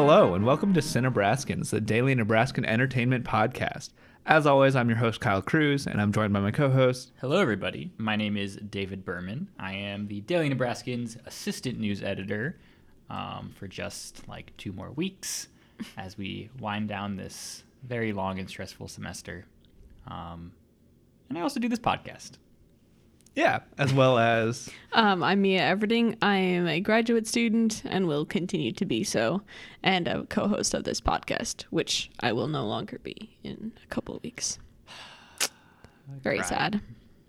Hello, 0.00 0.34
and 0.34 0.46
welcome 0.46 0.72
to 0.74 0.80
Cinebraskins, 0.80 1.70
the 1.70 1.80
daily 1.80 2.14
Nebraskan 2.14 2.64
entertainment 2.64 3.24
podcast. 3.24 3.90
As 4.26 4.46
always, 4.46 4.76
I'm 4.76 4.88
your 4.88 4.98
host, 4.98 5.20
Kyle 5.20 5.42
Cruz, 5.42 5.88
and 5.88 6.00
I'm 6.00 6.12
joined 6.12 6.32
by 6.32 6.38
my 6.38 6.52
co 6.52 6.70
host. 6.70 7.10
Hello, 7.20 7.40
everybody. 7.40 7.90
My 7.98 8.14
name 8.14 8.36
is 8.36 8.54
David 8.58 9.04
Berman. 9.04 9.48
I 9.58 9.72
am 9.72 10.06
the 10.06 10.20
Daily 10.20 10.48
Nebraskan's 10.50 11.16
assistant 11.26 11.80
news 11.80 12.00
editor 12.00 12.60
um, 13.10 13.50
for 13.58 13.66
just 13.66 14.28
like 14.28 14.56
two 14.56 14.70
more 14.70 14.92
weeks 14.92 15.48
as 15.98 16.16
we 16.16 16.48
wind 16.60 16.88
down 16.88 17.16
this 17.16 17.64
very 17.82 18.12
long 18.12 18.38
and 18.38 18.48
stressful 18.48 18.86
semester. 18.86 19.46
Um, 20.06 20.52
and 21.28 21.36
I 21.36 21.40
also 21.40 21.58
do 21.58 21.68
this 21.68 21.80
podcast. 21.80 22.34
Yeah, 23.34 23.60
as 23.78 23.92
well 23.94 24.18
as. 24.18 24.68
Um, 24.92 25.22
I'm 25.22 25.42
Mia 25.42 25.60
Everding. 25.60 26.16
I 26.20 26.36
am 26.38 26.66
a 26.66 26.80
graduate 26.80 27.26
student 27.26 27.82
and 27.84 28.08
will 28.08 28.24
continue 28.26 28.72
to 28.72 28.84
be 28.84 29.04
so, 29.04 29.42
and 29.82 30.08
a 30.08 30.24
co 30.24 30.48
host 30.48 30.74
of 30.74 30.82
this 30.84 31.00
podcast, 31.00 31.62
which 31.70 32.10
I 32.20 32.32
will 32.32 32.48
no 32.48 32.66
longer 32.66 32.98
be 33.02 33.36
in 33.44 33.72
a 33.82 33.86
couple 33.94 34.16
of 34.16 34.22
weeks. 34.24 34.58
Very 36.22 36.38
Cry. 36.38 36.46
sad. 36.46 36.80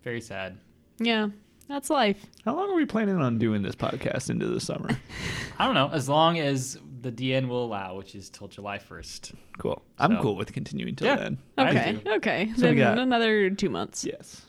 Very 0.03 0.21
sad. 0.21 0.57
Yeah, 0.97 1.27
that's 1.67 1.91
life. 1.91 2.25
How 2.43 2.55
long 2.55 2.71
are 2.71 2.75
we 2.75 2.85
planning 2.85 3.17
on 3.17 3.37
doing 3.37 3.61
this 3.61 3.75
podcast 3.75 4.31
into 4.31 4.47
the 4.47 4.59
summer? 4.59 4.89
I 5.59 5.65
don't 5.65 5.75
know, 5.75 5.89
as 5.93 6.09
long 6.09 6.39
as 6.39 6.79
the 7.01 7.11
DN 7.11 7.47
will 7.47 7.65
allow, 7.65 7.95
which 7.95 8.15
is 8.15 8.29
till 8.31 8.47
July 8.47 8.79
1st. 8.79 9.33
Cool. 9.59 9.81
I'm 9.99 10.15
So- 10.15 10.21
cool 10.23 10.35
with 10.35 10.53
continuing 10.53 10.95
till 10.95 11.07
Yeah. 11.07 11.15
then. 11.17 11.37
I 11.57 11.69
Okay, 11.69 12.01
do. 12.03 12.11
okay. 12.13 12.45
So 12.57 12.69
we 12.69 12.75
then 12.75 12.77
got- 12.77 12.97
another 12.97 13.51
two 13.51 13.69
months. 13.69 14.03
Yes. 14.03 14.41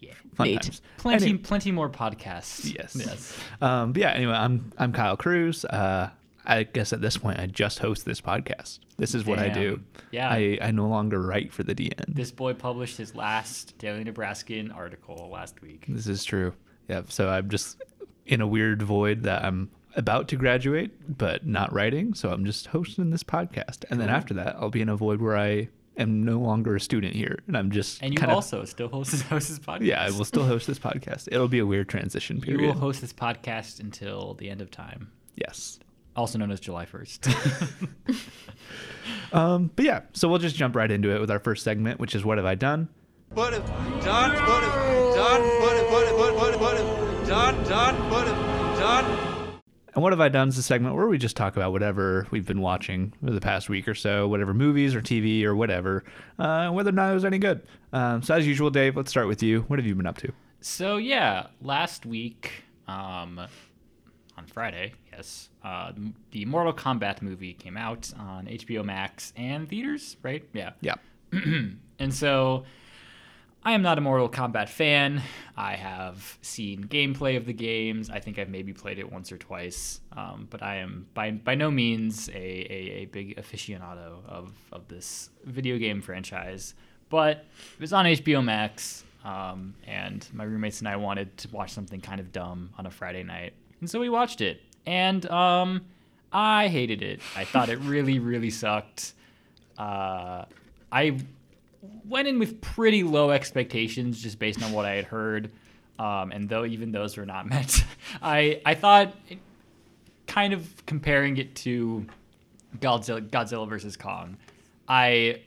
Yeah. 0.00 0.14
Fun 0.34 0.48
times. 0.54 0.82
Plenty, 0.96 1.28
Any- 1.30 1.38
plenty 1.38 1.72
more 1.72 1.88
podcasts. 1.88 2.74
Yes. 2.74 2.96
Yes. 2.96 3.38
Um, 3.60 3.92
but 3.92 4.00
yeah, 4.02 4.10
anyway, 4.12 4.32
I'm 4.34 4.72
I'm 4.78 4.92
Kyle 4.92 5.16
Cruz. 5.16 5.64
Uh, 5.64 6.10
I 6.44 6.62
guess 6.64 6.92
at 6.92 7.00
this 7.00 7.16
point, 7.16 7.38
I 7.38 7.46
just 7.46 7.78
host 7.78 8.04
this 8.04 8.20
podcast. 8.20 8.78
This 8.96 9.14
is 9.14 9.24
what 9.24 9.38
I 9.38 9.48
do. 9.50 9.80
Yeah. 10.10 10.28
I, 10.28 10.58
I 10.60 10.70
no 10.70 10.88
longer 10.88 11.20
write 11.20 11.52
for 11.52 11.62
the 11.62 11.74
DN. 11.74 12.14
This 12.14 12.30
boy 12.30 12.54
published 12.54 12.96
his 12.96 13.14
last 13.14 13.76
Daily 13.78 14.04
Nebraskan 14.04 14.72
article 14.74 15.28
last 15.30 15.60
week. 15.62 15.84
This 15.86 16.06
is 16.06 16.24
true. 16.24 16.54
Yeah. 16.88 17.02
So 17.08 17.28
I'm 17.28 17.48
just 17.50 17.82
in 18.26 18.40
a 18.40 18.46
weird 18.46 18.82
void 18.82 19.22
that 19.24 19.44
I'm 19.44 19.70
about 19.96 20.28
to 20.28 20.36
graduate, 20.36 21.18
but 21.18 21.46
not 21.46 21.72
writing. 21.72 22.14
So 22.14 22.30
I'm 22.30 22.44
just 22.44 22.68
hosting 22.68 23.10
this 23.10 23.22
podcast. 23.22 23.84
And 23.90 24.00
then 24.00 24.08
after 24.08 24.34
that, 24.34 24.56
I'll 24.56 24.70
be 24.70 24.80
in 24.80 24.88
a 24.88 24.96
void 24.96 25.20
where 25.20 25.36
I 25.36 25.68
am 26.00 26.24
no 26.24 26.38
longer 26.38 26.76
a 26.76 26.80
student 26.80 27.14
here. 27.14 27.38
And 27.46 27.56
I'm 27.56 27.70
just 27.70 28.02
And 28.02 28.12
you 28.12 28.18
kind 28.18 28.30
of. 28.32 28.36
also 28.36 28.64
still 28.64 28.88
host 28.88 29.12
this, 29.12 29.22
host 29.34 29.48
this 29.48 29.58
podcast. 29.58 29.82
Yeah, 29.86 30.02
I 30.02 30.10
will 30.10 30.24
still 30.24 30.44
host 30.44 30.66
this 30.66 30.78
podcast. 30.78 31.28
It'll 31.30 31.48
be 31.48 31.58
a 31.60 31.66
weird 31.66 31.88
transition 31.88 32.40
period. 32.40 32.60
You 32.60 32.66
will 32.68 32.74
host 32.74 33.00
this 33.00 33.12
podcast 33.12 33.80
until 33.80 34.34
the 34.34 34.50
end 34.50 34.60
of 34.60 34.70
time, 34.70 35.10
yes. 35.36 35.78
also 36.16 36.38
known 36.38 36.50
as 36.50 36.60
July 36.60 36.86
1st. 36.86 38.18
Um, 39.32 39.70
but 39.76 39.84
yeah, 39.84 40.00
so 40.12 40.28
we'll 40.28 40.38
just 40.38 40.56
jump 40.56 40.74
right 40.74 40.90
into 40.90 41.14
it 41.14 41.20
with 41.20 41.30
our 41.30 41.38
first 41.38 41.62
segment, 41.64 42.00
which 42.00 42.14
is 42.14 42.24
What 42.24 42.38
Have 42.38 42.44
I 42.46 42.54
Done? 42.56 42.88
What 43.32 43.52
have 43.52 43.64
done? 43.66 44.32
What 44.32 44.62
have 44.62 45.14
done? 45.14 45.42
What 45.60 45.76
have 45.76 45.90
what 45.92 46.06
have 46.06 46.16
what 46.36 46.50
have 46.52 46.60
what 46.60 46.76
have 46.76 47.28
done? 47.28 47.64
Done? 47.64 48.10
What 48.10 48.26
have 48.26 48.26
done? 48.26 48.29
And 50.00 50.02
What 50.02 50.14
Have 50.14 50.20
I 50.22 50.30
Done 50.30 50.48
is 50.48 50.56
a 50.56 50.62
segment 50.62 50.94
where 50.94 51.06
we 51.08 51.18
just 51.18 51.36
talk 51.36 51.56
about 51.56 51.72
whatever 51.72 52.26
we've 52.30 52.46
been 52.46 52.62
watching 52.62 53.12
for 53.22 53.32
the 53.32 53.40
past 53.40 53.68
week 53.68 53.86
or 53.86 53.94
so, 53.94 54.26
whatever 54.26 54.54
movies 54.54 54.94
or 54.94 55.02
TV 55.02 55.44
or 55.44 55.54
whatever, 55.54 56.04
uh, 56.38 56.70
whether 56.70 56.88
or 56.88 56.92
not 56.94 57.10
it 57.10 57.14
was 57.14 57.26
any 57.26 57.36
good. 57.36 57.60
Um, 57.92 58.22
so, 58.22 58.34
as 58.34 58.46
usual, 58.46 58.70
Dave, 58.70 58.96
let's 58.96 59.10
start 59.10 59.28
with 59.28 59.42
you. 59.42 59.60
What 59.68 59.78
have 59.78 59.84
you 59.84 59.94
been 59.94 60.06
up 60.06 60.16
to? 60.16 60.32
so, 60.62 60.96
yeah, 60.96 61.48
last 61.60 62.06
week, 62.06 62.64
um, 62.88 63.40
on 64.38 64.46
Friday, 64.46 64.94
yes, 65.12 65.50
uh, 65.62 65.92
the 66.30 66.46
Mortal 66.46 66.72
Kombat 66.72 67.20
movie 67.20 67.52
came 67.52 67.76
out 67.76 68.10
on 68.18 68.46
HBO 68.46 68.82
Max 68.82 69.34
and 69.36 69.68
theaters, 69.68 70.16
right? 70.22 70.42
Yeah. 70.54 70.70
Yeah. 70.80 70.94
And 71.98 72.14
so 72.14 72.64
I 73.62 73.72
am 73.72 73.82
not 73.82 73.98
a 73.98 74.00
Mortal 74.00 74.30
Kombat 74.30 74.70
fan. 74.70 75.22
I 75.54 75.74
have 75.74 76.38
seen 76.40 76.84
gameplay 76.84 77.36
of 77.36 77.44
the 77.44 77.52
games. 77.52 78.08
I 78.08 78.18
think 78.18 78.38
I've 78.38 78.48
maybe 78.48 78.72
played 78.72 78.98
it 78.98 79.12
once 79.12 79.30
or 79.30 79.36
twice. 79.36 80.00
Um, 80.16 80.48
but 80.48 80.62
I 80.62 80.76
am 80.76 81.06
by, 81.12 81.32
by 81.32 81.54
no 81.56 81.70
means 81.70 82.30
a, 82.30 82.32
a, 82.32 83.02
a 83.02 83.04
big 83.04 83.36
aficionado 83.36 84.24
of, 84.26 84.54
of 84.72 84.88
this 84.88 85.28
video 85.44 85.76
game 85.76 86.00
franchise. 86.00 86.74
But 87.10 87.44
it 87.74 87.80
was 87.80 87.92
on 87.92 88.06
HBO 88.06 88.42
Max, 88.42 89.04
um, 89.26 89.74
and 89.86 90.26
my 90.32 90.44
roommates 90.44 90.78
and 90.78 90.88
I 90.88 90.96
wanted 90.96 91.36
to 91.38 91.48
watch 91.50 91.72
something 91.72 92.00
kind 92.00 92.20
of 92.20 92.32
dumb 92.32 92.70
on 92.78 92.86
a 92.86 92.90
Friday 92.90 93.24
night. 93.24 93.52
And 93.80 93.90
so 93.90 94.00
we 94.00 94.08
watched 94.08 94.40
it. 94.40 94.62
And 94.86 95.30
um, 95.30 95.82
I 96.32 96.68
hated 96.68 97.02
it. 97.02 97.20
I 97.36 97.44
thought 97.44 97.68
it 97.68 97.78
really, 97.80 98.20
really 98.20 98.50
sucked. 98.50 99.12
Uh, 99.76 100.46
I 100.90 101.18
went 101.82 102.28
in 102.28 102.38
with 102.38 102.60
pretty 102.60 103.02
low 103.02 103.30
expectations 103.30 104.22
just 104.22 104.38
based 104.38 104.62
on 104.62 104.72
what 104.72 104.84
I 104.84 104.94
had 104.94 105.04
heard, 105.04 105.50
um, 105.98 106.32
and 106.32 106.48
though 106.48 106.64
even 106.64 106.92
those 106.92 107.16
were 107.16 107.26
not 107.26 107.46
met, 107.50 107.84
I 108.22 108.60
I 108.64 108.74
thought, 108.74 109.14
kind 110.26 110.52
of 110.52 110.86
comparing 110.86 111.36
it 111.36 111.54
to 111.56 112.06
Godzilla 112.78 113.28
Godzilla 113.28 113.68
versus 113.68 113.96
Kong, 113.96 114.36
I 114.88 115.42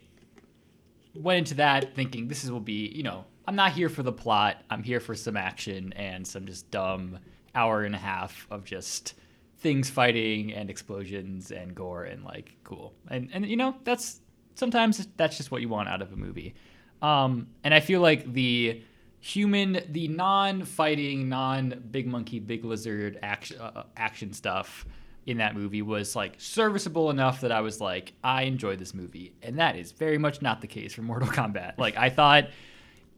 went 1.15 1.39
into 1.39 1.55
that 1.55 1.95
thinking 1.95 2.27
this 2.27 2.43
is 2.43 2.51
will 2.51 2.59
be 2.59 2.87
you 2.87 3.03
know 3.03 3.25
I'm 3.47 3.55
not 3.55 3.73
here 3.73 3.89
for 3.89 4.03
the 4.03 4.11
plot. 4.11 4.57
I'm 4.69 4.83
here 4.83 4.99
for 4.99 5.15
some 5.15 5.35
action 5.35 5.93
and 5.93 6.25
some 6.25 6.45
just 6.45 6.71
dumb 6.71 7.19
hour 7.53 7.83
and 7.83 7.93
a 7.93 7.99
half 7.99 8.47
of 8.49 8.63
just 8.63 9.15
things 9.59 9.89
fighting 9.89 10.53
and 10.53 10.69
explosions 10.69 11.51
and 11.51 11.75
gore 11.75 12.03
and 12.03 12.23
like 12.23 12.55
cool. 12.63 12.93
And 13.09 13.29
and 13.33 13.45
you 13.45 13.57
know 13.57 13.75
that's 13.83 14.19
sometimes 14.55 15.07
that's 15.17 15.37
just 15.37 15.51
what 15.51 15.61
you 15.61 15.69
want 15.69 15.89
out 15.89 16.01
of 16.01 16.11
a 16.11 16.15
movie. 16.15 16.55
Um, 17.01 17.47
and 17.63 17.73
I 17.73 17.79
feel 17.79 18.01
like 18.01 18.31
the 18.33 18.81
human, 19.19 19.81
the 19.89 20.07
non-fighting, 20.07 21.29
non-big 21.29 22.07
monkey, 22.07 22.39
big 22.39 22.65
lizard 22.65 23.19
action 23.21 23.59
uh, 23.59 23.83
action 23.95 24.33
stuff 24.33 24.85
in 25.25 25.37
that 25.37 25.55
movie 25.55 25.81
was 25.81 26.15
like 26.15 26.33
serviceable 26.37 27.09
enough 27.09 27.41
that 27.41 27.51
I 27.51 27.61
was 27.61 27.79
like, 27.79 28.13
I 28.23 28.43
enjoy 28.43 28.75
this 28.75 28.93
movie, 28.93 29.33
and 29.41 29.59
that 29.59 29.75
is 29.75 29.91
very 29.93 30.17
much 30.17 30.41
not 30.41 30.61
the 30.61 30.67
case 30.67 30.93
for 30.93 31.01
Mortal 31.01 31.29
Kombat. 31.29 31.77
Like 31.77 31.95
I 31.97 32.09
thought, 32.09 32.49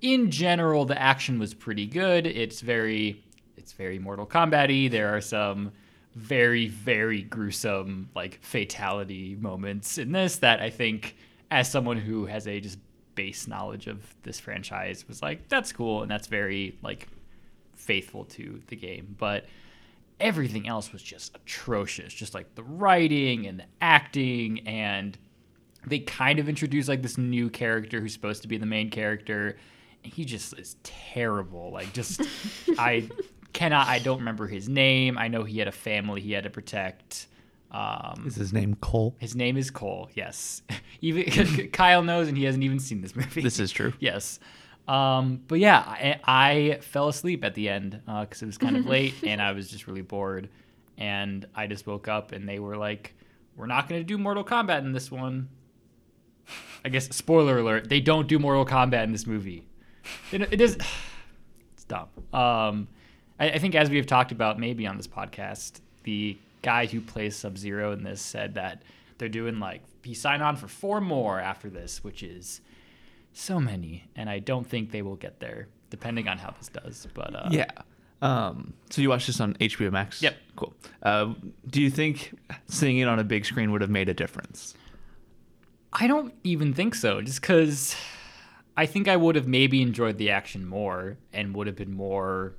in 0.01 0.29
general, 0.29 0.85
the 0.85 1.01
action 1.01 1.39
was 1.39 1.53
pretty 1.53 1.87
good. 1.87 2.27
It's 2.27 2.61
very, 2.61 3.23
it's 3.57 3.73
very 3.73 3.97
Mortal 3.97 4.27
Kombat-y. 4.27 4.89
There 4.89 5.15
are 5.15 5.21
some 5.21 5.71
very, 6.15 6.67
very 6.67 7.21
gruesome 7.21 8.09
like 8.15 8.39
fatality 8.41 9.35
moments 9.39 9.97
in 9.97 10.11
this 10.11 10.37
that 10.37 10.61
I 10.61 10.69
think, 10.69 11.15
as 11.51 11.69
someone 11.69 11.97
who 11.97 12.25
has 12.25 12.47
a 12.47 12.59
just 12.59 12.79
base 13.15 13.47
knowledge 13.47 13.87
of 13.87 14.01
this 14.23 14.39
franchise, 14.39 15.07
was 15.07 15.21
like, 15.21 15.47
that's 15.49 15.71
cool 15.71 16.01
and 16.01 16.09
that's 16.09 16.27
very 16.27 16.77
like 16.81 17.07
faithful 17.75 18.25
to 18.25 18.61
the 18.67 18.75
game. 18.75 19.15
But 19.17 19.45
everything 20.19 20.67
else 20.67 20.93
was 20.93 21.03
just 21.03 21.35
atrocious. 21.35 22.13
Just 22.13 22.33
like 22.33 22.55
the 22.55 22.63
writing 22.63 23.45
and 23.45 23.59
the 23.59 23.65
acting 23.81 24.65
and 24.67 25.17
they 25.85 25.99
kind 25.99 26.39
of 26.39 26.49
introduced 26.49 26.89
like 26.89 27.01
this 27.01 27.17
new 27.17 27.49
character 27.49 27.99
who's 27.99 28.13
supposed 28.13 28.41
to 28.41 28.47
be 28.47 28.57
the 28.57 28.65
main 28.65 28.89
character 28.89 29.57
and 30.03 30.13
he 30.13 30.25
just 30.25 30.57
is 30.57 30.77
terrible 30.83 31.71
like 31.71 31.93
just 31.93 32.21
i 32.79 33.07
cannot 33.55 33.87
i 33.87 33.99
don't 33.99 34.19
remember 34.19 34.47
his 34.47 34.67
name. 34.69 35.17
I 35.17 35.27
know 35.27 35.43
he 35.43 35.57
had 35.59 35.67
a 35.67 35.71
family 35.71 36.21
he 36.21 36.31
had 36.33 36.43
to 36.43 36.49
protect. 36.49 37.27
Um 37.71 38.23
Is 38.27 38.35
his 38.35 38.53
name 38.53 38.75
Cole? 38.75 39.15
his 39.19 39.35
name 39.35 39.57
is 39.57 39.71
cole 39.71 40.09
yes. 40.13 40.61
Even 41.01 41.23
kyle 41.71 42.03
knows 42.03 42.27
and 42.27 42.37
he 42.37 42.43
hasn't 42.43 42.63
even 42.63 42.79
seen 42.79 43.01
this 43.01 43.15
movie. 43.15 43.41
This 43.41 43.59
is 43.59 43.71
true. 43.71 43.93
yes. 43.99 44.39
Um 44.87 45.41
but 45.47 45.59
yeah 45.59 45.79
i, 45.87 46.19
I 46.25 46.79
fell 46.81 47.07
asleep 47.07 47.43
at 47.43 47.55
the 47.55 47.69
end 47.69 48.01
because 48.05 48.41
it 48.41 48.45
was 48.45 48.57
kind 48.57 48.77
of 48.77 48.85
late 48.95 49.15
and 49.23 49.41
i 49.41 49.51
was 49.51 49.69
just 49.69 49.87
really 49.87 50.01
bored. 50.03 50.49
And 50.97 51.45
i 51.55 51.65
just 51.67 51.87
woke 51.87 52.07
up 52.07 52.31
and 52.33 52.47
they 52.47 52.59
were 52.59 52.77
like 52.77 53.13
we're 53.57 53.67
not 53.67 53.87
going 53.89 54.01
to 54.01 54.05
do 54.05 54.17
mortal 54.17 54.43
kombat 54.43 54.79
in 54.79 54.91
this 54.91 55.09
one. 55.09 55.47
I 56.83 56.89
guess 56.89 57.07
spoiler 57.15 57.57
alert 57.59 57.89
they 57.89 57.99
don't 58.01 58.27
do 58.27 58.37
mortal 58.37 58.65
kombat 58.65 59.03
in 59.05 59.11
this 59.13 59.25
movie. 59.25 59.65
It, 60.31 60.41
it 60.53 60.61
is 60.61 60.77
it's 61.73 61.83
dumb. 61.85 62.09
Um 62.33 62.87
I, 63.39 63.51
I 63.51 63.57
think 63.59 63.75
as 63.75 63.89
we 63.89 63.97
have 63.97 64.07
talked 64.07 64.31
about 64.31 64.59
maybe 64.59 64.87
on 64.87 64.97
this 64.97 65.07
podcast 65.07 65.79
the 66.03 66.37
guy 66.61 66.85
who 66.85 67.01
plays 67.01 67.35
sub 67.35 67.57
zero 67.57 67.91
in 67.91 68.03
this 68.03 68.21
said 68.21 68.55
that 68.55 68.81
they're 69.17 69.29
doing 69.29 69.59
like 69.59 69.81
he 70.03 70.13
signed 70.13 70.43
on 70.43 70.55
for 70.55 70.67
four 70.67 71.01
more 71.01 71.39
after 71.39 71.69
this 71.69 72.03
which 72.03 72.23
is 72.23 72.61
so 73.35 73.59
many, 73.59 74.05
and 74.15 74.29
I 74.29 74.39
don't 74.39 74.65
think 74.65 74.91
they 74.91 75.01
will 75.01 75.17
get 75.17 75.39
there, 75.39 75.67
depending 75.89 76.27
on 76.27 76.37
how 76.37 76.51
this 76.51 76.69
does. 76.69 77.07
But 77.13 77.35
uh, 77.35 77.49
Yeah. 77.51 77.69
Um, 78.21 78.73
so 78.89 79.01
you 79.01 79.09
watched 79.09 79.27
this 79.27 79.39
on 79.41 79.55
HBO 79.55 79.91
Max? 79.91 80.21
Yep. 80.21 80.37
Cool. 80.55 80.73
Uh, 81.03 81.33
do 81.69 81.81
you 81.81 81.89
think 81.89 82.33
seeing 82.67 82.97
it 82.97 83.07
on 83.07 83.19
a 83.19 83.23
big 83.23 83.45
screen 83.45 83.71
would 83.71 83.81
have 83.81 83.89
made 83.89 84.09
a 84.09 84.13
difference? 84.13 84.73
I 85.93 86.07
don't 86.07 86.33
even 86.43 86.73
think 86.73 86.95
so, 86.95 87.21
just 87.21 87.41
because 87.41 87.95
I 88.75 88.85
think 88.85 89.07
I 89.07 89.17
would 89.17 89.35
have 89.35 89.47
maybe 89.47 89.81
enjoyed 89.81 90.17
the 90.17 90.31
action 90.31 90.65
more 90.65 91.17
and 91.33 91.53
would 91.55 91.67
have 91.67 91.75
been 91.75 91.93
more 91.93 92.53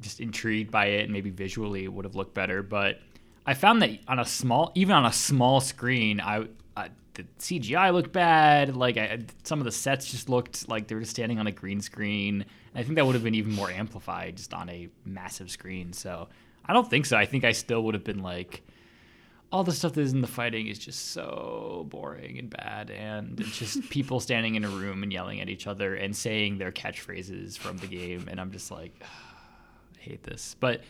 just 0.00 0.20
intrigued 0.20 0.70
by 0.70 0.86
it, 0.86 1.04
and 1.04 1.12
maybe 1.12 1.30
visually 1.30 1.84
it 1.84 1.92
would 1.92 2.04
have 2.04 2.14
looked 2.14 2.34
better. 2.34 2.62
But 2.62 3.00
I 3.46 3.54
found 3.54 3.82
that 3.82 3.98
on 4.08 4.18
a 4.18 4.24
small, 4.24 4.72
even 4.74 4.94
on 4.94 5.06
a 5.06 5.12
small 5.12 5.60
screen, 5.60 6.20
I, 6.20 6.46
I 6.76 6.90
the 7.14 7.24
CGI 7.38 7.92
looked 7.92 8.12
bad. 8.12 8.76
Like 8.76 8.96
I, 8.96 9.20
some 9.44 9.58
of 9.58 9.64
the 9.64 9.72
sets 9.72 10.10
just 10.10 10.28
looked 10.28 10.68
like 10.68 10.88
they 10.88 10.94
were 10.94 11.02
just 11.02 11.12
standing 11.12 11.38
on 11.38 11.46
a 11.46 11.52
green 11.52 11.80
screen. 11.80 12.44
I 12.74 12.82
think 12.82 12.96
that 12.96 13.06
would 13.06 13.14
have 13.14 13.24
been 13.24 13.34
even 13.34 13.52
more 13.52 13.70
amplified 13.70 14.36
just 14.36 14.52
on 14.52 14.68
a 14.68 14.88
massive 15.04 15.50
screen. 15.50 15.92
So 15.92 16.28
I 16.66 16.72
don't 16.72 16.88
think 16.88 17.06
so. 17.06 17.16
I 17.16 17.24
think 17.24 17.44
I 17.44 17.52
still 17.52 17.82
would 17.84 17.94
have 17.94 18.04
been 18.04 18.22
like, 18.22 18.62
all 19.52 19.64
the 19.64 19.72
stuff 19.72 19.92
that 19.94 20.00
is 20.00 20.12
in 20.12 20.20
the 20.20 20.26
fighting 20.26 20.66
is 20.66 20.78
just 20.78 21.12
so 21.12 21.86
boring 21.88 22.38
and 22.38 22.50
bad, 22.50 22.90
and 22.90 23.40
it's 23.40 23.56
just 23.56 23.80
people 23.90 24.20
standing 24.20 24.56
in 24.56 24.64
a 24.64 24.68
room 24.68 25.02
and 25.02 25.12
yelling 25.12 25.40
at 25.40 25.48
each 25.48 25.66
other 25.66 25.94
and 25.94 26.16
saying 26.16 26.58
their 26.58 26.72
catchphrases 26.72 27.56
from 27.56 27.76
the 27.78 27.86
game, 27.86 28.26
and 28.28 28.40
I'm 28.40 28.50
just 28.50 28.70
like, 28.70 29.02
hate 30.10 30.22
this. 30.22 30.56
But 30.60 30.82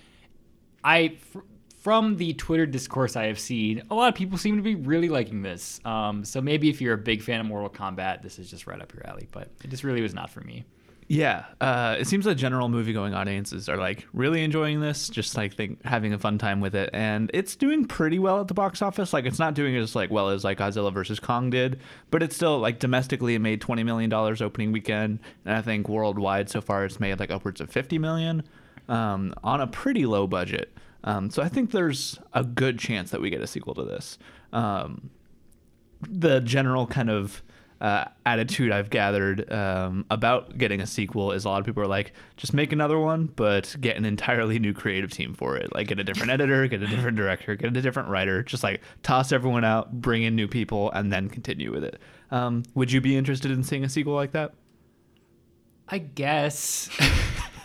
I, 0.85 1.17
fr- 1.33 1.41
from 1.83 2.17
the 2.17 2.33
Twitter 2.35 2.67
discourse 2.67 3.17
I 3.17 3.27
have 3.27 3.39
seen, 3.39 3.83
a 3.91 3.95
lot 3.95 4.09
of 4.09 4.15
people 4.15 4.39
seem 4.39 4.57
to 4.57 4.63
be 4.63 4.75
really 4.75 5.09
liking 5.09 5.43
this. 5.43 5.81
Um, 5.85 6.25
so 6.25 6.41
maybe 6.41 6.69
if 6.69 6.81
you're 6.81 6.95
a 6.95 6.99
big 6.99 7.23
fan 7.23 7.41
of 7.41 7.47
Mortal 7.47 7.71
Kombat, 7.71 8.23
this 8.23 8.39
is 8.39 8.51
just 8.51 8.67
right 8.67 8.81
up 8.81 8.93
your 8.93 9.07
alley. 9.07 9.29
But 9.31 9.51
it 9.63 9.71
just 9.71 9.85
really 9.85 10.01
was 10.01 10.15
not 10.15 10.31
for 10.31 10.41
me. 10.41 10.65
Yeah, 11.09 11.45
uh, 11.61 11.95
it 12.01 12.09
seems 12.09 12.27
like 12.27 12.37
general 12.37 12.69
movie-going 12.69 13.15
audiences 13.15 13.69
are 13.69 13.77
like 13.77 14.09
really 14.13 14.43
enjoying 14.43 14.81
this, 14.81 15.09
just 15.09 15.37
like 15.37 15.55
think, 15.55 15.81
having 15.85 16.13
a 16.13 16.19
fun 16.19 16.37
time 16.37 16.61
with 16.61 16.75
it, 16.75 16.91
and 16.93 17.31
it's 17.33 17.55
doing 17.55 17.85
pretty 17.85 18.19
well 18.19 18.41
at 18.41 18.49
the 18.49 18.55
box 18.55 18.83
office. 18.83 19.13
Like 19.13 19.25
it's 19.25 19.39
not 19.39 19.55
doing 19.55 19.77
as 19.77 19.95
like 19.95 20.11
well 20.11 20.31
as 20.31 20.43
like 20.43 20.59
Godzilla 20.59 20.93
versus 20.93 21.21
Kong 21.21 21.49
did, 21.49 21.79
but 22.11 22.25
it's 22.25 22.35
still 22.35 22.59
like 22.59 22.81
domestically 22.81 23.37
it 23.37 23.39
made 23.39 23.61
twenty 23.61 23.85
million 23.85 24.11
dollars 24.11 24.43
opening 24.43 24.73
weekend, 24.73 25.21
and 25.45 25.55
I 25.55 25.63
think 25.63 25.89
worldwide 25.89 26.51
so 26.51 26.61
far 26.61 26.85
it's 26.85 26.99
made 26.99 27.21
like 27.21 27.31
upwards 27.31 27.61
of 27.61 27.71
fifty 27.71 27.99
million 27.99 28.43
um, 28.89 29.35
on 29.43 29.61
a 29.61 29.67
pretty 29.67 30.07
low 30.07 30.27
budget. 30.27 30.77
Um, 31.05 31.31
so 31.31 31.43
I 31.43 31.49
think 31.49 31.71
there's 31.71 32.19
a 32.33 32.43
good 32.43 32.79
chance 32.79 33.11
that 33.11 33.21
we 33.21 33.31
get 33.31 33.41
a 33.41 33.47
sequel 33.47 33.75
to 33.75 33.85
this. 33.85 34.19
Um, 34.53 35.11
the 36.03 36.41
general 36.41 36.87
kind 36.87 37.11
of 37.11 37.43
uh, 37.81 38.07
attitude 38.25 38.73
I've 38.73 38.91
gathered 38.91 39.51
um, 39.53 40.07
about 40.11 40.57
getting 40.57 40.81
a 40.81 40.87
sequel 40.87 41.33
is 41.33 41.45
a 41.45 41.49
lot 41.49 41.61
of 41.61 41.67
people 41.67 41.83
are 41.83 41.89
like, 41.89 42.13
just 42.37 42.55
make 42.55 42.73
another 42.73 42.99
one, 42.99 43.27
but 43.37 43.77
get 43.81 43.97
an 43.97 44.05
entirely 44.05 44.59
new 44.59 44.73
creative 44.73 45.11
team 45.11 45.35
for 45.35 45.57
it. 45.57 45.75
Like, 45.75 45.89
get 45.89 46.01
a 46.01 46.05
different 46.05 46.31
editor, 46.33 46.67
get 46.69 46.83
a 46.83 46.87
different 46.87 47.17
director, 47.17 47.55
get 47.55 47.77
a 47.77 47.83
different 47.83 48.09
writer. 48.09 48.43
Just 48.43 48.63
like 48.63 48.81
toss 49.03 49.31
everyone 49.33 49.65
out, 49.65 50.01
bring 50.01 50.23
in 50.23 50.35
new 50.35 50.49
people, 50.49 50.91
and 50.93 51.13
then 51.13 51.29
continue 51.29 51.71
with 51.71 51.85
it. 51.85 52.01
Um, 52.31 52.63
would 52.75 52.91
you 52.91 53.01
be 53.01 53.17
interested 53.17 53.51
in 53.51 53.63
seeing 53.63 53.85
a 53.85 53.89
sequel 53.89 54.15
like 54.15 54.33
that? 54.33 54.55
I 55.89 55.99
guess. 55.99 56.89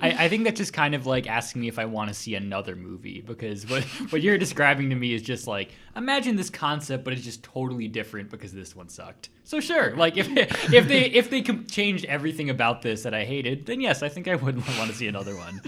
I, 0.00 0.24
I 0.24 0.28
think 0.28 0.44
that's 0.44 0.58
just 0.58 0.72
kind 0.72 0.94
of 0.94 1.06
like 1.06 1.26
asking 1.26 1.62
me 1.62 1.68
if 1.68 1.78
I 1.78 1.84
want 1.84 2.08
to 2.08 2.14
see 2.14 2.34
another 2.34 2.76
movie 2.76 3.20
because 3.20 3.68
what 3.68 3.82
what 4.10 4.22
you're 4.22 4.38
describing 4.38 4.90
to 4.90 4.96
me 4.96 5.14
is 5.14 5.22
just 5.22 5.46
like 5.46 5.72
imagine 5.96 6.36
this 6.36 6.50
concept, 6.50 7.04
but 7.04 7.12
it's 7.12 7.22
just 7.22 7.42
totally 7.42 7.88
different 7.88 8.30
because 8.30 8.52
this 8.52 8.74
one 8.76 8.88
sucked. 8.88 9.28
So 9.44 9.60
sure, 9.60 9.94
like 9.96 10.16
if 10.16 10.28
if 10.72 10.88
they 10.88 11.04
if 11.06 11.30
they 11.30 11.42
com- 11.42 11.66
changed 11.66 12.04
everything 12.06 12.50
about 12.50 12.82
this 12.82 13.02
that 13.02 13.14
I 13.14 13.24
hated, 13.24 13.66
then 13.66 13.80
yes, 13.80 14.02
I 14.02 14.08
think 14.08 14.28
I 14.28 14.34
would 14.36 14.56
want 14.78 14.90
to 14.90 14.96
see 14.96 15.08
another 15.08 15.34
one. 15.36 15.60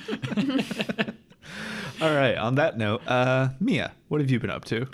All 2.01 2.15
right. 2.15 2.37
On 2.37 2.57
that 2.57 2.77
note, 2.77 3.07
uh, 3.07 3.51
Mia, 3.61 3.93
what 4.09 4.21
have 4.21 4.31
you 4.31 4.41
been 4.41 4.51
up 4.51 4.65
to? 4.67 4.87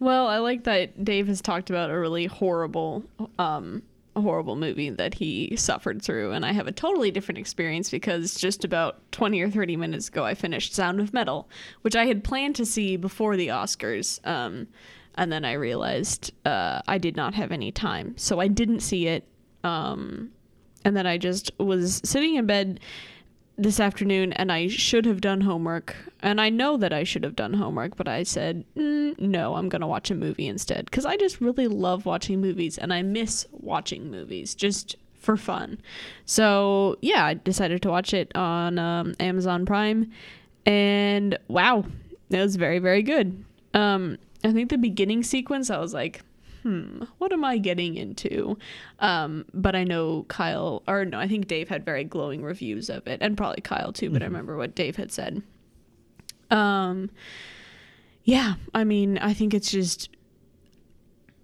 Well, 0.00 0.26
I 0.26 0.38
like 0.38 0.64
that 0.64 1.04
Dave 1.04 1.26
has 1.28 1.40
talked 1.40 1.70
about 1.70 1.90
a 1.90 1.98
really 1.98 2.26
horrible, 2.26 3.04
um, 3.38 3.82
a 3.93 3.93
horrible 4.20 4.56
movie 4.56 4.90
that 4.90 5.14
he 5.14 5.54
suffered 5.56 6.02
through, 6.02 6.32
and 6.32 6.44
I 6.44 6.52
have 6.52 6.66
a 6.66 6.72
totally 6.72 7.10
different 7.10 7.38
experience 7.38 7.90
because 7.90 8.34
just 8.34 8.64
about 8.64 9.10
twenty 9.12 9.40
or 9.40 9.50
thirty 9.50 9.76
minutes 9.76 10.08
ago, 10.08 10.24
I 10.24 10.34
finished 10.34 10.74
Sound 10.74 11.00
of 11.00 11.12
Metal, 11.12 11.48
which 11.82 11.96
I 11.96 12.06
had 12.06 12.24
planned 12.24 12.56
to 12.56 12.66
see 12.66 12.96
before 12.96 13.36
the 13.36 13.48
Oscars, 13.48 14.24
um, 14.26 14.68
and 15.16 15.30
then 15.30 15.44
I 15.44 15.52
realized 15.52 16.32
uh, 16.44 16.80
I 16.86 16.98
did 16.98 17.16
not 17.16 17.34
have 17.34 17.52
any 17.52 17.72
time, 17.72 18.14
so 18.16 18.40
I 18.40 18.48
didn't 18.48 18.80
see 18.80 19.06
it. 19.06 19.26
Um, 19.62 20.30
and 20.84 20.96
then 20.96 21.06
I 21.06 21.16
just 21.16 21.50
was 21.58 22.02
sitting 22.04 22.34
in 22.34 22.46
bed 22.46 22.80
this 23.56 23.78
afternoon 23.78 24.32
and 24.32 24.50
I 24.50 24.68
should 24.68 25.06
have 25.06 25.20
done 25.20 25.42
homework. 25.42 25.96
And 26.20 26.40
I 26.40 26.48
know 26.50 26.76
that 26.76 26.92
I 26.92 27.04
should 27.04 27.24
have 27.24 27.36
done 27.36 27.54
homework, 27.54 27.96
but 27.96 28.08
I 28.08 28.22
said, 28.22 28.64
mm, 28.76 29.18
no, 29.18 29.54
I'm 29.54 29.68
going 29.68 29.80
to 29.80 29.86
watch 29.86 30.10
a 30.10 30.14
movie 30.14 30.46
instead. 30.46 30.86
Because 30.86 31.06
I 31.06 31.16
just 31.16 31.40
really 31.40 31.68
love 31.68 32.06
watching 32.06 32.40
movies 32.40 32.78
and 32.78 32.92
I 32.92 33.02
miss 33.02 33.46
watching 33.52 34.10
movies 34.10 34.54
just 34.54 34.96
for 35.20 35.36
fun. 35.36 35.80
So, 36.26 36.98
yeah, 37.00 37.24
I 37.24 37.34
decided 37.34 37.82
to 37.82 37.90
watch 37.90 38.12
it 38.12 38.34
on 38.36 38.78
um, 38.78 39.14
Amazon 39.20 39.64
Prime. 39.64 40.10
And 40.66 41.38
wow, 41.48 41.84
it 42.30 42.38
was 42.38 42.56
very, 42.56 42.78
very 42.78 43.02
good. 43.02 43.44
Um, 43.72 44.18
I 44.42 44.52
think 44.52 44.70
the 44.70 44.78
beginning 44.78 45.22
sequence, 45.22 45.70
I 45.70 45.78
was 45.78 45.94
like, 45.94 46.22
hmm, 46.64 47.04
what 47.18 47.32
am 47.32 47.44
I 47.44 47.58
getting 47.58 47.96
into? 47.96 48.58
Um, 48.98 49.44
but 49.52 49.76
I 49.76 49.84
know 49.84 50.24
Kyle, 50.28 50.82
or 50.88 51.04
no, 51.04 51.20
I 51.20 51.28
think 51.28 51.46
Dave 51.46 51.68
had 51.68 51.84
very 51.84 52.04
glowing 52.04 52.42
reviews 52.42 52.90
of 52.90 53.06
it, 53.06 53.18
and 53.20 53.36
probably 53.36 53.60
Kyle 53.60 53.92
too. 53.92 54.10
But 54.10 54.22
I 54.22 54.24
remember 54.24 54.56
what 54.56 54.74
Dave 54.74 54.96
had 54.96 55.12
said. 55.12 55.42
Um, 56.50 57.10
yeah, 58.24 58.54
I 58.74 58.84
mean, 58.84 59.18
I 59.18 59.34
think 59.34 59.52
it's 59.52 59.70
just 59.70 60.08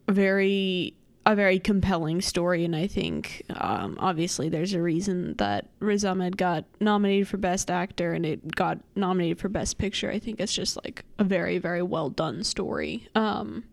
very 0.09 0.95
a 1.27 1.37
very 1.37 1.59
compelling 1.59 2.23
story, 2.23 2.65
and 2.65 2.75
I 2.75 2.87
think 2.87 3.43
um, 3.51 3.99
obviously 4.01 4.49
there's 4.49 4.73
a 4.73 4.81
reason 4.81 5.35
that 5.37 5.69
Riz 5.81 6.03
Ahmed 6.03 6.39
got 6.39 6.65
nominated 6.81 7.29
for 7.29 7.37
Best 7.37 7.71
Actor 7.71 8.15
and 8.15 8.25
it 8.25 8.57
got 8.57 8.79
nominated 8.97 9.39
for 9.39 9.51
Best 9.51 9.77
Picture. 9.77 10.11
I 10.11 10.19
think 10.19 10.41
it's 10.41 10.55
just 10.55 10.83
like 10.83 11.05
a 11.19 11.25
very 11.25 11.59
very 11.59 11.83
well 11.83 12.09
done 12.09 12.43
story. 12.43 13.07
Um, 13.15 13.65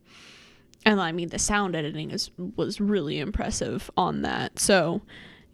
and 0.88 1.02
I 1.02 1.12
mean 1.12 1.30
the 1.30 1.40
sound 1.40 1.76
editing 1.76 2.12
is 2.12 2.32
was 2.56 2.80
really 2.80 3.20
impressive 3.20 3.92
on 3.98 4.22
that. 4.22 4.58
So, 4.58 5.02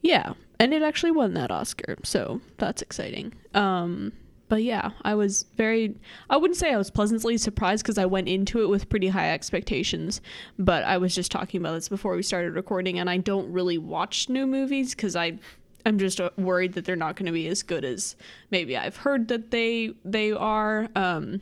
yeah, 0.02 0.34
and 0.60 0.74
it 0.74 0.84
actually 0.84 1.12
won 1.12 1.34
that 1.34 1.50
Oscar, 1.50 1.98
so 2.04 2.40
that's 2.58 2.84
exciting. 2.84 3.34
Um, 3.56 4.14
but 4.48 4.62
yeah, 4.62 4.92
I 5.02 5.16
was 5.16 5.48
very 5.58 5.96
I 6.30 6.38
wouldn't 6.38 6.60
say 6.60 6.72
I 6.72 6.78
was 6.78 6.92
pleasantly 6.92 7.38
surprised 7.40 7.84
because 7.84 7.98
I 7.98 8.06
went 8.06 8.30
into 8.30 8.62
it 8.62 8.68
with 8.70 8.90
pretty 8.90 9.08
high 9.08 9.32
expectations, 9.32 10.22
but 10.60 10.84
I 10.84 11.00
was 11.00 11.16
just 11.16 11.32
talking 11.32 11.60
about 11.60 11.74
this 11.74 11.90
before 11.90 12.16
we 12.16 12.22
started 12.22 12.54
recording 12.54 13.00
and 13.00 13.10
I 13.10 13.18
don't 13.18 13.52
really 13.52 13.80
watch 13.80 14.30
new 14.30 14.46
movies 14.46 14.94
cuz 14.94 15.16
I 15.16 15.40
I'm 15.84 15.98
just 15.98 16.22
uh, 16.22 16.30
worried 16.38 16.74
that 16.74 16.86
they're 16.86 16.96
not 16.96 17.16
going 17.16 17.26
to 17.26 17.32
be 17.32 17.48
as 17.48 17.64
good 17.64 17.84
as 17.84 18.16
maybe 18.52 18.78
I've 18.78 18.98
heard 18.98 19.30
that 19.30 19.50
they 19.50 19.96
they 20.06 20.32
are 20.32 20.90
um 20.96 21.42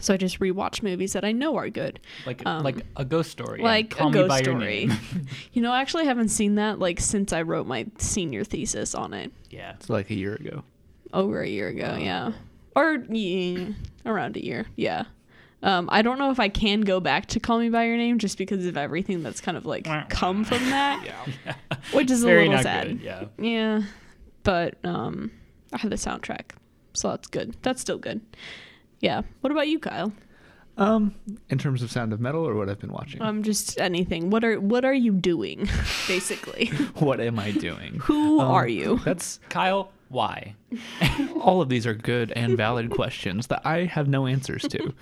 so 0.00 0.14
I 0.14 0.16
just 0.16 0.40
rewatch 0.40 0.82
movies 0.82 1.12
that 1.12 1.24
I 1.24 1.32
know 1.32 1.56
are 1.56 1.70
good. 1.70 2.00
Like 2.26 2.44
Um, 2.46 2.62
like 2.64 2.76
a 2.96 3.04
ghost 3.04 3.30
story. 3.30 3.58
and 3.60 3.64
like 3.64 3.90
Call 3.90 4.08
a 4.08 4.10
Me 4.10 4.14
ghost 4.14 4.28
by 4.28 4.36
Your 4.38 4.44
story. 4.44 4.86
Name. 4.86 4.98
you 5.52 5.62
know, 5.62 5.72
I 5.72 5.80
actually 5.80 6.04
haven't 6.06 6.28
seen 6.30 6.56
that 6.56 6.78
like 6.78 7.00
since 7.00 7.32
I 7.32 7.42
wrote 7.42 7.66
my 7.66 7.86
senior 7.98 8.44
thesis 8.44 8.94
on 8.94 9.14
it 9.14 9.32
yeah. 9.50 9.72
It's 9.74 9.88
like 9.88 10.10
a 10.10 10.14
year 10.14 10.34
ago. 10.34 10.64
over 11.12 11.40
a 11.42 11.48
year 11.48 11.68
ago. 11.68 11.96
Yeah, 12.00 12.32
or 12.74 12.96
yeah, 13.08 13.68
around 14.04 14.36
a 14.36 14.44
year. 14.44 14.66
Yeah. 14.76 15.04
Um, 15.62 15.88
I 15.90 16.02
don't 16.02 16.18
know 16.18 16.30
if 16.30 16.38
I 16.40 16.48
can 16.50 16.82
go 16.82 17.00
back 17.00 17.24
to 17.26 17.40
Call 17.40 17.58
Me 17.60 17.70
by 17.70 17.84
Your 17.84 17.96
Name 17.96 18.18
just 18.18 18.36
because 18.36 18.66
of 18.66 18.76
everything 18.76 19.22
that's 19.22 19.40
kind 19.40 19.56
of 19.56 19.64
like 19.64 19.84
come 20.10 20.44
from 20.44 20.58
that, 20.70 21.04
Yeah. 21.06 21.54
which 21.94 22.10
is 22.10 22.22
a 22.22 22.26
little 22.26 22.52
not 22.52 22.64
sad. 22.64 22.88
good. 22.88 23.00
Yeah. 23.00 23.24
Yeah, 23.38 23.82
but 24.42 24.74
um, 24.84 25.30
I 25.72 25.78
have 25.78 25.88
the 25.90 25.96
soundtrack, 25.96 26.50
so 26.92 27.10
that's 27.10 27.28
good. 27.28 27.54
That's 27.62 27.80
still 27.80 27.96
good. 27.98 28.20
Yeah. 29.04 29.22
What 29.42 29.50
about 29.52 29.68
you, 29.68 29.78
Kyle? 29.78 30.12
Um, 30.76 31.14
in 31.50 31.58
terms 31.58 31.82
of 31.82 31.90
Sound 31.92 32.12
of 32.12 32.20
Metal 32.20 32.44
or 32.44 32.54
what 32.54 32.68
I've 32.68 32.80
been 32.80 32.90
watching, 32.92 33.22
Um, 33.22 33.42
just 33.44 33.78
anything. 33.78 34.30
What 34.30 34.42
are 34.44 34.58
What 34.60 34.84
are 34.84 34.94
you 34.94 35.12
doing, 35.12 35.68
basically? 36.08 36.66
what 36.98 37.20
am 37.20 37.38
I 37.38 37.52
doing? 37.52 38.00
Who 38.02 38.40
Um, 38.40 38.50
are 38.50 38.66
you? 38.66 38.98
That's 39.04 39.38
Kyle, 39.50 39.92
why? 40.08 40.54
all 41.40 41.60
of 41.62 41.68
these 41.68 41.86
are 41.86 41.94
good 41.94 42.32
and 42.34 42.56
valid 42.56 42.90
questions 42.90 43.46
that 43.48 43.60
I 43.64 43.84
have 43.84 44.08
no 44.08 44.26
answers 44.26 44.62
to. 44.62 44.92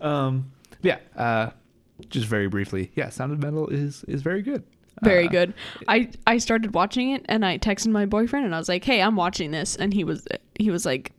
um, 0.00 0.52
yeah, 0.82 0.98
uh, 1.16 1.50
just 2.08 2.26
very 2.26 2.46
briefly, 2.48 2.90
yeah, 2.94 3.08
Sound 3.08 3.32
of 3.32 3.38
Metal 3.42 3.68
is 3.68 4.04
is 4.04 4.22
very 4.22 4.42
good. 4.42 4.62
Very 5.02 5.26
Uh, 5.28 5.30
good. 5.30 5.54
I 5.88 6.10
I 6.26 6.38
started 6.38 6.74
watching 6.74 7.10
it 7.10 7.24
and 7.28 7.44
I 7.44 7.58
texted 7.58 7.88
my 7.88 8.06
boyfriend 8.06 8.44
and 8.46 8.54
I 8.54 8.58
was 8.58 8.68
like, 8.68 8.84
"Hey, 8.84 9.00
I'm 9.02 9.16
watching 9.16 9.50
this," 9.50 9.76
and 9.76 9.92
he 9.94 10.04
was 10.04 10.26
he 10.58 10.70
was 10.70 10.84
like. 10.86 11.12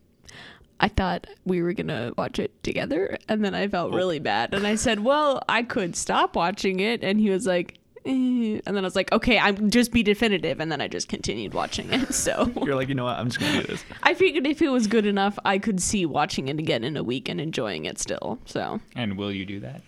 I 0.81 0.87
thought 0.89 1.27
we 1.45 1.61
were 1.61 1.73
gonna 1.73 2.11
watch 2.17 2.39
it 2.39 2.61
together, 2.63 3.17
and 3.29 3.45
then 3.45 3.53
I 3.55 3.67
felt 3.67 3.93
really 3.93 4.19
bad. 4.19 4.53
And 4.53 4.65
I 4.67 4.75
said, 4.75 4.99
"Well, 5.01 5.41
I 5.47 5.61
could 5.63 5.95
stop 5.95 6.35
watching 6.35 6.79
it," 6.79 7.03
and 7.03 7.19
he 7.19 7.29
was 7.29 7.45
like, 7.45 7.77
eh. 8.03 8.59
and 8.65 8.75
then 8.75 8.79
I 8.79 8.81
was 8.81 8.95
like, 8.95 9.11
"Okay, 9.11 9.37
I'm 9.37 9.69
just 9.69 9.91
be 9.91 10.01
definitive," 10.01 10.59
and 10.59 10.71
then 10.71 10.81
I 10.81 10.87
just 10.87 11.07
continued 11.07 11.53
watching 11.53 11.93
it. 11.93 12.11
So 12.13 12.51
You're 12.65 12.75
like, 12.75 12.89
you 12.89 12.95
know 12.95 13.03
what? 13.05 13.17
I'm 13.19 13.27
just 13.27 13.39
gonna 13.39 13.61
do 13.61 13.67
this. 13.67 13.85
I 14.03 14.15
figured 14.15 14.47
if 14.47 14.59
it 14.61 14.69
was 14.69 14.87
good 14.87 15.05
enough, 15.05 15.37
I 15.45 15.59
could 15.59 15.79
see 15.79 16.05
watching 16.07 16.47
it 16.47 16.57
again 16.57 16.83
in 16.83 16.97
a 16.97 17.03
week 17.03 17.29
and 17.29 17.39
enjoying 17.39 17.85
it 17.85 17.99
still. 17.99 18.39
So 18.45 18.79
And 18.95 19.17
will 19.17 19.31
you 19.31 19.45
do 19.45 19.59
that? 19.59 19.83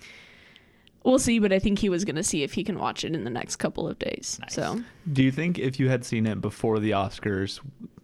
we'll 1.04 1.20
see. 1.20 1.40
But 1.40 1.52
I 1.52 1.58
think 1.60 1.80
he 1.80 1.90
was 1.90 2.06
gonna 2.06 2.24
see 2.24 2.44
if 2.44 2.54
he 2.54 2.64
can 2.64 2.78
watch 2.78 3.04
it 3.04 3.16
in 3.16 3.24
the 3.24 3.30
next 3.32 3.56
couple 3.58 3.88
of 3.88 3.98
days. 4.00 4.38
Nice. 4.42 4.54
So 4.54 4.82
Do 5.12 5.24
you 5.24 5.32
think 5.32 5.58
if 5.58 5.80
you 5.80 5.90
had 5.90 6.06
seen 6.06 6.28
it 6.28 6.40
before 6.40 6.80
the 6.80 6.92
Oscars, 6.92 7.60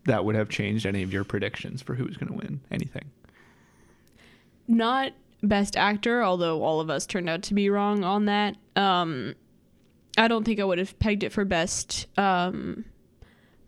that 0.06 0.26
would 0.26 0.36
have 0.36 0.50
changed 0.50 0.86
any 0.86 1.04
of 1.04 1.14
your 1.14 1.24
predictions 1.24 1.82
for 1.82 1.96
who 1.96 2.06
was 2.06 2.18
going 2.18 2.32
to 2.32 2.38
win 2.38 2.62
anything? 2.72 3.12
not 4.70 5.14
best 5.44 5.76
actor, 5.76 6.24
although 6.24 6.64
all 6.64 6.80
of 6.80 6.90
us 6.90 7.06
turned 7.06 7.30
out 7.30 7.42
to 7.44 7.54
be 7.54 7.70
wrong 7.70 8.04
on 8.04 8.26
that. 8.26 8.56
Um, 8.76 9.36
I 10.18 10.28
don't 10.28 10.44
think 10.44 10.60
I 10.60 10.64
would 10.64 10.78
have 10.78 10.98
pegged 11.00 11.24
it 11.24 11.32
for 11.32 11.44
best 11.44 12.08
um, 12.18 12.86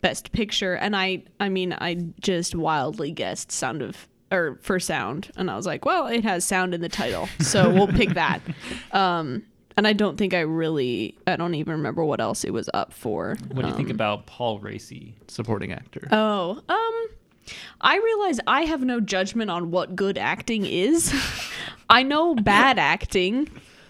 best 0.02 0.32
picture, 0.32 0.76
and 0.76 0.96
I 0.96 1.24
I 1.40 1.50
mean 1.50 1.74
I 1.74 1.96
just 2.22 2.56
wildly 2.56 3.12
guessed 3.12 3.52
sound 3.52 3.82
of 3.82 4.08
or 4.32 4.60
for 4.62 4.80
sound, 4.80 5.32
and 5.36 5.50
I 5.52 5.56
was 5.58 5.66
like, 5.66 5.84
well, 5.84 6.08
it 6.08 6.24
has 6.24 6.46
sound 6.46 6.74
in 6.74 6.82
the 6.82 6.90
title, 6.90 7.28
so 7.40 7.70
we'll 7.70 7.88
pick 7.88 8.14
that. 8.14 8.42
Um, 8.92 9.44
and 9.78 9.88
I 9.88 9.94
don't 9.94 10.18
think 10.18 10.34
I 10.34 10.40
really 10.42 11.18
I 11.28 11.36
don't 11.36 11.56
even 11.56 11.74
remember 11.74 12.04
what 12.04 12.20
else 12.22 12.44
it 12.44 12.52
was 12.52 12.70
up 12.74 12.94
for. 12.94 13.36
What 13.52 13.62
do 13.64 13.68
you 13.70 13.76
think 13.76 13.90
Um, 13.90 13.96
about 13.96 14.26
Paul 14.26 14.60
Raci? 14.60 15.14
Supporting 15.28 15.72
actor. 15.72 16.08
Oh, 16.12 16.62
um, 16.70 17.56
I 17.82 17.98
realize 17.98 18.40
I 18.48 18.62
have 18.64 18.82
no 18.84 19.00
judgment 19.00 19.50
on 19.50 19.72
what 19.72 19.96
good 19.96 20.18
acting 20.18 20.66
is. 20.66 21.14
I 21.90 22.04
know 22.04 22.36
bad 22.36 22.78
acting. 22.94 23.50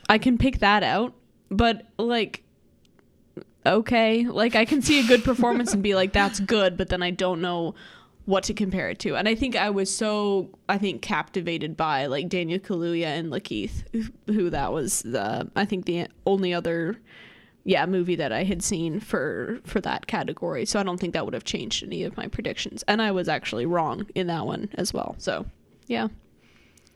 I 0.09 0.17
can 0.17 0.37
pick 0.37 0.59
that 0.59 0.83
out. 0.83 1.13
But, 1.49 1.85
like, 1.97 2.43
okay. 3.65 4.25
Like, 4.25 4.55
I 4.55 4.65
can 4.65 4.81
see 4.81 4.99
a 5.03 5.07
good 5.07 5.23
performance 5.23 5.73
and 5.73 5.83
be 5.83 5.95
like, 5.95 6.13
that's 6.13 6.39
good, 6.39 6.77
but 6.77 6.89
then 6.89 7.03
I 7.03 7.11
don't 7.11 7.41
know 7.41 7.75
what 8.25 8.43
to 8.45 8.53
compare 8.53 8.89
it 8.89 8.99
to. 8.99 9.15
And 9.15 9.27
I 9.27 9.35
think 9.35 9.55
I 9.55 9.69
was 9.69 9.95
so, 9.95 10.49
I 10.69 10.77
think, 10.77 11.01
captivated 11.01 11.75
by, 11.75 12.05
like, 12.05 12.29
Daniel 12.29 12.59
Kaluuya 12.59 13.05
and 13.07 13.31
Lakeith, 13.31 13.83
who- 14.27 14.49
that 14.51 14.71
was 14.71 15.01
the, 15.01 15.49
I 15.55 15.65
think, 15.65 15.85
the 15.85 16.07
only 16.25 16.53
other 16.53 16.99
yeah 17.63 17.85
movie 17.85 18.15
that 18.15 18.31
i 18.31 18.43
had 18.43 18.63
seen 18.63 18.99
for 18.99 19.59
for 19.65 19.79
that 19.79 20.07
category 20.07 20.65
so 20.65 20.79
i 20.79 20.83
don't 20.83 20.99
think 20.99 21.13
that 21.13 21.25
would 21.25 21.35
have 21.35 21.43
changed 21.43 21.83
any 21.83 22.01
of 22.03 22.17
my 22.17 22.25
predictions 22.25 22.83
and 22.87 22.99
i 23.03 23.11
was 23.11 23.29
actually 23.29 23.67
wrong 23.67 24.03
in 24.15 24.25
that 24.25 24.47
one 24.47 24.67
as 24.79 24.91
well 24.91 25.13
so 25.19 25.45
yeah 25.85 26.07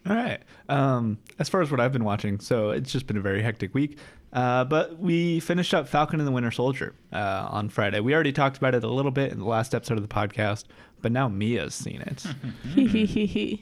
All 0.07 0.15
right. 0.15 0.39
Um, 0.67 1.19
as 1.37 1.49
far 1.49 1.61
as 1.61 1.69
what 1.71 1.79
I've 1.79 1.91
been 1.93 2.03
watching, 2.03 2.39
so 2.39 2.69
it's 2.71 2.91
just 2.91 3.05
been 3.07 3.17
a 3.17 3.21
very 3.21 3.41
hectic 3.43 3.73
week. 3.75 3.97
Uh, 4.33 4.63
but 4.65 4.97
we 4.99 5.39
finished 5.39 5.73
up 5.73 5.87
Falcon 5.87 6.19
and 6.19 6.27
the 6.27 6.31
Winter 6.31 6.51
Soldier 6.51 6.93
uh, 7.13 7.47
on 7.49 7.69
Friday. 7.69 7.99
We 8.01 8.13
already 8.13 8.31
talked 8.33 8.57
about 8.57 8.75
it 8.75 8.83
a 8.83 8.87
little 8.87 9.11
bit 9.11 9.31
in 9.31 9.39
the 9.39 9.45
last 9.45 9.73
episode 9.73 9.97
of 9.97 10.07
the 10.07 10.13
podcast, 10.13 10.65
but 11.05 11.11
now 11.11 11.29
Mia's 11.29 11.75
seen 11.75 12.01
it. 12.01 12.25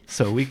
so 0.07 0.31
we 0.31 0.47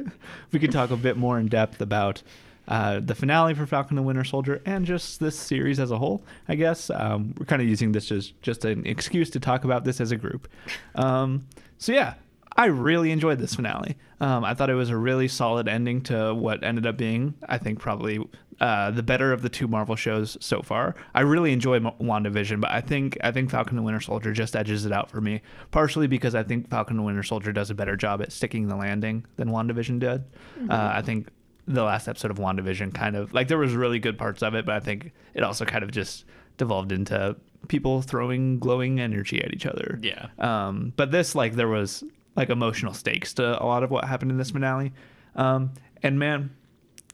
we 0.52 0.58
could 0.58 0.72
talk 0.72 0.90
a 0.90 0.96
bit 0.96 1.18
more 1.18 1.38
in 1.38 1.48
depth 1.48 1.82
about 1.82 2.22
uh, 2.66 2.98
the 2.98 3.14
finale 3.14 3.52
for 3.52 3.66
Falcon 3.66 3.98
and 3.98 4.06
Winter 4.06 4.24
Soldier 4.24 4.62
and 4.64 4.86
just 4.86 5.20
this 5.20 5.38
series 5.38 5.78
as 5.78 5.90
a 5.90 5.98
whole. 5.98 6.24
I 6.48 6.54
guess 6.54 6.88
um, 6.88 7.34
we're 7.38 7.44
kind 7.44 7.60
of 7.60 7.68
using 7.68 7.92
this 7.92 8.10
as 8.10 8.32
just 8.40 8.64
an 8.64 8.86
excuse 8.86 9.28
to 9.32 9.38
talk 9.38 9.64
about 9.64 9.84
this 9.84 10.00
as 10.00 10.12
a 10.12 10.16
group. 10.16 10.48
Um, 10.94 11.46
so 11.76 11.92
yeah, 11.92 12.14
I 12.56 12.66
really 12.68 13.10
enjoyed 13.10 13.38
this 13.38 13.54
finale. 13.54 13.98
Um, 14.18 14.42
I 14.42 14.54
thought 14.54 14.70
it 14.70 14.74
was 14.74 14.88
a 14.88 14.96
really 14.96 15.28
solid 15.28 15.68
ending 15.68 16.00
to 16.04 16.34
what 16.34 16.64
ended 16.64 16.86
up 16.86 16.96
being, 16.96 17.34
I 17.50 17.58
think, 17.58 17.80
probably 17.80 18.26
uh, 18.60 18.90
the 18.90 19.02
better 19.02 19.32
of 19.32 19.42
the 19.42 19.48
two 19.48 19.66
Marvel 19.66 19.96
shows 19.96 20.36
so 20.40 20.62
far. 20.62 20.94
I 21.14 21.22
really 21.22 21.52
enjoy 21.52 21.76
M- 21.76 21.90
WandaVision, 22.00 22.60
but 22.60 22.70
I 22.70 22.80
think 22.80 23.16
I 23.22 23.32
think 23.32 23.50
Falcon 23.50 23.76
and 23.76 23.84
Winter 23.84 24.00
Soldier 24.00 24.32
just 24.32 24.54
edges 24.54 24.84
it 24.86 24.92
out 24.92 25.10
for 25.10 25.20
me, 25.20 25.42
partially 25.70 26.06
because 26.06 26.34
I 26.34 26.42
think 26.42 26.68
Falcon 26.68 26.96
and 26.96 27.06
Winter 27.06 27.22
Soldier 27.22 27.52
does 27.52 27.70
a 27.70 27.74
better 27.74 27.96
job 27.96 28.20
at 28.20 28.32
sticking 28.32 28.68
the 28.68 28.76
landing 28.76 29.24
than 29.36 29.48
WandaVision 29.48 29.98
did. 30.00 30.24
Uh, 30.68 30.92
I 30.94 31.02
think 31.02 31.28
the 31.66 31.84
last 31.84 32.08
episode 32.08 32.30
of 32.30 32.38
WandaVision 32.38 32.92
kind 32.92 33.16
of 33.16 33.32
like 33.32 33.48
there 33.48 33.58
was 33.58 33.74
really 33.74 33.98
good 33.98 34.18
parts 34.18 34.42
of 34.42 34.54
it, 34.54 34.66
but 34.66 34.74
I 34.74 34.80
think 34.80 35.12
it 35.34 35.42
also 35.42 35.64
kind 35.64 35.84
of 35.84 35.90
just 35.90 36.24
devolved 36.56 36.92
into 36.92 37.36
people 37.68 38.02
throwing 38.02 38.58
glowing 38.58 39.00
energy 39.00 39.42
at 39.42 39.54
each 39.54 39.66
other. 39.66 39.98
Yeah. 40.02 40.28
Um, 40.38 40.92
but 40.96 41.10
this, 41.10 41.34
like, 41.34 41.54
there 41.54 41.68
was 41.68 42.04
like 42.36 42.50
emotional 42.50 42.92
stakes 42.92 43.34
to 43.34 43.62
a 43.62 43.64
lot 43.64 43.82
of 43.82 43.90
what 43.90 44.04
happened 44.04 44.30
in 44.30 44.38
this 44.38 44.50
finale. 44.50 44.92
Um, 45.36 45.72
and 46.02 46.18
man, 46.18 46.50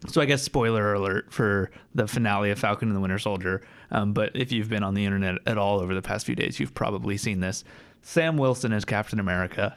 so 0.07 0.21
I 0.21 0.27
guess 0.27 0.43
spoiler 0.43 0.95
alert 0.95 1.33
for 1.33 1.71
the 1.95 2.07
finale 2.07 2.51
of 2.51 2.59
Falcon 2.59 2.89
and 2.89 2.97
the 2.97 3.01
Winter 3.01 3.19
Soldier. 3.19 3.63
Um, 3.91 4.13
but 4.13 4.33
if 4.35 4.53
you've 4.53 4.69
been 4.69 4.83
on 4.83 4.95
the 4.95 5.05
internet 5.05 5.37
at 5.47 5.59
all 5.59 5.81
over 5.81 5.95
the 5.95 6.03
past 6.03 6.27
few 6.27 6.35
days, 6.35 6.61
you've 6.61 6.75
probably 6.75 7.17
seen 7.17 7.41
this. 7.41 7.65
Sam 8.03 8.37
Wilson 8.37 8.73
as 8.73 8.85
Captain 8.85 9.19
America. 9.19 9.77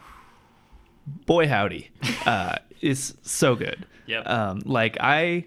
Boy 1.25 1.47
howdy, 1.47 1.89
uh, 2.25 2.57
is 2.81 3.15
so 3.21 3.55
good. 3.55 3.85
Yep. 4.07 4.27
Um, 4.27 4.61
like 4.65 4.97
I, 4.99 5.45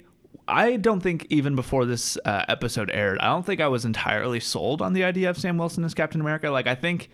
I 0.49 0.77
don't 0.77 1.01
think 1.01 1.27
even 1.31 1.55
before 1.55 1.85
this 1.85 2.17
uh, 2.25 2.45
episode 2.49 2.91
aired, 2.91 3.19
I 3.21 3.27
don't 3.27 3.45
think 3.45 3.61
I 3.61 3.69
was 3.69 3.85
entirely 3.85 4.41
sold 4.41 4.83
on 4.83 4.93
the 4.93 5.05
idea 5.05 5.31
of 5.31 5.39
Sam 5.39 5.59
Wilson 5.59 5.85
as 5.85 5.95
Captain 5.95 6.21
America. 6.21 6.51
Like 6.51 6.67
I 6.67 6.75
think 6.75 7.11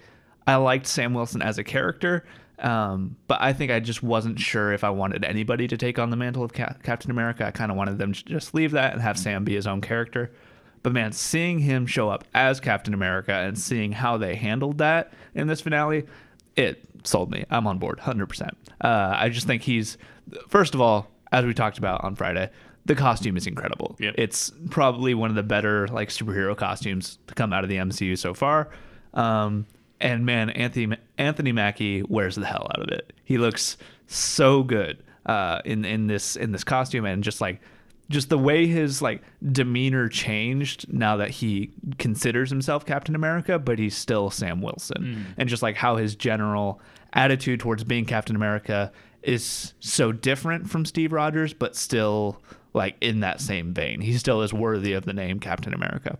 I 0.46 0.56
liked 0.56 0.86
Sam 0.86 1.12
Wilson 1.12 1.42
as 1.42 1.58
a 1.58 1.64
character, 1.64 2.24
um, 2.60 3.16
but 3.26 3.40
I 3.40 3.52
think 3.52 3.70
I 3.70 3.80
just 3.80 4.02
wasn't 4.02 4.38
sure 4.38 4.72
if 4.72 4.84
I 4.84 4.90
wanted 4.90 5.24
anybody 5.24 5.68
to 5.68 5.76
take 5.76 5.98
on 5.98 6.10
the 6.10 6.16
mantle 6.16 6.42
of 6.42 6.52
Ca- 6.52 6.74
Captain 6.82 7.10
America. 7.10 7.46
I 7.46 7.50
kind 7.50 7.70
of 7.70 7.76
wanted 7.76 7.98
them 7.98 8.12
to 8.12 8.24
just 8.24 8.54
leave 8.54 8.72
that 8.72 8.92
and 8.92 9.02
have 9.02 9.18
Sam 9.18 9.44
be 9.44 9.54
his 9.54 9.66
own 9.66 9.80
character. 9.80 10.32
But 10.82 10.92
man, 10.92 11.12
seeing 11.12 11.58
him 11.60 11.86
show 11.86 12.08
up 12.08 12.24
as 12.34 12.60
Captain 12.60 12.94
America 12.94 13.32
and 13.32 13.58
seeing 13.58 13.92
how 13.92 14.16
they 14.16 14.34
handled 14.34 14.78
that 14.78 15.12
in 15.34 15.46
this 15.46 15.60
finale, 15.60 16.06
it 16.56 16.82
sold 17.04 17.30
me. 17.30 17.44
I'm 17.50 17.66
on 17.66 17.78
board 17.78 17.98
100%. 17.98 18.50
Uh, 18.80 19.14
I 19.16 19.28
just 19.28 19.46
think 19.46 19.62
he's, 19.62 19.98
first 20.48 20.74
of 20.74 20.80
all, 20.80 21.10
as 21.30 21.44
we 21.44 21.54
talked 21.54 21.78
about 21.78 22.04
on 22.04 22.14
Friday, 22.14 22.50
the 22.86 22.94
costume 22.94 23.36
is 23.36 23.46
incredible. 23.46 23.96
Yep. 23.98 24.14
It's 24.16 24.52
probably 24.70 25.14
one 25.14 25.30
of 25.30 25.36
the 25.36 25.42
better 25.42 25.86
like 25.88 26.08
superhero 26.08 26.56
costumes 26.56 27.18
to 27.26 27.34
come 27.34 27.52
out 27.52 27.64
of 27.64 27.70
the 27.70 27.76
MCU 27.76 28.16
so 28.16 28.34
far. 28.34 28.70
Um, 29.14 29.66
and 30.00 30.24
man, 30.24 30.50
Anthony 30.50 30.96
Anthony 31.16 31.52
Mackie 31.52 32.02
wears 32.02 32.36
the 32.36 32.46
hell 32.46 32.68
out 32.76 32.82
of 32.82 32.88
it. 32.88 33.12
He 33.24 33.38
looks 33.38 33.76
so 34.06 34.62
good 34.62 35.02
uh, 35.26 35.60
in 35.64 35.84
in 35.84 36.06
this 36.06 36.36
in 36.36 36.52
this 36.52 36.64
costume 36.64 37.04
and 37.04 37.22
just 37.22 37.40
like 37.40 37.60
just 38.08 38.30
the 38.30 38.38
way 38.38 38.66
his 38.66 39.02
like 39.02 39.22
demeanor 39.52 40.08
changed 40.08 40.90
now 40.92 41.16
that 41.18 41.30
he 41.30 41.70
considers 41.98 42.48
himself 42.50 42.86
Captain 42.86 43.14
America, 43.14 43.58
but 43.58 43.78
he's 43.78 43.96
still 43.96 44.30
Sam 44.30 44.62
Wilson, 44.62 45.26
and 45.36 45.48
just 45.48 45.62
like 45.62 45.76
how 45.76 45.96
his 45.96 46.14
general 46.14 46.80
attitude 47.12 47.60
towards 47.60 47.84
being 47.84 48.04
Captain 48.04 48.36
America 48.36 48.92
is 49.22 49.74
so 49.80 50.12
different 50.12 50.70
from 50.70 50.84
Steve 50.84 51.12
Rogers, 51.12 51.52
but 51.52 51.76
still 51.76 52.40
like 52.72 52.96
in 53.00 53.20
that 53.20 53.40
same 53.40 53.74
vein. 53.74 54.00
He 54.00 54.16
still 54.16 54.42
is 54.42 54.52
worthy 54.52 54.92
of 54.92 55.04
the 55.04 55.12
name 55.12 55.40
Captain 55.40 55.74
America. 55.74 56.18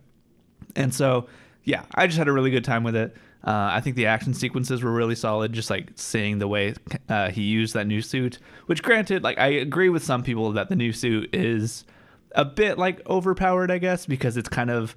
And 0.75 0.93
so, 0.93 1.27
yeah, 1.63 1.83
I 1.95 2.07
just 2.07 2.17
had 2.17 2.27
a 2.27 2.31
really 2.31 2.51
good 2.51 2.65
time 2.65 2.83
with 2.83 2.95
it. 2.95 3.15
Uh, 3.43 3.69
I 3.71 3.79
think 3.81 3.95
the 3.95 4.05
action 4.07 4.33
sequences 4.33 4.83
were 4.83 4.91
really 4.91 5.15
solid, 5.15 5.53
just 5.53 5.69
like 5.69 5.91
seeing 5.95 6.39
the 6.39 6.47
way 6.47 6.73
uh, 7.07 7.29
he 7.29 7.43
used 7.43 7.73
that 7.73 7.87
new 7.87 8.01
suit. 8.01 8.37
Which, 8.65 8.83
granted, 8.83 9.23
like 9.23 9.37
I 9.39 9.47
agree 9.47 9.89
with 9.89 10.03
some 10.03 10.23
people 10.23 10.51
that 10.53 10.67
the 10.69 10.75
new 10.75 10.91
suit 10.91 11.33
is 11.33 11.85
a 12.35 12.43
bit 12.45 12.77
like 12.77 13.01
overpowered, 13.09 13.71
I 13.71 13.77
guess, 13.77 14.05
because 14.05 14.35
it's 14.37 14.49
kind 14.49 14.69
of 14.69 14.95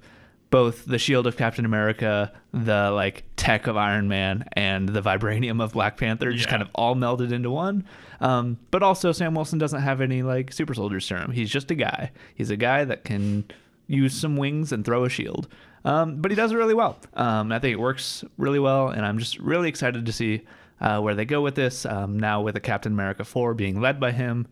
both 0.49 0.85
the 0.85 0.99
shield 0.99 1.25
of 1.25 1.35
Captain 1.35 1.65
America, 1.65 2.31
the 2.51 2.91
like 2.91 3.23
tech 3.37 3.65
of 3.65 3.75
Iron 3.77 4.07
Man, 4.07 4.45
and 4.53 4.87
the 4.89 5.01
vibranium 5.01 5.63
of 5.63 5.71
Black 5.73 5.97
Panther, 5.97 6.31
just 6.31 6.45
Yeah. 6.45 6.51
kind 6.51 6.61
of 6.61 6.69
all 6.75 6.95
melded 6.95 7.31
into 7.31 7.49
one. 7.49 7.85
Um, 8.21 8.59
but 8.71 8.83
also, 8.83 9.11
Sam 9.13 9.33
Wilson 9.35 9.57
doesn't 9.57 9.81
have 9.81 9.99
any 10.01 10.21
like 10.21 10.51
super 10.53 10.73
soldier 10.73 10.99
serum. 10.99 11.31
He's 11.31 11.49
just 11.49 11.71
a 11.71 11.75
guy. 11.75 12.11
He's 12.35 12.49
a 12.51 12.57
guy 12.57 12.83
that 12.85 13.03
can 13.03 13.45
use 13.87 14.13
some 14.13 14.37
wings 14.37 14.71
and 14.71 14.85
throw 14.85 15.05
a 15.05 15.09
shield. 15.09 15.47
Um, 15.85 16.21
but 16.21 16.31
he 16.31 16.35
does 16.35 16.51
it 16.51 16.55
really 16.55 16.73
well. 16.73 16.97
Um, 17.13 17.51
I 17.51 17.59
think 17.59 17.73
it 17.73 17.79
works 17.79 18.23
really 18.37 18.59
well, 18.59 18.89
and 18.89 19.05
I'm 19.05 19.19
just 19.19 19.37
really 19.39 19.69
excited 19.69 20.05
to 20.05 20.11
see 20.11 20.41
uh, 20.79 20.99
where 21.01 21.15
they 21.15 21.25
go 21.25 21.41
with 21.41 21.55
this. 21.55 21.85
Um, 21.85 22.17
now 22.19 22.41
with 22.41 22.55
a 22.55 22.59
Captain 22.59 22.93
America 22.93 23.23
4 23.23 23.53
being 23.53 23.81
led 23.81 23.99
by 23.99 24.11
him. 24.11 24.47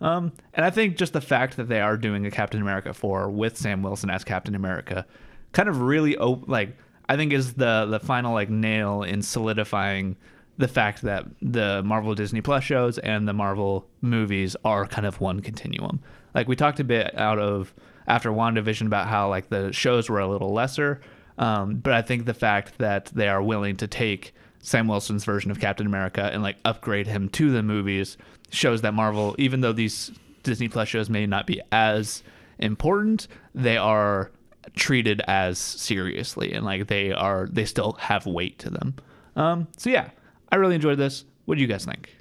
Um, 0.00 0.32
and 0.52 0.66
I 0.66 0.70
think 0.70 0.96
just 0.96 1.12
the 1.12 1.20
fact 1.20 1.56
that 1.56 1.68
they 1.68 1.80
are 1.80 1.96
doing 1.96 2.26
a 2.26 2.30
Captain 2.30 2.60
America 2.60 2.92
4 2.92 3.30
with 3.30 3.56
Sam 3.56 3.82
Wilson 3.82 4.10
as 4.10 4.24
Captain 4.24 4.54
America 4.54 5.06
kind 5.52 5.68
of 5.68 5.80
really 5.80 6.16
op- 6.18 6.48
like 6.48 6.76
I 7.08 7.16
think 7.16 7.32
is 7.32 7.54
the 7.54 7.86
the 7.86 8.00
final 8.00 8.34
like 8.34 8.50
nail 8.50 9.02
in 9.02 9.22
solidifying 9.22 10.16
the 10.58 10.68
fact 10.68 11.02
that 11.02 11.26
the 11.40 11.82
Marvel 11.84 12.14
Disney 12.14 12.40
Plus 12.40 12.62
shows 12.62 12.98
and 12.98 13.26
the 13.26 13.32
Marvel 13.32 13.86
movies 14.02 14.56
are 14.64 14.86
kind 14.86 15.06
of 15.06 15.20
one 15.20 15.40
continuum. 15.40 16.00
Like 16.34 16.48
we 16.48 16.56
talked 16.56 16.80
a 16.80 16.84
bit 16.84 17.16
out 17.16 17.38
of 17.38 17.72
after 18.06 18.30
WandaVision 18.30 18.86
about 18.86 19.08
how 19.08 19.28
like 19.28 19.48
the 19.48 19.72
shows 19.72 20.08
were 20.08 20.20
a 20.20 20.28
little 20.28 20.52
lesser, 20.52 21.00
um, 21.38 21.76
but 21.76 21.92
I 21.92 22.02
think 22.02 22.24
the 22.26 22.34
fact 22.34 22.78
that 22.78 23.06
they 23.06 23.28
are 23.28 23.42
willing 23.42 23.76
to 23.78 23.86
take 23.86 24.34
Sam 24.60 24.88
Wilson's 24.88 25.24
version 25.24 25.50
of 25.50 25.60
Captain 25.60 25.86
America 25.86 26.30
and 26.32 26.42
like 26.42 26.56
upgrade 26.64 27.06
him 27.06 27.28
to 27.30 27.50
the 27.50 27.62
movies 27.62 28.16
shows 28.50 28.82
that 28.82 28.94
Marvel, 28.94 29.34
even 29.38 29.60
though 29.60 29.72
these 29.72 30.10
Disney 30.42 30.68
Plus 30.68 30.88
shows 30.88 31.10
may 31.10 31.26
not 31.26 31.46
be 31.46 31.60
as 31.72 32.22
important, 32.58 33.28
they 33.54 33.76
are 33.76 34.30
treated 34.74 35.20
as 35.28 35.58
seriously 35.58 36.52
and 36.52 36.64
like 36.64 36.86
they 36.86 37.12
are 37.12 37.48
they 37.52 37.64
still 37.64 37.92
have 37.94 38.26
weight 38.26 38.58
to 38.60 38.70
them. 38.70 38.94
Um, 39.36 39.68
so 39.76 39.90
yeah, 39.90 40.10
I 40.50 40.56
really 40.56 40.74
enjoyed 40.76 40.98
this. 40.98 41.24
What 41.44 41.56
do 41.56 41.60
you 41.60 41.66
guys 41.66 41.84
think? 41.84 42.14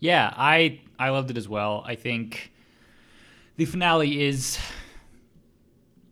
Yeah, 0.00 0.32
I 0.36 0.80
I 0.98 1.10
loved 1.10 1.30
it 1.30 1.36
as 1.36 1.48
well. 1.48 1.84
I 1.86 1.94
think 1.96 2.52
the 3.56 3.64
finale 3.64 4.22
is 4.22 4.58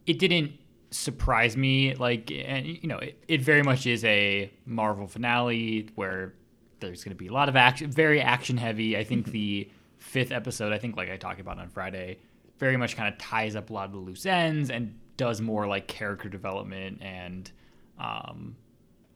it 0.06 0.18
didn't 0.18 0.52
surprise 0.92 1.56
me 1.56 1.94
like 1.94 2.32
and 2.32 2.66
you 2.66 2.88
know 2.88 2.98
it, 2.98 3.22
it 3.28 3.40
very 3.40 3.62
much 3.62 3.86
is 3.86 4.04
a 4.04 4.50
Marvel 4.66 5.06
finale 5.06 5.88
where 5.94 6.34
there's 6.80 7.04
going 7.04 7.16
to 7.16 7.18
be 7.18 7.28
a 7.28 7.32
lot 7.32 7.48
of 7.48 7.56
action 7.56 7.90
very 7.90 8.20
action 8.20 8.56
heavy. 8.56 8.96
I 8.96 9.04
think 9.04 9.26
the 9.26 9.70
fifth 10.00 10.32
episode, 10.32 10.72
I 10.72 10.78
think, 10.78 10.96
like 10.96 11.10
I 11.10 11.16
talked 11.16 11.40
about 11.40 11.58
on 11.58 11.68
Friday, 11.68 12.18
very 12.58 12.76
much 12.76 12.96
kind 12.96 13.12
of 13.12 13.18
ties 13.18 13.54
up 13.54 13.70
a 13.70 13.72
lot 13.72 13.86
of 13.86 13.92
the 13.92 13.98
loose 13.98 14.26
ends 14.26 14.70
and 14.70 14.98
does 15.16 15.40
more 15.40 15.66
like 15.66 15.86
character 15.86 16.28
development 16.28 17.00
and 17.02 17.50
um, 17.98 18.56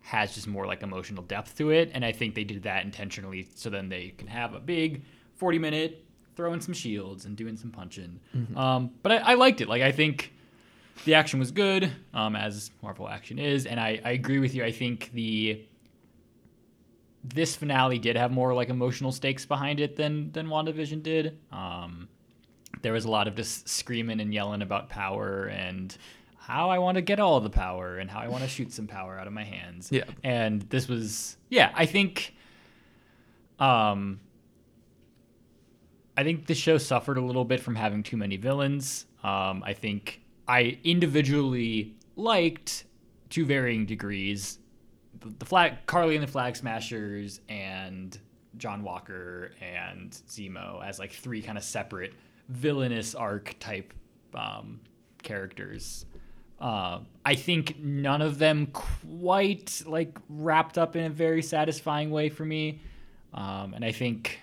has 0.00 0.34
just 0.34 0.46
more 0.46 0.66
like 0.66 0.82
emotional 0.82 1.22
depth 1.24 1.56
to 1.58 1.70
it. 1.70 1.90
And 1.94 2.04
I 2.04 2.12
think 2.12 2.34
they 2.34 2.44
did 2.44 2.62
that 2.64 2.84
intentionally 2.84 3.48
so 3.54 3.70
then 3.70 3.88
they 3.88 4.10
can 4.10 4.28
have 4.28 4.54
a 4.54 4.60
big 4.60 5.04
40 5.36 5.58
minute 5.58 6.04
throwing 6.36 6.60
some 6.60 6.74
shields 6.74 7.24
and 7.24 7.36
doing 7.36 7.56
some 7.56 7.70
punching. 7.70 8.20
Um, 8.56 8.90
but 9.02 9.12
I, 9.12 9.16
I 9.16 9.34
liked 9.34 9.60
it. 9.60 9.68
Like, 9.68 9.82
I 9.82 9.92
think 9.92 10.33
the 11.04 11.14
action 11.14 11.38
was 11.38 11.50
good, 11.50 11.90
um, 12.12 12.36
as 12.36 12.70
Marvel 12.82 13.08
action 13.08 13.38
is. 13.38 13.66
And 13.66 13.78
I, 13.80 14.00
I 14.04 14.12
agree 14.12 14.38
with 14.38 14.54
you. 14.54 14.64
I 14.64 14.72
think 14.72 15.10
the 15.12 15.66
this 17.24 17.56
finale 17.56 17.98
did 17.98 18.16
have 18.16 18.30
more 18.30 18.52
like 18.52 18.68
emotional 18.68 19.10
stakes 19.10 19.46
behind 19.46 19.80
it 19.80 19.96
than 19.96 20.30
than 20.32 20.46
WandaVision 20.46 21.02
did. 21.02 21.38
Um, 21.50 22.08
there 22.82 22.92
was 22.92 23.04
a 23.04 23.10
lot 23.10 23.28
of 23.28 23.34
just 23.34 23.68
screaming 23.68 24.20
and 24.20 24.32
yelling 24.32 24.62
about 24.62 24.90
power 24.90 25.46
and 25.46 25.96
how 26.36 26.68
I 26.68 26.78
want 26.78 26.96
to 26.96 27.02
get 27.02 27.18
all 27.18 27.40
the 27.40 27.50
power 27.50 27.96
and 27.96 28.10
how 28.10 28.20
I 28.20 28.28
want 28.28 28.42
to 28.42 28.48
shoot 28.48 28.72
some 28.72 28.86
power 28.86 29.18
out 29.18 29.26
of 29.26 29.32
my 29.32 29.44
hands. 29.44 29.90
Yeah. 29.90 30.04
And 30.22 30.62
this 30.62 30.88
was 30.88 31.36
yeah, 31.48 31.72
I 31.74 31.86
think 31.86 32.34
um 33.58 34.20
I 36.16 36.22
think 36.22 36.46
the 36.46 36.54
show 36.54 36.78
suffered 36.78 37.16
a 37.16 37.22
little 37.22 37.44
bit 37.44 37.60
from 37.60 37.74
having 37.74 38.02
too 38.02 38.16
many 38.16 38.36
villains. 38.36 39.06
Um, 39.22 39.62
I 39.64 39.72
think 39.72 40.20
I 40.46 40.78
individually 40.84 41.94
liked 42.16 42.84
to 43.30 43.44
varying 43.44 43.86
degrees 43.86 44.58
the, 45.38 45.44
flag 45.44 45.86
Karli 45.86 46.16
and 46.16 46.22
the 46.22 46.30
Flag 46.30 46.56
Smashers 46.56 47.40
and 47.48 48.18
John 48.56 48.82
Walker 48.82 49.52
and 49.60 50.10
Zemo 50.28 50.84
as 50.84 50.98
like 50.98 51.12
three 51.12 51.42
kind 51.42 51.58
of 51.58 51.64
separate 51.64 52.14
villainous 52.48 53.14
arc 53.14 53.56
type 53.58 53.92
um, 54.34 54.80
characters. 55.22 56.06
Uh, 56.60 57.00
I 57.24 57.34
think 57.34 57.78
none 57.78 58.22
of 58.22 58.38
them 58.38 58.68
quite 58.72 59.82
like 59.86 60.16
wrapped 60.28 60.78
up 60.78 60.96
in 60.96 61.04
a 61.04 61.10
very 61.10 61.42
satisfying 61.42 62.10
way 62.10 62.28
for 62.28 62.44
me, 62.44 62.80
um, 63.32 63.74
and 63.74 63.84
I 63.84 63.92
think 63.92 64.38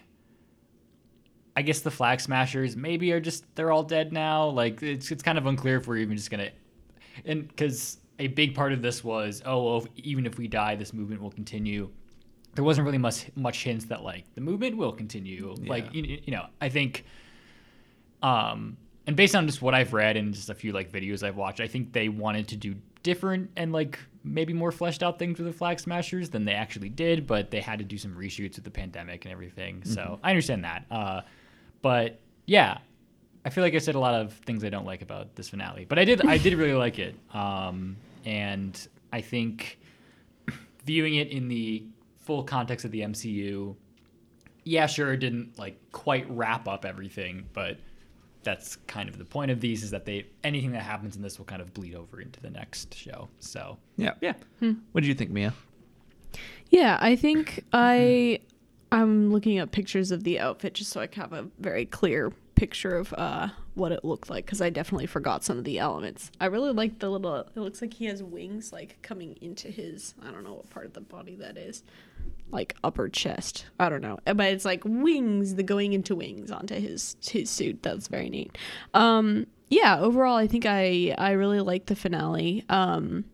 I 1.56 1.62
guess 1.62 1.82
the 1.82 1.92
Flag 1.92 2.22
Smashers 2.22 2.76
maybe 2.76 3.12
are 3.12 3.20
just 3.20 3.44
they're 3.56 3.72
all 3.72 3.84
dead 3.84 4.14
now. 4.14 4.48
Like 4.48 4.82
it's 4.82 5.12
it's 5.12 5.24
kind 5.24 5.38
of 5.38 5.46
unclear 5.46 5.78
if 5.78 5.88
we're 5.88 5.98
even 5.98 6.16
just 6.16 6.32
gonna 6.32 6.50
and 7.26 7.48
because 7.48 7.98
a 8.20 8.28
big 8.28 8.56
part 8.56 8.72
of 8.72 8.82
this 8.82 9.04
was 9.04 9.42
oh 9.46 9.64
well, 9.64 9.78
if, 9.78 9.88
even 9.98 10.26
if 10.26 10.38
we 10.38 10.48
die, 10.48 10.76
this 10.76 10.94
movement 10.94 11.22
will 11.22 11.32
continue. 11.32 11.90
There 12.54 12.64
wasn't 12.64 12.86
really 12.86 12.98
much 12.98 13.26
much 13.36 13.64
hints 13.64 13.86
that 13.86 14.04
like 14.04 14.26
the 14.36 14.42
movement 14.42 14.78
will 14.78 14.92
continue. 14.92 15.56
Like 15.60 15.94
you, 15.94 16.20
you 16.24 16.32
know, 16.32 16.46
I 16.60 16.70
think, 16.70 17.06
um, 18.22 18.78
and 19.08 19.16
based 19.16 19.36
on 19.36 19.48
just 19.48 19.62
what 19.62 19.74
I've 19.74 19.94
read 19.94 20.18
and 20.18 20.34
just 20.34 20.50
a 20.50 20.56
few 20.56 20.72
like 20.72 20.92
videos 20.92 21.24
I've 21.24 21.38
watched, 21.38 21.60
I 21.60 21.68
think 21.68 21.94
they 21.94 22.10
wanted 22.10 22.48
to 22.50 22.58
do 22.58 22.76
different 23.04 23.52
and 23.56 23.72
like 23.72 24.00
maybe 24.24 24.54
more 24.54 24.72
fleshed 24.72 25.02
out 25.02 25.18
things 25.18 25.40
with 25.40 25.48
the 25.48 25.54
Flag 25.54 25.80
Smashers 25.80 26.30
than 26.30 26.46
they 26.46 26.54
actually 26.54 26.90
did, 26.90 27.26
but 27.26 27.52
they 27.52 27.60
had 27.60 27.80
to 27.80 27.86
do 27.86 27.98
some 27.98 28.14
reshoots 28.14 28.56
with 28.56 28.64
the 28.64 28.72
pandemic 28.72 29.26
and 29.26 29.32
everything. 29.32 29.84
So 29.84 30.20
I 30.24 30.30
understand 30.30 30.64
that. 30.64 30.86
Uh, 30.92 31.22
but 31.82 32.20
yeah, 32.46 32.80
I 33.46 33.50
feel 33.50 33.64
like 33.64 33.74
I 33.76 33.80
said 33.80 33.96
a 33.96 34.00
lot 34.00 34.14
of 34.14 34.34
things 34.34 34.64
I 34.64 34.70
don't 34.70 34.86
like 34.86 35.02
about 35.02 35.36
this 35.36 35.50
finale, 35.50 35.86
but 35.86 35.98
I 36.00 36.06
did 36.06 36.26
I 36.26 36.38
did 36.38 36.54
really 36.56 36.74
like 36.74 37.00
it. 37.00 37.16
Um, 37.34 37.98
and 38.26 38.88
I 39.12 39.22
think 39.22 39.80
viewing 40.86 41.16
it 41.16 41.30
in 41.30 41.48
the 41.48 41.84
full 42.20 42.44
context 42.44 42.86
of 42.86 42.92
the 42.92 43.02
MCU, 43.02 43.76
yeah, 44.64 44.86
sure, 44.86 45.14
it 45.14 45.18
didn't 45.18 45.58
like 45.58 45.80
quite 45.92 46.30
wrap 46.30 46.68
up 46.68 46.86
everything, 46.86 47.46
but 47.54 47.78
that's 48.44 48.76
kind 48.88 49.08
of 49.10 49.18
the 49.20 49.26
point 49.26 49.52
of 49.52 49.60
these 49.62 49.84
is 49.84 49.92
that 49.92 50.06
they 50.06 50.26
anything 50.44 50.72
that 50.72 50.82
happens 50.82 51.16
in 51.16 51.22
this 51.22 51.38
will 51.38 51.46
kind 51.46 51.62
of 51.62 51.74
bleed 51.74 51.94
over 51.96 52.22
into 52.22 52.40
the 52.42 52.50
next 52.50 52.94
show. 52.96 53.28
So 53.40 53.78
Yeah. 53.98 54.14
yeah, 54.22 54.34
What 54.92 55.02
did 55.02 55.08
you 55.08 55.14
think, 55.14 55.32
Mia? 55.32 55.54
Yeah, 56.70 56.98
I 57.02 57.16
think 57.16 57.64
I 57.74 58.40
I'm 58.92 59.32
looking 59.32 59.58
at 59.58 59.72
pictures 59.72 60.12
of 60.12 60.24
the 60.24 60.40
outfit 60.40 60.74
just 60.74 60.92
so 60.92 61.02
I 61.02 61.08
can 61.08 61.22
have 61.22 61.34
a 61.34 61.48
very 61.60 61.86
clear 61.86 62.32
picture 62.56 62.96
of 62.96 63.12
uh 63.18 63.48
what 63.74 63.92
it 63.92 64.04
looked 64.06 64.30
like 64.30 64.46
because 64.46 64.62
I 64.62 64.70
definitely 64.70 65.08
forgot 65.08 65.44
some 65.44 65.58
of 65.58 65.64
the 65.64 65.80
elements. 65.80 66.32
I 66.40 66.46
really 66.48 66.72
like 66.74 67.00
the 67.00 67.10
little. 67.10 67.36
It 67.36 67.56
looks 67.56 67.82
like 67.82 67.94
he 67.94 68.06
has 68.06 68.22
wings 68.22 68.72
like 68.74 69.02
coming 69.02 69.38
into 69.42 69.70
his. 69.70 70.14
I 70.22 70.32
don't 70.32 70.44
know 70.44 70.56
what 70.56 70.70
part 70.70 70.86
of 70.86 70.94
the 70.94 71.02
body 71.02 71.36
that 71.38 71.58
is, 71.58 71.84
like 72.52 72.76
upper 72.84 73.08
chest. 73.10 73.66
I 73.80 73.90
don't 73.90 74.02
know, 74.02 74.20
but 74.26 74.42
it's 74.48 74.66
like 74.66 74.84
wings. 74.86 75.56
The 75.56 75.64
going 75.64 75.94
into 75.94 76.16
wings 76.16 76.52
onto 76.52 76.76
his 76.76 77.16
his 77.26 77.50
suit. 77.50 77.82
That's 77.82 78.08
very 78.08 78.30
neat. 78.30 78.58
Um, 78.94 79.48
yeah. 79.70 80.00
Overall, 80.00 80.36
I 80.36 80.48
think 80.48 80.66
I 80.68 81.16
I 81.18 81.32
really 81.32 81.62
liked 81.62 81.88
the 81.88 81.96
finale. 81.96 82.66
Um, 82.70 83.26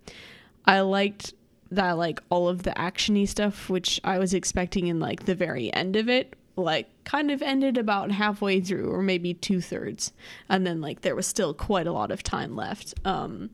I 0.65 0.81
liked 0.81 1.33
that 1.71 1.97
like 1.97 2.21
all 2.29 2.47
of 2.47 2.63
the 2.63 2.71
actiony 2.71 3.27
stuff 3.27 3.69
which 3.69 3.99
I 4.03 4.19
was 4.19 4.33
expecting 4.33 4.87
in 4.87 4.99
like 4.99 5.25
the 5.25 5.35
very 5.35 5.73
end 5.73 5.95
of 5.95 6.09
it 6.09 6.35
like 6.55 6.87
kind 7.03 7.29
of 7.29 7.41
ended 7.41 7.77
about 7.77 8.11
halfway 8.11 8.59
through 8.59 8.91
or 8.91 9.01
maybe 9.01 9.33
two 9.33 9.61
thirds 9.61 10.11
and 10.49 10.65
then 10.65 10.81
like 10.81 11.01
there 11.01 11.15
was 11.15 11.27
still 11.27 11.53
quite 11.53 11.87
a 11.87 11.91
lot 11.91 12.11
of 12.11 12.23
time 12.23 12.55
left 12.55 12.93
um 13.05 13.49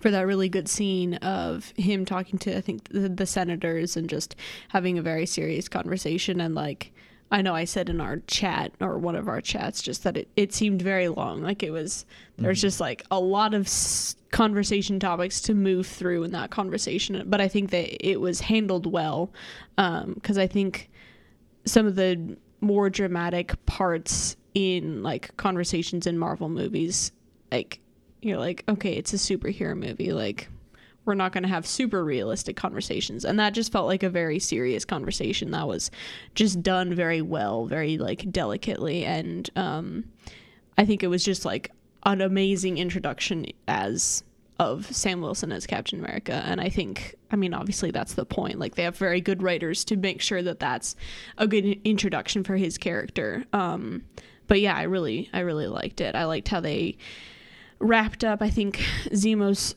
for 0.00 0.10
that 0.10 0.26
really 0.26 0.48
good 0.48 0.68
scene 0.68 1.14
of 1.14 1.72
him 1.76 2.04
talking 2.04 2.38
to 2.38 2.56
I 2.56 2.60
think 2.60 2.88
the, 2.88 3.08
the 3.08 3.26
senators 3.26 3.96
and 3.96 4.08
just 4.08 4.36
having 4.68 4.98
a 4.98 5.02
very 5.02 5.26
serious 5.26 5.68
conversation 5.68 6.40
and 6.40 6.54
like 6.54 6.92
I 7.30 7.42
know 7.42 7.54
I 7.54 7.64
said 7.64 7.88
in 7.88 8.00
our 8.00 8.18
chat 8.28 8.72
or 8.80 8.98
one 8.98 9.16
of 9.16 9.28
our 9.28 9.40
chats 9.40 9.82
just 9.82 10.04
that 10.04 10.16
it, 10.16 10.28
it 10.36 10.52
seemed 10.52 10.80
very 10.80 11.08
long. 11.08 11.42
Like 11.42 11.62
it 11.62 11.70
was 11.70 12.06
there's 12.36 12.58
mm-hmm. 12.58 12.66
just 12.66 12.80
like 12.80 13.04
a 13.10 13.18
lot 13.18 13.54
of 13.54 13.68
conversation 14.30 15.00
topics 15.00 15.40
to 15.40 15.54
move 15.54 15.86
through 15.86 16.22
in 16.22 16.32
that 16.32 16.50
conversation 16.50 17.22
but 17.26 17.40
I 17.40 17.48
think 17.48 17.70
that 17.70 18.06
it 18.06 18.20
was 18.20 18.40
handled 18.40 18.92
well 18.92 19.32
um, 19.78 20.12
because 20.14 20.36
I 20.36 20.46
think 20.46 20.90
some 21.64 21.86
of 21.86 21.96
the 21.96 22.36
more 22.60 22.90
dramatic 22.90 23.64
parts 23.66 24.36
in 24.54 25.02
like 25.02 25.36
conversations 25.36 26.06
in 26.06 26.18
Marvel 26.18 26.48
movies, 26.48 27.12
like 27.52 27.80
you're 28.22 28.38
like, 28.38 28.64
okay, 28.68 28.94
it's 28.94 29.12
a 29.12 29.16
superhero 29.16 29.76
movie, 29.76 30.12
like 30.12 30.48
we're 31.06 31.14
not 31.14 31.32
going 31.32 31.42
to 31.42 31.48
have 31.48 31.66
super 31.66 32.04
realistic 32.04 32.56
conversations 32.56 33.24
and 33.24 33.38
that 33.38 33.54
just 33.54 33.72
felt 33.72 33.86
like 33.86 34.02
a 34.02 34.10
very 34.10 34.38
serious 34.38 34.84
conversation 34.84 35.52
that 35.52 35.66
was 35.66 35.90
just 36.34 36.62
done 36.62 36.92
very 36.94 37.22
well 37.22 37.66
very 37.66 37.96
like 37.96 38.30
delicately 38.30 39.04
and 39.04 39.48
um 39.56 40.04
i 40.76 40.84
think 40.84 41.02
it 41.02 41.08
was 41.08 41.24
just 41.24 41.44
like 41.44 41.70
an 42.04 42.20
amazing 42.20 42.78
introduction 42.78 43.46
as 43.66 44.22
of 44.58 44.86
Sam 44.94 45.20
Wilson 45.20 45.52
as 45.52 45.66
Captain 45.66 45.98
America. 45.98 46.42
And 46.46 46.60
I 46.60 46.68
think, 46.68 47.14
I 47.30 47.36
mean, 47.36 47.52
obviously 47.52 47.90
that's 47.90 48.14
the 48.14 48.24
point. 48.24 48.58
Like 48.58 48.74
they 48.74 48.84
have 48.84 48.96
very 48.96 49.20
good 49.20 49.42
writers 49.42 49.84
to 49.86 49.96
make 49.96 50.22
sure 50.22 50.42
that 50.42 50.60
that's 50.60 50.96
a 51.36 51.46
good 51.46 51.64
introduction 51.84 52.42
for 52.42 52.56
his 52.56 52.78
character. 52.78 53.44
Um, 53.52 54.04
but 54.46 54.60
yeah, 54.60 54.74
I 54.74 54.84
really, 54.84 55.28
I 55.32 55.40
really 55.40 55.66
liked 55.66 56.00
it. 56.00 56.14
I 56.14 56.24
liked 56.24 56.48
how 56.48 56.60
they 56.60 56.96
wrapped 57.78 58.24
up. 58.24 58.40
I 58.40 58.48
think 58.48 58.76
Zemo's 59.14 59.74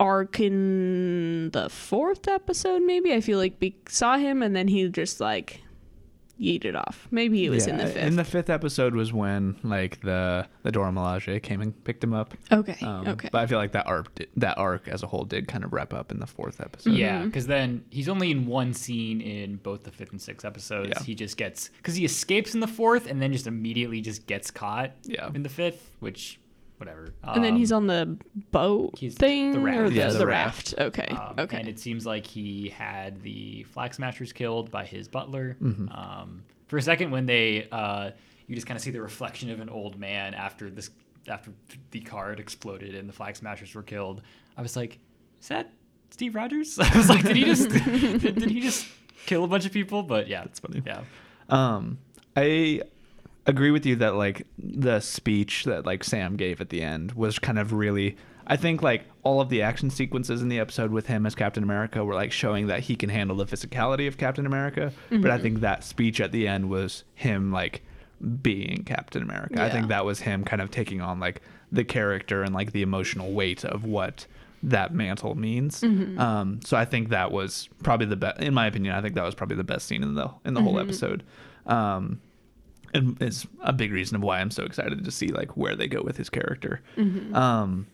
arc 0.00 0.40
in 0.40 1.50
the 1.50 1.68
fourth 1.68 2.26
episode, 2.26 2.82
maybe. 2.82 3.12
I 3.12 3.20
feel 3.20 3.38
like 3.38 3.56
we 3.60 3.76
saw 3.88 4.16
him 4.16 4.42
and 4.42 4.56
then 4.56 4.66
he 4.66 4.88
just 4.88 5.20
like 5.20 5.62
yeeted 6.40 6.74
off. 6.74 7.06
Maybe 7.10 7.44
it 7.44 7.50
was 7.50 7.66
in 7.66 7.76
the 7.76 7.86
fifth. 7.86 7.96
In 7.98 8.16
the 8.16 8.24
fifth 8.24 8.48
episode 8.48 8.94
was 8.94 9.12
when 9.12 9.56
like 9.62 10.00
the 10.00 10.48
the 10.62 10.72
Dora 10.72 10.90
Milaje 10.90 11.42
came 11.42 11.60
and 11.60 11.84
picked 11.84 12.02
him 12.02 12.14
up. 12.14 12.34
okay. 12.50 12.78
Um, 12.82 13.06
okay. 13.08 13.28
But 13.30 13.42
I 13.42 13.46
feel 13.46 13.58
like 13.58 13.72
that 13.72 13.86
arc 13.86 14.14
did, 14.14 14.28
that 14.36 14.56
arc 14.56 14.88
as 14.88 15.02
a 15.02 15.06
whole 15.06 15.24
did 15.24 15.46
kind 15.46 15.64
of 15.64 15.72
wrap 15.72 15.92
up 15.92 16.10
in 16.10 16.18
the 16.18 16.26
fourth 16.26 16.60
episode. 16.60 16.94
Yeah, 16.94 17.24
because 17.24 17.46
then 17.46 17.84
he's 17.90 18.08
only 18.08 18.30
in 18.30 18.46
one 18.46 18.72
scene 18.72 19.20
in 19.20 19.56
both 19.56 19.84
the 19.84 19.90
fifth 19.92 20.12
and 20.12 20.20
sixth 20.20 20.46
episodes. 20.46 20.88
Yeah. 20.88 21.02
He 21.02 21.14
just 21.14 21.36
gets 21.36 21.68
because 21.76 21.94
he 21.96 22.06
escapes 22.06 22.54
in 22.54 22.60
the 22.60 22.66
fourth 22.68 23.06
and 23.06 23.20
then 23.20 23.32
just 23.32 23.46
immediately 23.46 24.00
just 24.00 24.26
gets 24.26 24.50
caught. 24.50 24.92
Yeah. 25.04 25.30
in 25.34 25.42
the 25.42 25.48
fifth, 25.50 25.90
which 26.00 26.40
whatever. 26.80 27.12
and 27.22 27.44
then 27.44 27.54
he's 27.56 27.70
on 27.70 27.86
the 27.86 28.16
boat 28.50 28.98
he's 28.98 29.14
the 29.14 29.20
thing 29.20 29.62
raft. 29.62 29.78
or 29.78 29.90
the, 29.90 29.94
Yeah, 29.94 30.08
the 30.08 30.18
the 30.18 30.26
raft. 30.26 30.74
Okay. 30.78 31.06
Um, 31.06 31.34
okay. 31.38 31.58
And 31.58 31.68
it 31.68 31.78
seems 31.78 32.06
like 32.06 32.26
he 32.26 32.70
had 32.70 33.22
the 33.22 33.64
Flag 33.64 33.94
Smashers 33.94 34.32
killed 34.32 34.70
by 34.70 34.84
his 34.86 35.06
butler. 35.06 35.56
Mm-hmm. 35.62 35.88
Um, 35.90 36.42
for 36.68 36.78
a 36.78 36.82
second, 36.82 37.10
when 37.10 37.26
they, 37.26 37.68
uh, 37.70 38.10
you 38.46 38.54
just 38.54 38.66
kind 38.66 38.76
of 38.76 38.82
see 38.82 38.90
the 38.90 39.02
reflection 39.02 39.50
of 39.50 39.60
an 39.60 39.68
old 39.68 39.98
man 39.98 40.34
after 40.34 40.70
this, 40.70 40.90
after 41.28 41.52
the 41.90 42.00
car 42.00 42.30
had 42.30 42.40
exploded 42.40 42.94
and 42.94 43.08
the 43.08 43.12
Flag 43.12 43.36
Smashers 43.36 43.74
were 43.74 43.82
killed. 43.82 44.22
I 44.56 44.62
was 44.62 44.74
like, 44.76 44.98
is 45.40 45.48
that 45.48 45.70
Steve 46.10 46.34
Rogers? 46.34 46.78
I 46.80 46.96
was 46.96 47.08
like, 47.08 47.24
did 47.24 47.36
he 47.36 47.44
just, 47.44 47.68
did, 47.70 48.22
did 48.22 48.50
he 48.50 48.60
just 48.60 48.86
kill 49.26 49.44
a 49.44 49.48
bunch 49.48 49.66
of 49.66 49.72
people? 49.72 50.02
But 50.02 50.28
yeah, 50.28 50.42
that's 50.42 50.60
funny. 50.60 50.82
Yeah. 50.86 51.02
Um, 51.48 51.98
I 52.36 52.82
agree 53.46 53.70
with 53.70 53.86
you 53.86 53.96
that 53.96 54.14
like 54.14 54.46
the 54.58 55.00
speech 55.00 55.64
that 55.64 55.86
like 55.86 56.04
Sam 56.04 56.36
gave 56.36 56.60
at 56.60 56.68
the 56.70 56.82
end 56.82 57.12
was 57.12 57.38
kind 57.38 57.58
of 57.58 57.72
really. 57.72 58.16
I 58.46 58.56
think 58.56 58.82
like 58.82 59.04
all 59.22 59.40
of 59.40 59.48
the 59.48 59.62
action 59.62 59.90
sequences 59.90 60.42
in 60.42 60.48
the 60.48 60.58
episode 60.58 60.90
with 60.90 61.06
him 61.06 61.24
as 61.24 61.36
Captain 61.36 61.62
America 61.62 62.04
were 62.04 62.14
like 62.14 62.32
showing 62.32 62.66
that 62.66 62.80
he 62.80 62.96
can 62.96 63.08
handle 63.08 63.36
the 63.36 63.46
physicality 63.46 64.08
of 64.08 64.18
Captain 64.18 64.44
America. 64.44 64.92
But 65.22 65.30
I 65.30 65.38
think 65.38 65.60
that 65.60 65.84
speech 65.84 66.20
at 66.20 66.32
the 66.32 66.48
end 66.48 66.68
was 66.68 67.04
him 67.14 67.52
like 67.52 67.82
being 68.42 68.82
Captain 68.84 69.22
America. 69.22 69.62
I 69.62 69.70
think 69.70 69.88
that 69.88 70.04
was 70.04 70.20
him 70.20 70.44
kind 70.44 70.60
of 70.60 70.70
taking 70.72 71.00
on 71.00 71.20
like 71.20 71.42
the 71.70 71.84
character 71.84 72.42
and 72.42 72.52
like 72.52 72.72
the 72.72 72.82
emotional 72.82 73.32
weight 73.32 73.64
of 73.64 73.84
what 73.84 74.26
that 74.64 74.92
mantle 74.92 75.36
means. 75.36 75.82
Um, 76.18 76.60
so 76.64 76.76
I 76.76 76.84
think 76.84 77.10
that 77.10 77.30
was 77.30 77.68
probably 77.84 78.06
the 78.06 78.16
best, 78.16 78.40
in 78.42 78.52
my 78.52 78.66
opinion. 78.66 78.94
I 78.94 79.00
think 79.00 79.14
that 79.14 79.24
was 79.24 79.34
probably 79.36 79.56
the 79.56 79.64
best 79.64 79.86
scene 79.86 80.02
in 80.02 80.14
the 80.14 80.28
in 80.44 80.54
the 80.54 80.60
whole 80.60 80.74
episode. 80.80 81.22
Um, 81.66 82.20
and 82.94 83.20
is 83.22 83.46
a 83.62 83.72
big 83.72 83.92
reason 83.92 84.16
of 84.16 84.22
why 84.22 84.40
I'm 84.40 84.50
so 84.50 84.64
excited 84.64 85.04
to 85.04 85.10
see 85.10 85.28
like 85.28 85.56
where 85.56 85.76
they 85.76 85.88
go 85.88 86.02
with 86.02 86.16
his 86.16 86.30
character. 86.30 86.80
Um, 87.34 87.86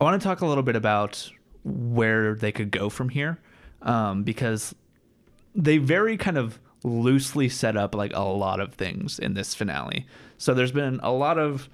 I 0.00 0.04
want 0.04 0.20
to 0.20 0.26
talk 0.26 0.40
a 0.40 0.46
little 0.46 0.62
bit 0.62 0.76
about 0.76 1.30
where 1.64 2.34
they 2.34 2.52
could 2.52 2.70
go 2.70 2.88
from 2.88 3.10
here, 3.10 3.38
um, 3.82 4.22
because 4.22 4.74
they 5.54 5.78
very 5.78 6.16
kind 6.16 6.38
of 6.38 6.58
loosely 6.82 7.48
set 7.48 7.76
up 7.76 7.94
like 7.94 8.12
a 8.14 8.20
lot 8.20 8.60
of 8.60 8.74
things 8.74 9.18
in 9.18 9.34
this 9.34 9.54
finale. 9.54 10.06
So 10.38 10.54
there's 10.54 10.72
been 10.72 11.00
a 11.02 11.12
lot 11.12 11.38
of 11.38 11.68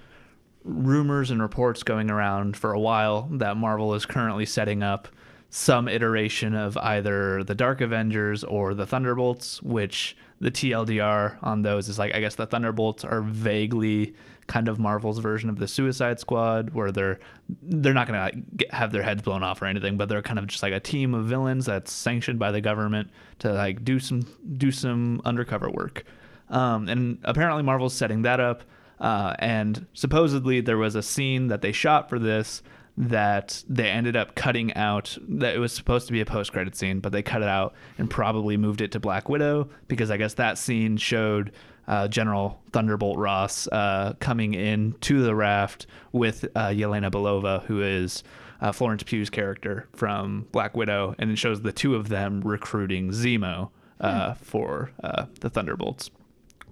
rumors 0.63 1.31
and 1.31 1.41
reports 1.41 1.83
going 1.83 2.11
around 2.11 2.57
for 2.57 2.73
a 2.73 2.79
while 2.79 3.29
that 3.31 3.55
Marvel 3.55 3.93
is 3.93 4.05
currently 4.05 4.45
setting 4.45 4.83
up 4.83 5.07
some 5.49 5.87
iteration 5.87 6.53
of 6.53 6.75
either 6.77 7.41
the 7.43 7.55
Dark 7.55 7.79
Avengers 7.79 8.43
or 8.43 8.73
the 8.73 8.85
Thunderbolts, 8.85 9.61
which 9.61 10.17
the 10.39 10.51
TLDR 10.51 11.37
on 11.41 11.61
those 11.61 11.89
is 11.89 11.97
like 11.97 12.13
I 12.13 12.19
guess 12.19 12.35
the 12.35 12.45
Thunderbolts 12.45 13.03
are 13.03 13.21
vaguely 13.21 14.13
kind 14.47 14.67
of 14.67 14.79
Marvel's 14.79 15.19
version 15.19 15.49
of 15.49 15.59
the 15.59 15.67
Suicide 15.67 16.19
Squad, 16.19 16.71
where 16.71 16.91
they're 16.91 17.19
they're 17.61 17.93
not 17.93 18.07
gonna 18.07 18.19
like, 18.19 18.57
get, 18.57 18.73
have 18.73 18.91
their 18.91 19.03
heads 19.03 19.21
blown 19.21 19.43
off 19.43 19.61
or 19.61 19.65
anything, 19.65 19.97
but 19.97 20.09
they're 20.09 20.21
kind 20.21 20.39
of 20.39 20.47
just 20.47 20.63
like 20.63 20.73
a 20.73 20.79
team 20.79 21.13
of 21.13 21.25
villains 21.25 21.65
that's 21.65 21.91
sanctioned 21.91 22.39
by 22.39 22.51
the 22.51 22.61
government 22.61 23.09
to 23.39 23.51
like 23.53 23.83
do 23.83 23.99
some 23.99 24.25
do 24.57 24.71
some 24.71 25.21
undercover 25.25 25.69
work. 25.69 26.03
Um, 26.49 26.87
and 26.87 27.19
apparently 27.23 27.63
Marvel's 27.63 27.93
setting 27.93 28.21
that 28.21 28.39
up. 28.39 28.63
Uh, 28.99 29.35
and 29.37 29.85
supposedly 29.93 30.59
there 30.59 30.77
was 30.77 30.95
a 30.95 31.03
scene 31.03 31.47
that 31.47 31.61
they 31.61 31.71
shot 31.71 32.09
for 32.09 32.17
this 32.17 32.63
that 32.97 33.63
they 33.69 33.89
ended 33.89 34.15
up 34.15 34.35
cutting 34.35 34.73
out 34.73 35.17
that 35.27 35.55
it 35.55 35.59
was 35.59 35.71
supposed 35.71 36.07
to 36.07 36.13
be 36.13 36.21
a 36.21 36.25
post-credit 36.25 36.75
scene 36.75 36.99
but 36.99 37.11
they 37.11 37.21
cut 37.21 37.41
it 37.41 37.47
out 37.47 37.73
and 37.97 38.09
probably 38.09 38.57
moved 38.57 38.81
it 38.81 38.91
to 38.91 38.99
black 38.99 39.29
widow 39.29 39.69
because 39.87 40.09
i 40.09 40.17
guess 40.17 40.33
that 40.33 40.57
scene 40.57 40.97
showed 40.97 41.51
uh, 41.87 42.07
general 42.07 42.59
thunderbolt 42.73 43.17
ross 43.17 43.67
uh, 43.67 44.13
coming 44.19 44.53
in 44.53 44.93
to 44.99 45.21
the 45.21 45.33
raft 45.33 45.85
with 46.11 46.45
uh, 46.55 46.67
yelena 46.67 47.09
belova 47.09 47.63
who 47.65 47.81
is 47.81 48.23
uh, 48.61 48.71
florence 48.71 49.03
pugh's 49.03 49.29
character 49.29 49.87
from 49.93 50.47
black 50.51 50.75
widow 50.75 51.13
and 51.19 51.29
it 51.31 51.37
shows 51.37 51.61
the 51.61 51.71
two 51.71 51.95
of 51.95 52.09
them 52.09 52.41
recruiting 52.41 53.11
zemo 53.11 53.69
uh, 54.01 54.33
for 54.33 54.91
uh, 55.03 55.25
the 55.39 55.49
thunderbolts 55.49 56.09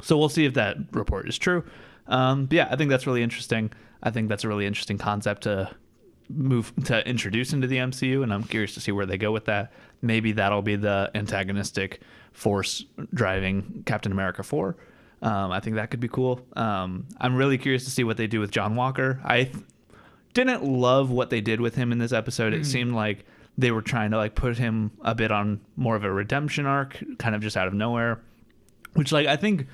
so 0.01 0.17
we'll 0.17 0.29
see 0.29 0.45
if 0.45 0.53
that 0.55 0.77
report 0.91 1.27
is 1.27 1.37
true. 1.37 1.63
Um, 2.07 2.45
but 2.45 2.55
yeah, 2.55 2.67
I 2.69 2.75
think 2.75 2.89
that's 2.89 3.07
really 3.07 3.23
interesting. 3.23 3.71
I 4.03 4.11
think 4.11 4.29
that's 4.29 4.43
a 4.43 4.47
really 4.47 4.65
interesting 4.65 4.97
concept 4.97 5.43
to 5.43 5.73
move 6.29 6.73
to 6.85 7.07
introduce 7.07 7.53
into 7.53 7.67
the 7.67 7.77
MCU, 7.77 8.23
and 8.23 8.33
I'm 8.33 8.43
curious 8.43 8.73
to 8.75 8.79
see 8.79 8.91
where 8.91 9.05
they 9.05 9.17
go 9.17 9.31
with 9.31 9.45
that. 9.45 9.71
Maybe 10.01 10.31
that'll 10.33 10.61
be 10.61 10.75
the 10.75 11.11
antagonistic 11.15 12.01
force 12.33 12.85
driving 13.13 13.83
Captain 13.85 14.11
America 14.11 14.43
4. 14.43 14.75
Um, 15.21 15.51
I 15.51 15.59
think 15.59 15.77
that 15.77 15.89
could 15.91 15.99
be 15.99 16.07
cool. 16.07 16.41
Um, 16.55 17.07
I'm 17.19 17.35
really 17.35 17.57
curious 17.57 17.85
to 17.85 17.91
see 17.91 18.03
what 18.03 18.17
they 18.17 18.27
do 18.27 18.39
with 18.39 18.51
John 18.51 18.75
Walker. 18.75 19.21
I 19.23 19.45
th- 19.45 19.55
didn't 20.33 20.63
love 20.63 21.09
what 21.09 21.29
they 21.29 21.41
did 21.41 21.61
with 21.61 21.75
him 21.75 21.91
in 21.91 21.97
this 21.97 22.11
episode. 22.11 22.53
It 22.53 22.65
seemed 22.65 22.93
like 22.93 23.25
they 23.57 23.71
were 23.71 23.81
trying 23.81 24.11
to 24.11 24.17
like 24.17 24.35
put 24.35 24.57
him 24.57 24.91
a 25.01 25.15
bit 25.15 25.31
on 25.31 25.61
more 25.77 25.95
of 25.95 26.03
a 26.03 26.11
redemption 26.11 26.65
arc, 26.65 27.01
kind 27.17 27.33
of 27.33 27.41
just 27.41 27.55
out 27.55 27.67
of 27.67 27.73
nowhere 27.73 28.19
which 28.95 29.11
like 29.11 29.27
I 29.27 29.35
think 29.35 29.67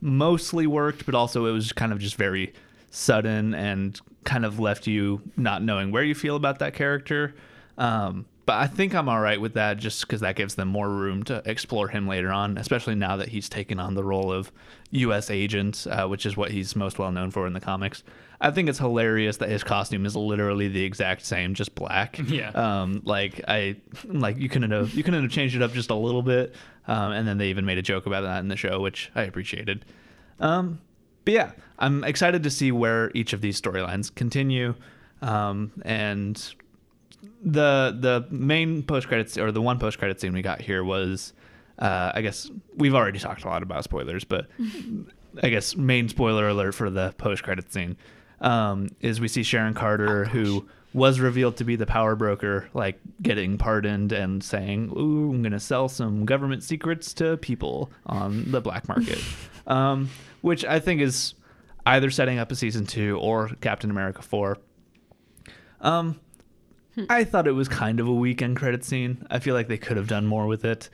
mostly 0.00 0.66
worked, 0.66 1.04
but 1.04 1.14
also 1.14 1.46
it 1.46 1.52
was 1.52 1.72
kind 1.72 1.92
of 1.92 1.98
just 1.98 2.16
very 2.16 2.54
sudden 2.90 3.54
and 3.54 4.00
kind 4.24 4.44
of 4.44 4.58
left 4.58 4.86
you 4.86 5.22
not 5.36 5.62
knowing 5.62 5.90
where 5.90 6.02
you 6.02 6.14
feel 6.14 6.36
about 6.36 6.58
that 6.58 6.74
character. 6.74 7.34
Um, 7.78 8.26
but 8.46 8.54
I 8.58 8.68
think 8.68 8.94
I'm 8.94 9.08
all 9.08 9.20
right 9.20 9.40
with 9.40 9.54
that 9.54 9.76
just 9.76 10.02
because 10.02 10.20
that 10.20 10.36
gives 10.36 10.54
them 10.54 10.68
more 10.68 10.88
room 10.88 11.24
to 11.24 11.42
explore 11.44 11.88
him 11.88 12.06
later 12.06 12.30
on, 12.30 12.56
especially 12.58 12.94
now 12.94 13.16
that 13.16 13.28
he's 13.28 13.48
taken 13.48 13.80
on 13.80 13.94
the 13.94 14.04
role 14.04 14.32
of 14.32 14.52
U.S. 14.92 15.30
agent, 15.30 15.84
uh, 15.90 16.06
which 16.06 16.24
is 16.24 16.36
what 16.36 16.52
he's 16.52 16.76
most 16.76 16.96
well 16.98 17.10
known 17.10 17.32
for 17.32 17.46
in 17.48 17.54
the 17.54 17.60
comics. 17.60 18.04
I 18.40 18.52
think 18.52 18.68
it's 18.68 18.78
hilarious 18.78 19.38
that 19.38 19.48
his 19.48 19.64
costume 19.64 20.06
is 20.06 20.14
literally 20.14 20.68
the 20.68 20.84
exact 20.84 21.24
same, 21.24 21.54
just 21.54 21.74
black. 21.74 22.20
Yeah. 22.28 22.50
Um, 22.50 23.02
like 23.04 23.40
I, 23.48 23.76
like 24.04 24.36
you 24.36 24.48
couldn't 24.48 24.70
have 24.70 24.94
you 24.94 25.02
couldn't 25.02 25.22
have 25.22 25.32
changed 25.32 25.56
it 25.56 25.62
up 25.62 25.72
just 25.72 25.90
a 25.90 25.94
little 25.94 26.22
bit, 26.22 26.54
um, 26.86 27.12
and 27.12 27.26
then 27.26 27.38
they 27.38 27.48
even 27.48 27.64
made 27.64 27.78
a 27.78 27.82
joke 27.82 28.06
about 28.06 28.22
that 28.22 28.40
in 28.40 28.48
the 28.48 28.56
show, 28.56 28.80
which 28.80 29.10
I 29.14 29.22
appreciated. 29.22 29.84
Um, 30.38 30.80
but 31.26 31.34
yeah, 31.34 31.50
I'm 31.78 32.04
excited 32.04 32.44
to 32.44 32.50
see 32.50 32.72
where 32.72 33.10
each 33.14 33.34
of 33.34 33.42
these 33.42 33.60
storylines 33.60 34.14
continue, 34.14 34.74
um, 35.20 35.72
and 35.84 36.36
the 37.42 37.96
the 37.98 38.26
main 38.30 38.84
post 38.84 39.08
credits 39.08 39.36
or 39.36 39.50
the 39.50 39.60
one 39.60 39.78
post 39.78 39.98
credit 39.98 40.20
scene 40.20 40.32
we 40.32 40.40
got 40.40 40.62
here 40.62 40.84
was, 40.84 41.32
uh, 41.80 42.12
I 42.14 42.22
guess 42.22 42.48
we've 42.76 42.94
already 42.94 43.18
talked 43.18 43.44
a 43.44 43.48
lot 43.48 43.64
about 43.64 43.82
spoilers, 43.82 44.22
but 44.22 44.46
I 45.42 45.48
guess 45.48 45.76
main 45.76 46.08
spoiler 46.08 46.48
alert 46.48 46.72
for 46.76 46.90
the 46.90 47.12
post 47.18 47.42
credit 47.42 47.72
scene 47.72 47.96
um, 48.40 48.88
is 49.00 49.20
we 49.20 49.26
see 49.26 49.42
Sharon 49.42 49.74
Carter 49.74 50.26
who 50.26 50.66
was 50.94 51.18
revealed 51.18 51.56
to 51.56 51.64
be 51.64 51.74
the 51.74 51.86
power 51.86 52.14
broker, 52.14 52.70
like 52.72 53.00
getting 53.20 53.58
pardoned 53.58 54.12
and 54.12 54.44
saying, 54.44 54.92
"Ooh, 54.96 55.32
I'm 55.32 55.42
gonna 55.42 55.58
sell 55.58 55.88
some 55.88 56.24
government 56.24 56.62
secrets 56.62 57.12
to 57.14 57.36
people 57.36 57.90
on 58.06 58.50
the 58.52 58.60
black 58.60 58.88
market," 58.88 59.20
um, 59.66 60.08
which 60.46 60.64
I 60.64 60.78
think 60.78 61.00
is 61.00 61.34
either 61.86 62.08
setting 62.08 62.38
up 62.38 62.52
a 62.52 62.54
season 62.54 62.86
two 62.86 63.18
or 63.18 63.48
Captain 63.60 63.90
America 63.90 64.22
four. 64.22 64.58
Um, 65.80 66.20
I 67.10 67.24
thought 67.24 67.48
it 67.48 67.52
was 67.52 67.66
kind 67.66 67.98
of 67.98 68.06
a 68.06 68.12
weekend 68.12 68.56
credit 68.56 68.84
scene. 68.84 69.26
I 69.28 69.40
feel 69.40 69.56
like 69.56 69.66
they 69.66 69.76
could 69.76 69.96
have 69.96 70.06
done 70.06 70.24
more 70.24 70.46
with 70.46 70.64
it. 70.64 70.88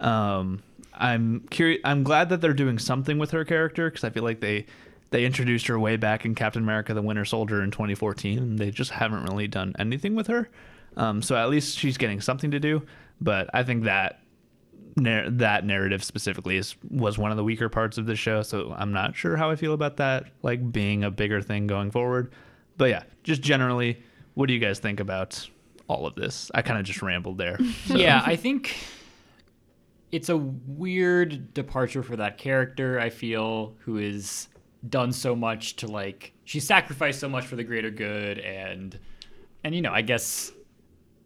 Um, 0.00 0.60
I'm 0.92 1.46
curious. 1.50 1.80
I'm 1.84 2.02
glad 2.02 2.30
that 2.30 2.40
they're 2.40 2.52
doing 2.52 2.80
something 2.80 3.16
with 3.16 3.30
her 3.30 3.44
character 3.44 3.88
because 3.88 4.02
I 4.02 4.10
feel 4.10 4.24
like 4.24 4.40
they 4.40 4.66
they 5.10 5.24
introduced 5.24 5.68
her 5.68 5.78
way 5.78 5.96
back 5.96 6.24
in 6.24 6.34
Captain 6.34 6.64
America: 6.64 6.92
The 6.92 7.00
Winter 7.00 7.24
Soldier 7.24 7.62
in 7.62 7.70
2014, 7.70 8.38
and 8.38 8.58
they 8.58 8.72
just 8.72 8.90
haven't 8.90 9.22
really 9.22 9.46
done 9.46 9.72
anything 9.78 10.16
with 10.16 10.26
her. 10.26 10.50
Um, 10.96 11.22
so 11.22 11.36
at 11.36 11.48
least 11.48 11.78
she's 11.78 11.96
getting 11.96 12.20
something 12.20 12.50
to 12.50 12.58
do. 12.58 12.82
But 13.20 13.50
I 13.54 13.62
think 13.62 13.84
that 13.84 14.18
nar- 14.96 15.30
that 15.30 15.64
narrative 15.64 16.02
specifically 16.02 16.56
is 16.56 16.74
was 16.90 17.18
one 17.18 17.30
of 17.30 17.36
the 17.36 17.44
weaker 17.44 17.68
parts 17.68 17.98
of 17.98 18.06
the 18.06 18.16
show. 18.16 18.42
So 18.42 18.74
I'm 18.76 18.92
not 18.92 19.14
sure 19.14 19.36
how 19.36 19.50
I 19.50 19.56
feel 19.56 19.72
about 19.72 19.98
that, 19.98 20.26
like 20.42 20.72
being 20.72 21.04
a 21.04 21.10
bigger 21.10 21.40
thing 21.40 21.66
going 21.66 21.90
forward. 21.90 22.32
But 22.76 22.90
yeah, 22.90 23.02
just 23.22 23.42
generally, 23.42 24.02
what 24.34 24.46
do 24.46 24.54
you 24.54 24.60
guys 24.60 24.78
think 24.78 25.00
about 25.00 25.48
all 25.88 26.06
of 26.06 26.14
this? 26.14 26.50
I 26.54 26.62
kind 26.62 26.78
of 26.78 26.84
just 26.84 27.02
rambled 27.02 27.38
there. 27.38 27.58
So. 27.86 27.96
Yeah, 27.96 28.22
I 28.24 28.36
think 28.36 28.76
it's 30.12 30.28
a 30.28 30.36
weird 30.36 31.54
departure 31.54 32.02
for 32.02 32.16
that 32.16 32.38
character, 32.38 32.98
I 32.98 33.10
feel, 33.10 33.74
who 33.80 33.98
is 33.98 34.48
done 34.88 35.12
so 35.12 35.34
much 35.34 35.76
to 35.76 35.86
like 35.86 36.32
she 36.44 36.60
sacrificed 36.60 37.18
so 37.18 37.28
much 37.28 37.44
for 37.44 37.56
the 37.56 37.64
greater 37.64 37.90
good 37.90 38.38
and 38.38 38.98
and 39.64 39.74
you 39.74 39.82
know, 39.82 39.92
I 39.92 40.02
guess 40.02 40.52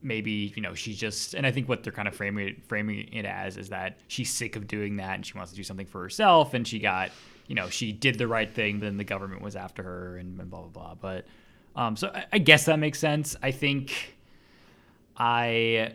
maybe, 0.03 0.53
you 0.57 0.63
know, 0.63 0.75
she's 0.75 0.99
just 0.99 1.35
and 1.35 1.47
I 1.47 1.53
think 1.53 1.69
what 1.69 1.83
they're 1.83 1.93
kind 1.93 2.09
of 2.09 2.15
framing 2.15 2.49
it, 2.49 2.65
framing 2.67 3.09
it 3.13 3.25
as 3.25 3.57
is 3.57 3.69
that 3.69 3.99
she's 4.09 4.31
sick 4.33 4.57
of 4.57 4.67
doing 4.67 4.97
that 4.97 5.15
and 5.15 5.27
she 5.27 5.35
wants 5.35 5.53
to 5.53 5.57
do 5.57 5.63
something 5.63 5.87
for 5.87 6.01
herself 6.03 6.55
and 6.55 6.67
she 6.67 6.79
got, 6.79 7.11
you 7.47 7.55
know, 7.55 7.69
she 7.69 7.93
did 7.93 8.17
the 8.19 8.27
right 8.27 8.51
thing, 8.51 8.81
then 8.81 8.97
the 8.97 9.05
government 9.05 9.43
was 9.43 9.57
after 9.57 9.83
her 9.83 10.17
and, 10.17 10.37
blah 10.37 10.61
blah 10.61 10.69
blah. 10.69 10.95
But 10.95 11.27
um 11.77 11.97
so 11.97 12.11
I, 12.15 12.25
I 12.33 12.39
guess 12.39 12.65
that 12.67 12.79
makes 12.79 12.99
sense. 12.99 13.37
I 13.43 13.51
think 13.51 14.17
I 15.17 15.95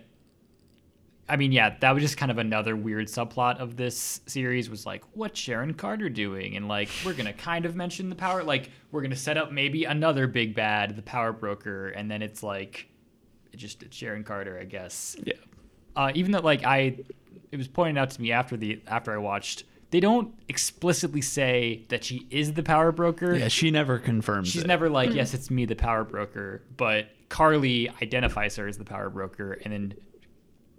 I 1.28 1.38
mean, 1.38 1.52
yeah, 1.52 1.76
that 1.80 1.92
was 1.92 2.04
just 2.04 2.18
kind 2.18 2.32
of 2.32 2.38
another 2.38 2.76
weird 2.76 3.08
subplot 3.08 3.58
of 3.58 3.76
this 3.76 4.22
series 4.28 4.70
was 4.70 4.86
like, 4.86 5.04
what's 5.14 5.40
Sharon 5.40 5.74
Carter 5.74 6.08
doing? 6.08 6.56
And 6.56 6.68
like, 6.68 6.90
we're 7.04 7.14
gonna 7.16 7.34
kind 7.34 7.66
of 7.66 7.76
mention 7.76 8.10
the 8.10 8.16
power, 8.16 8.44
like, 8.44 8.70
we're 8.92 9.02
gonna 9.02 9.16
set 9.16 9.36
up 9.36 9.52
maybe 9.52 9.86
another 9.86 10.28
big 10.28 10.54
bad, 10.54 10.96
the 10.96 11.02
power 11.02 11.34
broker, 11.34 11.90
and 11.90 12.12
then 12.12 12.22
it's 12.22 12.44
like, 12.44 12.90
just 13.56 13.84
it's 13.84 13.96
Sharon 13.96 14.24
Carter, 14.24 14.60
I 14.60 14.66
guess. 14.66 15.16
Yeah. 15.24 15.34
Uh, 15.96 16.12
even 16.14 16.32
though 16.32 16.40
like 16.40 16.64
I, 16.66 16.98
it 17.52 17.58
was 17.58 17.68
pointed 17.68 17.98
out 17.98 18.10
to 18.12 18.22
me 18.22 18.32
after 18.32 18.58
the 18.58 18.82
after 18.88 19.14
I 19.14 19.18
watched, 19.18 19.64
they 19.92 20.00
don't 20.00 20.34
explicitly 20.50 21.22
say 21.22 21.86
that 21.90 22.04
she 22.04 22.28
is 22.30 22.54
the 22.54 22.64
power 22.64 22.92
broker. 22.92 23.36
Yeah, 23.36 23.48
she 23.48 23.72
never 23.72 23.98
confirms 23.98 24.50
She's 24.50 24.64
it. 24.64 24.68
never 24.68 24.90
like, 24.90 25.14
yes, 25.14 25.34
it's 25.34 25.50
me, 25.50 25.66
the 25.66 25.76
power 25.76 26.04
broker. 26.04 26.64
But 26.76 27.08
Karli 27.30 27.90
identifies 28.02 28.56
her 28.58 28.68
as 28.68 28.78
the 28.78 28.84
power 28.84 29.10
broker, 29.10 29.54
and 29.64 29.74
then 29.74 29.94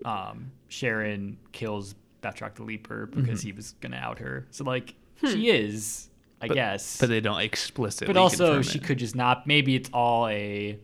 um, 0.04 0.52
Sharon 0.68 1.38
kills 1.52 1.94
Batroc 2.22 2.54
the 2.56 2.62
Leaper 2.64 3.06
because 3.06 3.40
he 3.40 3.52
was 3.52 3.72
gonna 3.80 3.96
out 3.96 4.18
her. 4.18 4.46
So 4.50 4.64
like, 4.64 4.94
she 5.20 5.48
is, 5.48 6.08
I 6.40 6.48
guess. 6.48 6.98
but 6.98 7.08
they 7.08 7.20
don't 7.20 7.40
explicitly. 7.40 8.12
But 8.12 8.18
also, 8.18 8.60
she 8.62 8.78
it. 8.78 8.84
could 8.84 8.98
just 8.98 9.16
not. 9.16 9.46
Maybe 9.46 9.74
it's 9.76 9.88
all 9.92 10.28
a 10.28 10.78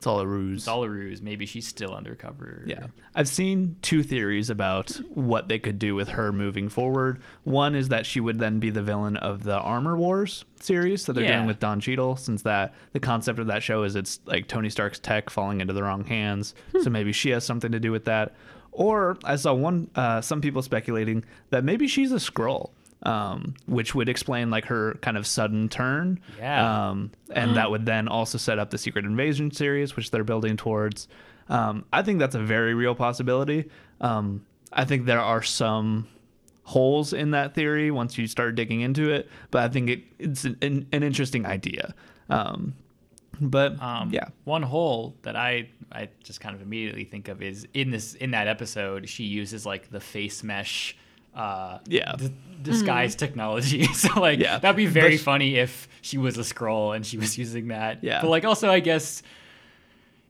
It's 0.00 0.06
all 0.06 0.20
a 0.20 0.26
ruse. 0.26 0.62
It's 0.62 0.68
all 0.68 0.82
a 0.82 0.88
ruse. 0.88 1.20
Maybe 1.20 1.44
she's 1.44 1.66
still 1.66 1.92
undercover. 1.94 2.64
Yeah. 2.66 2.86
I've 3.14 3.28
seen 3.28 3.76
two 3.82 4.02
theories 4.02 4.48
about 4.48 4.92
what 5.12 5.48
they 5.48 5.58
could 5.58 5.78
do 5.78 5.94
with 5.94 6.08
her 6.08 6.32
moving 6.32 6.70
forward. 6.70 7.20
One 7.44 7.74
is 7.74 7.90
that 7.90 8.06
she 8.06 8.18
would 8.18 8.38
then 8.38 8.60
be 8.60 8.70
the 8.70 8.80
villain 8.82 9.18
of 9.18 9.42
the 9.42 9.58
Armor 9.58 9.98
Wars 9.98 10.46
series 10.58 11.04
that 11.04 11.12
they're 11.12 11.24
Yeah. 11.24 11.34
doing 11.36 11.46
with 11.46 11.58
Don 11.60 11.80
Cheadle, 11.80 12.16
since 12.16 12.40
that 12.44 12.72
the 12.94 13.00
concept 13.00 13.38
of 13.38 13.46
that 13.48 13.62
show 13.62 13.82
is 13.82 13.94
it's 13.94 14.20
like 14.24 14.48
Tony 14.48 14.70
Stark's 14.70 14.98
tech 14.98 15.28
falling 15.28 15.60
into 15.60 15.74
the 15.74 15.82
wrong 15.82 16.04
hands. 16.04 16.54
so 16.82 16.88
maybe 16.88 17.12
she 17.12 17.28
has 17.28 17.44
something 17.44 17.70
to 17.72 17.78
do 17.78 17.92
with 17.92 18.06
that. 18.06 18.34
Or 18.72 19.18
I 19.22 19.36
saw 19.36 19.52
one 19.52 19.90
uh, 19.96 20.22
some 20.22 20.40
people 20.40 20.62
speculating 20.62 21.24
that 21.50 21.62
maybe 21.62 21.86
she's 21.88 22.10
a 22.10 22.14
Skrull. 22.16 22.70
Um, 23.02 23.54
which 23.64 23.94
would 23.94 24.10
explain 24.10 24.50
like 24.50 24.66
her 24.66 24.98
kind 25.00 25.16
of 25.16 25.26
sudden 25.26 25.70
turn. 25.70 26.20
Yeah. 26.38 26.88
Um, 26.90 27.12
and 27.30 27.56
that 27.56 27.70
would 27.70 27.86
then 27.86 28.08
also 28.08 28.36
set 28.36 28.58
up 28.58 28.70
the 28.70 28.76
Secret 28.76 29.06
Invasion 29.06 29.50
series, 29.52 29.96
which 29.96 30.10
they're 30.10 30.22
building 30.24 30.58
towards. 30.58 31.08
Um, 31.48 31.86
I 31.92 32.02
think 32.02 32.18
that's 32.18 32.34
a 32.34 32.40
very 32.42 32.74
real 32.74 32.94
possibility. 32.94 33.70
Um, 34.02 34.44
I 34.70 34.84
think 34.84 35.06
there 35.06 35.18
are 35.20 35.42
some 35.42 36.08
holes 36.64 37.12
in 37.14 37.30
that 37.30 37.54
theory 37.54 37.90
once 37.90 38.18
you 38.18 38.26
start 38.26 38.54
digging 38.54 38.82
into 38.82 39.10
it, 39.10 39.28
but 39.50 39.62
I 39.62 39.68
think 39.68 39.88
it, 39.90 40.02
it's 40.18 40.44
an, 40.44 40.58
an, 40.60 40.86
an 40.92 41.02
interesting 41.02 41.46
idea. 41.46 41.94
Um, 42.28 42.74
but 43.40 43.80
Um, 43.82 44.10
yeah, 44.12 44.28
One 44.44 44.62
hole 44.62 45.16
that 45.22 45.36
I 45.36 45.70
I 45.90 46.08
just 46.22 46.40
kind 46.40 46.54
of 46.54 46.60
immediately 46.60 47.04
think 47.04 47.28
of 47.28 47.40
is 47.42 47.66
in 47.72 47.90
this 47.90 48.14
in 48.14 48.32
that 48.32 48.46
episode 48.46 49.08
she 49.08 49.24
uses 49.24 49.64
like 49.64 49.90
the 49.90 50.00
face 50.00 50.44
mesh. 50.44 50.96
Uh, 51.40 51.78
Yeah. 51.86 52.14
d- 52.16 52.32
disguise 52.62 53.14
technology. 53.16 53.84
so 53.94 54.20
like 54.20 54.38
Yeah. 54.38 54.58
that'd 54.58 54.76
be 54.76 54.86
very 54.86 55.16
But- 55.16 55.24
funny 55.24 55.56
if 55.56 55.88
she 56.02 56.18
was 56.18 56.36
a 56.38 56.42
Skrull 56.42 56.94
and 56.94 57.04
she 57.06 57.16
was 57.18 57.38
using 57.44 57.68
that. 57.68 58.02
Yeah. 58.04 58.20
But 58.20 58.28
like 58.30 58.44
also 58.44 58.70
I 58.70 58.80
guess 58.80 59.22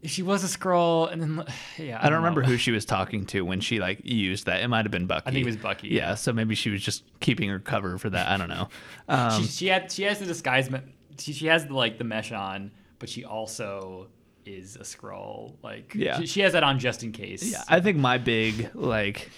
if 0.03 0.11
she 0.11 0.23
was 0.23 0.43
a 0.45 0.59
Skrull 0.59 1.11
and 1.13 1.21
then 1.21 1.45
yeah 1.79 1.99
I 2.01 2.05
don't 2.09 2.19
remember 2.19 2.43
who 2.43 2.57
she 2.57 2.71
was 2.71 2.85
talking 2.85 3.27
to 3.27 3.43
when 3.45 3.61
she 3.61 3.81
like 3.81 4.01
used 4.05 4.47
that. 4.47 4.63
It 4.63 4.69
might 4.69 4.85
have 4.85 4.93
been 4.93 5.07
Bucky. 5.07 5.27
I 5.27 5.31
think 5.33 5.43
it 5.43 5.47
was 5.47 5.57
Bucky, 5.57 5.89
Yeah, 5.89 6.11
yeah. 6.11 6.15
so 6.15 6.33
maybe 6.33 6.55
she 6.55 6.71
was 6.71 6.83
just 6.83 7.03
keeping 7.21 7.49
her 7.51 7.59
cover 7.59 7.99
for 7.99 8.11
that. 8.11 8.29
I 8.29 8.37
don't 8.37 8.49
know. 8.49 8.69
Um, 9.09 9.43
she, 9.43 9.49
she 9.49 9.67
had 9.67 9.91
she 9.91 10.03
has 10.05 10.21
the 10.21 10.27
disguise 10.27 10.71
me- 10.71 10.81
she, 11.19 11.33
she 11.33 11.47
has 11.49 11.67
the 11.67 11.75
like 11.75 11.99
the 11.99 12.05
mesh 12.05 12.31
on 12.33 12.71
but 13.01 13.09
she 13.09 13.25
also 13.25 14.07
is 14.47 14.77
a 14.77 14.81
Skrull 14.85 15.55
like 15.63 15.93
Yeah. 15.97 16.21
she, 16.21 16.27
she 16.27 16.41
has 16.43 16.53
that 16.53 16.63
on 16.63 16.79
just 16.79 17.03
in 17.03 17.11
case 17.13 17.43
Yeah, 17.53 17.63
I 17.69 17.81
think 17.81 17.97
my 17.99 18.19
big 18.19 18.71
like 18.75 19.31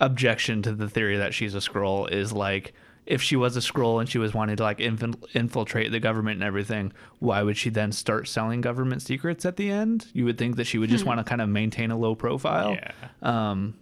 objection 0.00 0.62
to 0.62 0.72
the 0.72 0.88
theory 0.88 1.16
that 1.16 1.34
she's 1.34 1.54
a 1.54 1.58
Skrull 1.58 2.10
is 2.10 2.32
like 2.32 2.72
if 3.06 3.20
she 3.20 3.36
was 3.36 3.56
a 3.56 3.60
Skrull 3.60 4.00
and 4.00 4.08
she 4.08 4.18
was 4.18 4.32
wanting 4.32 4.56
to 4.56 4.62
like 4.62 4.78
infin- 4.78 5.22
infiltrate 5.34 5.92
the 5.92 6.00
government 6.00 6.36
and 6.36 6.44
everything, 6.44 6.92
why 7.18 7.42
would 7.42 7.56
she 7.56 7.68
then 7.70 7.92
start 7.92 8.26
selling 8.28 8.60
government 8.62 9.02
secrets 9.02 9.44
at 9.44 9.56
the 9.56 9.70
end? 9.70 10.06
You 10.14 10.24
would 10.24 10.38
think 10.38 10.56
that 10.56 10.64
she 10.64 10.78
would 10.78 10.88
just 10.90 11.04
want 11.04 11.18
to 11.20 11.24
kind 11.24 11.40
of 11.42 11.48
maintain 11.48 11.90
a 11.90 11.98
low 11.98 12.14
profile. 12.14 12.72
Yeah. 12.72 12.92
Um, 13.22 13.74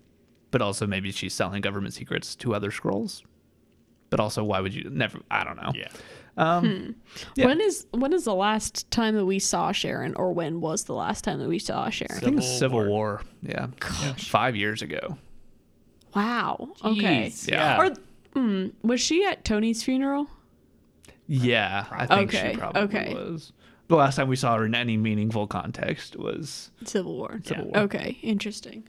but 0.51 0.61
also 0.61 0.87
maybe 0.87 1.13
she's 1.13 1.35
selling 1.35 1.61
government 1.63 1.95
secrets 1.95 2.35
to 2.37 2.55
other 2.55 2.71
Skrulls. 2.71 3.23
But 4.11 4.21
also, 4.21 4.45
why 4.45 4.61
would 4.61 4.75
you 4.75 4.91
never? 4.91 5.21
I 5.31 5.43
don't 5.45 5.57
know. 5.57 5.71
yeah 5.75 5.89
Um, 6.37 6.97
yeah. 7.35 7.47
When 7.47 7.61
is 7.63 7.87
when 7.93 8.13
is 8.13 8.25
the 8.25 8.35
last 8.35 8.91
time 8.91 9.15
that 9.15 9.25
we 9.25 9.39
saw 9.39 9.73
Sharon, 9.73 10.15
or 10.17 10.33
when 10.35 10.61
was 10.61 10.85
the 10.85 10.95
last 10.95 11.25
time 11.25 11.39
that 11.39 11.49
we 11.49 11.59
saw 11.59 11.89
Sharon? 11.89 12.17
I 12.17 12.21
think 12.21 12.37
it's 12.39 12.47
Civil 12.47 12.59
Civil 12.59 12.79
War. 12.81 12.89
War. 12.89 13.23
Yeah. 13.43 13.69
Five 14.19 14.57
years 14.57 14.83
ago. 14.83 15.17
Wow. 16.15 16.71
Okay. 16.85 17.27
Jeez, 17.29 17.51
Yeah. 17.51 17.81
Or 17.81 17.91
mm, 18.35 18.73
was 18.83 19.01
she 19.01 19.25
at 19.25 19.45
Tony's 19.45 19.83
funeral? 19.83 20.29
Yeah, 21.27 21.87
I 21.91 22.07
think 22.07 22.35
Okay, 22.35 22.53
she 22.53 22.59
probably 22.59 22.83
okay. 22.83 23.15
was. 23.15 23.53
The 23.89 23.97
last 23.97 24.17
time 24.17 24.29
we 24.29 24.37
saw 24.37 24.57
her 24.57 24.65
in 24.67 24.75
any 24.75 24.97
meaningful 24.97 25.47
context 25.47 26.17
was 26.17 26.71
Civil 26.85 27.15
War. 27.17 27.41
Civil 27.45 27.67
yeah. 27.67 27.71
War. 27.73 27.85
Okay. 27.85 28.19
Interesting. 28.23 28.89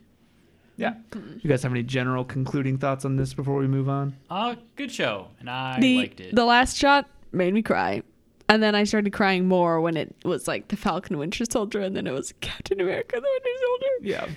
yeah. 0.77 0.95
You 1.41 1.49
guys 1.49 1.63
have 1.63 1.71
any 1.71 1.83
general 1.83 2.23
concluding 2.25 2.77
thoughts 2.77 3.05
on 3.05 3.15
this 3.17 3.33
before 3.33 3.57
we 3.57 3.67
move 3.67 3.87
on? 3.89 4.15
Uh, 4.29 4.55
good 4.75 4.91
show, 4.91 5.27
and 5.39 5.49
I 5.49 5.79
the 5.79 5.97
liked 5.97 6.19
it. 6.21 6.35
the 6.35 6.45
last 6.45 6.77
shot 6.77 7.09
made 7.31 7.53
me 7.53 7.61
cry. 7.61 8.01
And 8.49 8.61
then 8.61 8.75
I 8.75 8.83
started 8.83 9.13
crying 9.13 9.47
more 9.47 9.79
when 9.81 9.95
it 9.97 10.13
was 10.25 10.47
like 10.47 10.67
the 10.67 10.75
Falcon 10.75 11.17
Winter 11.17 11.45
Soldier, 11.49 11.79
and 11.79 11.95
then 11.95 12.07
it 12.07 12.11
was 12.11 12.33
Captain 12.41 12.79
America 12.81 13.15
the 13.15 13.21
Winter 13.21 13.49
Soldier. 13.65 13.89
Yeah. 14.01 14.27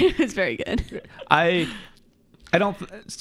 it 0.08 0.18
was 0.18 0.32
very 0.34 0.56
good. 0.56 1.02
I 1.30 1.68
I 2.52 2.58
don't 2.58 2.76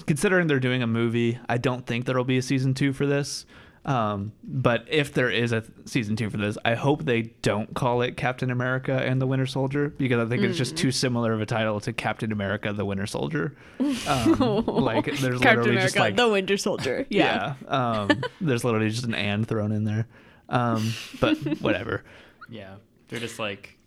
considering 0.06 0.48
they're 0.48 0.60
doing 0.60 0.84
a 0.84 0.88
movie, 0.88 1.40
I 1.50 1.58
don't 1.58 1.86
think 1.86 2.06
there'll 2.06 2.24
be 2.24 2.38
a 2.38 2.42
season 2.42 2.74
2 2.74 2.94
for 2.94 3.06
this. 3.06 3.46
Um, 3.86 4.32
but 4.44 4.86
if 4.88 5.14
there 5.14 5.30
is 5.30 5.52
a 5.52 5.64
season 5.86 6.16
2 6.16 6.32
for 6.32 6.38
this, 6.38 6.58
I 6.66 6.74
hope 6.74 7.04
they 7.06 7.22
don't 7.44 7.72
call 7.76 8.02
it 8.02 8.18
Captain 8.18 8.50
America 8.50 8.94
and 8.94 9.22
the 9.22 9.28
Winter 9.28 9.46
Soldier 9.46 9.90
because 9.90 10.26
I 10.26 10.28
think 10.28 10.42
it's 10.42 10.58
just 10.58 10.76
too 10.76 10.92
similar 10.92 11.34
of 11.34 11.42
a 11.42 11.46
title 11.46 11.80
to 11.82 11.94
Captain 11.94 12.32
America 12.32 12.74
the 12.74 12.86
Winter 12.86 13.06
Soldier. 13.06 13.56
Um, 14.08 14.66
like 14.66 15.06
there's 15.06 15.40
Captain 15.40 15.62
literally 15.64 15.76
just 15.82 15.98
like 15.98 16.16
the 16.16 16.28
Winter 16.28 16.58
Soldier. 16.58 17.06
Yeah. 17.10 17.56
Yeah. 17.64 17.68
Um, 17.68 18.24
there's 18.42 18.64
literally 18.64 18.90
just 18.90 19.04
an 19.06 19.14
and 19.14 19.48
thrown 19.48 19.72
in 19.72 19.84
there. 19.84 20.08
Um, 20.50 20.94
but 21.20 21.38
whatever. 21.62 22.04
yeah, 22.50 22.76
they're 23.08 23.20
just 23.20 23.40
like 23.40 23.78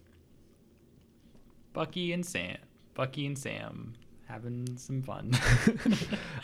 Bucky 1.72 2.12
and 2.12 2.24
Sam, 2.24 2.58
Bucky 2.94 3.26
and 3.26 3.38
Sam 3.38 3.94
having 4.28 4.76
some 4.76 5.02
fun. 5.02 5.32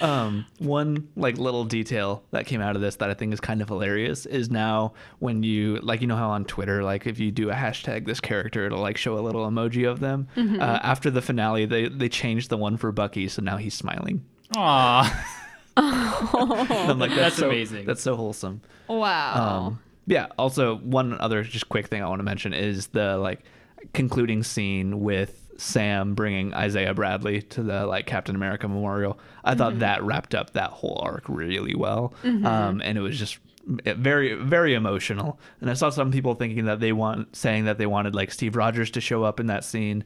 Um, 0.01 0.45
one 0.59 1.09
like 1.17 1.39
little 1.39 1.65
detail 1.65 2.25
that 2.33 2.47
came 2.47 2.61
out 2.61 2.75
of 2.75 2.83
this 2.83 2.97
that 2.97 3.11
I 3.11 3.15
think 3.15 3.33
is 3.33 3.41
kind 3.41 3.63
of 3.63 3.69
hilarious 3.69 4.27
is 4.27 4.51
now 4.51 4.93
when 5.21 5.43
you 5.43 5.77
like 5.79 6.01
you 6.01 6.09
know 6.09 6.17
how 6.17 6.31
on 6.31 6.45
Twitter 6.45 6.83
like 6.83 7.07
if 7.07 7.21
you 7.21 7.31
do 7.31 7.49
a 7.49 7.55
hashtag 7.55 8.05
this 8.05 8.21
character 8.21 8.67
it'll 8.67 8.81
like 8.81 8.99
show 8.99 9.17
a 9.17 9.21
little 9.21 9.49
emoji 9.49 9.89
of 9.89 10.01
them. 10.01 10.27
Mm-hmm. 10.37 10.61
Uh, 10.61 10.81
after 10.83 11.11
the 11.11 11.23
finale 11.23 11.65
they 11.65 11.89
they 11.89 12.09
changed 12.09 12.51
the 12.51 12.57
one 12.57 12.77
for 12.77 12.91
Bucky 12.93 13.29
so 13.29 13.41
now 13.41 13.57
he's 13.57 13.73
smiling. 13.73 14.25
Aw, 14.57 15.37
And 15.77 15.87
I'm 15.87 16.99
like 16.99 17.11
that's, 17.11 17.21
That's 17.21 17.37
so, 17.37 17.49
amazing. 17.49 17.87
That's 17.87 18.03
so 18.03 18.17
wholesome. 18.17 18.61
Wow. 18.89 19.67
Um, 19.67 19.81
yeah. 20.07 20.27
Also, 20.39 20.77
one 20.79 21.19
other 21.21 21.43
just 21.45 21.69
quick 21.69 21.87
thing 21.87 22.03
I 22.03 22.09
want 22.09 22.19
to 22.19 22.25
mention 22.25 22.53
is 22.53 22.89
the 22.89 23.17
like 23.17 23.45
concluding 23.93 24.43
scene 24.43 25.01
with 25.01 25.44
Sam 25.57 26.15
bringing 26.15 26.53
Isaiah 26.55 26.95
Bradley 26.95 27.43
to 27.43 27.63
the 27.63 27.87
like 27.87 28.07
Captain 28.07 28.35
America 28.35 28.67
memorial. 28.69 29.19
I 29.45 29.55
thought 29.55 29.79
that 29.81 30.03
wrapped 30.03 30.35
up 30.35 30.53
that 30.55 30.71
whole 30.71 31.01
arc 31.03 31.25
really 31.29 31.75
well, 31.75 32.13
um, 32.25 32.81
and 32.85 32.99
it 32.99 33.01
was 33.01 33.19
just 33.19 33.39
very 33.67 34.35
very 34.35 34.75
emotional. 34.75 35.39
And 35.61 35.71
I 35.71 35.75
saw 35.75 35.91
some 35.91 36.11
people 36.13 36.35
thinking 36.35 36.65
that 36.67 36.81
they 36.81 36.93
want 36.93 37.35
saying 37.37 37.65
that 37.67 37.79
they 37.79 37.87
wanted 37.87 38.15
like 38.15 38.31
Steve 38.31 38.57
Rogers 38.57 38.91
to 38.93 39.01
show 39.01 39.23
up 39.25 39.41
in 39.41 39.47
that 39.47 39.65
scene. 39.65 40.05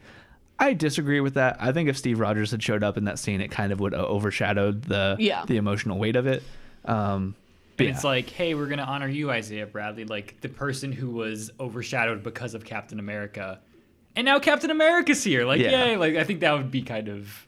I 0.60 0.72
disagree 0.74 1.20
with 1.20 1.34
that. 1.34 1.56
I 1.60 1.70
think 1.72 1.88
if 1.88 1.96
Steve 1.96 2.18
Rogers 2.18 2.50
had 2.50 2.62
showed 2.62 2.82
up 2.82 2.96
in 2.96 3.04
that 3.04 3.18
scene, 3.18 3.40
it 3.40 3.50
kind 3.50 3.72
of 3.72 3.78
would 3.80 3.92
have 3.92 4.04
overshadowed 4.06 4.82
the 4.82 5.16
Yeah. 5.18 5.44
the 5.46 5.56
emotional 5.56 5.98
weight 5.98 6.16
of 6.16 6.26
it. 6.26 6.42
Um, 6.84 7.34
but 7.76 7.86
And 7.86 7.94
it's 7.94 8.02
like, 8.04 8.28
hey, 8.28 8.54
we're 8.54 8.66
gonna 8.66 8.82
honor 8.82 9.08
you, 9.08 9.30
Isaiah 9.30 9.66
Bradley, 9.66 10.04
like 10.04 10.40
the 10.40 10.48
person 10.48 10.90
who 10.90 11.10
was 11.10 11.50
overshadowed 11.60 12.24
because 12.24 12.54
of 12.54 12.64
Captain 12.64 12.98
America, 12.98 13.60
and 14.18 14.24
now 14.24 14.38
Captain 14.40 14.70
America's 14.70 15.22
here. 15.22 15.44
Like, 15.46 15.60
Yeah. 15.60 15.70
yay! 15.86 15.96
Like, 15.96 16.16
I 16.16 16.24
think 16.24 16.40
that 16.40 16.52
would 16.52 16.70
be 16.70 16.82
kind 16.82 17.08
of 17.08 17.46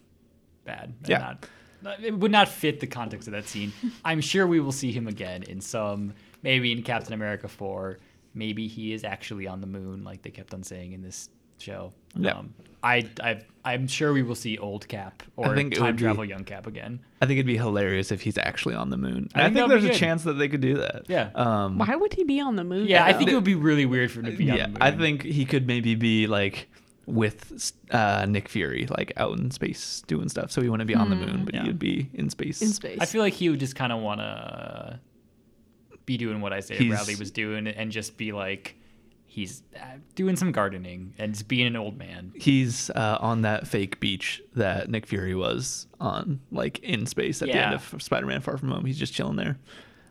bad. 0.65 0.95
Yeah. 1.05 1.19
Not, 1.19 1.47
not- 1.83 2.05
it 2.05 2.15
would 2.17 2.31
not 2.31 2.49
fit 2.49 2.79
the 2.81 2.87
context 2.87 3.27
of 3.29 3.33
that 3.33 3.47
scene. 3.49 3.73
I'm 4.05 4.21
sure 4.21 4.47
we 4.47 4.61
will 4.61 4.73
see 4.73 4.93
him 4.93 5.09
again 5.09 5.43
in 5.43 5.61
some, 5.61 6.15
maybe 6.43 6.71
in 6.73 6.83
Captain 6.83 7.13
America 7.13 7.49
four. 7.49 7.99
Maybe 8.35 8.69
he 8.69 8.93
is 8.93 9.03
actually 9.03 9.49
on 9.49 9.61
the 9.61 9.67
moon, 9.67 10.05
like 10.05 10.23
they 10.23 10.31
kept 10.31 10.55
on 10.55 10.63
saying 10.63 10.93
in 10.93 11.03
this 11.03 11.29
show. 11.61 11.93
Yeah. 12.17 12.33
Um, 12.33 12.55
I, 12.83 13.09
I, 13.23 13.43
I'm 13.65 13.87
sure 13.87 14.13
we 14.13 14.23
will 14.23 14.35
see 14.35 14.57
old 14.57 14.89
Cap 14.89 15.23
or 15.37 15.55
think 15.55 15.75
time 15.75 15.87
would 15.87 15.97
be- 15.97 16.03
travel 16.03 16.25
young 16.25 16.45
Cap 16.45 16.67
again. 16.67 17.01
I 17.21 17.27
think 17.27 17.37
it'd 17.37 17.47
be 17.47 17.59
hilarious 17.59 18.11
if 18.11 18.23
he's 18.23 18.39
actually 18.39 18.75
on 18.75 18.89
the 18.89 18.97
moon. 18.97 19.29
I 19.35 19.41
I, 19.41 19.45
think 19.45 19.57
think, 19.57 19.69
there's 19.69 19.85
a 19.85 19.89
good. 19.89 19.97
chance 19.97 20.25
that 20.25 20.35
they 20.35 20.49
could 20.49 20.63
do 20.63 20.79
that. 20.79 21.05
Yeah. 21.09 21.31
Um, 21.35 21.77
Why 21.79 21.95
would 21.95 22.15
he 22.15 22.25
be 22.25 22.41
on 22.41 22.57
the 22.57 22.65
moon? 22.65 22.87
Yeah, 22.87 23.05
I 23.05 23.13
think 23.13 23.31
it 23.31 23.35
would 23.35 23.45
be 23.45 23.55
really 23.55 23.85
weird 23.85 24.11
for 24.11 24.21
him 24.21 24.27
to 24.27 24.33
be 24.33 24.51
on 24.51 24.57
yeah. 24.57 24.63
the 24.65 24.69
moon. 24.71 24.79
I 24.81 24.91
think 24.93 25.23
he 25.23 25.45
could 25.45 25.67
maybe 25.67 25.95
be 25.95 26.27
like 26.27 26.69
with 27.05 27.73
uh, 27.91 28.25
Nick 28.27 28.49
Fury, 28.49 28.87
like 28.87 29.13
out 29.19 29.39
in 29.39 29.51
space 29.51 30.03
doing 30.07 30.29
stuff. 30.31 30.51
So 30.51 30.63
he 30.63 30.71
wouldn't 30.71 30.89
be 30.89 30.95
on 30.95 31.11
the 31.11 31.17
moon, 31.17 31.45
but 31.45 31.55
yeah. 31.55 31.65
he'd 31.65 31.79
be 31.79 32.09
in 32.15 32.31
space. 32.31 32.63
in 32.63 32.69
space. 32.69 32.99
I 33.01 33.05
feel 33.05 33.21
like 33.21 33.35
he 33.35 33.51
would 33.51 33.61
just 33.61 33.77
kind 33.77 33.93
of 33.93 34.01
want 34.01 34.21
to 34.21 35.01
be 36.07 36.17
doing 36.17 36.41
what 36.41 36.53
Isaiah 36.53 36.79
He's- 36.79 36.91
Bradley 36.91 37.17
was 37.17 37.31
doing 37.31 37.67
and 37.67 37.93
just 37.93 38.17
be 38.17 38.33
like, 38.33 38.77
he's 39.31 39.63
uh, 39.77 39.85
doing 40.17 40.35
some 40.35 40.51
gardening 40.51 41.15
and 41.17 41.33
just 41.35 41.47
being 41.47 41.69
an 41.69 41.77
old 41.77 41.97
man. 41.97 42.33
He's 42.35 42.91
uh, 42.91 43.17
on 43.21 43.43
that 43.43 43.69
fake 43.69 44.01
beach 44.01 44.43
that 44.57 44.91
Nick 44.91 45.07
Fury 45.07 45.37
was 45.37 45.87
on, 46.01 46.41
like 46.51 46.81
in 46.81 47.07
space 47.07 47.41
at 47.41 47.47
the 47.49 47.55
end 47.55 47.75
of 47.75 48.03
Spider-Man: 48.03 48.41
Far 48.41 48.57
From 48.59 48.71
Home. 48.71 48.85
He's 48.85 48.99
just 48.99 49.15
chilling 49.15 49.37
there. 49.37 49.57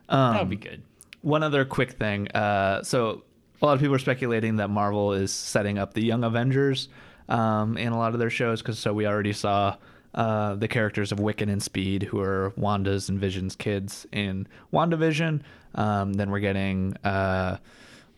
Um, 0.08 0.32
That 0.34 0.40
would 0.40 0.50
be 0.50 0.56
good. 0.56 0.82
One 1.20 1.42
other 1.42 1.66
quick 1.66 1.92
thing. 1.92 2.28
Uh, 2.28 2.82
so 2.82 3.22
a 3.60 3.66
lot 3.66 3.74
of 3.74 3.80
people 3.80 3.94
are 3.94 3.98
speculating 3.98 4.56
that 4.56 4.70
Marvel 4.70 5.12
is 5.12 5.30
setting 5.32 5.78
up 5.78 5.92
the 5.92 6.02
Young 6.02 6.24
Avengers 6.24 6.88
um, 7.28 7.76
in 7.76 7.92
a 7.92 7.98
lot 7.98 8.14
of 8.14 8.18
their 8.20 8.30
shows 8.30 8.62
because 8.62 8.78
so 8.78 8.94
we 8.94 9.06
already 9.06 9.34
saw 9.34 9.76
uh, 10.14 10.54
the 10.54 10.66
characters 10.66 11.12
of 11.12 11.18
Wiccan 11.18 11.50
and 11.52 11.62
Speed, 11.62 12.04
who 12.04 12.20
are 12.20 12.54
Wanda's 12.56 13.10
and 13.10 13.20
Vision's 13.20 13.54
kids 13.54 14.06
in 14.12 14.48
WandaVision. 14.72 15.42
Um, 15.74 16.14
then 16.14 16.30
we're 16.30 16.40
getting 16.40 16.96
uh, 17.04 17.58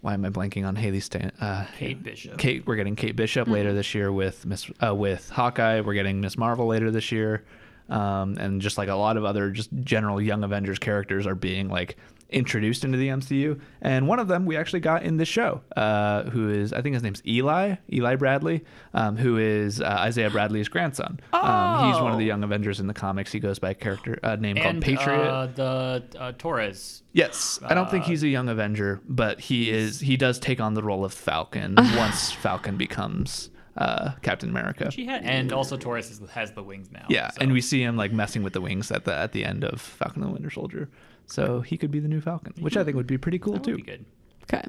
why 0.03 0.15
am 0.15 0.25
I 0.25 0.31
blanking 0.31 0.67
on 0.67 0.77
Haley 0.77 1.01
Stan? 1.01 1.33
Uh, 1.41 1.65
Kate 1.79 2.03
Bishop. 2.03 2.37
Kate, 2.37 2.67
we're 2.67 2.75
getting 2.77 2.97
Kate 2.97 3.17
Bishop 3.17 3.47
later 3.49 3.73
this 3.73 3.95
year 3.95 4.13
with 4.13 4.45
Miss 4.45 4.69
uh, 4.85 4.95
with 4.95 5.31
Hawkeye. 5.31 5.81
We're 5.81 5.95
getting 5.95 6.21
Miss 6.21 6.37
Marvel 6.37 6.67
later 6.67 6.91
this 6.91 7.13
year, 7.13 7.45
um, 7.89 8.37
and 8.37 8.61
just 8.61 8.77
like 8.77 8.89
a 8.89 8.95
lot 8.95 9.17
of 9.17 9.25
other 9.25 9.51
just 9.51 9.71
general 9.81 10.21
Young 10.21 10.43
Avengers 10.43 10.81
characters 10.81 11.25
are 11.25 11.37
being 11.37 11.69
like 11.69 11.97
introduced 12.33 12.85
into 12.85 12.99
the 12.99 13.09
MCU. 13.09 13.61
And 13.81 14.09
one 14.09 14.19
of 14.19 14.29
them 14.29 14.47
we 14.47 14.57
actually 14.57 14.81
got 14.81 15.03
in 15.03 15.17
this 15.17 15.29
show, 15.29 15.61
uh, 15.77 16.25
who 16.25 16.49
is 16.51 16.73
I 16.73 16.83
think 16.83 16.95
his 16.95 17.03
name's 17.03 17.23
Eli 17.27 17.77
Eli 17.93 18.17
Bradley, 18.17 18.65
um, 18.95 19.17
who 19.17 19.37
is 19.39 19.81
uh, 19.81 19.85
Isaiah 19.85 20.31
Bradley's 20.31 20.69
grandson. 20.69 21.21
Um, 21.33 21.93
he's 21.93 22.01
one 22.01 22.13
of 22.13 22.19
the 22.19 22.25
Oh. 22.25 22.33
Young 22.33 22.45
Avengers 22.45 22.81
in 22.81 22.87
the 22.87 22.95
comics. 22.95 23.33
He 23.33 23.41
goes 23.41 23.59
by 23.59 23.71
a 23.71 23.75
character 23.75 24.19
uh, 24.23 24.37
name 24.37 24.57
called 24.57 24.81
Patriot. 24.81 25.19
Uh, 25.29 25.47
the 25.47 26.05
uh, 26.19 26.33
Torres. 26.39 27.03
Yes, 27.13 27.59
I 27.65 27.75
don't 27.75 27.91
think 27.91 28.05
Uh, 28.05 28.09
he's 28.09 28.23
a 28.23 28.29
young 28.29 28.49
Avenger, 28.49 29.01
but 29.09 29.39
he 29.41 29.71
is. 29.71 30.01
He 30.01 30.17
does 30.17 30.39
take 30.39 30.61
on 30.61 30.75
the 30.75 30.83
role 30.83 31.05
of 31.05 31.13
Falcon 31.13 31.75
once 31.97 32.33
Falcon 32.33 32.77
becomes 32.79 33.51
uh, 33.77 34.13
Captain 34.23 34.49
America. 34.51 34.91
Had, 34.97 35.23
and 35.25 35.53
also 35.53 35.77
Torres 35.77 36.21
has 36.33 36.53
the 36.53 36.63
wings 36.63 36.91
now. 36.91 37.05
Yeah, 37.09 37.31
so- 37.31 37.41
and 37.43 37.53
we 37.53 37.61
see 37.61 37.83
him 37.83 37.97
like 37.97 38.13
messing 38.13 38.43
with 38.43 38.53
the 38.55 38.61
wings 38.61 38.91
at 38.91 39.05
the 39.05 39.15
at 39.15 39.33
the 39.33 39.45
end 39.45 39.65
of 39.65 39.81
Falcon 39.81 40.23
and 40.23 40.31
the 40.31 40.33
Winter 40.35 40.51
Soldier, 40.51 40.89
so 41.27 41.61
he 41.61 41.77
could 41.77 41.91
be 41.91 42.01
the 42.01 42.09
new 42.09 42.21
Falcon, 42.21 42.53
which 42.61 42.77
I 42.77 42.85
think 42.85 42.97
would 42.97 43.07
be 43.07 43.19
pretty 43.19 43.39
cool 43.39 43.55
that 43.55 43.65
too. 43.65 43.77
be 43.77 43.83
good. 43.83 44.05
Okay. 44.45 44.65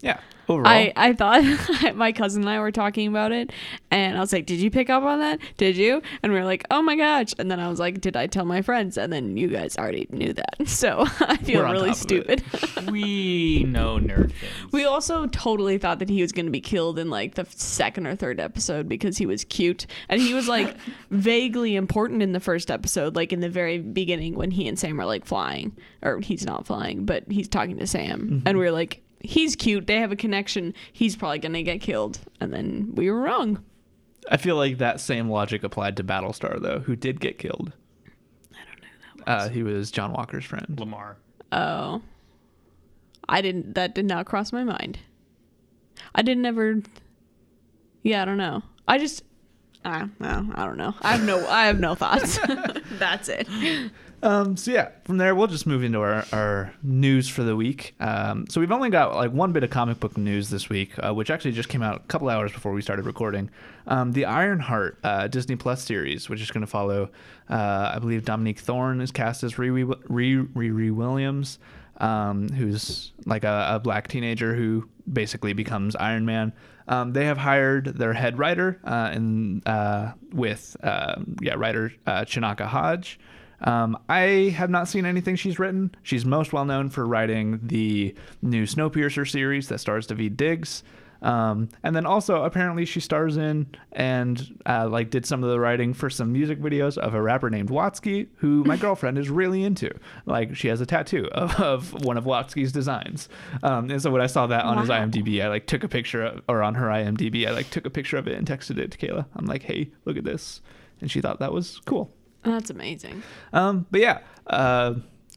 Yeah, 0.00 0.20
overall, 0.48 0.68
I, 0.68 0.92
I 0.96 1.12
thought 1.12 1.42
my 1.96 2.12
cousin 2.12 2.42
and 2.42 2.50
I 2.50 2.60
were 2.60 2.70
talking 2.70 3.08
about 3.08 3.32
it, 3.32 3.52
and 3.90 4.16
I 4.16 4.20
was 4.20 4.32
like, 4.32 4.46
"Did 4.46 4.60
you 4.60 4.70
pick 4.70 4.88
up 4.90 5.02
on 5.02 5.18
that? 5.18 5.40
Did 5.56 5.76
you?" 5.76 6.02
And 6.22 6.32
we 6.32 6.38
were 6.38 6.44
like, 6.44 6.64
"Oh 6.70 6.82
my 6.82 6.94
gosh!" 6.94 7.34
And 7.38 7.50
then 7.50 7.58
I 7.58 7.68
was 7.68 7.80
like, 7.80 8.00
"Did 8.00 8.16
I 8.16 8.28
tell 8.28 8.44
my 8.44 8.62
friends?" 8.62 8.96
And 8.96 9.12
then 9.12 9.36
you 9.36 9.48
guys 9.48 9.76
already 9.76 10.06
knew 10.10 10.32
that, 10.32 10.56
so 10.68 11.04
I 11.20 11.36
feel 11.38 11.62
really 11.62 11.90
top 11.90 12.10
of 12.10 12.30
it. 12.30 12.42
stupid. 12.42 12.44
We 12.88 13.64
know 13.64 13.98
nerd 13.98 14.32
things. 14.32 14.72
we 14.72 14.84
also 14.84 15.26
totally 15.26 15.78
thought 15.78 15.98
that 15.98 16.08
he 16.08 16.22
was 16.22 16.32
going 16.32 16.46
to 16.46 16.52
be 16.52 16.60
killed 16.60 16.98
in 16.98 17.10
like 17.10 17.34
the 17.34 17.46
second 17.50 18.06
or 18.06 18.14
third 18.14 18.40
episode 18.40 18.88
because 18.88 19.18
he 19.18 19.26
was 19.26 19.44
cute, 19.44 19.86
and 20.08 20.20
he 20.20 20.32
was 20.32 20.48
like 20.48 20.76
vaguely 21.10 21.74
important 21.76 22.22
in 22.22 22.32
the 22.32 22.40
first 22.40 22.70
episode, 22.70 23.16
like 23.16 23.32
in 23.32 23.40
the 23.40 23.48
very 23.48 23.78
beginning 23.78 24.36
when 24.36 24.52
he 24.52 24.68
and 24.68 24.78
Sam 24.78 25.00
are 25.00 25.06
like 25.06 25.24
flying, 25.24 25.76
or 26.02 26.20
he's 26.20 26.46
not 26.46 26.66
flying, 26.66 27.04
but 27.04 27.24
he's 27.28 27.48
talking 27.48 27.78
to 27.78 27.86
Sam, 27.86 28.20
and 28.20 28.44
mm-hmm. 28.44 28.58
we're 28.58 28.72
like. 28.72 29.02
He's 29.20 29.56
cute. 29.56 29.86
They 29.86 29.96
have 29.96 30.12
a 30.12 30.16
connection. 30.16 30.74
He's 30.92 31.16
probably 31.16 31.38
gonna 31.38 31.62
get 31.62 31.80
killed, 31.80 32.20
and 32.40 32.52
then 32.52 32.90
we 32.94 33.10
were 33.10 33.20
wrong. 33.20 33.64
I 34.30 34.36
feel 34.36 34.56
like 34.56 34.78
that 34.78 35.00
same 35.00 35.28
logic 35.28 35.62
applied 35.64 35.96
to 35.96 36.04
Battlestar 36.04 36.60
though, 36.60 36.80
who 36.80 36.94
did 36.96 37.20
get 37.20 37.38
killed. 37.38 37.72
I 38.52 38.58
don't 38.66 38.80
know 38.82 38.88
who 38.88 39.18
that 39.24 39.38
was. 39.40 39.48
Uh, 39.48 39.52
he 39.52 39.62
was 39.62 39.90
John 39.90 40.12
Walker's 40.12 40.44
friend. 40.44 40.78
Lamar. 40.78 41.16
Oh. 41.50 42.02
I 43.28 43.42
didn't 43.42 43.74
that 43.74 43.94
did 43.94 44.06
not 44.06 44.26
cross 44.26 44.52
my 44.52 44.64
mind. 44.64 44.98
I 46.14 46.22
didn't 46.22 46.46
ever 46.46 46.80
Yeah, 48.02 48.22
I 48.22 48.24
don't 48.24 48.38
know. 48.38 48.62
I 48.86 48.98
just 48.98 49.22
I, 49.84 50.08
well, 50.18 50.46
I 50.54 50.66
don't 50.66 50.76
know. 50.76 50.94
I 51.02 51.12
have 51.12 51.24
no 51.24 51.46
I 51.46 51.66
have 51.66 51.80
no 51.80 51.94
thoughts. 51.94 52.38
That's 52.92 53.28
it. 53.28 53.48
Um, 54.20 54.56
so 54.56 54.72
yeah, 54.72 54.90
from 55.04 55.18
there 55.18 55.34
we'll 55.34 55.46
just 55.46 55.66
move 55.66 55.84
into 55.84 56.00
our, 56.00 56.24
our 56.32 56.72
news 56.82 57.28
for 57.28 57.44
the 57.44 57.54
week. 57.54 57.94
Um, 58.00 58.46
so 58.48 58.60
we've 58.60 58.72
only 58.72 58.90
got 58.90 59.14
like 59.14 59.30
one 59.32 59.52
bit 59.52 59.62
of 59.62 59.70
comic 59.70 60.00
book 60.00 60.16
news 60.16 60.50
this 60.50 60.68
week, 60.68 60.92
uh, 60.98 61.14
which 61.14 61.30
actually 61.30 61.52
just 61.52 61.68
came 61.68 61.82
out 61.82 61.96
a 61.96 62.06
couple 62.08 62.28
hours 62.28 62.50
before 62.50 62.72
we 62.72 62.82
started 62.82 63.06
recording. 63.06 63.48
Um, 63.86 64.12
the 64.12 64.24
Ironheart 64.24 64.98
uh, 65.04 65.28
Disney 65.28 65.56
Plus 65.56 65.84
series, 65.84 66.28
which 66.28 66.40
is 66.40 66.50
going 66.50 66.62
to 66.62 66.66
follow, 66.66 67.10
uh, 67.48 67.92
I 67.94 67.98
believe 68.00 68.24
Dominique 68.24 68.58
Thorne 68.58 69.00
is 69.00 69.12
cast 69.12 69.44
as 69.44 69.54
Riri 69.54 69.84
Riri 69.84 70.90
Williams, 70.90 71.60
um, 71.98 72.48
who's 72.48 73.12
like 73.24 73.44
a, 73.44 73.68
a 73.74 73.78
black 73.78 74.08
teenager 74.08 74.54
who 74.54 74.88
basically 75.10 75.52
becomes 75.52 75.94
Iron 75.96 76.26
Man. 76.26 76.52
Um, 76.88 77.12
they 77.12 77.26
have 77.26 77.38
hired 77.38 77.98
their 77.98 78.14
head 78.14 78.38
writer 78.38 78.80
uh, 78.82 79.10
in, 79.14 79.62
uh, 79.64 80.12
with 80.32 80.76
uh, 80.82 81.20
yeah 81.40 81.54
writer 81.54 81.92
uh, 82.06 82.22
Chinaka 82.22 82.66
Hodge. 82.66 83.20
Um, 83.62 83.98
I 84.08 84.54
have 84.56 84.70
not 84.70 84.88
seen 84.88 85.04
anything 85.04 85.36
she's 85.36 85.58
written. 85.58 85.94
She's 86.02 86.24
most 86.24 86.52
well 86.52 86.64
known 86.64 86.88
for 86.88 87.06
writing 87.06 87.60
the 87.62 88.14
new 88.42 88.64
Snowpiercer 88.64 89.28
series 89.28 89.68
that 89.68 89.78
stars 89.78 90.06
David 90.06 90.36
Diggs. 90.36 90.82
Um, 91.20 91.68
and 91.82 91.96
then 91.96 92.06
also 92.06 92.44
apparently 92.44 92.84
she 92.84 93.00
stars 93.00 93.36
in 93.36 93.66
and 93.92 94.56
uh, 94.66 94.88
like 94.88 95.10
did 95.10 95.26
some 95.26 95.42
of 95.42 95.50
the 95.50 95.58
writing 95.58 95.92
for 95.92 96.08
some 96.08 96.32
music 96.32 96.60
videos 96.60 96.96
of 96.96 97.14
a 97.14 97.20
rapper 97.20 97.50
named 97.50 97.70
Watsky, 97.70 98.28
who 98.36 98.62
my 98.64 98.76
girlfriend 98.78 99.18
is 99.18 99.28
really 99.28 99.64
into. 99.64 99.90
Like 100.26 100.54
she 100.54 100.68
has 100.68 100.80
a 100.80 100.86
tattoo 100.86 101.28
of, 101.32 101.58
of 101.60 102.04
one 102.04 102.16
of 102.16 102.24
Watsky's 102.24 102.72
designs. 102.72 103.28
Um, 103.62 103.90
and 103.90 104.00
so 104.00 104.10
when 104.10 104.22
I 104.22 104.26
saw 104.26 104.46
that 104.46 104.64
on 104.64 104.78
his 104.78 104.88
IMDb, 104.88 105.42
I 105.42 105.48
like 105.48 105.66
took 105.66 105.82
a 105.82 105.88
picture 105.88 106.24
of, 106.24 106.42
or 106.48 106.62
on 106.62 106.74
her 106.76 106.86
IMDb, 106.86 107.46
I 107.46 107.50
like 107.50 107.70
took 107.70 107.86
a 107.86 107.90
picture 107.90 108.16
of 108.16 108.28
it 108.28 108.38
and 108.38 108.46
texted 108.46 108.78
it 108.78 108.92
to 108.92 108.98
Kayla. 108.98 109.26
I'm 109.34 109.46
like, 109.46 109.64
hey, 109.64 109.90
look 110.04 110.16
at 110.16 110.24
this, 110.24 110.60
and 111.00 111.10
she 111.10 111.20
thought 111.20 111.40
that 111.40 111.52
was 111.52 111.80
cool. 111.84 112.12
That's 112.48 112.70
amazing. 112.70 113.22
Um, 113.52 113.86
but 113.90 114.00
yeah, 114.00 114.20
uh, 114.46 114.94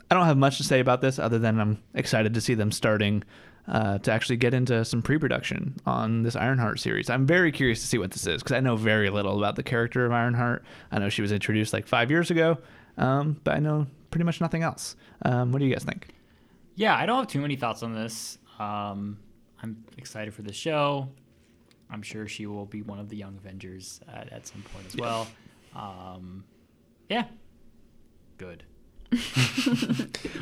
I 0.10 0.16
don't 0.16 0.26
have 0.26 0.38
much 0.38 0.58
to 0.58 0.64
say 0.64 0.80
about 0.80 1.02
this 1.02 1.20
other 1.20 1.40
than 1.40 1.60
I'm 1.60 1.84
excited 1.94 2.34
to 2.34 2.42
see 2.42 2.54
them 2.54 2.72
starting 2.72 3.24
uh, 3.68 3.98
to 4.00 4.12
actually 4.12 4.38
get 4.38 4.54
into 4.54 4.84
some 4.86 5.02
pre-production 5.02 5.76
on 5.86 6.24
this 6.24 6.36
Ironheart 6.38 6.80
series. 6.80 7.10
I'm 7.10 7.26
very 7.26 7.52
curious 7.52 7.82
to 7.82 7.88
see 7.88 7.98
what 7.98 8.12
this 8.12 8.26
is 8.26 8.42
because 8.42 8.56
I 8.56 8.62
know 8.62 8.78
very 8.78 9.10
little 9.10 9.38
about 9.38 9.58
the 9.58 9.64
character 9.64 10.06
of 10.06 10.14
Ironheart. 10.14 10.64
I 10.92 11.00
know 11.00 11.10
she 11.10 11.22
was 11.22 11.34
introduced 11.34 11.74
like 11.74 11.86
five 11.86 12.10
years 12.10 12.32
ago, 12.32 12.58
um, 12.98 13.40
but 13.44 13.56
I 13.56 13.60
know 13.60 13.88
pretty 14.10 14.24
much 14.24 14.40
nothing 14.40 14.64
else. 14.64 14.96
Um, 15.24 15.52
what 15.52 15.60
do 15.60 15.66
you 15.66 15.74
guys 15.74 15.84
think? 15.84 16.14
Yeah, 16.76 16.96
I 16.96 17.06
don't 17.06 17.20
have 17.20 17.28
too 17.28 17.42
many 17.42 17.58
thoughts 17.58 17.84
on 17.84 17.94
this. 17.94 18.38
Um, 18.58 19.18
I'm 19.62 19.84
excited 19.98 20.34
for 20.34 20.44
the 20.44 20.54
show. 20.54 21.10
I'm 21.90 22.02
sure 22.02 22.26
she 22.28 22.46
will 22.46 22.66
be 22.66 22.82
one 22.82 23.00
of 23.00 23.10
the 23.10 23.18
young 23.18 23.36
Avengers 23.36 24.00
at, 24.08 24.32
at 24.32 24.48
some 24.48 24.64
point 24.74 24.88
as 24.88 24.96
well. 24.96 25.28
Um, 25.76 26.46
yeah, 27.12 27.26
good. 28.38 28.64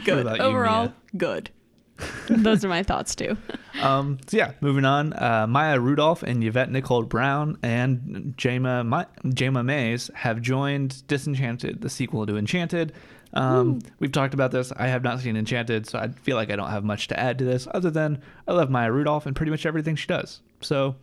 Good. 0.06 0.20
about 0.20 0.38
you, 0.38 0.44
Overall, 0.44 0.94
good. 1.18 1.50
Those 2.30 2.64
are 2.64 2.70
my 2.70 2.84
thoughts 2.84 3.16
too. 3.16 3.36
Um, 3.82 4.18
so 4.28 4.36
yeah, 4.36 4.52
moving 4.60 4.84
on. 4.84 5.14
Uh, 5.14 5.48
Maya 5.48 5.80
Rudolph 5.80 6.22
and 6.22 6.44
Yvette 6.44 6.70
Nicole 6.70 7.04
Brown 7.04 7.58
and 7.64 8.34
Jayma 8.36 8.86
Ma- 8.86 9.06
Jayma 9.24 9.64
Mays 9.64 10.12
have 10.16 10.42
joined 10.42 11.08
Disenchanted, 11.08 11.80
the 11.80 11.90
sequel 11.90 12.26
to 12.26 12.36
Enchanted. 12.36 12.92
Um, 13.34 13.80
we've 14.00 14.12
talked 14.12 14.34
about 14.34 14.52
this. 14.52 14.74
I 14.76 14.88
have 14.88 15.02
not 15.02 15.22
seen 15.22 15.38
Enchanted, 15.38 15.88
so 15.88 15.98
I 15.98 16.10
feel 16.10 16.36
like 16.36 16.52
I 16.52 16.58
don't 16.58 16.70
have 16.72 16.84
much 16.84 17.08
to 17.08 17.18
add 17.18 17.38
to 17.38 17.46
this, 17.46 17.70
other 17.74 17.90
than 17.90 18.22
I 18.50 18.52
love 18.52 18.70
Maya 18.70 18.92
Rudolph 18.92 19.26
and 19.26 19.34
pretty 19.34 19.52
much 19.52 19.66
everything 19.66 19.96
she 19.96 20.08
does. 20.08 20.42
So 20.60 20.98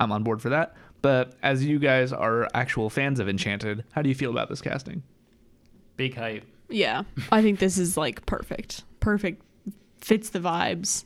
I'm 0.00 0.10
on 0.10 0.22
board 0.22 0.40
for 0.40 0.48
that. 0.48 0.74
But 1.04 1.34
as 1.42 1.62
you 1.62 1.78
guys 1.78 2.14
are 2.14 2.48
actual 2.54 2.88
fans 2.88 3.20
of 3.20 3.28
Enchanted, 3.28 3.84
how 3.92 4.00
do 4.00 4.08
you 4.08 4.14
feel 4.14 4.30
about 4.30 4.48
this 4.48 4.62
casting? 4.62 5.02
Big 5.98 6.14
hype. 6.14 6.44
Yeah. 6.70 7.02
I 7.30 7.42
think 7.42 7.58
this 7.58 7.76
is 7.76 7.98
like 7.98 8.24
perfect. 8.24 8.84
Perfect. 9.00 9.42
Fits 10.00 10.30
the 10.30 10.38
vibes. 10.38 11.04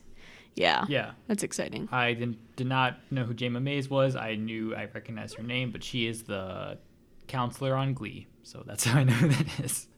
Yeah. 0.55 0.85
Yeah. 0.89 1.15
That's 1.27 1.43
exciting. 1.43 1.89
I 1.91 2.13
didn't, 2.13 2.39
did 2.55 2.69
not 2.69 3.01
know 3.11 3.25
who 3.25 3.35
Jayma 3.35 3.61
Mays 3.61 3.91
was. 3.91 4.15
I 4.15 4.37
knew 4.37 4.73
I 4.73 4.85
recognized 4.95 5.35
her 5.35 5.43
name, 5.43 5.73
but 5.73 5.83
she 5.83 6.07
is 6.07 6.23
the 6.23 6.79
counselor 7.27 7.75
on 7.75 7.93
Glee, 7.93 8.29
so 8.45 8.63
that's 8.65 8.85
how 8.87 9.01
I 9.01 9.03
know 9.03 9.15
who 9.15 9.29
that 9.31 9.65
is. 9.65 9.89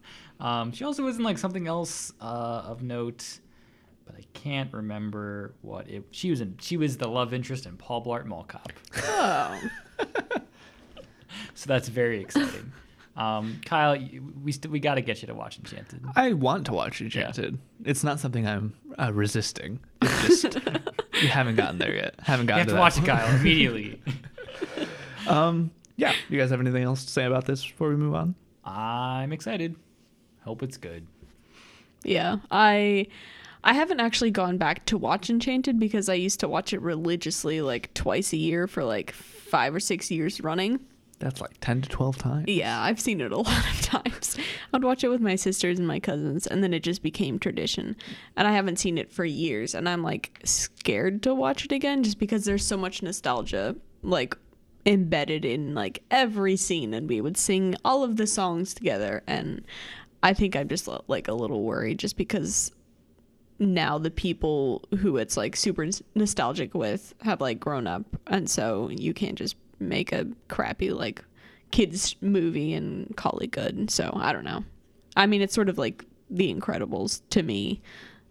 Um, 0.40 0.72
she 0.72 0.82
also 0.82 1.02
was 1.04 1.18
in 1.18 1.24
like 1.24 1.36
something 1.36 1.66
else 1.66 2.10
uh, 2.22 2.62
of 2.64 2.82
note, 2.82 3.40
but 4.10 4.18
I 4.20 4.24
can't 4.34 4.72
remember 4.72 5.54
what 5.62 5.88
it. 5.88 6.04
She 6.10 6.30
was 6.30 6.40
in. 6.40 6.56
She 6.60 6.76
was 6.76 6.96
the 6.96 7.08
love 7.08 7.32
interest 7.34 7.66
in 7.66 7.76
Paul 7.76 8.04
Blart 8.04 8.24
Mall 8.26 8.44
Cop, 8.44 8.72
Oh. 8.96 9.60
so 11.54 11.66
that's 11.66 11.88
very 11.88 12.20
exciting. 12.20 12.72
Um, 13.16 13.60
Kyle, 13.64 13.98
we 14.42 14.52
st- 14.52 14.70
we 14.70 14.80
got 14.80 14.94
to 14.94 15.02
get 15.02 15.20
you 15.20 15.26
to 15.28 15.34
watch 15.34 15.58
Enchanted. 15.58 16.02
I 16.16 16.32
want 16.32 16.66
to 16.66 16.72
watch 16.72 17.00
Enchanted. 17.00 17.58
It's 17.84 18.02
not 18.04 18.18
something 18.20 18.46
I'm 18.46 18.72
uh, 18.98 19.12
resisting. 19.12 19.80
It's 20.00 20.42
just 20.42 20.54
you 21.22 21.28
haven't 21.28 21.56
gotten 21.56 21.78
there 21.78 21.94
yet. 21.94 22.14
Haven't 22.20 22.46
gotten 22.46 22.58
You 22.58 22.60
have 22.60 22.68
to 22.68 22.74
that 22.74 22.80
watch 22.80 22.96
it, 22.96 23.00
point. 23.00 23.26
Kyle, 23.28 23.36
immediately. 23.40 24.00
Um, 25.28 25.70
yeah. 25.96 26.12
You 26.30 26.38
guys 26.40 26.50
have 26.50 26.60
anything 26.60 26.82
else 26.82 27.04
to 27.04 27.10
say 27.10 27.24
about 27.26 27.44
this 27.44 27.64
before 27.64 27.90
we 27.90 27.96
move 27.96 28.14
on? 28.14 28.34
I'm 28.64 29.32
excited. 29.32 29.76
Hope 30.42 30.62
it's 30.62 30.78
good. 30.78 31.06
Yeah, 32.02 32.38
I 32.50 33.06
I 33.62 33.74
haven't 33.74 34.00
actually 34.00 34.30
gone 34.30 34.56
back 34.56 34.86
to 34.86 34.96
watch 34.96 35.28
Enchanted 35.28 35.78
because 35.78 36.08
I 36.08 36.14
used 36.14 36.40
to 36.40 36.48
watch 36.48 36.72
it 36.72 36.80
religiously 36.80 37.60
like 37.60 37.92
twice 37.94 38.32
a 38.32 38.36
year 38.36 38.66
for 38.66 38.84
like 38.84 39.12
5 39.12 39.74
or 39.74 39.80
6 39.80 40.10
years 40.10 40.40
running. 40.40 40.80
That's 41.20 41.42
like 41.42 41.60
ten 41.60 41.82
to 41.82 41.88
twelve 41.90 42.16
times. 42.16 42.46
Yeah, 42.48 42.80
I've 42.80 42.98
seen 42.98 43.20
it 43.20 43.30
a 43.30 43.36
lot 43.36 43.70
of 43.70 43.82
times. 43.82 44.38
I'd 44.72 44.82
watch 44.82 45.04
it 45.04 45.08
with 45.08 45.20
my 45.20 45.36
sisters 45.36 45.78
and 45.78 45.86
my 45.86 46.00
cousins 46.00 46.46
and 46.46 46.64
then 46.64 46.72
it 46.72 46.82
just 46.82 47.02
became 47.02 47.38
tradition. 47.38 47.94
And 48.36 48.48
I 48.48 48.52
haven't 48.52 48.78
seen 48.78 48.96
it 48.96 49.12
for 49.12 49.26
years 49.26 49.74
and 49.74 49.86
I'm 49.86 50.02
like 50.02 50.40
scared 50.44 51.22
to 51.24 51.34
watch 51.34 51.66
it 51.66 51.72
again 51.72 52.02
just 52.02 52.18
because 52.18 52.46
there's 52.46 52.64
so 52.64 52.78
much 52.78 53.02
nostalgia 53.02 53.76
like 54.02 54.34
embedded 54.86 55.44
in 55.44 55.74
like 55.74 56.02
every 56.10 56.56
scene 56.56 56.94
and 56.94 57.06
we 57.06 57.20
would 57.20 57.36
sing 57.36 57.76
all 57.84 58.02
of 58.02 58.16
the 58.16 58.26
songs 58.26 58.72
together 58.72 59.22
and 59.26 59.62
I 60.22 60.32
think 60.32 60.56
I'm 60.56 60.68
just 60.68 60.88
like 61.06 61.28
a 61.28 61.34
little 61.34 61.62
worried 61.64 61.98
just 61.98 62.16
because 62.16 62.72
now 63.60 63.98
the 63.98 64.10
people 64.10 64.82
who 64.98 65.18
it's 65.18 65.36
like 65.36 65.54
super 65.54 65.86
nostalgic 66.14 66.74
with 66.74 67.14
have 67.20 67.40
like 67.40 67.60
grown 67.60 67.86
up 67.86 68.04
and 68.26 68.48
so 68.48 68.88
you 68.88 69.12
can't 69.14 69.36
just 69.36 69.54
make 69.78 70.12
a 70.12 70.26
crappy 70.48 70.90
like 70.90 71.22
kids 71.70 72.16
movie 72.20 72.74
and 72.74 73.14
call 73.16 73.38
it 73.38 73.52
good. 73.52 73.90
So 73.90 74.10
i 74.16 74.32
don't 74.32 74.44
know. 74.44 74.64
I 75.14 75.26
mean 75.26 75.42
it's 75.42 75.54
sort 75.54 75.68
of 75.68 75.78
like 75.78 76.04
the 76.30 76.52
incredibles 76.52 77.20
to 77.30 77.42
me 77.42 77.82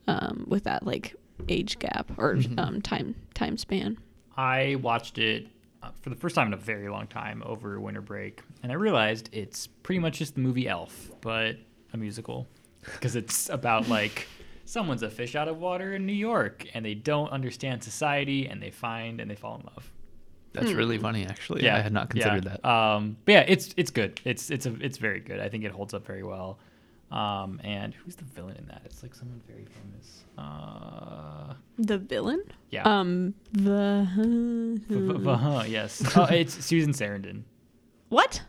um, 0.08 0.46
with 0.48 0.64
that 0.64 0.86
like 0.86 1.16
age 1.48 1.80
gap 1.80 2.12
or 2.18 2.38
um, 2.58 2.82
time 2.82 3.16
time 3.34 3.58
span. 3.58 3.98
I 4.36 4.76
watched 4.82 5.18
it 5.18 5.48
uh, 5.84 5.92
for 6.02 6.10
the 6.10 6.16
first 6.16 6.36
time 6.36 6.48
in 6.48 6.54
a 6.54 6.58
very 6.58 6.90
long 6.90 7.08
time 7.08 7.44
over 7.46 7.80
winter 7.80 8.02
break, 8.02 8.42
and 8.64 8.72
I 8.72 8.76
realized 8.76 9.30
it's 9.32 9.68
pretty 9.68 10.00
much 10.00 10.20
just 10.20 10.36
the 10.36 10.42
movie 10.42 10.68
Elf, 10.68 11.12
but 11.22 11.58
a 11.94 11.98
musical, 11.98 12.48
because 12.84 13.16
it's 13.16 13.50
about 13.50 13.88
like 13.88 14.28
someone's 14.70 15.02
a 15.02 15.10
fish 15.10 15.36
out 15.36 15.48
of 15.48 15.58
water 15.58 15.96
in 15.96 16.06
New 16.06 16.14
York, 16.14 16.66
and 16.74 16.86
they 16.86 16.94
don't 16.94 17.32
understand 17.32 17.84
society, 17.84 18.48
and 18.48 18.62
they 18.62 18.70
find 18.70 19.20
and 19.20 19.30
they 19.30 19.36
fall 19.36 19.56
in 19.56 19.64
love. 19.64 19.92
That's 20.54 20.72
really 20.72 20.98
funny, 20.98 21.26
actually. 21.26 21.64
Yeah, 21.64 21.76
I 21.78 21.80
had 21.80 21.94
not 21.94 22.10
considered 22.10 22.46
yeah. 22.46 22.58
that. 22.62 22.70
Um, 22.70 23.18
but 23.26 23.32
yeah, 23.32 23.46
it's 23.48 23.74
it's 23.78 23.92
good. 23.92 24.20
It's 24.26 24.50
it's 24.50 24.66
a 24.66 24.76
it's 24.82 24.98
very 24.98 25.20
good. 25.20 25.40
I 25.40 25.50
think 25.50 25.64
it 25.64 25.72
holds 25.72 25.94
up 25.94 26.06
very 26.06 26.24
well. 26.24 26.60
Um, 27.12 27.60
and 27.64 27.94
who's 27.94 28.16
the 28.16 28.24
villain 28.24 28.58
in 28.58 28.68
that? 28.68 28.84
It's 28.86 29.02
like 29.02 29.16
someone 29.16 29.42
very 29.48 29.66
famous. 29.66 30.24
Uh, 30.38 31.54
the 31.78 31.98
villain 31.98 32.44
yeah. 32.70 32.84
um 32.84 33.34
the 33.52 34.08
huh, 34.08 35.64
yes. 35.68 36.04
Oh, 36.16 36.26
it's 36.26 36.64
Susan 36.64 36.94
Sarandon. 36.94 37.44
what 38.10 38.42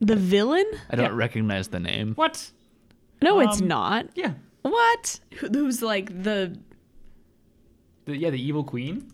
the 0.00 0.16
villain 0.16 0.66
I 0.90 0.96
don't 0.96 1.10
yeah. 1.10 1.16
recognize 1.16 1.68
the 1.68 1.80
name. 1.80 2.14
What? 2.14 2.50
no 3.22 3.40
it's 3.40 3.60
Um, 3.60 3.68
not 3.68 4.06
Yeah. 4.14 4.32
What 4.70 5.20
who's 5.40 5.82
like 5.82 6.22
the 6.22 6.58
The, 8.06 8.16
yeah, 8.16 8.30
the 8.30 8.42
evil 8.42 8.64
queen 8.64 9.10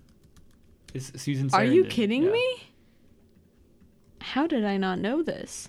is 0.94 1.12
Susan 1.16 1.48
Sarandon. 1.48 1.54
Are 1.54 1.64
you 1.64 1.84
kidding 1.84 2.24
Yeah. 2.24 2.30
me? 2.32 2.56
How 4.20 4.46
did 4.46 4.64
I 4.64 4.76
not 4.76 4.98
know 4.98 5.22
this? 5.22 5.68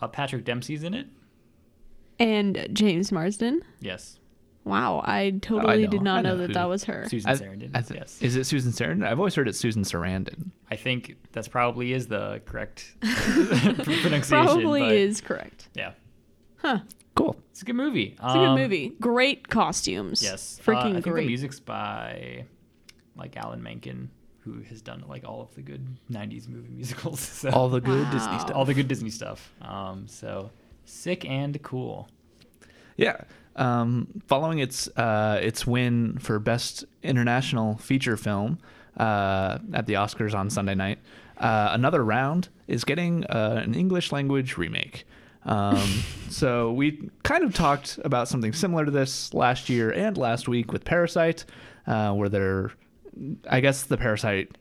Uh, 0.00 0.08
Patrick 0.08 0.44
Dempsey's 0.44 0.82
in 0.82 0.94
it. 0.94 1.06
And 2.18 2.68
James 2.72 3.12
Marsden? 3.12 3.62
Yes. 3.80 4.18
Wow, 4.64 5.00
I 5.04 5.30
totally 5.42 5.84
know. 5.84 5.90
did 5.90 6.00
I 6.00 6.02
not 6.02 6.24
know, 6.24 6.30
know 6.30 6.36
that 6.38 6.46
who- 6.48 6.52
that 6.54 6.64
was 6.64 6.84
her. 6.84 7.06
Susan 7.08 7.30
I, 7.30 7.34
Sarandon. 7.34 7.70
I 7.74 7.82
th- 7.82 8.00
yes. 8.00 8.20
Is 8.20 8.34
it 8.36 8.44
Susan 8.46 8.72
Sarandon? 8.72 9.06
I've 9.06 9.18
always 9.20 9.34
heard 9.34 9.46
it's 9.48 9.58
Susan 9.60 9.82
Sarandon. 9.84 10.50
I 10.70 10.76
think 10.76 11.16
that's 11.32 11.46
probably 11.48 11.92
is 11.92 12.08
the 12.08 12.40
correct 12.46 12.94
pronunciation. 13.00 14.22
Probably 14.22 14.80
but 14.80 14.92
is 14.92 15.20
correct. 15.20 15.68
Yeah. 15.74 15.92
Huh. 16.56 16.80
Cool. 17.16 17.34
It's 17.50 17.62
a 17.62 17.64
good 17.64 17.74
movie. 17.76 18.14
It's 18.22 18.34
a 18.34 18.38
good 18.38 18.54
movie. 18.54 18.92
Great 19.00 19.48
costumes. 19.48 20.22
Um, 20.22 20.30
Yes. 20.30 20.60
Freaking 20.64 20.76
uh, 20.76 20.88
I 20.88 20.92
think 20.92 21.04
great. 21.04 21.22
the 21.22 21.28
music's 21.28 21.58
by 21.58 22.44
like 23.16 23.36
Alan 23.36 23.62
Menken, 23.62 24.10
who 24.40 24.60
has 24.68 24.82
done 24.82 25.02
like 25.08 25.24
all 25.24 25.40
of 25.40 25.54
the 25.54 25.62
good 25.62 25.84
'90s 26.10 26.48
movie 26.48 26.68
musicals. 26.70 27.20
So 27.40 27.50
All 27.50 27.68
the 27.68 27.80
good 27.80 28.08
Disney 28.10 28.38
stuff. 28.38 28.52
all 28.54 28.64
the 28.64 28.74
good 28.74 28.86
Disney 28.88 29.10
stuff. 29.10 29.50
Um, 29.62 30.06
so 30.06 30.50
sick 30.84 31.24
and 31.24 31.60
cool. 31.62 32.08
Yeah. 32.96 33.16
Um, 33.56 34.08
following 34.26 34.58
its 34.58 34.86
uh, 34.98 35.40
its 35.42 35.66
win 35.66 36.18
for 36.18 36.38
best 36.38 36.84
international 37.02 37.78
feature 37.78 38.18
film 38.18 38.58
uh, 38.98 39.58
at 39.72 39.86
the 39.86 39.94
Oscars 39.94 40.34
on 40.34 40.50
Sunday 40.50 40.74
night, 40.74 40.98
uh, 41.38 41.70
another 41.72 42.04
round 42.04 42.50
is 42.68 42.84
getting 42.84 43.24
uh, 43.24 43.62
an 43.64 43.74
English 43.74 44.12
language 44.12 44.58
remake. 44.58 45.06
Um, 45.46 46.02
so 46.28 46.72
we 46.72 47.08
kind 47.22 47.44
of 47.44 47.54
talked 47.54 47.98
about 48.04 48.28
something 48.28 48.52
similar 48.52 48.84
to 48.84 48.90
this 48.90 49.32
last 49.32 49.68
year 49.68 49.90
and 49.90 50.18
last 50.18 50.48
week 50.48 50.72
with 50.72 50.84
Parasite, 50.84 51.44
uh, 51.86 52.12
where 52.12 52.28
they're, 52.28 52.72
I 53.48 53.60
guess 53.60 53.84
the 53.84 53.96
Parasite 53.96 54.58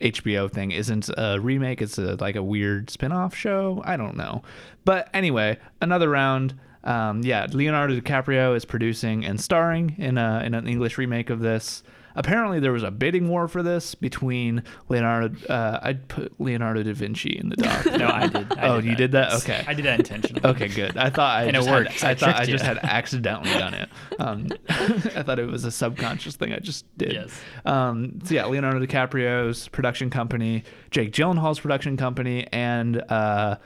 HBO 0.00 0.50
thing 0.50 0.70
isn't 0.70 1.10
a 1.16 1.38
remake. 1.40 1.82
It's 1.82 1.98
a, 1.98 2.16
like 2.16 2.36
a 2.36 2.42
weird 2.42 2.90
spin-off 2.90 3.34
show. 3.34 3.82
I 3.84 3.96
don't 3.96 4.16
know. 4.16 4.42
But 4.84 5.08
anyway, 5.12 5.58
another 5.80 6.08
round. 6.08 6.58
Um, 6.84 7.22
yeah, 7.22 7.46
Leonardo 7.50 7.98
DiCaprio 7.98 8.54
is 8.56 8.64
producing 8.64 9.24
and 9.24 9.40
starring 9.40 9.96
in 9.98 10.18
a, 10.18 10.42
in 10.44 10.54
an 10.54 10.68
English 10.68 10.98
remake 10.98 11.30
of 11.30 11.40
this. 11.40 11.82
Apparently, 12.16 12.60
there 12.60 12.72
was 12.72 12.82
a 12.82 12.90
bidding 12.90 13.28
war 13.28 13.48
for 13.48 13.62
this 13.62 13.94
between 13.94 14.62
Leonardo. 14.88 15.34
Uh, 15.46 15.80
I'd 15.82 16.06
put 16.08 16.38
Leonardo 16.40 16.82
da 16.82 16.92
Vinci 16.92 17.30
in 17.30 17.48
the 17.48 17.56
doc. 17.56 17.84
No, 17.94 18.08
I 18.08 18.26
did. 18.26 18.52
I 18.58 18.68
oh, 18.68 18.78
you 18.78 18.94
did 18.96 19.12
that? 19.12 19.32
Okay. 19.34 19.64
I 19.66 19.72
did 19.74 19.84
that 19.84 20.00
intentionally. 20.00 20.44
Okay, 20.44 20.68
good. 20.68 20.96
I 20.96 21.10
thought 21.10 21.36
I 21.36 21.42
And 21.44 21.50
it 21.50 21.60
just 21.60 21.70
worked. 21.70 21.92
Had, 22.00 22.04
I 22.06 22.10
I 22.10 22.14
thought 22.14 22.40
I 22.40 22.44
you. 22.44 22.52
just 22.52 22.64
had 22.64 22.78
accidentally 22.78 23.50
done 23.50 23.74
it. 23.74 23.88
Um, 24.18 24.48
I 24.68 25.22
thought 25.22 25.38
it 25.38 25.46
was 25.46 25.64
a 25.64 25.70
subconscious 25.70 26.36
thing 26.36 26.52
I 26.52 26.58
just 26.58 26.86
did. 26.98 27.12
Yes. 27.12 27.40
Um, 27.64 28.18
so 28.24 28.34
yeah, 28.34 28.46
Leonardo 28.46 28.84
DiCaprio's 28.84 29.68
production 29.68 30.10
company, 30.10 30.64
Jake 30.90 31.12
Gyllenhaal's 31.12 31.60
production 31.60 31.96
company, 31.96 32.46
and 32.52 33.00
uh, 33.10 33.56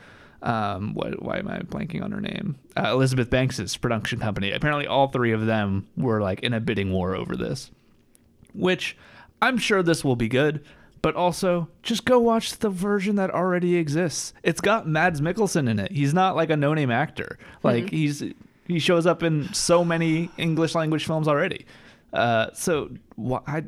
um, 0.42 0.94
what? 0.94 1.22
Why 1.22 1.38
am 1.38 1.48
I 1.48 1.60
blanking 1.60 2.02
on 2.02 2.12
her 2.12 2.20
name? 2.20 2.56
Uh, 2.76 2.92
Elizabeth 2.92 3.30
Banks's 3.30 3.76
production 3.76 4.20
company. 4.20 4.52
Apparently, 4.52 4.86
all 4.86 5.08
three 5.08 5.32
of 5.32 5.46
them 5.46 5.86
were 5.96 6.20
like 6.20 6.40
in 6.40 6.52
a 6.52 6.60
bidding 6.60 6.92
war 6.92 7.14
over 7.14 7.34
this. 7.36 7.70
Which 8.58 8.96
I'm 9.40 9.56
sure 9.58 9.82
this 9.82 10.04
will 10.04 10.16
be 10.16 10.28
good. 10.28 10.64
But 11.00 11.14
also, 11.14 11.68
just 11.82 12.04
go 12.04 12.18
watch 12.18 12.58
the 12.58 12.70
version 12.70 13.14
that 13.16 13.30
already 13.30 13.76
exists. 13.76 14.34
It's 14.42 14.60
got 14.60 14.88
Mads 14.88 15.20
Mikkelsen 15.20 15.68
in 15.68 15.78
it. 15.78 15.92
He's 15.92 16.12
not 16.12 16.34
like 16.34 16.50
a 16.50 16.56
no-name 16.56 16.90
actor. 16.90 17.38
Like 17.62 17.90
he's 17.90 18.24
he 18.66 18.78
shows 18.80 19.06
up 19.06 19.22
in 19.22 19.52
so 19.54 19.84
many 19.84 20.28
English 20.36 20.74
language 20.74 21.06
films 21.06 21.28
already. 21.28 21.66
Uh, 22.12 22.48
so 22.52 22.90
wh- 23.16 23.46
I, 23.46 23.64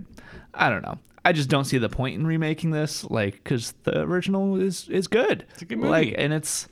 I 0.55 0.71
don't 0.71 0.83
know. 0.83 0.99
I 1.25 1.33
just 1.33 1.49
don't 1.49 1.65
see 1.67 1.79
the 1.79 1.89
point 1.89 2.19
in 2.19 2.27
remaking 2.27 2.71
this, 2.71 3.05
like, 3.05 3.35
because 3.35 3.75
the 3.85 4.01
original 4.01 4.61
is 4.61 4.89
is 4.89 5.07
good. 5.07 5.47
It's 5.53 5.63
a 5.63 5.67
good 5.67 5.79
Like, 5.79 6.15
and 6.19 6.33
it's 6.33 6.67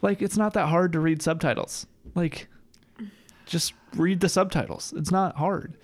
like 0.00 0.22
it's 0.22 0.36
not 0.36 0.52
that 0.54 0.68
hard 0.68 0.92
to 0.92 1.00
read 1.00 1.22
subtitles. 1.22 1.86
Like, 2.14 2.48
just 3.46 3.74
read 3.96 4.20
the 4.20 4.28
subtitles. 4.28 4.94
It's 4.96 5.10
not 5.10 5.36
hard. 5.36 5.76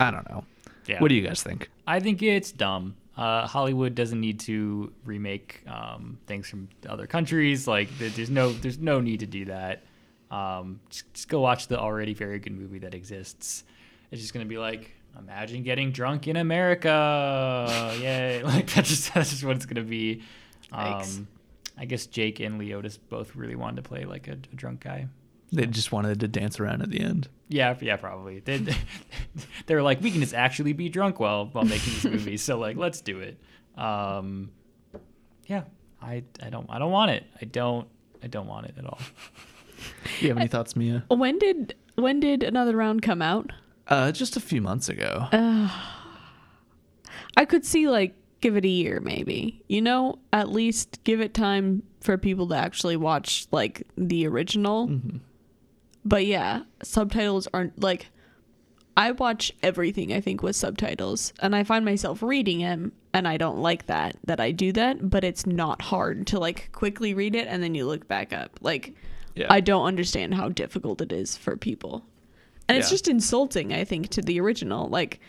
I 0.00 0.10
don't 0.10 0.28
know. 0.28 0.44
Yeah. 0.86 1.00
What 1.00 1.08
do 1.08 1.14
you 1.14 1.26
guys 1.26 1.42
think? 1.42 1.70
I 1.86 2.00
think 2.00 2.22
it's 2.22 2.52
dumb. 2.52 2.96
Uh, 3.16 3.46
Hollywood 3.46 3.94
doesn't 3.94 4.20
need 4.20 4.40
to 4.40 4.92
remake 5.04 5.62
um, 5.66 6.18
things 6.26 6.48
from 6.48 6.68
other 6.88 7.06
countries. 7.06 7.68
Like 7.68 7.88
there's 7.98 8.30
no 8.30 8.52
there's 8.52 8.78
no 8.78 9.00
need 9.00 9.20
to 9.20 9.26
do 9.26 9.44
that. 9.46 9.82
Um, 10.30 10.80
just, 10.88 11.12
just 11.12 11.28
go 11.28 11.40
watch 11.40 11.66
the 11.68 11.78
already 11.78 12.14
very 12.14 12.38
good 12.38 12.52
movie 12.52 12.78
that 12.80 12.94
exists. 12.94 13.64
It's 14.10 14.20
just 14.20 14.32
gonna 14.32 14.46
be 14.46 14.58
like 14.58 14.92
imagine 15.18 15.62
getting 15.62 15.92
drunk 15.92 16.26
in 16.26 16.36
America. 16.36 17.94
Yay! 18.00 18.42
Like 18.44 18.72
that's 18.72 18.88
just 18.88 19.14
that's 19.14 19.30
just 19.30 19.44
what 19.44 19.56
it's 19.56 19.66
gonna 19.66 19.82
be. 19.82 20.22
Um, 20.72 21.28
I 21.76 21.84
guess 21.84 22.06
Jake 22.06 22.40
and 22.40 22.60
Leotis 22.60 22.98
both 23.08 23.36
really 23.36 23.56
wanted 23.56 23.76
to 23.76 23.82
play 23.82 24.04
like 24.04 24.28
a, 24.28 24.32
a 24.32 24.56
drunk 24.56 24.80
guy. 24.80 25.06
They 25.52 25.66
just 25.66 25.92
wanted 25.92 26.20
to 26.20 26.28
dance 26.28 26.58
around 26.58 26.80
at 26.80 26.90
the 26.90 27.00
end. 27.00 27.28
Yeah, 27.48 27.76
yeah, 27.80 27.96
probably. 27.96 28.40
They 28.40 28.58
they 29.66 29.74
were 29.74 29.82
like, 29.82 30.00
we 30.00 30.10
can 30.10 30.20
just 30.20 30.34
actually 30.34 30.72
be 30.72 30.88
drunk 30.88 31.20
while 31.20 31.46
while 31.46 31.64
making 31.64 31.92
this 31.92 32.04
movie. 32.04 32.36
So 32.38 32.58
like, 32.58 32.76
let's 32.76 33.02
do 33.02 33.20
it. 33.20 33.38
Um, 33.76 34.50
yeah, 35.46 35.64
I 36.00 36.24
I 36.42 36.48
don't 36.48 36.66
I 36.70 36.78
don't 36.78 36.90
want 36.90 37.10
it. 37.10 37.24
I 37.40 37.44
don't 37.44 37.86
I 38.22 38.28
don't 38.28 38.46
want 38.46 38.66
it 38.66 38.74
at 38.78 38.86
all. 38.86 38.98
Do 40.18 40.26
you 40.26 40.28
have 40.28 40.38
any 40.38 40.48
thoughts, 40.48 40.74
Mia? 40.76 41.04
When 41.08 41.38
did 41.38 41.74
when 41.96 42.20
did 42.20 42.42
another 42.42 42.76
round 42.76 43.02
come 43.02 43.20
out? 43.20 43.50
Uh, 43.88 44.12
just 44.12 44.36
a 44.36 44.40
few 44.40 44.62
months 44.62 44.88
ago. 44.88 45.26
I 47.36 47.44
could 47.44 47.66
see 47.66 47.88
like 47.88 48.14
give 48.40 48.56
it 48.56 48.64
a 48.64 48.68
year 48.68 49.00
maybe. 49.00 49.62
You 49.68 49.82
know, 49.82 50.18
at 50.32 50.48
least 50.48 51.00
give 51.04 51.20
it 51.20 51.34
time 51.34 51.82
for 52.00 52.16
people 52.16 52.48
to 52.48 52.56
actually 52.56 52.96
watch 52.96 53.46
like 53.50 53.86
the 53.96 54.26
original. 54.26 54.88
But 56.04 56.26
yeah, 56.26 56.62
subtitles 56.82 57.48
aren't 57.52 57.80
like 57.80 58.08
I 58.96 59.12
watch 59.12 59.52
everything 59.62 60.12
I 60.12 60.20
think 60.20 60.42
with 60.42 60.56
subtitles 60.56 61.32
and 61.40 61.56
I 61.56 61.64
find 61.64 61.84
myself 61.84 62.22
reading 62.22 62.58
them 62.58 62.92
and 63.14 63.26
I 63.26 63.36
don't 63.36 63.58
like 63.58 63.86
that 63.86 64.16
that 64.24 64.40
I 64.40 64.50
do 64.50 64.72
that, 64.72 65.08
but 65.08 65.24
it's 65.24 65.46
not 65.46 65.82
hard 65.82 66.26
to 66.28 66.38
like 66.38 66.70
quickly 66.72 67.14
read 67.14 67.34
it 67.34 67.46
and 67.48 67.62
then 67.62 67.74
you 67.74 67.86
look 67.86 68.06
back 68.08 68.32
up. 68.32 68.58
Like 68.60 68.94
Yeah. 69.34 69.46
I 69.48 69.60
don't 69.60 69.86
understand 69.86 70.34
how 70.34 70.48
difficult 70.50 71.00
it 71.00 71.12
is 71.12 71.36
for 71.36 71.56
people. 71.56 72.04
And 72.68 72.78
it's 72.78 72.90
just 72.90 73.08
insulting, 73.08 73.72
I 73.72 73.84
think, 73.84 74.08
to 74.10 74.22
the 74.22 74.40
original. 74.40 74.88
Like, 74.88 75.20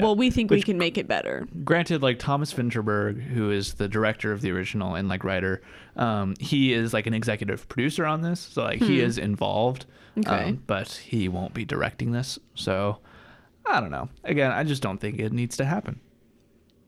well, 0.00 0.16
we 0.16 0.30
think 0.30 0.50
we 0.50 0.62
can 0.62 0.78
make 0.78 0.96
it 0.98 1.06
better. 1.06 1.46
Granted, 1.64 2.02
like 2.02 2.18
Thomas 2.18 2.52
Vinterberg, 2.54 3.20
who 3.22 3.50
is 3.50 3.74
the 3.74 3.88
director 3.88 4.32
of 4.32 4.40
the 4.40 4.50
original 4.50 4.94
and 4.94 5.08
like 5.08 5.24
writer, 5.24 5.60
um, 5.96 6.34
he 6.40 6.72
is 6.72 6.92
like 6.94 7.06
an 7.06 7.14
executive 7.14 7.68
producer 7.68 8.06
on 8.06 8.22
this, 8.22 8.40
so 8.40 8.62
like 8.62 8.80
he 8.80 9.00
is 9.00 9.18
involved. 9.18 9.86
Okay. 10.18 10.48
um, 10.50 10.62
but 10.66 10.88
he 10.90 11.28
won't 11.28 11.54
be 11.54 11.64
directing 11.64 12.12
this, 12.12 12.38
so 12.54 12.98
I 13.66 13.80
don't 13.80 13.90
know. 13.90 14.08
Again, 14.24 14.50
I 14.52 14.62
just 14.64 14.82
don't 14.82 14.98
think 14.98 15.18
it 15.18 15.32
needs 15.32 15.56
to 15.58 15.64
happen. 15.64 16.00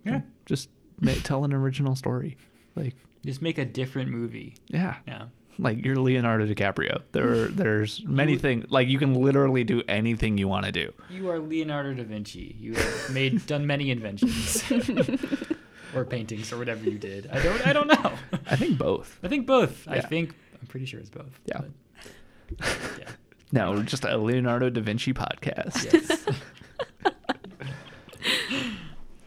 Yeah. 0.05 0.20
Just 0.46 0.68
ma- 1.00 1.12
tell 1.22 1.44
an 1.44 1.52
original 1.55 1.96
story. 1.96 2.36
Like, 2.76 2.94
Just 3.24 3.40
make 3.40 3.57
a 3.59 3.64
different 3.64 4.11
movie. 4.11 4.57
yeah. 4.68 4.96
Yeah. 5.07 5.26
Like 5.59 5.84
you're 5.84 5.96
Leonardo 5.96 6.46
DiCaprio. 6.46 7.02
There, 7.12 7.48
there's 7.48 8.02
many 8.05 8.36
things. 8.36 8.66
Like 8.70 8.88
you 8.88 8.98
can 8.98 9.14
literally 9.14 9.64
do 9.64 9.82
anything 9.88 10.38
you 10.38 10.48
want 10.48 10.66
to 10.66 10.72
do. 10.72 10.92
You 11.11 11.30
are 11.30 11.38
Leonardo 11.38 11.94
da 11.94 12.05
Vinci. 12.05 12.57
You 12.59 12.74
have 12.74 13.11
made 13.11 13.46
done 13.46 13.66
many 13.66 13.90
inventions. 13.90 14.64
or 15.94 16.05
paintings 16.05 16.52
or 16.52 16.59
whatever 16.59 16.84
you 16.84 16.98
did. 16.98 17.28
I 17.30 17.42
don't 17.42 17.66
I 17.66 17.72
don't 17.72 17.88
know. 17.88 18.12
I 18.50 18.57
think 18.57 18.78
both. 18.78 19.18
I 19.22 19.28
think 19.28 19.46
both. 19.46 19.86
I 19.88 20.00
think 20.00 20.34
I'm 20.61 20.66
pretty 20.66 20.86
sure 20.86 21.00
it's 21.00 21.11
both. 21.11 21.40
Yeah. 21.46 21.61
yeah. 22.98 23.11
No, 23.52 23.82
just 23.82 24.05
a 24.05 24.16
Leonardo 24.16 24.70
da 24.70 24.80
Vinci 24.80 25.12
podcast. 25.12 25.92
Yes. 25.92 26.24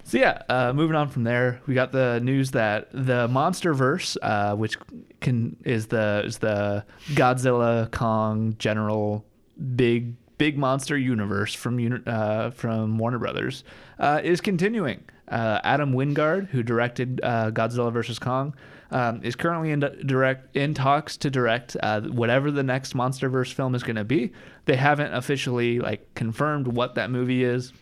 So 0.07 0.17
yeah, 0.17 0.41
uh, 0.47 0.71
moving 0.71 0.95
on 0.95 1.09
from 1.09 1.25
there, 1.25 1.59
we 1.67 1.73
got 1.73 1.91
the 1.91 2.21
news 2.21 2.51
that 2.51 2.89
the 2.93 3.27
MonsterVerse, 3.27 4.15
uh, 4.21 4.55
which 4.55 4.77
can 5.19 5.57
is 5.65 5.87
the 5.87 6.21
is 6.23 6.37
the 6.37 6.85
Godzilla, 7.09 7.91
Kong, 7.91 8.55
general 8.57 9.25
big 9.75 10.15
big 10.37 10.57
monster 10.57 10.97
universe 10.97 11.53
from 11.53 12.01
uh, 12.07 12.51
from 12.51 12.97
Warner 12.97 13.19
Brothers, 13.19 13.65
uh, 13.99 14.21
is 14.23 14.39
continuing. 14.39 15.03
Uh, 15.27 15.59
Adam 15.65 15.91
Wingard, 15.91 16.47
who 16.47 16.63
directed 16.63 17.19
uh, 17.21 17.51
Godzilla 17.51 17.91
vs 17.91 18.17
Kong, 18.17 18.55
um, 18.91 19.21
is 19.23 19.35
currently 19.35 19.71
in 19.71 19.81
direct 20.05 20.55
in 20.55 20.73
talks 20.73 21.17
to 21.17 21.29
direct 21.29 21.75
uh, 21.83 21.99
whatever 21.99 22.49
the 22.49 22.63
next 22.63 22.93
MonsterVerse 22.93 23.51
film 23.51 23.75
is 23.75 23.83
going 23.83 23.97
to 23.97 24.05
be. 24.05 24.31
They 24.63 24.77
haven't 24.77 25.13
officially 25.13 25.79
like 25.79 26.15
confirmed 26.15 26.67
what 26.67 26.95
that 26.95 27.11
movie 27.11 27.43
is 27.43 27.73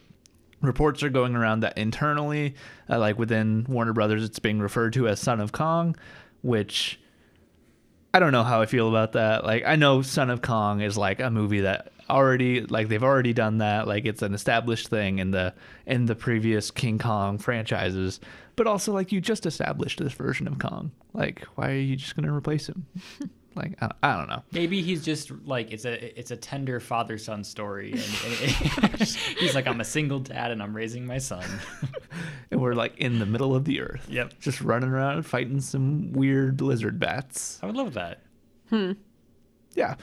reports 0.66 1.04
are 1.04 1.10
going 1.10 1.36
around 1.36 1.62
that 1.62 1.78
internally, 1.78 2.56
uh, 2.90 3.00
like 3.00 3.18
within 3.18 3.66
Warner 3.68 3.94
Brothers, 3.94 4.24
it's 4.24 4.40
being 4.40 4.60
referred 4.60 4.94
to 4.94 5.08
as 5.08 5.20
Son 5.20 5.40
of 5.40 5.52
Kong, 5.52 5.96
which 6.42 7.00
I 8.14 8.20
don't 8.20 8.32
know 8.32 8.44
how 8.44 8.62
I 8.62 8.66
feel 8.66 8.88
about 8.88 9.12
that. 9.12 9.44
Like, 9.44 9.66
I 9.66 9.76
know 9.76 10.02
Son 10.02 10.30
of 10.30 10.42
Kong 10.42 10.82
is 10.82 10.98
like 10.98 11.20
a 11.20 11.30
movie 11.30 11.62
that 11.62 11.92
already, 12.10 12.62
like, 12.62 12.88
they've 12.88 13.04
already 13.04 13.34
done 13.34 13.58
that. 13.58 13.88
Like, 13.88 14.06
it's 14.06 14.22
an 14.22 14.34
established 14.34 14.88
thing 14.88 15.20
in 15.20 15.32
the 15.32 15.54
in 15.86 16.06
the 16.06 16.16
previous 16.16 16.72
King 16.72 16.98
Kong 16.98 17.38
franchises. 17.38 18.22
But 18.56 18.68
also, 18.68 18.94
like, 18.94 19.12
you 19.12 19.20
just 19.20 19.46
established 19.46 20.00
this 20.00 20.14
version 20.14 20.48
of 20.48 20.60
Kong. 20.60 20.92
Like, 21.14 21.44
why 21.56 21.72
are 21.72 21.76
you 21.76 21.98
just 21.98 22.16
gonna 22.16 22.34
replace 22.34 22.68
him? 22.70 22.86
like, 23.56 23.76
I, 23.82 23.92
I 24.04 24.18
don't 24.18 24.28
know. 24.28 24.44
Maybe 24.52 24.82
he's 24.82 25.04
just 25.04 25.32
like 25.46 25.72
it's 25.72 25.86
a 25.86 26.20
it's 26.20 26.32
a 26.32 26.36
tender 26.36 26.80
father 26.80 27.18
son 27.18 27.44
story, 27.44 27.92
and, 27.92 28.02
and 28.02 29.02
he's 29.40 29.56
like 29.56 29.68
I'm 29.68 29.82
a 29.82 29.86
single 29.86 30.20
dad 30.20 30.52
and 30.52 30.62
I'm 30.62 30.76
raising 30.76 31.06
my 31.06 31.18
son. 31.18 31.46
And 32.52 32.62
we're 32.62 32.74
like 32.74 32.98
in 32.98 33.20
the 33.20 33.26
middle 33.26 33.56
of 33.56 33.66
the 33.66 33.82
earth. 33.82 34.06
Yep. 34.08 34.40
Just 34.40 34.62
running 34.62 34.90
around 34.90 35.24
fighting 35.24 35.60
some 35.60 36.14
weird 36.14 36.62
lizard 36.62 37.00
bats. 37.00 37.60
I 37.62 37.66
would 37.66 37.76
love 37.76 37.96
that. 37.96 38.22
Hmm. 38.70 38.94
Yeah, 39.74 39.96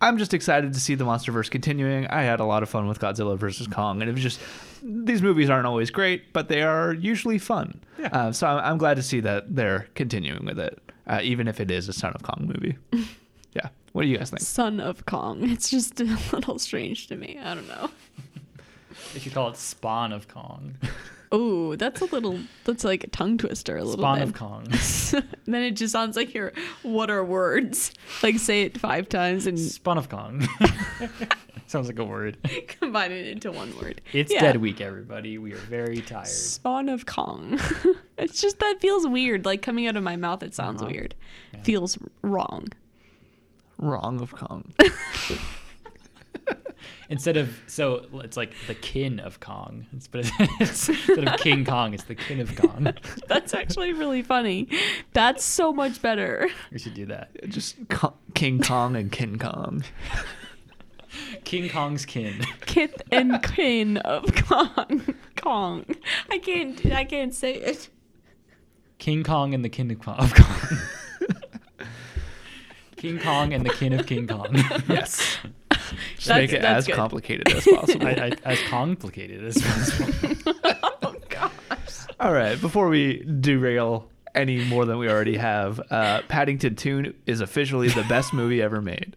I'm 0.00 0.18
just 0.18 0.34
excited 0.34 0.74
to 0.74 0.80
see 0.80 0.94
the 0.94 1.04
MonsterVerse 1.04 1.50
continuing. 1.50 2.06
I 2.08 2.22
had 2.22 2.38
a 2.38 2.44
lot 2.44 2.62
of 2.62 2.68
fun 2.68 2.86
with 2.88 3.00
Godzilla 3.00 3.38
versus 3.38 3.66
Kong, 3.66 4.02
and 4.02 4.10
it 4.10 4.12
was 4.12 4.22
just 4.22 4.38
these 4.82 5.22
movies 5.22 5.48
aren't 5.48 5.66
always 5.66 5.90
great, 5.90 6.32
but 6.34 6.48
they 6.48 6.62
are 6.62 6.92
usually 6.92 7.38
fun. 7.38 7.80
Yeah. 7.98 8.08
Uh, 8.12 8.32
so 8.32 8.46
I'm, 8.46 8.72
I'm 8.72 8.78
glad 8.78 8.96
to 8.96 9.02
see 9.02 9.20
that 9.20 9.54
they're 9.54 9.88
continuing 9.94 10.44
with 10.44 10.58
it, 10.58 10.78
uh, 11.06 11.20
even 11.22 11.48
if 11.48 11.60
it 11.60 11.70
is 11.70 11.88
a 11.88 11.92
Son 11.92 12.12
of 12.14 12.22
Kong 12.22 12.52
movie. 12.54 12.76
yeah. 13.54 13.68
What 13.92 14.02
do 14.02 14.08
you 14.08 14.18
guys 14.18 14.30
think? 14.30 14.40
Son 14.42 14.80
of 14.80 15.06
Kong. 15.06 15.48
It's 15.50 15.70
just 15.70 16.00
a 16.00 16.18
little 16.32 16.58
strange 16.58 17.06
to 17.08 17.16
me. 17.16 17.38
I 17.42 17.54
don't 17.54 17.68
know. 17.68 17.90
They 19.12 19.20
should 19.20 19.34
call 19.34 19.48
it 19.50 19.56
Spawn 19.56 20.12
of 20.12 20.28
Kong. 20.28 20.74
Oh, 21.36 21.74
that's 21.74 22.00
a 22.00 22.04
little. 22.04 22.38
That's 22.62 22.84
like 22.84 23.02
a 23.02 23.08
tongue 23.08 23.38
twister. 23.38 23.76
A 23.76 23.82
little 23.82 23.96
bit. 23.96 24.02
Spawn 24.02 24.18
bit. 24.20 24.28
of 24.28 24.34
Kong. 24.34 25.24
then 25.46 25.62
it 25.62 25.72
just 25.72 25.90
sounds 25.90 26.14
like 26.16 26.32
you're. 26.32 26.52
What 26.84 27.10
are 27.10 27.24
words? 27.24 27.92
Like 28.22 28.38
say 28.38 28.62
it 28.62 28.78
five 28.78 29.08
times 29.08 29.48
and 29.48 29.58
Spawn 29.58 29.98
of 29.98 30.08
Kong. 30.08 30.46
Sounds 31.66 31.86
like 31.88 31.98
a 31.98 32.04
word. 32.04 32.36
combine 32.80 33.10
it 33.12 33.26
into 33.26 33.50
one 33.50 33.76
word. 33.78 34.00
It's 34.12 34.32
Yeah. 34.32 34.40
dead 34.40 34.56
week, 34.58 34.80
everybody. 34.80 35.38
We 35.38 35.52
are 35.52 35.56
very 35.58 36.00
tired. 36.00 36.26
Spawn 36.26 36.88
of 36.88 37.06
Kong. 37.06 37.58
it's 38.18 38.40
just 38.40 38.58
that 38.60 38.76
feels 38.80 39.06
weird. 39.06 39.44
Like 39.44 39.62
coming 39.62 39.86
out 39.86 39.96
of 39.96 40.02
my 40.02 40.16
mouth, 40.16 40.42
it 40.42 40.54
sounds 40.54 40.82
Uh-huh. 40.82 40.90
weird. 40.92 41.14
Feels 41.62 41.98
wrong. 42.22 42.68
Wrong 43.78 44.20
of 44.20 44.32
Kong. 44.34 44.72
Instead 47.10 47.36
of 47.36 47.54
so 47.66 48.06
it's 48.24 48.36
like 48.36 48.52
the 48.66 48.74
kin 48.74 49.20
of 49.20 49.38
Kong. 49.40 49.86
It's, 49.94 50.06
but 50.06 50.30
it's, 50.60 50.88
instead 50.88 51.28
of 51.28 51.38
King 51.40 51.64
Kong, 51.64 51.92
it's 51.94 52.04
the 52.04 52.14
kin 52.14 52.40
of 52.40 52.54
Kong. 52.56 52.92
That's 53.28 53.52
actually 53.54 53.92
really 53.92 54.22
funny. 54.22 54.68
That's 55.12 55.44
so 55.44 55.72
much 55.72 56.00
better. 56.02 56.48
We 56.72 56.78
should 56.78 56.94
do 56.94 57.06
that. 57.06 57.30
just 57.48 57.76
Ko- 57.88 58.14
King 58.34 58.60
Kong 58.60 58.96
and 58.96 59.12
King 59.12 59.38
Kong. 59.38 59.84
King 61.44 61.68
Kong's 61.68 62.04
kin. 62.06 62.40
Kith 62.66 63.00
and 63.10 63.42
kin 63.42 63.98
of 63.98 64.24
Kong. 64.46 65.14
Kong. 65.36 65.84
I 66.30 66.38
can't. 66.38 66.84
I 66.86 67.04
can't 67.04 67.34
say 67.34 67.54
it. 67.54 67.88
King 68.98 69.22
Kong 69.24 69.54
and 69.54 69.64
the 69.64 69.68
kin 69.68 69.90
of 69.90 70.00
Kong. 70.00 70.28
Kong. 70.34 70.78
King 72.96 73.18
Kong 73.18 73.52
and 73.52 73.66
the 73.66 73.70
kin 73.70 73.92
of 73.92 74.06
King 74.06 74.26
Kong. 74.26 74.48
Yes. 74.88 75.36
Just 76.16 76.28
That's- 76.28 76.50
make 76.50 76.52
it 76.52 76.64
as 76.64 76.86
good. 76.86 76.96
complicated 76.96 77.52
as 77.52 77.64
possible. 77.64 78.06
I, 78.06 78.10
I, 78.12 78.32
as 78.44 78.60
complicated 78.62 79.44
as 79.44 79.60
possible. 79.60 80.52
Oh 81.02 81.14
gosh. 81.28 82.06
All 82.18 82.32
right, 82.32 82.58
before 82.60 82.88
we 82.88 83.18
derail 83.24 84.08
any 84.34 84.64
more 84.64 84.84
than 84.86 84.98
we 84.98 85.08
already 85.10 85.36
have, 85.36 85.80
uh, 85.90 86.22
Paddington 86.28 86.76
2 86.76 87.12
is 87.26 87.40
officially 87.40 87.88
the 87.88 88.04
best 88.04 88.32
movie 88.32 88.62
ever 88.62 88.80
made. 88.80 89.14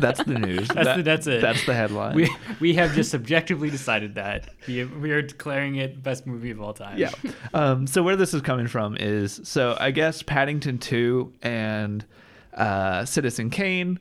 That's 0.00 0.22
the 0.24 0.38
news. 0.38 0.68
That's 0.68 0.86
That- 0.86 0.96
the- 0.98 1.02
that's 1.02 1.26
it. 1.26 1.40
That's 1.40 1.64
the 1.66 1.74
headline. 1.74 2.14
We 2.14 2.30
we 2.60 2.74
have 2.74 2.94
just 2.94 3.10
subjectively 3.10 3.70
decided 3.70 4.14
that 4.16 4.48
we 4.68 4.84
we 4.84 5.10
are 5.12 5.22
declaring 5.22 5.76
it 5.76 6.02
best 6.02 6.26
movie 6.26 6.50
of 6.50 6.60
all 6.60 6.72
time. 6.74 6.98
yeah. 6.98 7.10
Um, 7.54 7.86
so 7.86 8.02
where 8.02 8.16
this 8.16 8.34
is 8.34 8.42
coming 8.42 8.66
from 8.66 8.96
is 8.98 9.40
so 9.44 9.76
I 9.80 9.90
guess 9.90 10.22
Paddington 10.22 10.78
2 10.78 11.32
and 11.42 12.04
uh, 12.54 13.04
Citizen 13.04 13.50
Kane, 13.50 13.98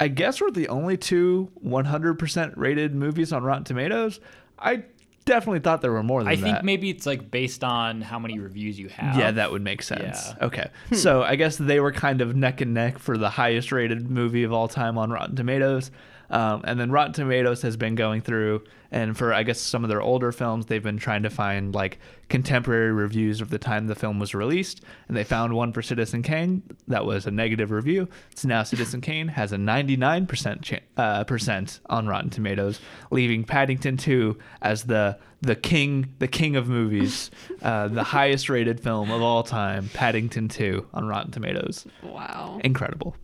I 0.00 0.08
guess 0.08 0.40
were 0.40 0.50
the 0.50 0.68
only 0.68 0.96
two 0.96 1.50
100% 1.64 2.52
rated 2.56 2.94
movies 2.94 3.32
on 3.32 3.42
Rotten 3.42 3.64
Tomatoes. 3.64 4.20
I 4.58 4.84
definitely 5.28 5.60
thought 5.60 5.80
there 5.80 5.92
were 5.92 6.02
more 6.02 6.24
than 6.24 6.32
I 6.32 6.36
that. 6.36 6.42
think 6.42 6.64
maybe 6.64 6.90
it's 6.90 7.06
like 7.06 7.30
based 7.30 7.62
on 7.62 8.00
how 8.00 8.18
many 8.18 8.38
reviews 8.38 8.78
you 8.78 8.88
have. 8.88 9.16
Yeah, 9.16 9.30
that 9.30 9.52
would 9.52 9.62
make 9.62 9.82
sense. 9.82 10.34
Yeah. 10.40 10.46
Okay. 10.46 10.70
so 10.92 11.22
I 11.22 11.36
guess 11.36 11.56
they 11.56 11.78
were 11.78 11.92
kind 11.92 12.20
of 12.20 12.34
neck 12.34 12.60
and 12.60 12.74
neck 12.74 12.98
for 12.98 13.16
the 13.16 13.30
highest 13.30 13.70
rated 13.70 14.10
movie 14.10 14.42
of 14.42 14.52
all 14.52 14.66
time 14.66 14.98
on 14.98 15.10
Rotten 15.10 15.36
Tomatoes. 15.36 15.90
Um, 16.30 16.62
and 16.64 16.78
then 16.80 16.90
Rotten 16.90 17.12
Tomatoes 17.12 17.62
has 17.62 17.76
been 17.76 17.94
going 17.94 18.20
through, 18.20 18.62
and 18.90 19.16
for 19.16 19.34
I 19.34 19.42
guess 19.42 19.60
some 19.60 19.84
of 19.84 19.88
their 19.90 20.00
older 20.00 20.32
films, 20.32 20.66
they've 20.66 20.82
been 20.82 20.98
trying 20.98 21.22
to 21.24 21.30
find 21.30 21.74
like 21.74 21.98
contemporary 22.28 22.92
reviews 22.92 23.40
of 23.40 23.50
the 23.50 23.58
time 23.58 23.86
the 23.86 23.94
film 23.94 24.18
was 24.18 24.34
released. 24.34 24.82
And 25.08 25.16
they 25.16 25.24
found 25.24 25.54
one 25.54 25.72
for 25.72 25.82
Citizen 25.82 26.22
Kane 26.22 26.62
that 26.88 27.04
was 27.04 27.26
a 27.26 27.30
negative 27.30 27.70
review. 27.70 28.08
So 28.34 28.48
now 28.48 28.62
Citizen 28.62 29.00
Kane 29.00 29.28
has 29.28 29.52
a 29.52 29.56
99% 29.56 30.62
cha- 30.62 30.76
uh, 30.96 31.24
percent 31.24 31.80
on 31.86 32.06
Rotten 32.06 32.30
Tomatoes, 32.30 32.80
leaving 33.10 33.44
Paddington 33.44 33.96
2 33.96 34.38
as 34.62 34.84
the 34.84 35.18
the 35.40 35.54
king 35.54 36.14
the 36.18 36.26
king 36.26 36.56
of 36.56 36.68
movies, 36.68 37.30
uh, 37.62 37.88
the 37.88 38.02
highest 38.02 38.48
rated 38.48 38.80
film 38.80 39.10
of 39.10 39.22
all 39.22 39.42
time, 39.42 39.88
Paddington 39.94 40.48
2 40.48 40.86
on 40.94 41.06
Rotten 41.06 41.30
Tomatoes. 41.30 41.86
Wow. 42.02 42.58
Incredible. 42.64 43.16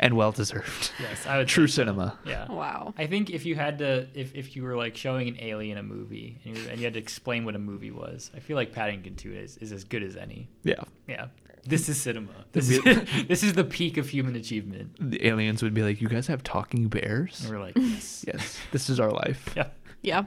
And 0.00 0.16
well 0.16 0.30
deserved. 0.32 0.92
Yes, 1.00 1.26
I 1.26 1.38
would 1.38 1.48
True 1.48 1.66
say 1.66 1.72
so. 1.72 1.82
cinema. 1.82 2.18
Yeah. 2.24 2.50
Wow. 2.50 2.94
I 2.96 3.06
think 3.06 3.30
if 3.30 3.44
you 3.44 3.56
had 3.56 3.78
to, 3.78 4.06
if, 4.14 4.34
if 4.34 4.54
you 4.54 4.62
were 4.62 4.76
like 4.76 4.96
showing 4.96 5.28
an 5.28 5.36
alien 5.40 5.76
a 5.78 5.82
movie 5.82 6.38
and 6.44 6.56
you, 6.56 6.68
and 6.68 6.78
you 6.78 6.84
had 6.84 6.94
to 6.94 7.00
explain 7.00 7.44
what 7.44 7.54
a 7.56 7.58
movie 7.58 7.90
was, 7.90 8.30
I 8.34 8.38
feel 8.40 8.56
like 8.56 8.72
Paddington 8.72 9.16
2 9.16 9.32
is, 9.32 9.56
is 9.58 9.72
as 9.72 9.84
good 9.84 10.02
as 10.02 10.16
any. 10.16 10.48
Yeah. 10.62 10.82
Yeah. 11.08 11.26
This 11.64 11.88
is 11.88 12.00
cinema. 12.00 12.30
This 12.52 12.70
is, 12.70 12.82
this 13.28 13.42
is 13.42 13.52
the 13.54 13.64
peak 13.64 13.96
of 13.98 14.08
human 14.08 14.36
achievement. 14.36 14.96
The 15.00 15.26
aliens 15.26 15.62
would 15.62 15.74
be 15.74 15.82
like, 15.82 16.00
"You 16.00 16.08
guys 16.08 16.26
have 16.28 16.42
talking 16.42 16.88
bears?" 16.88 17.42
And 17.42 17.50
we're 17.50 17.60
like, 17.60 17.76
yes. 17.76 18.24
Yes. 18.26 18.58
This 18.72 18.88
is 18.88 18.98
our 18.98 19.10
life. 19.10 19.52
Yeah. 19.56 19.66
Yeah. 20.02 20.24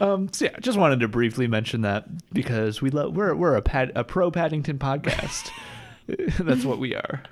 Um, 0.00 0.30
so 0.32 0.44
yeah, 0.44 0.58
just 0.60 0.78
wanted 0.78 1.00
to 1.00 1.08
briefly 1.08 1.46
mention 1.46 1.80
that 1.82 2.06
because 2.32 2.82
we 2.82 2.90
love 2.90 3.16
we're 3.16 3.34
we're 3.34 3.56
a 3.56 3.62
pad, 3.62 3.92
a 3.94 4.04
pro 4.04 4.30
Paddington 4.30 4.78
podcast. 4.78 5.50
That's 6.38 6.64
what 6.64 6.78
we 6.78 6.94
are. 6.94 7.22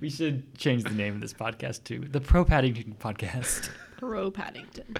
We 0.00 0.08
should 0.08 0.56
change 0.56 0.84
the 0.84 0.90
name 0.90 1.14
of 1.14 1.20
this 1.20 1.34
podcast 1.34 1.84
to 1.84 1.98
the 1.98 2.20
Pro 2.20 2.44
Paddington 2.44 2.96
Podcast. 2.98 3.70
Pro 3.98 4.30
Paddington. 4.30 4.96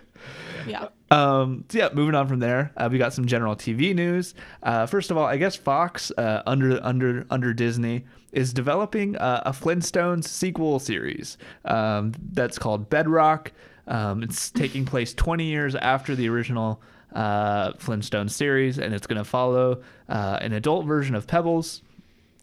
Yeah. 0.66 0.88
Um, 1.11 1.64
so 1.70 1.78
yeah, 1.78 1.88
moving 1.95 2.14
on 2.14 2.28
from 2.28 2.38
there, 2.38 2.70
uh, 2.76 2.88
we 2.93 2.99
got 2.99 3.14
some 3.14 3.26
general 3.26 3.57
TV 3.57 3.95
news. 3.95 4.34
Uh, 4.62 4.84
first 4.86 5.11
of 5.11 5.16
all, 5.16 5.24
I 5.24 5.38
guess 5.38 5.57
Fox 5.57 6.12
uh, 6.18 6.43
under 6.47 6.78
under 6.84 7.26
under 7.30 7.55
Disney 7.55 8.05
is 8.32 8.53
developing 8.53 9.16
uh, 9.16 9.43
a 9.47 9.53
Flintstones 9.53 10.24
sequel 10.24 10.78
series 10.78 11.38
um, 11.64 12.12
that's 12.32 12.59
called 12.59 12.91
Bedrock. 12.91 13.53
Um, 13.86 14.22
it's 14.22 14.51
taking 14.51 14.84
place 14.84 15.14
20 15.14 15.45
years 15.45 15.74
after 15.74 16.14
the 16.14 16.28
original 16.28 16.80
uh, 17.14 17.72
Flintstones 17.72 18.30
series, 18.30 18.78
and 18.78 18.95
it's 18.95 19.07
going 19.07 19.18
to 19.18 19.24
follow 19.24 19.82
uh, 20.09 20.38
an 20.41 20.53
adult 20.53 20.86
version 20.86 21.14
of 21.14 21.26
Pebbles. 21.26 21.82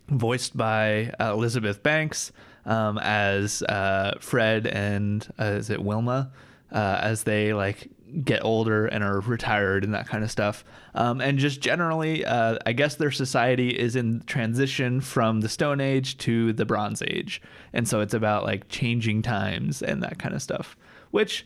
Voiced 0.10 0.55
by 0.55 1.14
uh, 1.20 1.34
Elizabeth 1.34 1.84
Banks 1.84 2.32
um, 2.66 2.97
as 2.97 3.64
uh, 3.64 4.16
Fred 4.20 4.68
and 4.68 5.28
uh, 5.39 5.45
is 5.45 5.70
it 5.70 5.82
Wilma? 5.82 6.32
Uh, 6.72 6.99
as 7.01 7.24
they 7.24 7.53
like 7.53 7.89
get 8.24 8.43
older 8.43 8.88
and 8.88 9.03
are 9.03 9.20
retired 9.22 9.84
and 9.84 9.93
that 9.93 10.08
kind 10.08 10.24
of 10.24 10.32
stuff. 10.32 10.64
Um, 10.95 11.22
and 11.22 11.38
just 11.38 11.62
generally, 11.62 12.26
uh, 12.26 12.58
I 12.66 12.74
guess 12.74 12.95
their 12.95 13.12
society 13.12 13.70
is 13.70 13.95
in 13.95 14.22
transition 14.26 15.01
from 15.01 15.41
the 15.41 15.49
Stone 15.49 15.82
Age 15.82 16.18
to 16.20 16.53
the 16.53 16.66
Bronze 16.66 17.01
Age, 17.01 17.41
and 17.74 17.88
so 17.88 18.01
it's 18.01 18.14
about 18.14 18.43
like 18.43 18.70
changing 18.70 19.22
times 19.22 19.82
and 19.82 20.01
that 20.03 20.20
kind 20.20 20.34
of 20.34 20.41
stuff, 20.41 20.78
which 21.12 21.45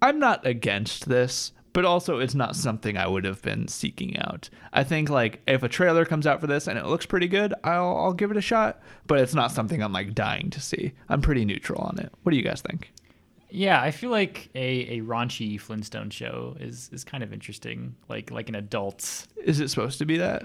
I'm 0.00 0.18
not 0.18 0.46
against 0.46 1.08
this, 1.08 1.52
but 1.76 1.84
also 1.84 2.20
it's 2.20 2.34
not 2.34 2.56
something 2.56 2.96
I 2.96 3.06
would 3.06 3.26
have 3.26 3.42
been 3.42 3.68
seeking 3.68 4.18
out. 4.20 4.48
I 4.72 4.82
think 4.82 5.10
like 5.10 5.42
if 5.46 5.62
a 5.62 5.68
trailer 5.68 6.06
comes 6.06 6.26
out 6.26 6.40
for 6.40 6.46
this 6.46 6.68
and 6.68 6.78
it 6.78 6.86
looks 6.86 7.04
pretty 7.04 7.28
good, 7.28 7.52
I'll 7.64 7.94
I'll 7.98 8.14
give 8.14 8.30
it 8.30 8.38
a 8.38 8.40
shot, 8.40 8.80
but 9.06 9.18
it's 9.18 9.34
not 9.34 9.52
something 9.52 9.82
I'm 9.82 9.92
like 9.92 10.14
dying 10.14 10.48
to 10.52 10.60
see. 10.62 10.94
I'm 11.10 11.20
pretty 11.20 11.44
neutral 11.44 11.82
on 11.82 11.98
it. 11.98 12.10
What 12.22 12.30
do 12.30 12.38
you 12.38 12.42
guys 12.42 12.62
think? 12.62 12.94
Yeah, 13.50 13.78
I 13.78 13.90
feel 13.90 14.08
like 14.08 14.48
a, 14.54 14.98
a 14.98 15.00
raunchy 15.02 15.60
Flintstone 15.60 16.08
show 16.08 16.56
is 16.58 16.88
is 16.94 17.04
kind 17.04 17.22
of 17.22 17.34
interesting, 17.34 17.94
like 18.08 18.30
like 18.30 18.48
an 18.48 18.54
adult. 18.54 19.26
Is 19.44 19.60
it 19.60 19.68
supposed 19.68 19.98
to 19.98 20.06
be 20.06 20.16
that? 20.16 20.44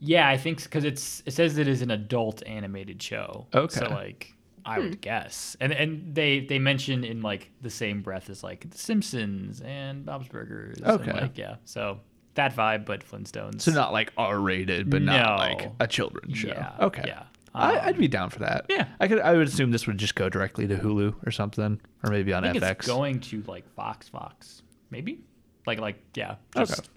Yeah, 0.00 0.28
I 0.28 0.36
think 0.36 0.62
because 0.62 0.84
it's 0.84 1.22
it 1.24 1.32
says 1.32 1.56
it 1.56 1.68
is 1.68 1.80
an 1.80 1.90
adult 1.90 2.42
animated 2.44 3.02
show. 3.02 3.46
Okay. 3.54 3.80
So 3.80 3.88
like 3.88 4.35
I 4.66 4.78
would 4.80 5.00
guess, 5.00 5.56
and 5.60 5.72
and 5.72 6.14
they 6.14 6.40
they 6.40 6.58
mention 6.58 7.04
in 7.04 7.22
like 7.22 7.50
the 7.62 7.70
same 7.70 8.02
breath 8.02 8.28
as 8.30 8.42
like 8.42 8.68
The 8.68 8.78
Simpsons 8.78 9.60
and 9.60 10.04
Bob's 10.04 10.28
Burgers. 10.28 10.78
and, 10.78 10.86
Okay. 11.00 11.12
like 11.12 11.38
yeah, 11.38 11.56
so 11.64 12.00
that 12.34 12.54
vibe, 12.54 12.84
but 12.84 13.02
Flintstones. 13.08 13.62
So 13.62 13.72
not 13.72 13.92
like 13.92 14.12
R 14.18 14.38
rated, 14.38 14.90
but 14.90 15.02
not 15.02 15.38
like 15.38 15.70
a 15.80 15.86
children's 15.86 16.36
show. 16.36 16.48
Yeah, 16.48 16.72
Okay. 16.80 17.04
yeah. 17.06 17.22
I, 17.54 17.76
Um, 17.76 17.80
I'd 17.86 17.96
be 17.98 18.08
down 18.08 18.28
for 18.28 18.40
that. 18.40 18.66
yeah. 18.68 18.86
I 19.00 19.08
could. 19.08 19.20
I 19.20 19.32
would 19.34 19.46
assume 19.48 19.70
this 19.70 19.86
would 19.86 19.96
just 19.96 20.14
go 20.14 20.28
directly 20.28 20.66
to 20.66 20.76
Hulu 20.76 21.14
or 21.26 21.30
something, 21.30 21.80
or 22.04 22.10
maybe 22.10 22.34
on 22.34 22.44
I 22.44 22.52
think 22.52 22.62
FX. 22.62 22.70
it's 22.80 22.86
going 22.86 23.20
to 23.20 23.42
like 23.46 23.66
Fox 23.74 24.08
Fox, 24.10 24.62
maybe 24.90 25.20
like 25.66 25.80
like 25.80 25.96
yeah, 26.14 26.34
just 26.54 26.80
Okay. 26.80 26.88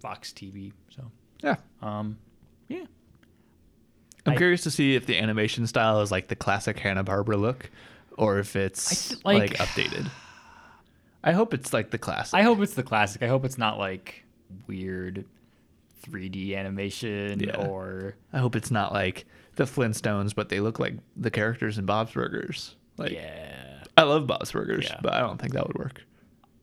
Fox 0.00 0.32
TV. 0.32 0.72
So 0.88 1.10
yeah. 1.42 1.56
um, 1.82 2.16
yeah. 2.68 2.84
I'm 4.26 4.32
I- 4.32 4.36
curious 4.36 4.62
to 4.62 4.70
see 4.70 4.94
if 4.94 5.06
the 5.06 5.18
animation 5.18 5.66
style 5.66 6.00
is 6.00 6.10
like 6.10 6.28
the 6.28 6.36
classic 6.36 6.78
Hanna 6.78 7.04
Barbera 7.04 7.38
look, 7.40 7.70
or 8.18 8.38
if 8.38 8.56
it's 8.56 9.08
th- 9.10 9.24
like, 9.24 9.58
like- 9.58 9.68
updated. 9.68 10.08
I 11.24 11.32
hope 11.32 11.52
it's 11.54 11.72
like 11.72 11.90
the 11.90 11.98
classic. 11.98 12.34
I 12.38 12.42
hope 12.42 12.60
it's 12.60 12.74
the 12.74 12.82
classic. 12.84 13.22
I 13.22 13.26
hope 13.26 13.44
it's 13.44 13.58
not 13.58 13.78
like 13.78 14.24
weird 14.68 15.24
3D 16.06 16.54
animation 16.56 17.40
Yeah. 17.40 17.56
or 17.56 18.14
I 18.32 18.38
hope 18.38 18.54
it's 18.54 18.70
not 18.70 18.92
like 18.92 19.26
the 19.56 19.64
Flintstones, 19.64 20.34
but 20.34 20.50
they 20.50 20.60
look 20.60 20.78
like 20.78 20.94
the 21.16 21.30
characters 21.30 21.78
in 21.78 21.86
Bob's 21.86 22.12
Burgers. 22.12 22.76
Like 22.96 23.10
yeah. 23.12 23.82
I 23.96 24.02
love 24.04 24.26
Bob's 24.28 24.52
Burgers, 24.52 24.86
Yeah. 24.88 25.00
but 25.02 25.14
I 25.14 25.20
don't 25.20 25.40
think 25.40 25.54
that 25.54 25.66
would 25.66 25.76
work. 25.78 26.02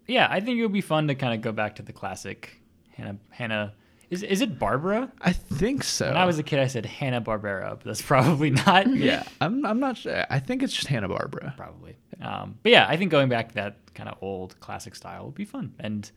Yeah, 0.07 0.27
I 0.29 0.39
think 0.39 0.59
it 0.59 0.61
would 0.63 0.71
be 0.73 0.81
fun 0.81 1.07
to 1.09 1.15
kind 1.15 1.33
of 1.33 1.41
go 1.41 1.51
back 1.51 1.75
to 1.77 1.81
the 1.83 1.91
classic 1.93 2.61
Hannah 2.95 3.17
Hannah 3.31 3.73
is 4.09 4.23
is 4.23 4.41
it 4.41 4.59
Barbara? 4.59 5.11
I 5.21 5.33
think 5.33 5.83
so. 5.83 6.07
When 6.07 6.17
I 6.17 6.25
was 6.25 6.39
a 6.39 6.43
kid 6.43 6.59
I 6.59 6.67
said 6.67 6.85
Hanna 6.85 7.21
Barbera, 7.21 7.71
but 7.71 7.83
that's 7.83 8.01
probably 8.13 8.51
not. 8.51 8.93
yeah, 8.95 9.23
I'm. 9.41 9.65
I'm 9.65 9.79
not. 9.79 9.97
sure. 9.97 10.25
I 10.29 10.39
think 10.39 10.63
it's 10.63 10.73
just 10.73 10.87
Hanna 10.87 11.09
Barbera. 11.09 11.55
probably. 11.57 11.95
Um, 12.21 12.57
but 12.63 12.71
yeah, 12.71 12.85
I 12.87 12.97
think 12.97 13.11
going 13.11 13.29
back 13.29 13.49
to 13.49 13.55
that 13.55 13.77
kind 13.93 14.09
of 14.09 14.17
old 14.21 14.59
classic 14.59 14.95
style 14.95 15.25
would 15.25 15.35
be 15.35 15.45
fun, 15.45 15.73
and 15.79 16.09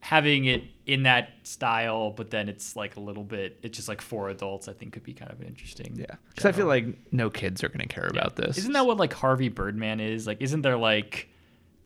having 0.00 0.44
it 0.44 0.62
in 0.86 1.02
that 1.02 1.30
style, 1.42 2.10
but 2.12 2.30
then 2.30 2.48
it's 2.48 2.76
like 2.76 2.96
a 2.96 3.00
little 3.00 3.24
bit, 3.24 3.58
it's 3.62 3.76
just 3.76 3.88
like 3.88 4.00
for 4.00 4.28
adults. 4.28 4.68
I 4.68 4.72
think 4.72 4.92
could 4.92 5.02
be 5.02 5.12
kind 5.12 5.30
of 5.30 5.42
interesting. 5.42 5.96
Yeah, 5.96 6.16
because 6.30 6.44
I 6.46 6.52
feel 6.52 6.66
like 6.66 6.86
no 7.12 7.30
kids 7.30 7.64
are 7.64 7.68
going 7.68 7.80
to 7.86 7.92
care 7.92 8.06
about 8.06 8.36
this. 8.36 8.58
Isn't 8.58 8.72
that 8.72 8.86
what 8.86 8.96
like 8.96 9.12
Harvey 9.12 9.48
Birdman 9.48 10.00
is? 10.00 10.26
Like, 10.26 10.40
isn't 10.40 10.62
there 10.62 10.76
like 10.76 11.28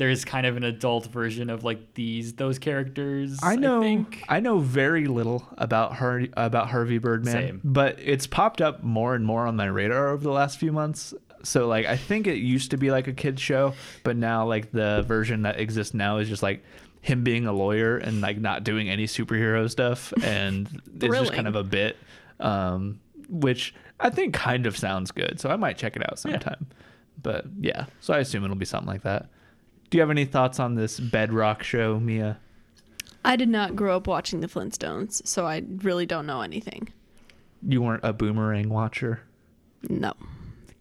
there's 0.02 0.24
kind 0.24 0.46
of 0.46 0.56
an 0.56 0.64
adult 0.64 1.06
version 1.06 1.48
of 1.48 1.62
like 1.62 1.94
these 1.94 2.34
those 2.34 2.58
characters? 2.58 3.38
I 3.40 3.54
know. 3.54 3.78
I, 3.78 3.84
think? 3.84 4.24
know 4.40 4.58
very 4.58 5.06
little 5.06 5.46
about 5.56 5.94
Har- 5.94 6.26
about 6.36 6.68
Harvey 6.68 6.98
Birdman, 6.98 7.32
Same. 7.32 7.60
but 7.62 8.00
it's 8.00 8.26
popped 8.26 8.60
up 8.60 8.82
more 8.82 9.14
and 9.14 9.24
more 9.24 9.46
on 9.46 9.54
my 9.54 9.66
radar 9.66 10.08
over 10.08 10.24
the 10.24 10.32
last 10.32 10.58
few 10.58 10.72
months. 10.72 11.14
So 11.44 11.68
like, 11.68 11.86
I 11.86 11.96
think 11.96 12.26
it 12.26 12.38
used 12.38 12.72
to 12.72 12.76
be 12.76 12.90
like 12.90 13.06
a 13.06 13.12
kids 13.12 13.40
show, 13.40 13.74
but 14.02 14.16
now 14.16 14.44
like 14.44 14.72
the 14.72 15.04
version 15.06 15.42
that 15.42 15.60
exists 15.60 15.94
now 15.94 16.18
is 16.18 16.28
just 16.28 16.42
like 16.42 16.64
him 17.00 17.22
being 17.22 17.46
a 17.46 17.52
lawyer 17.52 17.96
and 17.96 18.20
like 18.20 18.38
not 18.38 18.64
doing 18.64 18.90
any 18.90 19.06
superhero 19.06 19.70
stuff, 19.70 20.12
and 20.24 20.82
it's 21.00 21.16
just 21.16 21.32
kind 21.32 21.46
of 21.46 21.54
a 21.54 21.62
bit, 21.62 21.96
um, 22.40 22.98
which 23.28 23.72
I 24.00 24.10
think 24.10 24.34
kind 24.34 24.66
of 24.66 24.76
sounds 24.76 25.12
good. 25.12 25.38
So 25.38 25.48
I 25.48 25.54
might 25.54 25.78
check 25.78 25.94
it 25.94 26.02
out 26.10 26.18
sometime. 26.18 26.66
But 27.22 27.44
yeah, 27.60 27.86
so 28.00 28.12
I 28.14 28.18
assume 28.18 28.42
it'll 28.42 28.56
be 28.56 28.64
something 28.64 28.88
like 28.88 29.02
that. 29.02 29.28
Do 29.92 29.98
you 29.98 30.00
have 30.00 30.10
any 30.10 30.24
thoughts 30.24 30.58
on 30.58 30.74
this 30.74 30.98
Bedrock 30.98 31.62
show, 31.62 32.00
Mia? 32.00 32.38
I 33.26 33.36
did 33.36 33.50
not 33.50 33.76
grow 33.76 33.94
up 33.94 34.06
watching 34.06 34.40
the 34.40 34.46
Flintstones, 34.46 35.26
so 35.26 35.46
I 35.46 35.62
really 35.82 36.06
don't 36.06 36.24
know 36.24 36.40
anything. 36.40 36.88
You 37.68 37.82
weren't 37.82 38.02
a 38.02 38.14
boomerang 38.14 38.70
watcher. 38.70 39.20
No. 39.90 40.14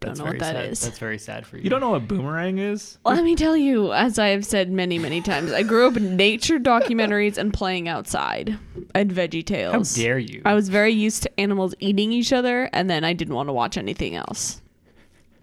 That's 0.00 0.18
know 0.18 0.24
what 0.24 0.30
very 0.30 0.38
that 0.38 0.54
sad. 0.54 0.64
is. 0.70 0.80
That's 0.80 0.98
very 0.98 1.18
sad 1.18 1.46
for 1.46 1.58
you. 1.58 1.64
You 1.64 1.68
don't 1.68 1.80
know 1.80 1.90
what 1.90 2.08
boomerang 2.08 2.56
is? 2.56 2.96
Let 3.04 3.22
me 3.22 3.36
tell 3.36 3.54
you, 3.54 3.92
as 3.92 4.18
I 4.18 4.28
have 4.28 4.46
said 4.46 4.72
many, 4.72 4.98
many 4.98 5.20
times, 5.20 5.52
I 5.52 5.62
grew 5.62 5.86
up 5.86 5.98
in 5.98 6.16
nature 6.16 6.58
documentaries 6.58 7.36
and 7.36 7.52
playing 7.52 7.88
outside 7.88 8.58
and 8.94 9.10
Veggie 9.10 9.44
Tales. 9.44 9.72
How 9.72 9.78
Tales. 9.78 9.94
dare 9.94 10.18
you? 10.18 10.40
I 10.46 10.54
was 10.54 10.70
very 10.70 10.94
used 10.94 11.24
to 11.24 11.38
animals 11.38 11.74
eating 11.80 12.12
each 12.14 12.32
other, 12.32 12.70
and 12.72 12.88
then 12.88 13.04
I 13.04 13.12
didn't 13.12 13.34
want 13.34 13.50
to 13.50 13.52
watch 13.52 13.76
anything 13.76 14.14
else. 14.14 14.61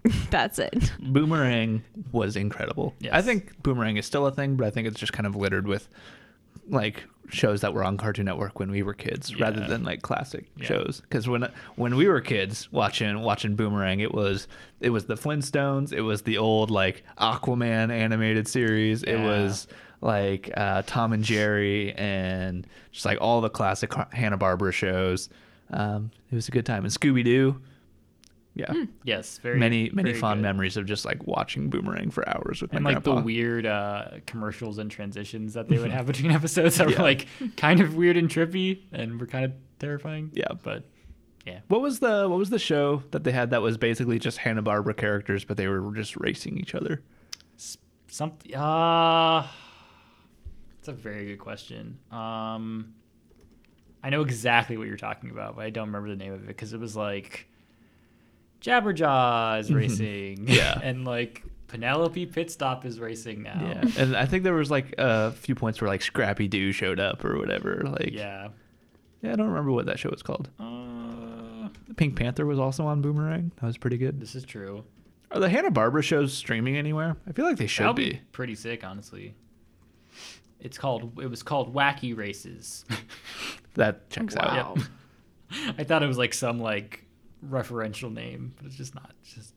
That's 0.30 0.58
it. 0.58 0.92
Boomerang 1.00 1.82
was 2.12 2.36
incredible. 2.36 2.94
Yes. 3.00 3.12
I 3.14 3.22
think 3.22 3.62
Boomerang 3.62 3.96
is 3.96 4.06
still 4.06 4.26
a 4.26 4.32
thing, 4.32 4.56
but 4.56 4.66
I 4.66 4.70
think 4.70 4.88
it's 4.88 4.98
just 4.98 5.12
kind 5.12 5.26
of 5.26 5.36
littered 5.36 5.66
with 5.66 5.88
like 6.68 7.04
shows 7.28 7.60
that 7.60 7.74
were 7.74 7.84
on 7.84 7.96
Cartoon 7.96 8.24
Network 8.24 8.58
when 8.58 8.70
we 8.70 8.82
were 8.82 8.94
kids, 8.94 9.38
rather 9.38 9.64
than 9.66 9.84
like 9.84 10.02
classic 10.02 10.46
Yeah. 10.56 10.66
shows. 10.66 11.00
Because 11.02 11.28
when 11.28 11.48
when 11.76 11.96
we 11.96 12.08
were 12.08 12.20
kids 12.20 12.70
watching 12.72 13.20
watching 13.20 13.56
Boomerang, 13.56 14.00
it 14.00 14.12
was 14.14 14.48
it 14.80 14.90
was 14.90 15.06
the 15.06 15.14
Flintstones, 15.16 15.92
it 15.92 16.02
was 16.02 16.22
the 16.22 16.38
old 16.38 16.70
like 16.70 17.04
Aquaman 17.18 17.90
animated 17.90 18.48
series, 18.48 19.02
it 19.02 19.18
was 19.20 19.66
like 20.00 20.50
uh, 20.56 20.82
Tom 20.86 21.12
and 21.12 21.22
Jerry, 21.22 21.92
and 21.92 22.66
just 22.90 23.04
like 23.04 23.18
all 23.20 23.40
the 23.42 23.50
classic 23.50 23.92
Hanna 24.12 24.38
Barbera 24.38 24.72
shows. 24.72 25.28
Um, 25.72 26.10
it 26.32 26.34
was 26.34 26.48
a 26.48 26.52
good 26.52 26.66
time, 26.66 26.84
and 26.84 26.92
Scooby 26.92 27.22
Doo. 27.24 27.60
Yeah, 28.68 28.84
yes, 29.04 29.38
very 29.38 29.58
many 29.58 29.90
many 29.92 30.10
very 30.10 30.20
fond 30.20 30.38
good. 30.38 30.42
memories 30.42 30.76
of 30.76 30.86
just 30.86 31.04
like 31.04 31.26
watching 31.26 31.70
Boomerang 31.70 32.10
for 32.10 32.28
hours 32.28 32.62
with 32.62 32.72
my. 32.72 32.76
And 32.76 32.84
my 32.84 32.90
like 32.94 33.02
grandpa. 33.04 33.20
the 33.20 33.26
weird 33.26 33.66
uh, 33.66 34.04
commercials 34.26 34.78
and 34.78 34.90
transitions 34.90 35.54
that 35.54 35.68
they 35.68 35.78
would 35.78 35.90
have 35.98 36.06
between 36.06 36.30
episodes 36.30 36.76
that 36.78 36.88
Yeah. 36.90 36.96
were 36.98 37.02
like 37.02 37.26
kind 37.56 37.80
of 37.80 37.94
weird 37.94 38.16
and 38.16 38.28
trippy 38.28 38.80
and 38.92 39.20
were 39.20 39.26
kind 39.26 39.44
of 39.44 39.52
terrifying. 39.78 40.30
Yeah. 40.34 40.48
but 40.62 40.84
yeah, 41.46 41.60
What 41.68 41.80
was 41.80 42.00
the 42.00 42.28
what 42.28 42.38
was 42.38 42.50
the 42.50 42.58
show 42.58 43.02
that 43.12 43.24
they 43.24 43.32
had 43.32 43.50
that 43.50 43.62
was 43.62 43.78
basically 43.78 44.18
just 44.18 44.36
Hanna 44.38 44.62
Barbera 44.62 44.96
characters, 44.96 45.44
but 45.44 45.56
they 45.56 45.66
were 45.68 45.90
just 45.94 46.16
racing 46.16 46.58
each 46.58 46.74
other? 46.74 47.02
something. 48.08 48.54
Uh, 48.56 49.46
it's 50.78 50.88
a 50.88 50.92
very 50.92 51.26
good 51.26 51.38
question. 51.38 51.98
Um, 52.10 52.94
I 54.02 54.10
know 54.10 54.22
exactly 54.22 54.76
what 54.76 54.86
you're 54.86 54.96
talking 54.96 55.30
about, 55.30 55.56
but 55.56 55.64
I 55.64 55.70
don't 55.70 55.86
remember 55.88 56.08
the 56.08 56.16
name 56.16 56.32
of 56.32 56.42
it 56.42 56.46
because 56.48 56.72
it 56.72 56.80
was 56.80 56.96
like 56.96 57.46
Jabberjaw 58.60 59.60
is 59.60 59.72
racing, 59.72 60.38
Mm-hmm. 60.38 60.48
Yeah. 60.48 60.78
and 60.82 61.04
like 61.04 61.42
Penelope 61.68 62.26
Pitstop 62.28 62.84
is 62.84 62.98
racing 63.00 63.42
now. 63.42 63.60
Yeah, 63.62 63.84
and 64.02 64.16
I 64.16 64.26
think 64.26 64.42
there 64.44 64.54
was 64.54 64.70
like 64.70 64.94
a 64.98 65.30
few 65.32 65.54
points 65.54 65.80
where 65.80 65.88
like 65.88 66.02
Scrappy 66.02 66.48
Doo 66.48 66.72
showed 66.72 66.98
up 66.98 67.24
or 67.24 67.38
whatever. 67.38 67.82
Like, 67.84 68.10
yeah, 68.12 68.48
yeah. 69.22 69.32
I 69.32 69.36
don't 69.36 69.46
remember 69.48 69.70
what 69.70 69.86
that 69.86 69.98
show 69.98 70.10
was 70.10 70.22
called. 70.22 70.48
Uh, 70.58 71.68
Pink 71.96 72.16
Panther 72.16 72.44
was 72.46 72.58
also 72.58 72.86
on 72.86 73.00
Boomerang. 73.02 73.52
That 73.60 73.66
was 73.66 73.76
pretty 73.76 73.98
good. 73.98 74.20
this 74.20 74.34
is 74.34 74.44
true. 74.44 74.84
Are 75.30 75.38
the 75.38 75.48
Hanna 75.48 75.70
Barbera 75.70 76.02
shows 76.02 76.32
streaming 76.32 76.76
anywhere? 76.76 77.16
I 77.28 77.32
feel 77.32 77.44
like 77.44 77.56
they 77.56 77.68
should 77.68 77.82
That'll 77.84 77.94
be. 77.94 78.10
be 78.14 78.20
pretty 78.32 78.56
sick, 78.56 78.82
honestly. 78.82 79.34
It's 80.58 80.76
called. 80.76 81.20
It 81.22 81.28
was 81.30 81.42
called 81.44 81.72
Wacky 81.74 82.16
Races. 82.16 82.84
That 83.74 84.10
checks 84.10 84.34
out. 84.36 84.76
Wow. 84.76 84.84
I 85.78 85.84
thought 85.84 86.02
it 86.02 86.08
was 86.08 86.18
like 86.18 86.34
some 86.34 86.58
like 86.58 87.04
referential 87.48 88.12
name, 88.12 88.54
but 88.56 88.66
it's 88.66 88.76
just 88.76 88.94
not. 88.94 89.12
It's 89.22 89.34
just 89.34 89.54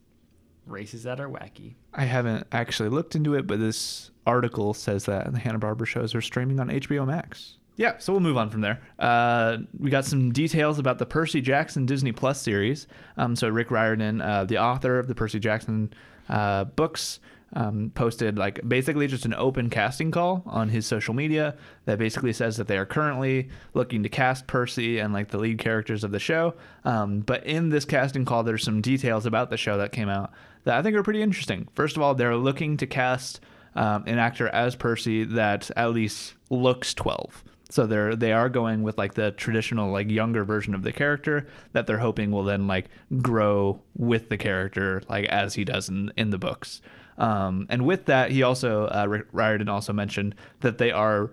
races 0.65 1.03
that 1.03 1.19
are 1.19 1.29
wacky. 1.29 1.75
I 1.93 2.05
haven't 2.05 2.47
actually 2.51 2.89
looked 2.89 3.15
into 3.15 3.35
it, 3.35 3.47
but 3.47 3.59
this 3.59 4.11
article 4.25 4.73
says 4.73 5.05
that 5.05 5.31
the 5.31 5.39
Hanna 5.39 5.59
Barbera 5.59 5.85
shows 5.85 6.15
are 6.15 6.21
streaming 6.21 6.59
on 6.59 6.69
HBO 6.69 7.05
Max. 7.05 7.57
Yeah, 7.75 7.97
so 7.97 8.13
we'll 8.13 8.21
move 8.21 8.37
on 8.37 8.49
from 8.49 8.61
there. 8.61 8.79
Uh, 8.99 9.57
we 9.79 9.89
got 9.89 10.05
some 10.05 10.31
details 10.31 10.77
about 10.77 10.99
the 10.99 11.05
Percy 11.07 11.41
Jackson 11.41 11.85
Disney 11.85 12.11
Plus 12.11 12.39
series. 12.39 12.87
Um, 13.17 13.35
so 13.35 13.49
Rick 13.49 13.71
Riordan, 13.71 14.21
uh, 14.21 14.45
the 14.45 14.59
author 14.59 14.99
of 14.99 15.07
the 15.07 15.15
Percy 15.15 15.39
Jackson 15.39 15.91
uh, 16.29 16.65
books, 16.65 17.19
um, 17.55 17.91
posted 17.93 18.37
like 18.37 18.67
basically 18.67 19.07
just 19.07 19.25
an 19.25 19.33
open 19.33 19.69
casting 19.69 20.11
call 20.11 20.43
on 20.45 20.69
his 20.69 20.85
social 20.85 21.13
media 21.13 21.55
that 21.85 21.99
basically 21.99 22.33
says 22.33 22.57
that 22.57 22.67
they 22.67 22.77
are 22.77 22.85
currently 22.85 23.49
looking 23.73 24.03
to 24.03 24.09
cast 24.09 24.47
Percy 24.47 24.99
and 24.99 25.13
like 25.13 25.29
the 25.29 25.37
lead 25.37 25.59
characters 25.59 26.03
of 26.03 26.11
the 26.11 26.19
show. 26.19 26.55
Um, 26.83 27.19
but 27.21 27.45
in 27.45 27.69
this 27.69 27.85
casting 27.85 28.25
call, 28.25 28.43
there's 28.43 28.63
some 28.63 28.81
details 28.81 29.25
about 29.25 29.49
the 29.49 29.57
show 29.57 29.77
that 29.77 29.91
came 29.91 30.09
out 30.09 30.31
that 30.63 30.77
I 30.77 30.81
think 30.81 30.95
are 30.95 31.03
pretty 31.03 31.21
interesting. 31.21 31.67
First 31.73 31.95
of 31.95 32.03
all, 32.03 32.15
they're 32.15 32.35
looking 32.35 32.77
to 32.77 32.87
cast 32.87 33.39
um, 33.75 34.03
an 34.07 34.17
actor 34.17 34.47
as 34.49 34.75
Percy 34.75 35.23
that 35.23 35.69
at 35.75 35.91
least 35.91 36.33
looks 36.49 36.93
12. 36.93 37.43
So 37.69 37.87
they're 37.87 38.15
they 38.15 38.33
are 38.33 38.49
going 38.49 38.83
with 38.83 38.99
like 38.99 39.15
the 39.15 39.31
traditional 39.31 39.91
like 39.91 40.11
younger 40.11 40.43
version 40.43 40.75
of 40.75 40.83
the 40.83 40.91
character 40.91 41.47
that 41.71 41.87
they're 41.87 41.97
hoping 41.97 42.29
will 42.29 42.43
then 42.43 42.67
like 42.67 42.85
grow 43.19 43.81
with 43.97 44.29
the 44.29 44.37
character 44.37 45.01
like 45.09 45.25
as 45.25 45.55
he 45.55 45.63
does 45.63 45.89
in 45.89 46.11
in 46.15 46.29
the 46.29 46.37
books. 46.37 46.81
Um, 47.17 47.67
and 47.69 47.85
with 47.85 48.05
that, 48.05 48.31
he 48.31 48.43
also 48.43 48.85
uh, 48.85 49.21
Riordan 49.31 49.69
also 49.69 49.93
mentioned 49.93 50.35
that 50.61 50.77
they 50.77 50.91
are 50.91 51.31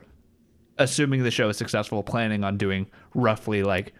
assuming 0.78 1.22
the 1.22 1.30
show 1.30 1.48
is 1.48 1.56
successful, 1.56 2.02
planning 2.02 2.44
on 2.44 2.56
doing 2.56 2.86
roughly 3.14 3.62
like 3.62 3.94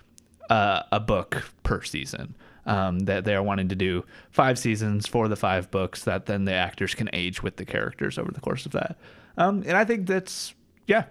uh, 0.48 0.82
a 0.92 1.00
book 1.00 1.44
per 1.62 1.82
season. 1.82 2.36
Um, 2.66 3.00
that 3.00 3.24
they 3.24 3.34
are 3.34 3.42
wanting 3.42 3.68
to 3.70 3.74
do 3.74 4.04
five 4.30 4.58
seasons 4.58 5.06
for 5.06 5.28
the 5.28 5.34
five 5.34 5.70
books 5.70 6.04
that 6.04 6.26
then 6.26 6.44
the 6.44 6.52
actors 6.52 6.94
can 6.94 7.08
age 7.14 7.42
with 7.42 7.56
the 7.56 7.64
characters 7.64 8.18
over 8.18 8.30
the 8.30 8.40
course 8.40 8.66
of 8.66 8.72
that. 8.72 8.98
Um, 9.38 9.62
and 9.66 9.78
I 9.78 9.84
think 9.86 10.06
that's 10.06 10.54
yeah, 10.86 11.04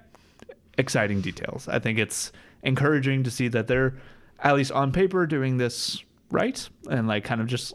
exciting 0.78 1.22
details. 1.22 1.67
I 1.67 1.80
think 1.80 1.97
it's 1.97 2.32
encouraging 2.63 3.24
to 3.24 3.32
see 3.32 3.47
that 3.47 3.67
they're 3.67 3.95
at 4.39 4.55
least 4.55 4.72
on 4.72 4.91
paper 4.91 5.26
doing 5.26 5.57
this 5.57 6.03
right 6.32 6.70
and 6.89 7.07
like 7.07 7.24
kind 7.24 7.41
of 7.41 7.47
just 7.47 7.74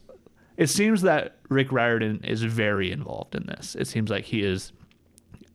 it 0.57 0.68
seems 0.68 1.02
that 1.02 1.36
Rick 1.48 1.72
Riordan 1.72 2.22
is 2.24 2.42
very 2.42 2.90
involved 2.92 3.34
in 3.34 3.46
this. 3.46 3.74
It 3.74 3.86
seems 3.86 4.11
like 4.11 4.24
he 4.24 4.42
is 4.42 4.72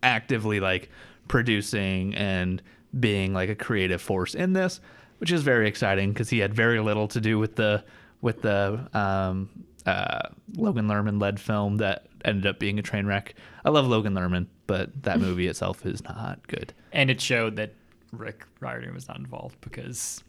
actively 0.04 0.60
like 0.60 0.90
producing 1.28 2.16
and 2.16 2.62
being 3.00 3.34
like 3.34 3.50
a 3.50 3.56
creative 3.56 4.02
force 4.02 4.36
in 4.36 4.54
this, 4.54 4.82
which 5.20 5.32
is 5.32 5.44
very 5.44 5.68
exciting 5.68 6.12
because 6.12 6.30
he 6.30 6.40
had 6.40 6.54
very 6.54 6.80
little 6.80 7.08
to 7.10 7.22
do 7.22 7.40
with 7.40 7.56
the 7.56 7.84
with 8.22 8.42
the 8.42 8.90
um, 8.94 9.50
uh, 9.86 10.30
Logan 10.56 10.88
Lerman 10.88 11.22
led 11.22 11.40
film 11.40 11.78
that 11.78 12.08
ended 12.26 12.46
up 12.46 12.60
being 12.60 12.80
a 12.80 12.82
train 12.82 13.06
wreck. 13.06 13.36
I 13.64 13.70
love 13.70 13.88
Logan 13.88 14.14
Lerman, 14.14 14.48
but 14.68 15.04
that 15.04 15.20
movie 15.22 15.48
itself 15.48 15.86
is 15.86 16.04
not 16.04 16.46
good. 16.48 16.74
And 16.92 17.10
it 17.10 17.22
showed 17.22 17.56
that 17.58 17.74
Rick 18.12 18.46
Riordan 18.60 18.94
was 18.94 19.08
not 19.08 19.18
involved 19.18 19.56
because 19.62 20.24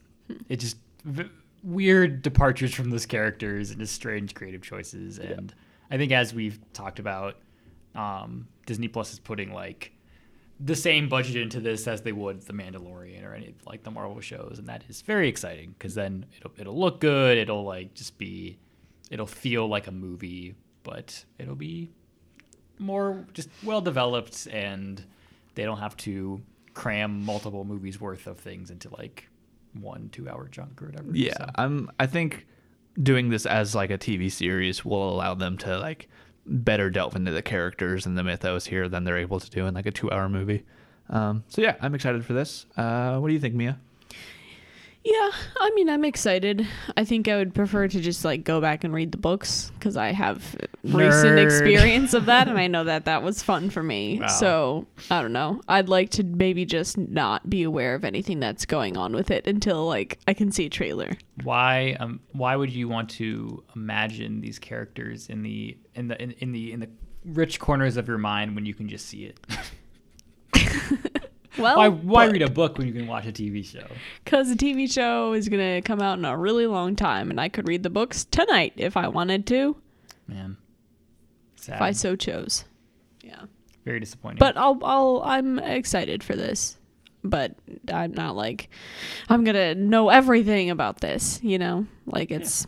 it 0.48 0.56
just 0.56 0.76
weird 1.62 2.22
departures 2.22 2.74
from 2.74 2.90
those 2.90 3.06
characters 3.06 3.70
and 3.70 3.80
just 3.80 3.94
strange 3.94 4.34
creative 4.34 4.62
choices. 4.62 5.18
And 5.18 5.54
I 5.90 5.96
think 5.96 6.12
as 6.12 6.32
we've 6.34 6.58
talked 6.72 6.98
about, 6.98 7.36
um, 7.94 8.48
Disney 8.66 8.88
Plus 8.88 9.12
is 9.12 9.18
putting 9.18 9.52
like 9.52 9.92
the 10.60 10.76
same 10.76 11.08
budget 11.08 11.36
into 11.36 11.58
this 11.60 11.88
as 11.88 12.02
they 12.02 12.12
would 12.12 12.42
The 12.42 12.52
Mandalorian 12.52 13.24
or 13.24 13.34
any 13.34 13.54
like 13.66 13.82
the 13.82 13.90
Marvel 13.90 14.20
shows, 14.20 14.56
and 14.58 14.68
that 14.68 14.84
is 14.88 15.00
very 15.02 15.28
exciting 15.28 15.74
because 15.78 15.94
then 15.94 16.26
it'll 16.36 16.52
it'll 16.58 16.78
look 16.78 17.00
good. 17.00 17.38
It'll 17.38 17.64
like 17.64 17.94
just 17.94 18.18
be, 18.18 18.58
it'll 19.10 19.26
feel 19.26 19.66
like 19.66 19.86
a 19.86 19.92
movie, 19.92 20.54
but 20.82 21.24
it'll 21.38 21.54
be 21.54 21.90
more 22.78 23.26
just 23.32 23.48
well 23.62 23.80
developed 23.80 24.46
and 24.50 25.04
they 25.54 25.64
don't 25.64 25.78
have 25.78 25.96
to 25.98 26.40
cram 26.74 27.24
multiple 27.24 27.64
movies 27.64 28.00
worth 28.00 28.26
of 28.26 28.38
things 28.38 28.70
into 28.70 28.88
like 28.96 29.28
one 29.74 30.08
two 30.10 30.28
hour 30.28 30.48
chunk 30.48 30.80
or 30.82 30.86
whatever. 30.86 31.10
Yeah, 31.12 31.36
So, 31.36 31.46
I'm. 31.56 31.90
I 31.98 32.06
think 32.06 32.46
doing 33.00 33.30
this 33.30 33.46
as 33.46 33.74
like 33.74 33.90
a 33.90 33.98
TV 33.98 34.30
series 34.30 34.84
will 34.84 35.08
allow 35.10 35.34
them 35.34 35.56
to 35.58 35.78
like 35.78 36.08
better 36.46 36.90
delve 36.90 37.16
into 37.16 37.30
the 37.30 37.42
characters 37.42 38.06
and 38.06 38.16
the 38.18 38.24
mythos 38.24 38.66
here 38.66 38.88
than 38.88 39.04
they're 39.04 39.18
able 39.18 39.38
to 39.40 39.48
do 39.50 39.66
in 39.66 39.74
like 39.74 39.86
a 39.86 39.90
two-hour 39.90 40.28
movie. 40.28 40.64
Um, 41.08 41.44
so 41.48 41.60
yeah, 41.62 41.76
I'm 41.80 41.94
excited 41.94 42.24
for 42.24 42.32
this. 42.32 42.66
Uh, 42.76 43.18
what 43.18 43.28
do 43.28 43.34
you 43.34 43.40
think, 43.40 43.54
Mia? 43.54 43.78
Yeah, 45.02 45.30
I 45.58 45.70
mean, 45.74 45.88
I'm 45.88 46.04
excited. 46.04 46.66
I 46.94 47.04
think 47.04 47.26
I 47.26 47.36
would 47.36 47.54
prefer 47.54 47.88
to 47.88 48.00
just 48.00 48.22
like 48.22 48.44
go 48.44 48.60
back 48.60 48.84
and 48.84 48.92
read 48.92 49.12
the 49.12 49.18
books 49.18 49.72
because 49.78 49.96
I 49.96 50.12
have 50.12 50.54
recent 50.84 51.38
experience 51.38 52.12
of 52.12 52.26
that, 52.26 52.48
and 52.48 52.58
I 52.58 52.66
know 52.68 52.84
that 52.84 53.06
that 53.06 53.22
was 53.22 53.42
fun 53.42 53.70
for 53.70 53.82
me. 53.82 54.20
Wow. 54.20 54.26
So 54.26 54.86
I 55.10 55.22
don't 55.22 55.32
know. 55.32 55.62
I'd 55.66 55.88
like 55.88 56.10
to 56.10 56.22
maybe 56.22 56.66
just 56.66 56.98
not 56.98 57.48
be 57.48 57.62
aware 57.62 57.94
of 57.94 58.04
anything 58.04 58.40
that's 58.40 58.66
going 58.66 58.98
on 58.98 59.14
with 59.14 59.30
it 59.30 59.46
until 59.46 59.86
like 59.86 60.18
I 60.28 60.34
can 60.34 60.52
see 60.52 60.66
a 60.66 60.70
trailer. 60.70 61.10
why 61.44 61.96
um 61.98 62.20
why 62.32 62.54
would 62.54 62.70
you 62.70 62.86
want 62.86 63.08
to 63.10 63.64
imagine 63.74 64.42
these 64.42 64.58
characters 64.58 65.28
in 65.30 65.42
the 65.42 65.78
in 65.94 66.08
the 66.08 66.22
in, 66.22 66.32
in 66.32 66.52
the 66.52 66.72
in 66.72 66.80
the 66.80 66.90
rich 67.24 67.58
corners 67.58 67.96
of 67.96 68.06
your 68.06 68.18
mind 68.18 68.54
when 68.54 68.66
you 68.66 68.74
can 68.74 68.86
just 68.86 69.06
see 69.06 69.24
it? 69.24 69.40
Well, 71.60 71.76
why 71.76 71.88
why 71.88 72.24
read 72.26 72.42
a 72.42 72.50
book 72.50 72.78
when 72.78 72.86
you 72.86 72.92
can 72.92 73.06
watch 73.06 73.26
a 73.26 73.32
TV 73.32 73.64
show? 73.64 73.86
Because 74.24 74.48
the 74.48 74.56
TV 74.56 74.90
show 74.90 75.32
is 75.32 75.48
gonna 75.48 75.82
come 75.82 76.00
out 76.00 76.18
in 76.18 76.24
a 76.24 76.36
really 76.36 76.66
long 76.66 76.96
time, 76.96 77.30
and 77.30 77.40
I 77.40 77.48
could 77.48 77.68
read 77.68 77.82
the 77.82 77.90
books 77.90 78.24
tonight 78.24 78.72
if 78.76 78.96
I 78.96 79.08
wanted 79.08 79.46
to, 79.48 79.76
Man, 80.26 80.56
sad. 81.56 81.76
if 81.76 81.82
I 81.82 81.92
so 81.92 82.16
chose. 82.16 82.64
Yeah. 83.22 83.42
Very 83.84 84.00
disappointing. 84.00 84.38
But 84.38 84.56
I'll 84.56 84.78
I'll 84.82 85.22
I'm 85.24 85.58
excited 85.58 86.22
for 86.22 86.34
this. 86.36 86.76
But 87.22 87.54
I'm 87.92 88.12
not 88.12 88.34
like 88.36 88.68
I'm 89.28 89.44
gonna 89.44 89.74
know 89.74 90.08
everything 90.08 90.70
about 90.70 91.00
this, 91.00 91.38
you 91.42 91.58
know? 91.58 91.86
Like 92.06 92.30
it's 92.30 92.66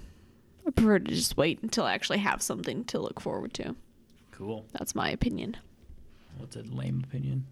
I 0.67 0.71
prefer 0.71 0.99
to 0.99 1.11
just 1.11 1.37
wait 1.37 1.61
until 1.63 1.85
I 1.85 1.95
actually 1.95 2.19
have 2.19 2.43
something 2.43 2.85
to 2.85 2.99
look 3.01 3.21
forward 3.21 3.55
to. 3.55 3.75
cool. 4.31 4.67
That's 4.73 4.95
my 4.95 5.09
opinion. 5.11 5.57
What's 6.39 6.57
a 6.57 6.63
lame 6.63 7.03
opinion? 7.07 7.47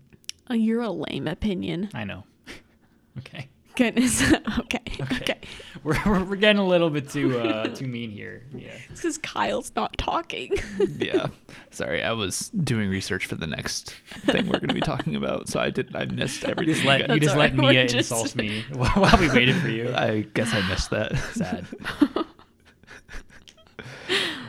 Oh, 0.50 0.54
you're 0.54 0.80
a 0.82 0.90
lame 0.90 1.28
opinion. 1.28 1.88
I 1.94 2.02
know. 2.04 2.24
okay. 3.18 3.48
Goodness. 3.76 4.20
okay. 4.58 4.82
Okay. 5.00 5.38
We're, 5.84 5.96
we're, 6.04 6.24
we're 6.24 6.36
getting 6.36 6.60
a 6.60 6.66
little 6.66 6.90
bit 6.90 7.08
too 7.08 7.38
uh, 7.38 7.68
too 7.68 7.86
mean 7.86 8.10
here. 8.10 8.42
Yeah. 8.52 8.72
It's 8.90 9.00
because 9.00 9.16
Kyle's 9.18 9.72
not 9.76 9.96
talking. 9.96 10.56
yeah, 10.98 11.28
sorry, 11.70 12.02
I 12.02 12.12
was 12.12 12.50
doing 12.50 12.90
research 12.90 13.26
for 13.26 13.36
the 13.36 13.46
next 13.46 13.94
thing 14.26 14.46
we're 14.46 14.58
going 14.58 14.68
to 14.68 14.74
be 14.74 14.80
talking 14.80 15.14
about, 15.14 15.48
so 15.48 15.60
I 15.60 15.70
did. 15.70 15.94
I 15.94 16.04
missed 16.06 16.42
You 16.42 16.48
everything. 16.48 16.74
just 16.74 16.84
let 16.84 17.00
you 17.02 17.06
That's 17.06 17.20
just 17.20 17.36
let. 17.36 17.54
Mia 17.54 17.62
We're 17.72 17.86
just- 17.86 18.10
insult 18.10 18.34
me 18.36 18.64
while 18.72 19.16
we 19.18 19.28
waited 19.30 19.56
for 19.56 19.68
you. 19.68 19.94
I 19.94 20.22
guess 20.34 20.52
I 20.52 20.68
missed 20.68 20.90
that. 20.90 21.16
Sad. 21.32 21.66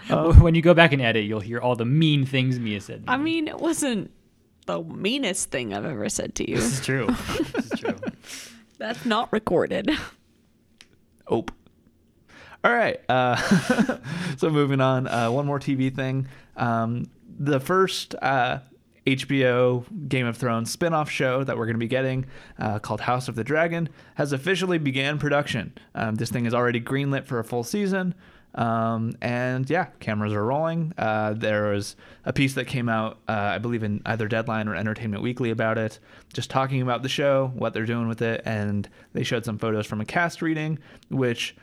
Oh. 0.10 0.34
when 0.42 0.56
you 0.56 0.62
go 0.62 0.74
back 0.74 0.92
and 0.92 1.02
edit, 1.02 1.24
you'll 1.24 1.40
hear 1.40 1.60
all 1.60 1.76
the 1.76 1.86
mean 1.86 2.26
things 2.26 2.60
Mia 2.60 2.82
said. 2.82 3.04
I 3.08 3.16
mean, 3.16 3.48
it 3.48 3.60
wasn't 3.60 4.12
the 4.72 4.84
meanest 4.84 5.52
thing 5.52 5.74
I've 5.74 5.86
ever 5.86 6.08
said 6.10 6.36
to 6.36 6.50
you. 6.50 6.56
this 6.58 6.80
is 6.80 6.86
true. 6.86 7.08
this 7.08 7.72
is 7.72 7.80
true. 7.80 7.96
That's 8.78 9.06
not 9.06 9.32
recorded. 9.32 9.92
Oh. 11.28 11.46
All 12.62 12.74
right. 12.74 13.00
Uh, 13.08 13.38
so 14.38 14.50
moving 14.50 14.82
on. 14.82 15.08
Uh, 15.08 15.32
one 15.32 15.46
more 15.46 15.60
TV 15.60 15.96
thing. 15.96 16.28
Um, 16.58 17.06
the 17.40 17.62
first 17.62 18.16
uh, 18.22 18.60
HBO 19.08 19.86
Game 20.10 20.26
of 20.26 20.36
Thrones 20.36 20.72
spin-off 20.72 21.10
show 21.10 21.46
that 21.46 21.58
we're 21.58 21.68
going 21.68 21.76
to 21.76 21.80
be 21.80 21.88
getting, 21.88 22.26
uh, 22.60 22.80
called 22.80 23.00
House 23.02 23.30
of 23.30 23.36
the 23.36 23.46
Dragon, 23.46 23.88
has 24.16 24.34
officially 24.34 24.78
began 24.78 25.20
production. 25.20 25.74
Um, 25.96 26.16
this 26.16 26.30
thing 26.30 26.46
is 26.46 26.54
already 26.54 26.82
greenlit 26.82 27.26
for 27.28 27.40
a 27.40 27.46
full 27.46 27.64
season. 27.64 28.14
Um, 28.56 29.14
and 29.22 29.70
yeah, 29.70 29.86
cameras 30.00 30.34
are 30.34 30.46
rolling. 30.46 30.94
Uh, 30.98 31.34
there 31.34 31.72
was 31.72 31.96
a 32.26 32.34
piece 32.34 32.54
that 32.56 32.68
came 32.68 32.90
out, 32.90 33.20
uh, 33.28 33.32
I 33.32 33.58
believe, 33.60 33.84
in 33.84 34.02
either 34.06 34.28
Deadline 34.28 34.68
or 34.68 34.76
Entertainment 34.76 35.24
Weekly 35.24 35.52
about 35.52 35.78
it, 35.78 36.00
just 36.34 36.50
talking 36.50 36.82
about 36.82 37.02
the 37.04 37.10
show, 37.10 37.52
what 37.56 37.74
they're 37.74 37.86
doing 37.86 38.08
with 38.08 38.22
it, 38.22 38.42
and 38.46 38.90
they 39.14 39.24
showed 39.24 39.46
some 39.46 39.58
photos 39.58 39.86
from 39.86 40.02
a 40.02 40.06
cast 40.06 40.42
reading, 40.42 40.80
which 41.10 41.56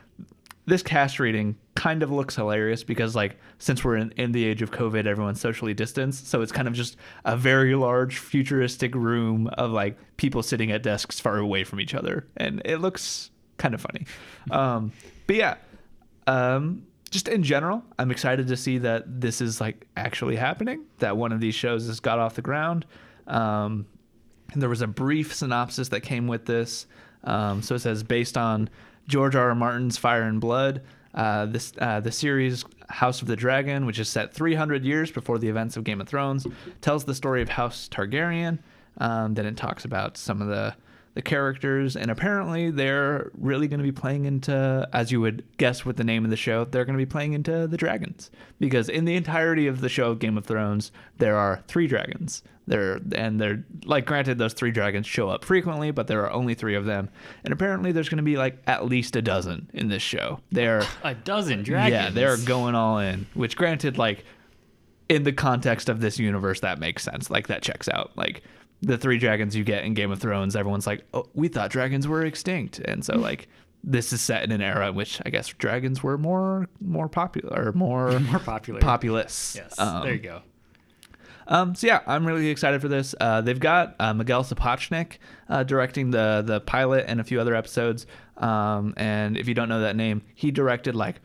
this 0.69 0.83
cast 0.83 1.19
reading 1.19 1.57
kind 1.75 2.03
of 2.03 2.11
looks 2.11 2.37
hilarious 2.37 2.85
because 2.85 3.17
like 3.17 3.39
since 3.59 3.83
we're 3.83 3.97
in, 3.97 4.13
in 4.17 4.33
the 4.33 4.45
age 4.45 4.61
of 4.61 4.71
covid 4.71 5.07
everyone's 5.07 5.41
socially 5.41 5.73
distanced 5.73 6.29
so 6.29 6.43
it's 6.43 6.53
kind 6.53 6.69
of 6.69 6.75
just 6.75 6.97
a 7.25 7.37
very 7.37 7.75
large 7.75 8.19
futuristic 8.19 8.95
room 8.95 9.47
of 9.55 9.71
like 9.71 9.97
people 10.19 10.43
sitting 10.43 10.71
at 10.71 10.83
desks 10.83 11.19
far 11.19 11.39
away 11.39 11.65
from 11.65 11.81
each 11.81 11.95
other 11.95 12.27
and 12.37 12.61
it 12.67 12.79
looks 12.79 13.31
kind 13.57 13.75
of 13.75 13.81
funny 13.81 14.05
um 14.51 14.93
but 15.27 15.37
yeah 15.37 15.55
um 16.29 16.85
just 17.11 17.29
in 17.29 17.43
general 17.43 17.83
i'm 17.99 18.11
excited 18.11 18.47
to 18.47 18.57
see 18.57 18.79
that 18.79 19.21
this 19.21 19.41
is 19.41 19.61
like 19.61 19.87
actually 19.97 20.37
happening 20.37 20.85
that 20.99 21.17
one 21.17 21.33
of 21.33 21.41
these 21.41 21.55
shows 21.55 21.87
has 21.87 22.01
got 22.01 22.19
off 22.19 22.35
the 22.35 22.43
ground 22.43 22.85
um 23.27 23.87
and 24.53 24.63
there 24.63 24.69
was 24.69 24.83
a 24.83 24.87
brief 24.87 25.35
synopsis 25.35 25.89
that 25.89 26.01
came 26.01 26.27
with 26.27 26.47
this. 26.47 26.87
Um, 27.25 27.63
so 27.63 27.75
it 27.75 27.81
says, 27.81 28.03
based 28.03 28.39
on 28.39 28.71
George 29.07 29.37
R. 29.37 29.51
R. 29.51 29.55
Martin's 29.55 29.99
Fire 29.99 30.23
and 30.23 30.41
Blood, 30.41 30.83
uh, 31.15 31.47
this 31.47 31.73
uh, 31.79 32.01
the 32.01 32.13
series 32.13 32.65
House 32.89 33.21
of 33.21 33.29
the 33.29 33.37
Dragon, 33.37 33.87
which 33.87 33.99
is 33.99 34.09
set 34.09 34.33
300 34.33 34.85
years 34.85 35.11
before 35.11 35.39
the 35.39 35.49
events 35.49 35.77
of 35.77 35.85
Game 35.85 36.01
of 36.01 36.09
Thrones, 36.09 36.47
tells 36.81 37.05
the 37.05 37.15
story 37.15 37.43
of 37.43 37.49
House 37.49 37.89
Targaryen. 37.89 38.59
Um, 38.99 39.35
then 39.35 39.47
it 39.47 39.57
talks 39.57 39.85
about 39.85 40.17
some 40.17 40.41
of 40.41 40.49
the 40.49 40.75
the 41.19 41.23
characters, 41.23 41.97
and 41.97 42.13
apparently 42.13 42.71
they're 42.71 43.33
really 43.37 43.67
going 43.67 43.81
to 43.81 43.85
be 43.85 43.91
playing 43.91 44.25
into, 44.25 44.89
as 44.93 45.11
you 45.11 45.21
would 45.21 45.43
guess 45.57 45.85
with 45.85 45.97
the 45.97 46.05
name 46.05 46.23
of 46.25 46.31
the 46.31 46.37
show, 46.37 46.65
they're 46.65 46.85
going 46.85 46.97
to 46.97 47.05
be 47.05 47.11
playing 47.11 47.33
into 47.33 47.67
the 47.67 47.77
dragons. 47.77 48.31
Because 48.61 48.89
in 48.89 49.05
the 49.05 49.17
entirety 49.17 49.67
of 49.67 49.81
the 49.81 49.89
show 49.89 50.13
of 50.13 50.21
Game 50.21 50.39
of 50.39 50.47
Thrones, 50.47 50.93
there 51.17 51.37
are 51.37 51.65
three 51.67 51.89
dragons. 51.89 52.45
There 52.69 53.01
and 53.17 53.41
they're 53.41 53.65
like 53.85 54.07
granted 54.07 54.39
those 54.39 54.53
three 54.53 54.71
dragons 54.71 55.09
show 55.09 55.29
up 55.29 55.45
frequently, 55.45 55.91
but 55.91 56.07
there 56.07 56.25
are 56.25 56.31
only 56.31 56.55
three 56.55 56.77
of 56.77 56.85
them. 56.85 57.11
And 57.43 57.53
apparently 57.53 57.91
there's 57.91 58.09
going 58.09 58.19
to 58.19 58.23
be 58.23 58.37
like 58.37 58.63
at 58.69 58.85
least 58.87 59.17
a 59.17 59.23
dozen 59.23 59.69
in 59.75 59.89
this 59.89 60.03
show. 60.03 60.39
They're 60.53 60.85
A 61.03 61.17
dozen 61.17 61.65
dragons. 61.65 61.93
yeah, 61.93 62.11
they're 62.11 62.37
going 62.37 62.77
all 62.77 63.01
in. 63.01 63.27
Which, 63.35 63.57
granted, 63.57 63.99
like 63.99 64.25
in 65.09 65.25
the 65.25 65.33
context 65.33 65.89
of 65.89 66.01
this 66.01 66.21
universe, 66.21 66.61
that 66.61 66.79
makes 66.79 67.03
sense. 67.03 67.29
Like 67.29 67.49
that 67.49 67.63
checks 67.63 67.89
out. 67.89 68.13
Like 68.17 68.45
the 68.83 68.97
three 68.99 69.19
dragons 69.19 69.57
you 69.57 69.65
get 69.65 69.85
in 69.85 69.95
Game 69.95 70.11
of 70.11 70.21
Thrones, 70.21 70.55
everyone's 70.57 70.87
like, 70.87 71.05
"Oh, 71.15 71.27
we 71.35 71.49
thought 71.49 71.71
dragons 71.71 72.07
were 72.07 72.25
extinct," 72.25 72.79
and 72.81 73.05
so 73.05 73.17
like 73.17 73.49
this 73.85 74.13
is 74.13 74.21
set 74.21 74.43
in 74.43 74.51
an 74.53 74.61
era 74.61 74.89
in 74.89 74.95
which 74.95 75.21
I 75.25 75.31
guess 75.31 75.49
dragons 75.49 76.03
were 76.03 76.19
more 76.19 76.69
more 76.81 77.09
popular 77.09 77.69
or 77.69 77.73
more 77.73 78.19
more 78.31 78.39
popular. 78.41 78.81
populous. 78.81 79.55
Yes. 79.57 79.79
Um, 79.79 80.03
there 80.03 80.15
you 80.15 80.21
go. 80.21 80.43
um, 81.47 81.75
so 81.75 81.87
yeah, 81.87 82.01
I'm 82.07 82.27
really 82.27 82.49
excited 82.49 82.81
for 82.81 82.89
this. 82.89 83.15
Uh, 83.21 83.41
they've 83.41 83.59
got 83.59 83.97
uh, 83.99 84.13
Miguel 84.15 84.45
Sapochnik 84.45 85.19
uh, 85.49 85.63
directing 85.65 86.11
the 86.11 86.43
the 86.47 86.61
pilot 86.61 87.05
and 87.09 87.21
a 87.21 87.25
few 87.25 87.41
other 87.41 87.55
episodes. 87.55 88.07
Um, 88.37 88.95
and 88.97 89.37
if 89.37 89.49
you 89.49 89.55
don't 89.55 89.69
know 89.69 89.81
that 89.81 89.97
name, 89.97 90.23
he 90.35 90.51
directed 90.51 90.95
like 90.95 91.17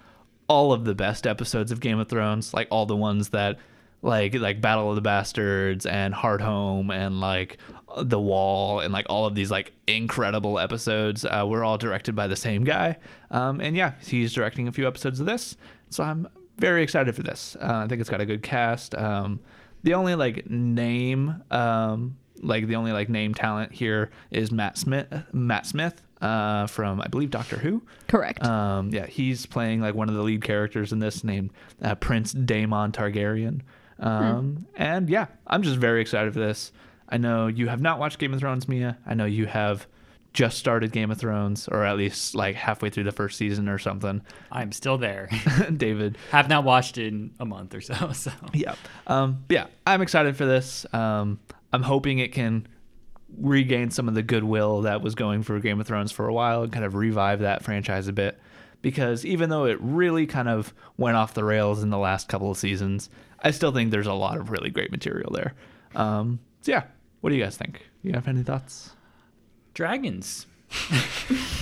all 0.48 0.74
of 0.74 0.86
the 0.86 0.96
best 0.96 1.26
episodes 1.28 1.72
of 1.72 1.80
Game 1.80 2.00
of 2.00 2.08
Thrones, 2.10 2.54
like 2.54 2.68
all 2.72 2.86
the 2.86 2.96
ones 2.96 3.30
that 3.30 3.58
like 4.04 4.36
like 4.36 4.62
Battle 4.62 4.90
of 4.90 4.96
the 4.96 5.02
Bastards 5.02 5.86
and 5.86 6.14
Hard 6.14 6.42
Home 6.42 6.92
and 6.92 7.20
like 7.20 7.58
The 7.98 8.20
Wall 8.20 8.82
and 8.82 8.94
like 8.94 9.06
all 9.10 9.26
of 9.26 9.34
these 9.34 9.50
like 9.50 9.72
incredible 9.88 10.60
episodes 10.60 11.26
uh, 11.26 11.46
were 11.48 11.64
all 11.64 11.78
directed 11.78 12.16
by 12.16 12.28
the 12.28 12.36
same 12.36 12.64
guy. 12.64 12.98
Um, 13.32 13.62
and 13.62 13.76
yeah, 13.76 13.94
he's 14.06 14.34
directing 14.34 14.68
a 14.68 14.72
few 14.72 14.86
episodes 14.88 15.20
of 15.20 15.26
this, 15.26 15.58
so 15.90 16.04
I'm 16.04 16.28
very 16.58 16.84
excited 16.84 17.16
for 17.16 17.24
this. 17.24 17.56
Uh, 17.60 17.82
I 17.86 17.88
think 17.88 18.02
it's 18.02 18.10
got 18.10 18.22
a 18.22 18.26
good 18.26 18.44
cast. 18.44 18.94
Um, 18.94 19.40
the 19.84 19.94
only 19.94 20.16
like 20.16 20.50
name, 20.50 21.42
um, 21.50 22.18
like 22.42 22.68
the 22.68 22.76
only 22.76 22.92
like 22.92 23.08
name 23.10 23.34
talent 23.34 23.72
here 23.72 24.12
is 24.32 24.52
Matt 24.52 24.78
Smith. 24.78 25.08
Matt 25.32 25.66
Smith 25.66 26.04
uh, 26.22 26.68
from 26.68 27.00
I 27.00 27.08
believe 27.08 27.32
Doctor 27.32 27.58
Who. 27.58 27.82
Correct. 28.08 28.44
Um, 28.46 28.90
yeah, 28.90 29.06
he's 29.06 29.46
playing 29.46 29.80
like 29.80 29.96
one 29.96 30.10
of 30.10 30.16
the 30.16 30.24
lead 30.24 30.44
characters 30.44 30.92
in 30.92 31.00
this, 31.00 31.24
named 31.24 31.52
uh, 31.82 31.96
Prince 31.96 32.34
Daemon 32.34 32.92
Targaryen. 32.92 33.62
Um, 34.04 34.66
And 34.76 35.10
yeah, 35.10 35.28
I'm 35.48 35.64
just 35.64 35.78
very 35.78 36.02
excited 36.02 36.34
for 36.34 36.40
this. 36.40 36.72
I 37.10 37.18
know 37.18 37.48
you 37.48 37.68
have 37.68 37.82
not 37.82 38.00
watched 38.00 38.20
Game 38.20 38.34
of 38.34 38.40
Thrones, 38.40 38.68
Mia. 38.68 38.98
I 39.06 39.14
know 39.14 39.26
you 39.26 39.46
have 39.46 39.88
just 40.34 40.58
started 40.58 40.92
Game 40.92 41.12
of 41.12 41.18
Thrones, 41.20 41.68
or 41.68 41.84
at 41.86 41.96
least 41.96 42.34
like 42.34 42.56
halfway 42.56 42.90
through 42.90 43.04
the 43.04 43.12
first 43.12 43.38
season 43.38 43.70
or 43.70 43.78
something. 43.78 44.22
I'm 44.52 44.72
still 44.72 44.98
there. 44.98 45.30
David, 45.78 46.18
Have 46.32 46.50
not 46.50 46.64
watched 46.64 46.98
in 46.98 47.32
a 47.40 47.46
month 47.46 47.76
or 47.76 47.82
so. 47.82 47.94
So 48.14 48.32
yeah, 48.54 48.76
um, 49.08 49.44
yeah, 49.50 49.68
I'm 49.86 50.02
excited 50.02 50.36
for 50.36 50.46
this. 50.46 50.86
Um, 50.94 51.40
I'm 51.72 51.84
hoping 51.84 52.20
it 52.20 52.32
can 52.32 52.68
regain 53.38 53.90
some 53.92 54.08
of 54.08 54.16
the 54.16 54.24
goodwill 54.24 54.82
that 54.82 55.02
was 55.02 55.16
going 55.16 55.44
for 55.44 55.60
Game 55.60 55.80
of 55.80 55.88
Thrones 55.88 56.12
for 56.12 56.28
a 56.28 56.34
while 56.34 56.64
and 56.64 56.72
kind 56.72 56.86
of 56.86 56.96
revive 56.96 57.40
that 57.40 57.64
franchise 57.64 58.08
a 58.08 58.14
bit. 58.14 58.40
Because 58.82 59.26
even 59.26 59.50
though 59.50 59.66
it 59.66 59.78
really 59.82 60.26
kind 60.28 60.50
of 60.50 60.74
went 60.98 61.16
off 61.16 61.34
the 61.34 61.44
rails 61.44 61.84
in 61.84 61.90
the 61.90 61.98
last 61.98 62.28
couple 62.28 62.52
of 62.52 62.58
seasons, 62.58 63.10
I 63.44 63.52
still 63.52 63.72
think 63.72 63.92
there's 63.92 64.08
a 64.08 64.14
lot 64.14 64.38
of 64.38 64.50
really 64.50 64.70
great 64.70 64.92
material 64.92 65.32
there. 65.32 65.54
Um, 65.96 66.40
so 66.62 66.72
yeah, 66.72 66.84
what 67.22 67.30
do 67.30 67.36
you 67.36 67.44
guys 67.44 67.58
think? 67.58 67.88
You 68.02 68.14
have 68.14 68.28
any 68.28 68.44
thoughts? 68.44 68.92
dragons. 69.74 70.46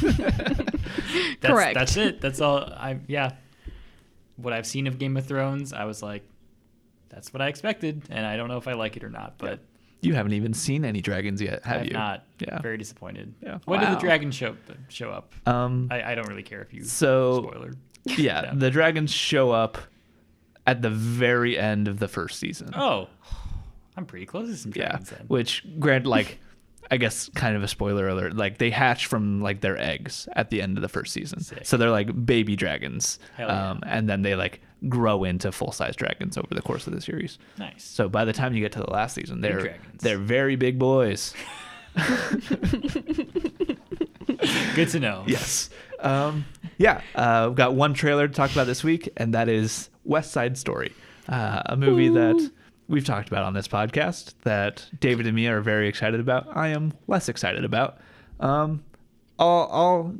that's, 0.01 1.41
Correct. 1.41 1.75
That's 1.75 1.97
it. 1.97 2.21
That's 2.21 2.41
all. 2.41 2.57
I 2.59 2.99
yeah. 3.07 3.31
What 4.37 4.53
I've 4.53 4.65
seen 4.65 4.87
of 4.87 4.97
Game 4.97 5.17
of 5.17 5.25
Thrones, 5.25 5.71
I 5.73 5.85
was 5.85 6.01
like, 6.01 6.23
that's 7.09 7.33
what 7.33 7.41
I 7.41 7.47
expected, 7.47 8.03
and 8.09 8.25
I 8.25 8.37
don't 8.37 8.47
know 8.47 8.57
if 8.57 8.67
I 8.67 8.73
like 8.73 8.97
it 8.97 9.03
or 9.03 9.09
not, 9.09 9.35
but 9.37 9.59
You 10.01 10.13
haven't 10.15 10.33
even 10.33 10.53
seen 10.53 10.83
any 10.83 10.99
dragons 11.01 11.41
yet, 11.41 11.61
I 11.63 11.67
have 11.69 11.77
have 11.79 11.87
you? 11.87 11.93
not. 11.93 12.23
Yeah. 12.39 12.59
Very 12.61 12.77
disappointed. 12.77 13.33
Yeah. 13.41 13.59
When 13.65 13.79
did 13.81 13.89
the 13.91 13.95
dragons 13.99 14.33
show 14.35 14.55
show 14.89 15.11
up? 15.11 15.33
Um, 15.45 15.89
I, 15.91 16.01
I 16.11 16.15
don't 16.15 16.27
really 16.27 16.43
care 16.43 16.61
if 16.61 16.73
you 16.73 16.83
So- 16.83 17.43
spoiler. 17.49 17.73
yeah, 18.05 18.15
Yeah. 18.45 18.53
the 18.55 18.71
dragons 18.71 19.11
show 19.11 19.51
up 19.51 19.77
at 20.67 20.81
the 20.81 20.89
very 20.89 21.57
end 21.57 21.87
of 21.87 21.99
the 21.99 22.07
first 22.07 22.39
season. 22.39 22.69
Oh, 22.75 23.07
I'm 23.97 24.05
pretty 24.05 24.25
close 24.25 24.47
to 24.49 24.55
some 24.57 24.71
yeah 24.75 24.89
dragons 24.89 25.09
then. 25.09 25.25
which 25.27 25.63
grant 25.79 26.05
like 26.05 26.39
i 26.89 26.97
guess 26.97 27.29
kind 27.35 27.55
of 27.55 27.61
a 27.63 27.67
spoiler 27.67 28.07
alert 28.07 28.35
like 28.35 28.57
they 28.57 28.69
hatch 28.71 29.05
from 29.05 29.39
like 29.41 29.61
their 29.61 29.77
eggs 29.77 30.27
at 30.33 30.49
the 30.49 30.61
end 30.61 30.77
of 30.77 30.81
the 30.81 30.89
first 30.89 31.13
season 31.13 31.39
Sick. 31.41 31.59
so 31.65 31.77
they're 31.77 31.91
like 31.91 32.25
baby 32.25 32.55
dragons 32.55 33.19
yeah. 33.37 33.45
um, 33.71 33.81
and 33.85 34.09
then 34.09 34.23
they 34.23 34.33
like 34.35 34.61
grow 34.89 35.23
into 35.23 35.51
full-size 35.51 35.95
dragons 35.95 36.37
over 36.37 36.47
the 36.55 36.61
course 36.61 36.87
of 36.87 36.93
the 36.93 37.01
series 37.01 37.37
Nice. 37.59 37.83
so 37.83 38.09
by 38.09 38.25
the 38.25 38.33
time 38.33 38.53
you 38.55 38.61
get 38.61 38.71
to 38.71 38.79
the 38.79 38.89
last 38.89 39.13
season 39.13 39.41
they're 39.41 39.77
they're 39.99 40.17
very 40.17 40.55
big 40.55 40.79
boys 40.79 41.33
Good 44.75 44.89
to 44.89 44.99
know. 44.99 45.23
yes 45.27 45.69
um, 45.99 46.45
yeah 46.77 47.01
uh, 47.13 47.45
we've 47.49 47.57
got 47.57 47.75
one 47.75 47.93
trailer 47.93 48.27
to 48.27 48.33
talk 48.33 48.51
about 48.51 48.65
this 48.65 48.83
week 48.83 49.09
and 49.17 49.33
that 49.35 49.47
is 49.49 49.89
west 50.03 50.31
side 50.31 50.57
story 50.57 50.93
uh, 51.29 51.61
a 51.67 51.75
movie 51.77 52.09
that 52.09 52.51
we've 52.87 53.05
talked 53.05 53.27
about 53.27 53.43
on 53.43 53.53
this 53.53 53.67
podcast 53.67 54.33
that 54.43 54.85
david 54.99 55.25
and 55.25 55.35
me 55.35 55.47
are 55.47 55.61
very 55.61 55.87
excited 55.87 56.19
about 56.19 56.47
i 56.55 56.67
am 56.69 56.93
less 57.07 57.29
excited 57.29 57.63
about 57.63 57.99
um, 58.39 58.83
I'll, 59.39 59.69
I'll 59.71 60.13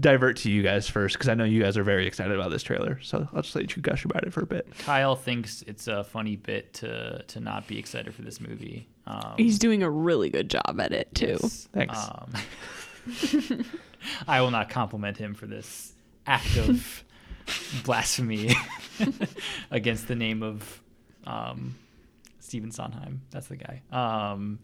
divert 0.00 0.36
to 0.38 0.50
you 0.50 0.62
guys 0.62 0.88
first 0.88 1.14
because 1.16 1.28
i 1.28 1.34
know 1.34 1.44
you 1.44 1.62
guys 1.62 1.76
are 1.76 1.84
very 1.84 2.06
excited 2.06 2.34
about 2.38 2.50
this 2.50 2.62
trailer 2.62 2.98
so 3.02 3.28
i'll 3.34 3.42
just 3.42 3.54
let 3.54 3.74
you 3.76 3.82
gush 3.82 4.04
about 4.04 4.24
it 4.24 4.32
for 4.32 4.42
a 4.42 4.46
bit 4.46 4.66
Kyle 4.80 5.16
thinks 5.16 5.62
it's 5.66 5.86
a 5.88 6.04
funny 6.04 6.36
bit 6.36 6.72
to 6.74 7.22
to 7.28 7.40
not 7.40 7.66
be 7.66 7.78
excited 7.78 8.14
for 8.14 8.22
this 8.22 8.40
movie. 8.40 8.88
Um, 9.06 9.34
He's 9.38 9.58
doing 9.58 9.82
a 9.82 9.88
really 9.90 10.28
good 10.28 10.50
job 10.50 10.78
at 10.80 10.92
it 10.92 11.14
too. 11.14 11.38
yes. 11.40 11.68
Thanks. 11.72 11.98
Um, 11.98 13.64
I 14.28 14.40
will 14.42 14.50
not 14.50 14.68
compliment 14.68 15.16
him 15.16 15.34
for 15.34 15.46
this 15.46 15.94
act 16.26 16.56
of 16.58 17.04
blasphemy 17.84 18.54
against 19.70 20.08
the 20.08 20.14
name 20.14 20.42
of 20.42 20.82
um, 21.26 21.74
Stephen 22.40 22.70
Sondheim. 22.70 23.22
That's 23.30 23.48
the 23.48 23.56
guy. 23.56 23.82
Um, 23.92 24.58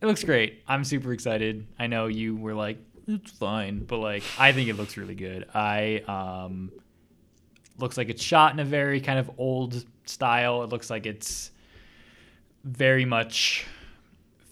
it 0.00 0.06
looks 0.06 0.24
great. 0.24 0.62
I'm 0.68 0.84
super 0.84 1.12
excited. 1.12 1.66
I 1.78 1.86
know 1.86 2.06
you 2.06 2.36
were 2.36 2.54
like, 2.54 2.78
it's 3.06 3.30
fine, 3.30 3.84
but 3.84 3.98
like, 3.98 4.22
I 4.38 4.52
think 4.52 4.68
it 4.68 4.74
looks 4.74 4.96
really 4.96 5.14
good. 5.14 5.48
I 5.54 6.02
um, 6.06 6.72
looks 7.78 7.96
like 7.96 8.08
it's 8.08 8.22
shot 8.22 8.52
in 8.52 8.60
a 8.60 8.64
very 8.64 9.00
kind 9.00 9.18
of 9.18 9.30
old 9.38 9.84
style. 10.04 10.62
It 10.62 10.70
looks 10.70 10.90
like 10.90 11.06
it's 11.06 11.50
very 12.64 13.04
much 13.04 13.66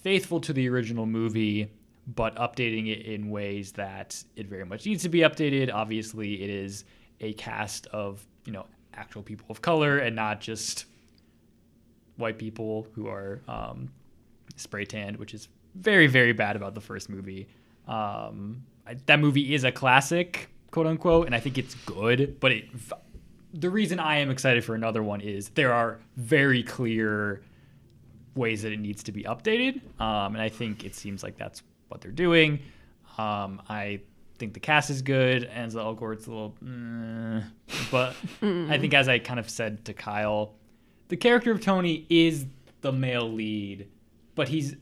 faithful 0.01 0.39
to 0.41 0.53
the 0.53 0.69
original 0.69 1.05
movie, 1.05 1.71
but 2.07 2.35
updating 2.35 2.91
it 2.91 3.05
in 3.05 3.29
ways 3.29 3.73
that 3.73 4.21
it 4.35 4.47
very 4.47 4.65
much 4.65 4.85
needs 4.85 5.03
to 5.03 5.09
be 5.09 5.19
updated. 5.19 5.73
Obviously, 5.73 6.43
it 6.43 6.49
is 6.49 6.85
a 7.21 7.33
cast 7.33 7.87
of 7.87 8.25
you 8.45 8.53
know 8.53 8.65
actual 8.93 9.23
people 9.23 9.45
of 9.49 9.61
color 9.61 9.97
and 9.97 10.15
not 10.15 10.41
just 10.41 10.85
white 12.17 12.37
people 12.37 12.87
who 12.93 13.07
are 13.07 13.41
um, 13.47 13.91
spray 14.55 14.85
tanned, 14.85 15.17
which 15.17 15.33
is 15.33 15.47
very 15.75 16.07
very 16.07 16.33
bad 16.33 16.55
about 16.55 16.75
the 16.75 16.81
first 16.81 17.09
movie. 17.09 17.47
Um, 17.87 18.63
I, 18.85 18.95
that 19.05 19.19
movie 19.19 19.53
is 19.53 19.63
a 19.63 19.71
classic, 19.71 20.49
quote 20.71 20.87
unquote, 20.87 21.25
and 21.25 21.35
I 21.35 21.39
think 21.39 21.57
it's 21.57 21.75
good. 21.85 22.39
But 22.39 22.51
it, 22.51 22.69
the 23.53 23.69
reason 23.69 23.99
I 23.99 24.17
am 24.17 24.29
excited 24.29 24.65
for 24.65 24.75
another 24.75 25.03
one 25.03 25.21
is 25.21 25.49
there 25.49 25.73
are 25.73 25.99
very 26.17 26.63
clear 26.63 27.41
ways 28.35 28.63
that 28.63 28.71
it 28.71 28.79
needs 28.79 29.03
to 29.03 29.11
be 29.11 29.23
updated. 29.23 29.81
Um, 30.01 30.33
and 30.35 30.41
I 30.41 30.49
think 30.49 30.83
it 30.83 30.95
seems 30.95 31.23
like 31.23 31.37
that's 31.37 31.61
what 31.93 32.01
they're 32.01 32.11
doing. 32.11 32.59
Um, 33.17 33.61
I 33.69 34.01
think 34.39 34.53
the 34.53 34.59
cast 34.59 34.89
is 34.89 35.01
good. 35.03 35.45
Ansel 35.45 35.81
Elgort's 35.81 36.25
a 36.25 36.31
little, 36.31 36.55
mm, 36.63 37.43
but 37.91 38.15
I 38.41 38.77
think 38.79 38.93
as 38.93 39.07
I 39.07 39.19
kind 39.19 39.39
of 39.39 39.49
said 39.49 39.85
to 39.85 39.93
Kyle, 39.93 40.55
the 41.09 41.17
character 41.17 41.51
of 41.51 41.61
Tony 41.61 42.05
is 42.09 42.45
the 42.81 42.91
male 42.91 43.31
lead, 43.31 43.87
but 44.35 44.49
he's 44.49 44.75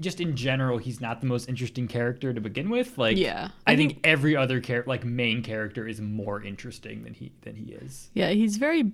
just 0.00 0.20
in 0.20 0.34
general 0.36 0.78
he's 0.78 1.00
not 1.00 1.20
the 1.20 1.26
most 1.26 1.48
interesting 1.48 1.88
character 1.88 2.32
to 2.32 2.40
begin 2.40 2.70
with. 2.70 2.96
Like, 2.96 3.16
Yeah, 3.16 3.48
I, 3.66 3.72
I 3.72 3.76
think, 3.76 3.98
every 4.04 4.36
other 4.36 4.60
character, 4.60 4.88
like 4.88 5.04
main 5.04 5.42
character, 5.42 5.86
is 5.86 6.00
more 6.00 6.42
interesting 6.42 7.02
than 7.02 7.14
he 7.14 7.32
than 7.42 7.56
he 7.56 7.72
is. 7.72 8.10
Yeah, 8.14 8.30
he's 8.30 8.56
very 8.56 8.92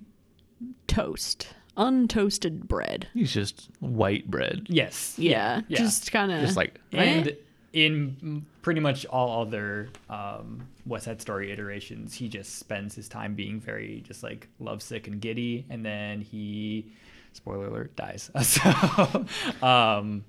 toast, 0.87 1.53
untoasted 1.85 2.67
bread. 2.67 3.07
he's 3.13 3.33
just 3.33 3.69
white 3.79 4.29
bread 4.29 4.65
Yes. 4.69 5.15
Yeah, 5.17 5.61
Yeah. 5.67 5.77
just 5.79 6.11
kind 6.11 6.31
of 6.31 6.41
just 6.41 6.55
like 6.57 6.79
and 6.91 7.35
in 7.73 8.45
pretty 8.61 8.81
much 8.81 9.05
all 9.05 9.41
other 9.41 9.89
um, 10.09 10.67
West 10.85 11.05
Side 11.05 11.21
Story 11.21 11.51
iterations, 11.51 12.13
he 12.13 12.27
just 12.27 12.59
spends 12.59 12.93
his 12.95 13.07
time 13.07 13.33
being 13.33 13.59
very 13.59 14.03
just 14.05 14.23
like 14.23 14.47
lovesick 14.59 15.07
and 15.07 15.21
giddy, 15.21 15.65
and 15.69 15.85
then 15.85 16.19
he, 16.21 16.91
spoiler 17.33 17.67
alert, 17.67 17.95
dies. 17.95 18.29
So, 18.43 19.25
um, 19.65 20.25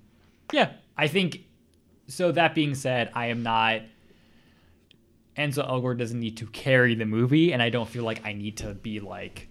yeah, 0.52 0.70
I 0.96 1.08
think 1.08 1.40
so 2.06 2.30
that 2.32 2.54
being 2.54 2.74
said, 2.76 3.10
I 3.14 3.26
am 3.26 3.42
not. 3.42 3.80
Ansel 5.36 5.66
Elgort 5.66 5.98
doesn't 5.98 6.20
need 6.20 6.36
to 6.38 6.46
carry 6.46 6.94
the 6.94 7.06
movie, 7.06 7.52
and 7.52 7.60
I 7.62 7.70
don't 7.70 7.88
feel 7.88 8.04
like 8.04 8.24
I 8.24 8.34
need 8.34 8.58
to 8.58 8.74
be 8.74 9.00
like, 9.00 9.48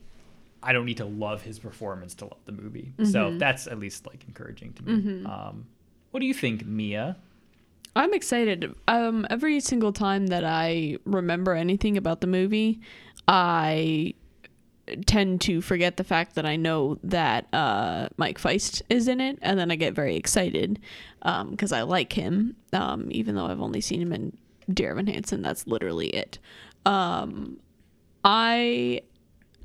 I 0.64 0.74
don't 0.74 0.86
need 0.86 0.98
to 0.98 1.06
love 1.06 1.42
his 1.42 1.60
performance 1.60 2.14
to 2.16 2.26
love 2.26 2.40
the 2.46 2.52
movie. 2.52 2.94
So 3.04 3.38
that's 3.38 3.68
at 3.68 3.80
least 3.80 4.06
like 4.06 4.24
encouraging 4.28 4.74
to 4.74 4.84
me. 4.84 5.26
Um, 5.26 5.66
what 6.12 6.20
do 6.20 6.26
you 6.26 6.34
think, 6.34 6.66
Mia? 6.66 7.18
I'm 7.96 8.14
excited. 8.14 8.74
Um, 8.88 9.28
every 9.30 9.60
single 9.60 9.92
time 9.92 10.28
that 10.28 10.44
I 10.46 10.98
remember 11.06 11.54
anything 11.56 11.98
about 11.98 12.22
the 12.22 12.28
movie, 12.28 12.80
I 13.28 14.14
tend 15.06 15.42
to 15.42 15.62
forget 15.62 15.98
the 15.98 16.04
fact 16.04 16.36
that 16.36 16.46
I 16.46 16.56
know 16.56 17.00
that 17.04 17.48
uh, 17.54 18.08
Mike 18.18 18.38
Faist 18.38 18.82
is 18.90 19.08
in 19.08 19.22
it, 19.22 19.40
and 19.42 19.58
then 19.60 19.72
I 19.72 19.76
get 19.76 19.94
very 19.94 20.16
excited 20.16 20.80
because 21.50 21.72
I 21.72 21.82
like 21.84 22.14
him, 22.14 22.56
um, 22.74 23.08
even 23.12 23.36
though 23.36 23.46
I've 23.48 23.62
only 23.62 23.82
seen 23.82 24.02
him 24.02 24.14
in 24.14 24.38
Dear 24.74 24.92
Evan 24.92 25.08
Hansen. 25.08 25.42
That's 25.42 25.68
literally 25.68 26.08
it. 26.08 26.40
Um, 26.86 27.60
I 28.24 29.02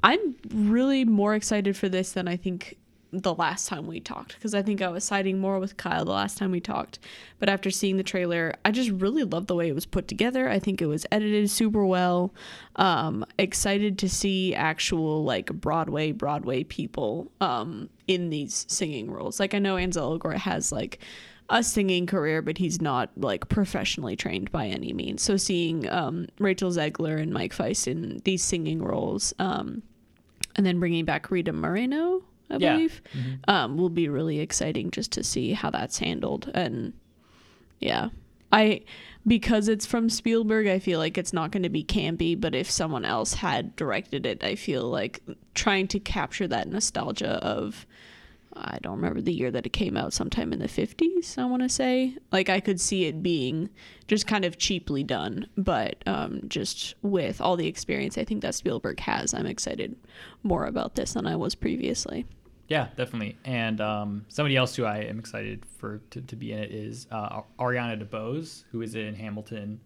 I'm 0.07 0.37
really 0.55 1.05
more 1.05 1.35
excited 1.35 1.77
for 1.77 1.89
this 1.89 2.13
than 2.13 2.29
I 2.29 2.37
think 2.37 2.77
the 3.11 3.35
last 3.35 3.67
time 3.67 3.89
we 3.89 3.99
talked 3.99 4.37
because 4.37 4.55
I 4.55 4.63
think 4.63 4.81
I 4.81 4.89
was 4.89 5.03
siding 5.03 5.41
more 5.41 5.59
with 5.59 5.77
Kyle 5.77 6.05
the 6.05 6.13
last 6.13 6.39
time 6.39 6.53
we 6.53 6.61
talked. 6.61 7.01
But 7.41 7.49
after 7.49 7.73
seeing 7.73 7.97
the 7.97 8.05
trailer, 8.05 8.55
I 8.65 8.71
just 8.71 8.91
really 8.91 9.25
love 9.25 9.49
the 9.49 9.57
way 9.57 9.69
it 9.69 9.75
was 9.75 9.85
put 9.85 10.07
together. 10.07 10.49
I 10.49 10.61
think 10.61 10.81
it 10.81 10.87
was 10.87 11.07
edited 11.11 11.51
super 11.51 11.85
well. 11.85 12.33
Um, 12.77 13.25
excited 13.37 13.99
to 13.99 14.09
see 14.09 14.55
actual 14.55 15.25
like 15.25 15.53
Broadway 15.53 16.13
Broadway 16.13 16.63
people 16.63 17.33
um, 17.41 17.91
in 18.07 18.31
these 18.31 18.65
singing 18.69 19.11
roles. 19.11 19.41
Like 19.41 19.55
I 19.55 19.59
know 19.59 19.77
Ansel 19.77 20.21
Elgort 20.21 20.37
has 20.37 20.71
like 20.71 21.01
a 21.49 21.65
singing 21.65 22.07
career, 22.07 22.43
but 22.43 22.59
he's 22.59 22.81
not 22.81 23.11
like 23.17 23.49
professionally 23.49 24.15
trained 24.15 24.53
by 24.53 24.67
any 24.69 24.93
means. 24.93 25.23
So 25.23 25.37
seeing 25.37 25.89
um, 25.89 26.29
Rachel 26.39 26.71
Zegler 26.71 27.21
and 27.21 27.33
Mike 27.33 27.53
Faist 27.53 27.89
in 27.89 28.21
these 28.25 28.45
singing 28.45 28.81
roles, 28.85 29.35
um, 29.41 29.83
and 30.57 30.67
then 30.67 30.81
bringing 30.81 31.05
back 31.05 31.31
Rita 31.31 31.53
Moreno, 31.53 32.23
I 32.51 32.57
Yeah. 32.57 32.73
believe, 32.75 33.03
um, 33.49 33.77
will 33.77 33.91
be 33.91 34.09
really 34.09 34.41
exciting 34.41 34.91
just 34.91 35.13
to 35.13 35.23
see 35.25 35.53
how 35.53 35.71
that's 35.71 35.99
handled. 35.99 36.51
And 36.55 36.93
yeah, 37.81 38.09
I 38.53 38.83
because 39.27 39.69
it's 39.69 39.85
from 39.85 40.09
Spielberg, 40.09 40.69
I 40.69 40.79
feel 40.79 41.01
like 41.01 41.19
it's 41.19 41.33
not 41.33 41.51
going 41.51 41.65
to 41.65 41.69
be 41.69 41.83
campy. 41.83 42.41
But 42.41 42.55
if 42.55 42.71
someone 42.71 43.05
else 43.05 43.35
had 43.35 43.75
directed 43.75 44.25
it, 44.25 44.45
I 44.45 44.55
feel 44.55 44.85
like 44.85 45.21
trying 45.55 45.89
to 45.89 45.99
capture 46.01 46.47
that 46.49 46.69
nostalgia 46.69 47.45
of 47.45 47.87
I 48.59 48.79
don't 48.83 48.97
remember 48.97 49.21
the 49.21 49.33
year 49.33 49.51
that 49.51 49.67
it 49.67 49.71
came 49.73 49.97
out, 49.97 50.13
sometime 50.13 50.53
in 50.53 50.59
the 50.59 50.67
50s, 50.69 51.39
I 51.39 51.45
want 51.45 51.63
to 51.63 51.69
say. 51.69 52.17
Like, 52.33 52.49
I 52.49 52.61
could 52.61 52.81
see 52.81 53.05
it 53.05 53.23
being 53.23 53.69
just 54.09 54.27
kind 54.27 54.45
of 54.45 54.59
cheaply 54.59 55.03
done, 55.05 55.47
but 55.57 55.97
um, 56.07 56.41
just 56.49 56.95
with 57.03 57.41
all 57.41 57.57
the 57.57 57.67
experience 57.67 58.17
I 58.19 58.25
think 58.25 58.43
that 58.43 58.55
Spielberg 58.55 59.01
has, 59.01 59.35
I'm 59.35 59.47
excited 59.47 59.97
more 60.43 60.65
about 60.67 60.95
this 60.95 61.13
than 61.15 61.27
I 61.27 61.37
was 61.37 61.55
previously. 61.55 62.27
Yeah, 62.69 62.89
definitely. 62.97 63.37
And 63.45 63.81
um, 63.81 64.25
somebody 64.27 64.57
else 64.57 64.75
who 64.75 64.85
I 64.85 64.99
am 64.99 65.21
excited 65.21 65.65
for 65.79 65.99
to, 66.11 66.21
to 66.21 66.35
be 66.35 66.51
in 66.53 66.59
it 66.59 66.73
is 66.73 67.07
uh, 67.13 67.43
Ariana 67.61 68.05
DeBose, 68.05 68.65
who 68.73 68.83
is 68.83 68.97
in 68.97 69.15
Hamilton. 69.15 69.81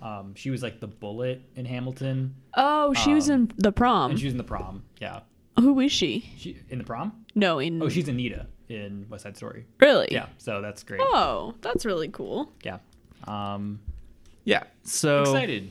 Um, 0.00 0.34
she 0.34 0.48
was 0.50 0.62
like 0.62 0.80
the 0.80 0.86
bullet 0.86 1.42
in 1.56 1.64
Hamilton, 1.66 2.34
Oh, 2.54 2.94
she 2.94 3.12
was 3.14 3.28
in 3.28 3.52
the 3.58 3.70
prom. 3.72 4.12
and 4.12 4.18
she 4.20 4.26
was 4.26 4.32
in 4.34 4.38
the 4.38 4.44
prom. 4.44 4.82
Yeah, 5.00 5.20
Who 5.58 5.78
is 5.80 5.92
she? 5.92 6.30
she 6.36 6.56
in 6.70 6.78
the 6.78 6.84
prom. 6.84 7.24
No, 7.34 7.58
in. 7.58 7.82
Oh, 7.82 7.88
she's 7.88 8.08
Anita 8.08 8.46
in 8.68 9.06
West 9.10 9.24
Side 9.24 9.36
Story. 9.36 9.66
really? 9.80 10.08
Yeah, 10.10 10.26
so 10.38 10.60
that's 10.62 10.82
great. 10.82 11.00
Oh, 11.02 11.54
that's 11.60 11.84
really 11.84 12.08
cool. 12.08 12.50
Yeah. 12.64 12.78
Um, 13.26 13.80
Yeah. 14.44 14.64
So 14.82 15.20
excited. 15.22 15.70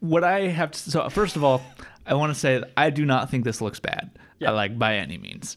what 0.00 0.24
I 0.24 0.48
have 0.48 0.72
to 0.72 0.78
so 0.78 1.08
first 1.08 1.36
of 1.36 1.44
all, 1.44 1.62
I 2.06 2.14
want 2.14 2.32
to 2.32 2.38
say 2.38 2.58
that 2.58 2.70
I 2.76 2.90
do 2.90 3.04
not 3.04 3.30
think 3.30 3.44
this 3.44 3.60
looks 3.60 3.80
bad. 3.80 4.10
Yeah. 4.38 4.50
uh, 4.50 4.54
like 4.54 4.78
by 4.78 4.96
any 4.96 5.18
means. 5.18 5.56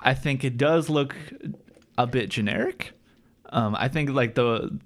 I 0.00 0.14
think 0.14 0.42
it 0.44 0.56
does 0.56 0.88
look 0.90 1.14
a 1.98 2.06
bit 2.06 2.28
generic. 2.30 2.92
Um, 3.50 3.74
I 3.78 3.88
think 3.88 4.10
like 4.10 4.34
the 4.34 4.78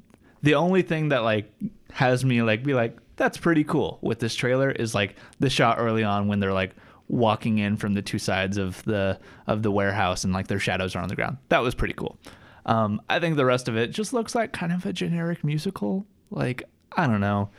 the 0.42 0.54
only 0.54 0.82
thing 0.82 1.08
that 1.10 1.22
like 1.22 1.50
has 1.92 2.24
me 2.24 2.42
like 2.42 2.62
be 2.64 2.74
like 2.74 2.96
that's 3.16 3.38
pretty 3.38 3.64
cool 3.64 3.98
with 4.02 4.18
this 4.18 4.34
trailer 4.34 4.70
is 4.70 4.94
like 4.94 5.16
the 5.40 5.48
shot 5.48 5.78
early 5.78 6.04
on 6.04 6.28
when 6.28 6.40
they're 6.40 6.52
like 6.52 6.74
walking 7.08 7.58
in 7.58 7.76
from 7.76 7.94
the 7.94 8.02
two 8.02 8.18
sides 8.18 8.56
of 8.56 8.82
the 8.84 9.18
of 9.46 9.62
the 9.62 9.70
warehouse 9.70 10.24
and 10.24 10.32
like 10.32 10.48
their 10.48 10.58
shadows 10.58 10.96
are 10.96 11.00
on 11.00 11.08
the 11.08 11.16
ground. 11.16 11.38
That 11.48 11.58
was 11.62 11.74
pretty 11.74 11.94
cool. 11.94 12.18
Um, 12.64 13.00
I 13.08 13.20
think 13.20 13.36
the 13.36 13.44
rest 13.44 13.68
of 13.68 13.76
it 13.76 13.92
just 13.92 14.12
looks 14.12 14.34
like 14.34 14.52
kind 14.52 14.72
of 14.72 14.84
a 14.86 14.92
generic 14.92 15.44
musical. 15.44 16.06
Like 16.30 16.64
I 16.96 17.06
don't 17.06 17.20
know. 17.20 17.50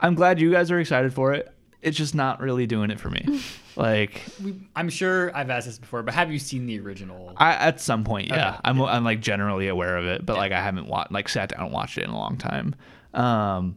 I'm 0.00 0.14
glad 0.14 0.38
you 0.40 0.50
guys 0.50 0.70
are 0.70 0.78
excited 0.78 1.14
for 1.14 1.32
it. 1.32 1.50
It's 1.80 1.96
just 1.96 2.14
not 2.14 2.40
really 2.40 2.66
doing 2.66 2.90
it 2.90 2.98
for 3.00 3.10
me. 3.10 3.40
like 3.76 4.22
We, 4.42 4.54
I'm 4.76 4.88
sure 4.90 5.34
I've 5.36 5.50
asked 5.50 5.66
this 5.66 5.78
before, 5.78 6.02
but 6.02 6.14
have 6.14 6.30
you 6.30 6.38
seen 6.38 6.66
the 6.66 6.78
original? 6.80 7.32
I 7.36 7.52
at 7.54 7.80
some 7.80 8.04
point, 8.04 8.28
yeah, 8.28 8.50
Okay. 8.50 8.58
I'm 8.64 8.82
I'm 8.82 9.04
like 9.04 9.20
generally 9.20 9.68
aware 9.68 9.96
of 9.96 10.04
it, 10.06 10.26
but 10.26 10.36
like 10.36 10.52
I 10.52 10.60
haven't 10.62 10.88
watched 10.88 11.12
like 11.12 11.28
sat 11.28 11.50
down 11.50 11.64
and 11.64 11.72
watched 11.72 11.96
it 11.96 12.04
in 12.04 12.10
a 12.10 12.18
long 12.18 12.36
time. 12.36 12.74
Um, 13.14 13.76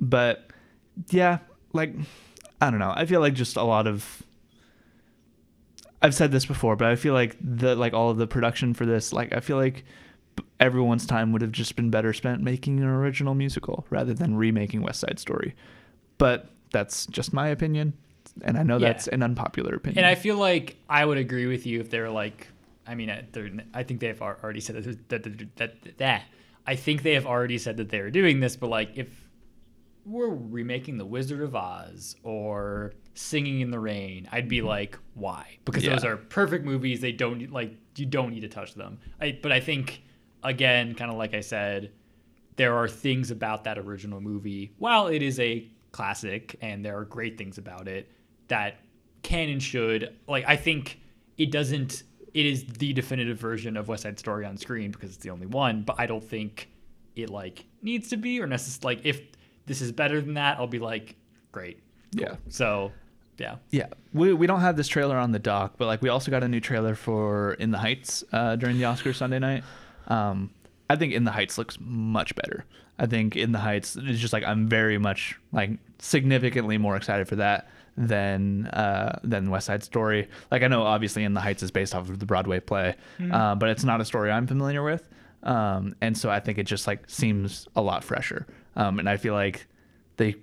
but 0.00 0.48
yeah, 1.10 1.38
like 1.72 1.94
I 2.60 2.70
don't 2.70 2.78
know. 2.80 2.92
I 2.94 3.06
feel 3.06 3.20
like 3.20 3.34
just 3.34 3.56
a 3.56 3.62
lot 3.62 3.86
of. 3.86 4.22
I've 6.04 6.14
said 6.14 6.30
this 6.32 6.44
before, 6.44 6.76
but 6.76 6.86
I 6.88 6.96
feel 6.96 7.14
like 7.14 7.36
the 7.40 7.74
like 7.74 7.94
all 7.94 8.10
of 8.10 8.18
the 8.18 8.26
production 8.26 8.74
for 8.74 8.84
this, 8.84 9.12
like 9.12 9.32
I 9.34 9.40
feel 9.40 9.56
like 9.56 9.84
everyone's 10.60 11.06
time 11.06 11.32
would 11.32 11.40
have 11.42 11.52
just 11.52 11.76
been 11.76 11.90
better 11.90 12.12
spent 12.12 12.42
making 12.42 12.78
an 12.80 12.84
original 12.84 13.34
musical 13.34 13.86
rather 13.88 14.12
than 14.12 14.36
remaking 14.36 14.82
West 14.82 15.00
Side 15.00 15.18
Story. 15.18 15.54
But 16.18 16.50
that's 16.72 17.06
just 17.06 17.32
my 17.32 17.48
opinion, 17.48 17.94
and 18.42 18.58
I 18.58 18.62
know 18.64 18.76
Yeah. 18.76 18.88
that's 18.92 19.08
an 19.08 19.22
unpopular 19.22 19.74
opinion. 19.76 20.04
And 20.04 20.06
I 20.06 20.14
feel 20.14 20.36
like 20.36 20.76
I 20.90 21.04
would 21.04 21.18
agree 21.18 21.46
with 21.46 21.64
you 21.66 21.80
if 21.80 21.88
they're 21.88 22.10
like, 22.10 22.48
I 22.86 22.94
mean, 22.94 23.08
uh, 23.08 23.22
I 23.72 23.82
think 23.82 24.00
they 24.00 24.08
have 24.08 24.20
already 24.20 24.60
said 24.60 24.76
that, 24.76 25.08
that, 25.08 25.22
that, 25.22 25.56
that, 25.56 25.98
that, 25.98 26.22
I 26.66 26.76
think 26.76 27.02
they 27.02 27.14
have 27.14 27.26
already 27.26 27.56
said 27.58 27.78
that 27.78 27.88
they 27.88 28.00
are 28.00 28.10
doing 28.10 28.40
this, 28.40 28.56
but 28.56 28.68
like 28.68 28.90
if 28.96 29.08
we're 30.04 30.28
remaking 30.28 30.98
The 30.98 31.06
Wizard 31.06 31.40
of 31.40 31.54
Oz 31.56 32.16
or 32.22 32.92
Singing 33.14 33.60
in 33.60 33.70
the 33.70 33.78
Rain, 33.78 34.28
I'd 34.32 34.48
be 34.48 34.58
mm-hmm. 34.58 34.66
like, 34.66 34.98
why? 35.14 35.58
Because 35.64 35.84
those 35.84 36.04
are 36.04 36.16
perfect 36.16 36.64
movies. 36.64 37.00
They 37.00 37.12
don't 37.12 37.52
like, 37.52 37.74
you 37.96 38.06
don't 38.06 38.30
need 38.30 38.40
to 38.40 38.48
touch 38.48 38.74
them. 38.74 38.98
I, 39.20 39.38
but 39.40 39.52
I 39.52 39.60
think, 39.60 40.02
again, 40.42 40.94
kind 40.94 41.10
of 41.10 41.16
like 41.16 41.32
I 41.34 41.40
said, 41.40 41.92
there 42.56 42.76
are 42.76 42.88
things 42.88 43.30
about 43.30 43.64
that 43.64 43.78
original 43.78 44.20
movie, 44.20 44.72
while 44.78 45.08
it 45.08 45.22
is 45.22 45.40
a 45.40 45.68
classic 45.92 46.56
and 46.60 46.84
there 46.84 46.98
are 46.98 47.04
great 47.04 47.38
things 47.38 47.58
about 47.58 47.88
it, 47.88 48.10
that 48.48 48.78
can 49.22 49.48
and 49.48 49.62
should 49.62 50.14
like 50.28 50.44
I 50.46 50.56
think 50.56 51.00
it 51.38 51.50
doesn't 51.50 52.04
it 52.34 52.46
is 52.46 52.64
the 52.64 52.92
definitive 52.92 53.38
version 53.38 53.76
of 53.76 53.88
West 53.88 54.02
Side 54.02 54.18
Story 54.18 54.44
on 54.44 54.56
screen 54.56 54.90
because 54.90 55.10
it's 55.10 55.22
the 55.22 55.30
only 55.30 55.46
one, 55.46 55.82
but 55.82 55.96
I 55.98 56.06
don't 56.06 56.22
think 56.22 56.68
it 57.16 57.30
like 57.30 57.64
needs 57.80 58.08
to 58.10 58.16
be 58.16 58.40
or 58.40 58.46
necessarily 58.46 58.96
like 58.96 59.06
if 59.06 59.22
this 59.66 59.80
is 59.80 59.92
better 59.92 60.20
than 60.20 60.34
that, 60.34 60.58
I'll 60.58 60.66
be 60.66 60.78
like, 60.78 61.16
great. 61.52 61.80
yeah. 62.12 62.36
So 62.48 62.92
yeah. 63.38 63.56
Yeah, 63.70 63.86
we 64.12 64.32
we 64.32 64.46
don't 64.46 64.60
have 64.60 64.76
this 64.76 64.88
trailer 64.88 65.16
on 65.16 65.32
the 65.32 65.38
dock, 65.38 65.74
but 65.76 65.86
like 65.86 66.02
we 66.02 66.08
also 66.08 66.30
got 66.30 66.42
a 66.42 66.48
new 66.48 66.60
trailer 66.60 66.94
for 66.94 67.54
In 67.54 67.70
the 67.70 67.78
Heights 67.78 68.24
uh, 68.32 68.56
during 68.56 68.78
the 68.78 68.84
Oscars 68.84 69.16
Sunday 69.16 69.38
night. 69.38 69.64
Um, 70.08 70.50
I 70.88 70.96
think 70.96 71.12
In 71.12 71.24
the 71.24 71.30
Heights 71.32 71.58
looks 71.58 71.78
much 71.80 72.34
better. 72.36 72.64
I 72.98 73.06
think 73.06 73.36
In 73.36 73.52
the 73.52 73.58
Heights 73.58 73.96
is 73.96 74.20
just 74.20 74.32
like 74.32 74.44
I'm 74.44 74.68
very 74.68 74.98
much 74.98 75.38
like 75.52 75.70
significantly 75.98 76.78
more 76.78 76.96
excited 76.96 77.26
for 77.28 77.36
that 77.36 77.68
than 77.96 78.66
uh, 78.66 79.18
than 79.24 79.50
West 79.50 79.66
Side 79.66 79.82
Story. 79.82 80.28
Like 80.50 80.62
I 80.62 80.68
know 80.68 80.82
obviously 80.82 81.24
In 81.24 81.34
the 81.34 81.40
Heights 81.40 81.62
is 81.62 81.70
based 81.70 81.94
off 81.94 82.08
of 82.08 82.18
the 82.18 82.26
Broadway 82.26 82.60
play, 82.60 82.94
uh, 83.32 83.54
but 83.56 83.68
it's 83.68 83.84
not 83.84 84.00
a 84.00 84.04
story 84.04 84.30
I'm 84.30 84.46
familiar 84.46 84.82
with, 84.82 85.08
um, 85.42 85.94
and 86.00 86.16
so 86.16 86.30
I 86.30 86.40
think 86.40 86.58
it 86.58 86.64
just 86.64 86.86
like 86.86 87.08
seems 87.08 87.66
a 87.74 87.82
lot 87.82 88.04
fresher. 88.04 88.46
Um, 88.76 88.98
and 88.98 89.08
I 89.08 89.16
feel 89.16 89.34
like 89.34 89.66
they 90.16 90.36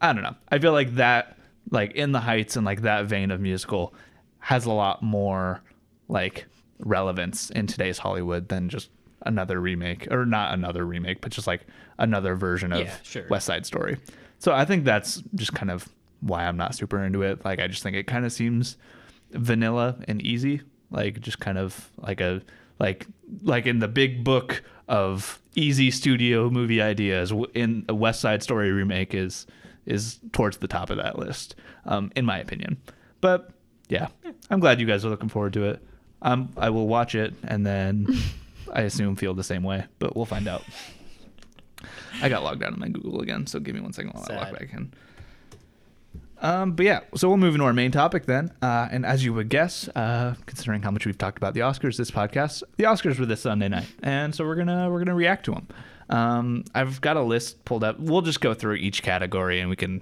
I 0.00 0.12
don't 0.12 0.22
know. 0.22 0.34
I 0.48 0.58
feel 0.58 0.72
like 0.72 0.94
that, 0.96 1.35
like 1.70 1.92
in 1.92 2.12
the 2.12 2.20
Heights 2.20 2.56
and 2.56 2.64
like 2.64 2.82
that 2.82 3.06
vein 3.06 3.30
of 3.30 3.40
musical, 3.40 3.94
has 4.38 4.64
a 4.64 4.72
lot 4.72 5.02
more 5.02 5.62
like 6.08 6.46
relevance 6.78 7.50
in 7.50 7.66
today's 7.66 7.98
Hollywood 7.98 8.48
than 8.48 8.68
just 8.68 8.90
another 9.22 9.60
remake 9.60 10.06
or 10.10 10.24
not 10.24 10.54
another 10.54 10.84
remake, 10.84 11.20
but 11.20 11.32
just 11.32 11.46
like 11.46 11.66
another 11.98 12.36
version 12.36 12.72
of 12.72 12.80
Yeah, 12.80 12.96
sure. 13.02 13.26
West 13.28 13.46
Side 13.46 13.66
Story. 13.66 13.96
So 14.38 14.52
I 14.52 14.64
think 14.64 14.84
that's 14.84 15.22
just 15.34 15.54
kind 15.54 15.70
of 15.70 15.88
why 16.20 16.46
I'm 16.46 16.56
not 16.56 16.74
super 16.74 17.02
into 17.02 17.22
it. 17.22 17.44
Like 17.44 17.60
I 17.60 17.66
just 17.66 17.82
think 17.82 17.96
it 17.96 18.06
kind 18.06 18.24
of 18.24 18.32
seems 18.32 18.76
vanilla 19.32 19.96
and 20.06 20.22
easy, 20.22 20.62
like 20.90 21.20
just 21.20 21.40
kind 21.40 21.58
of 21.58 21.90
like 21.98 22.20
a 22.20 22.42
like 22.78 23.06
like 23.42 23.66
in 23.66 23.78
the 23.78 23.88
big 23.88 24.22
book 24.22 24.62
of 24.88 25.40
easy 25.54 25.90
studio 25.90 26.50
movie 26.50 26.80
ideas 26.80 27.32
in 27.54 27.84
a 27.88 27.94
West 27.94 28.20
Side 28.20 28.42
Story 28.42 28.70
remake 28.70 29.14
is 29.14 29.46
is 29.86 30.18
towards 30.32 30.58
the 30.58 30.68
top 30.68 30.90
of 30.90 30.96
that 30.98 31.18
list, 31.18 31.54
um, 31.84 32.10
in 32.16 32.24
my 32.24 32.38
opinion. 32.38 32.76
But 33.20 33.50
yeah, 33.88 34.08
I'm 34.50 34.60
glad 34.60 34.80
you 34.80 34.86
guys 34.86 35.04
are 35.04 35.08
looking 35.08 35.28
forward 35.28 35.52
to 35.54 35.64
it. 35.64 35.82
Um, 36.22 36.50
I 36.56 36.70
will 36.70 36.88
watch 36.88 37.14
it 37.14 37.34
and 37.44 37.64
then 37.64 38.06
I 38.72 38.82
assume 38.82 39.16
feel 39.16 39.34
the 39.34 39.44
same 39.44 39.62
way, 39.62 39.84
but 39.98 40.16
we'll 40.16 40.26
find 40.26 40.48
out. 40.48 40.62
I 42.20 42.28
got 42.28 42.42
logged 42.42 42.62
out 42.62 42.72
of 42.72 42.78
my 42.78 42.88
Google 42.88 43.20
again, 43.20 43.46
so 43.46 43.60
give 43.60 43.74
me 43.74 43.80
one 43.80 43.92
second 43.92 44.12
while 44.12 44.26
I 44.30 44.34
log 44.34 44.58
back 44.58 44.72
in. 44.72 44.92
Um, 46.40 46.72
but 46.72 46.84
yeah, 46.84 47.00
so 47.14 47.28
we'll 47.28 47.38
move 47.38 47.54
into 47.54 47.64
our 47.64 47.72
main 47.72 47.90
topic 47.90 48.26
then. 48.26 48.52
Uh, 48.60 48.88
and 48.90 49.06
as 49.06 49.24
you 49.24 49.32
would 49.32 49.48
guess, 49.48 49.88
uh, 49.94 50.34
considering 50.46 50.82
how 50.82 50.90
much 50.90 51.06
we've 51.06 51.16
talked 51.16 51.38
about 51.38 51.54
the 51.54 51.60
Oscars 51.60 51.96
this 51.96 52.10
podcast, 52.10 52.62
the 52.76 52.84
Oscars 52.84 53.18
were 53.18 53.26
this 53.26 53.40
Sunday 53.40 53.68
night, 53.68 53.86
and 54.02 54.34
so 54.34 54.44
we're 54.44 54.54
gonna 54.56 54.90
we're 54.90 54.98
gonna 54.98 55.14
react 55.14 55.44
to 55.46 55.52
them. 55.52 55.68
Um, 56.08 56.64
I've 56.74 57.00
got 57.00 57.16
a 57.16 57.22
list 57.22 57.64
pulled 57.64 57.84
up. 57.84 57.98
We'll 57.98 58.22
just 58.22 58.40
go 58.40 58.54
through 58.54 58.74
each 58.74 59.02
category 59.02 59.60
and 59.60 59.68
we 59.68 59.76
can 59.76 60.00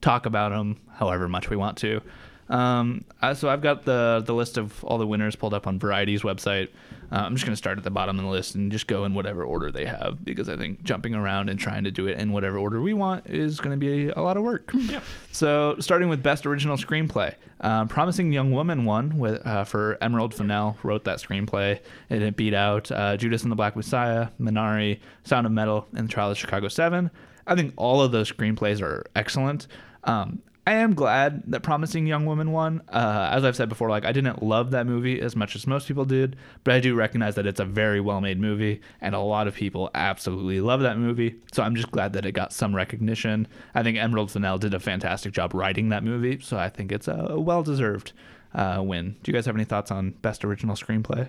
talk 0.00 0.26
about 0.26 0.50
them 0.50 0.80
however 0.92 1.28
much 1.28 1.50
we 1.50 1.56
want 1.56 1.78
to. 1.78 2.00
Um, 2.48 3.04
uh, 3.22 3.34
so 3.34 3.48
I've 3.48 3.62
got 3.62 3.84
the 3.84 4.22
the 4.24 4.34
list 4.34 4.58
of 4.58 4.84
all 4.84 4.98
the 4.98 5.06
winners 5.06 5.34
pulled 5.36 5.54
up 5.54 5.66
on 5.66 5.78
Variety's 5.78 6.22
website. 6.22 6.68
Uh, 7.10 7.16
I'm 7.16 7.34
just 7.34 7.44
going 7.44 7.52
to 7.52 7.56
start 7.56 7.78
at 7.78 7.84
the 7.84 7.90
bottom 7.90 8.18
of 8.18 8.24
the 8.24 8.30
list 8.30 8.54
and 8.54 8.72
just 8.72 8.86
go 8.86 9.04
in 9.04 9.14
whatever 9.14 9.44
order 9.44 9.70
they 9.70 9.84
have 9.84 10.24
because 10.24 10.48
I 10.48 10.56
think 10.56 10.82
jumping 10.82 11.14
around 11.14 11.48
and 11.48 11.58
trying 11.58 11.84
to 11.84 11.90
do 11.90 12.06
it 12.06 12.18
in 12.18 12.32
whatever 12.32 12.58
order 12.58 12.80
we 12.80 12.92
want 12.92 13.26
is 13.28 13.60
going 13.60 13.70
to 13.70 13.76
be 13.78 14.08
a 14.08 14.20
lot 14.20 14.36
of 14.36 14.42
work. 14.42 14.70
Yeah. 14.74 15.00
So 15.30 15.76
starting 15.80 16.08
with 16.08 16.22
best 16.22 16.44
original 16.46 16.76
screenplay, 16.76 17.34
um, 17.60 17.88
Promising 17.88 18.32
Young 18.32 18.52
Woman 18.52 18.84
won 18.84 19.18
with 19.18 19.46
uh, 19.46 19.64
for 19.64 19.96
Emerald 20.00 20.34
Fennell 20.34 20.76
wrote 20.82 21.04
that 21.04 21.18
screenplay 21.18 21.80
and 22.10 22.22
it 22.22 22.36
beat 22.36 22.54
out 22.54 22.90
uh, 22.90 23.16
Judas 23.16 23.42
and 23.42 23.52
the 23.52 23.56
Black 23.56 23.76
Messiah, 23.76 24.28
Minari, 24.40 25.00
Sound 25.24 25.46
of 25.46 25.52
Metal, 25.52 25.86
and 25.94 26.08
the 26.08 26.12
Trial 26.12 26.30
of 26.30 26.38
Chicago 26.38 26.68
Seven. 26.68 27.10
I 27.46 27.54
think 27.54 27.74
all 27.76 28.00
of 28.00 28.12
those 28.12 28.30
screenplays 28.30 28.80
are 28.80 29.04
excellent. 29.14 29.66
Um, 30.04 30.42
I 30.66 30.74
am 30.74 30.94
glad 30.94 31.42
that 31.48 31.62
Promising 31.62 32.06
Young 32.06 32.24
Woman 32.24 32.50
won. 32.50 32.80
Uh, 32.88 33.28
as 33.30 33.44
I've 33.44 33.54
said 33.54 33.68
before, 33.68 33.90
like 33.90 34.06
I 34.06 34.12
didn't 34.12 34.42
love 34.42 34.70
that 34.70 34.86
movie 34.86 35.20
as 35.20 35.36
much 35.36 35.54
as 35.54 35.66
most 35.66 35.86
people 35.86 36.06
did, 36.06 36.36
but 36.64 36.72
I 36.72 36.80
do 36.80 36.94
recognize 36.94 37.34
that 37.34 37.46
it's 37.46 37.60
a 37.60 37.66
very 37.66 38.00
well-made 38.00 38.40
movie, 38.40 38.80
and 39.02 39.14
a 39.14 39.20
lot 39.20 39.46
of 39.46 39.54
people 39.54 39.90
absolutely 39.94 40.60
love 40.62 40.80
that 40.80 40.96
movie. 40.96 41.34
So 41.52 41.62
I'm 41.62 41.76
just 41.76 41.90
glad 41.90 42.14
that 42.14 42.24
it 42.24 42.32
got 42.32 42.52
some 42.52 42.74
recognition. 42.74 43.46
I 43.74 43.82
think 43.82 43.98
Emerald 43.98 44.30
Fennell 44.30 44.56
did 44.56 44.72
a 44.72 44.80
fantastic 44.80 45.34
job 45.34 45.52
writing 45.52 45.90
that 45.90 46.02
movie, 46.02 46.40
so 46.40 46.56
I 46.56 46.70
think 46.70 46.92
it's 46.92 47.08
a 47.08 47.38
well-deserved 47.38 48.12
uh, 48.54 48.80
win. 48.82 49.16
Do 49.22 49.30
you 49.30 49.36
guys 49.36 49.44
have 49.44 49.56
any 49.56 49.64
thoughts 49.64 49.90
on 49.90 50.12
Best 50.22 50.46
Original 50.46 50.76
Screenplay? 50.76 51.28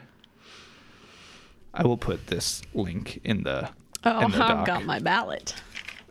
I 1.73 1.83
will 1.83 1.97
put 1.97 2.27
this 2.27 2.61
link 2.73 3.19
in 3.25 3.43
the. 3.43 3.69
Oh, 4.05 4.21
in 4.21 4.31
the 4.31 4.41
I've 4.41 4.65
got 4.65 4.85
my 4.85 4.99
ballot. 4.99 5.55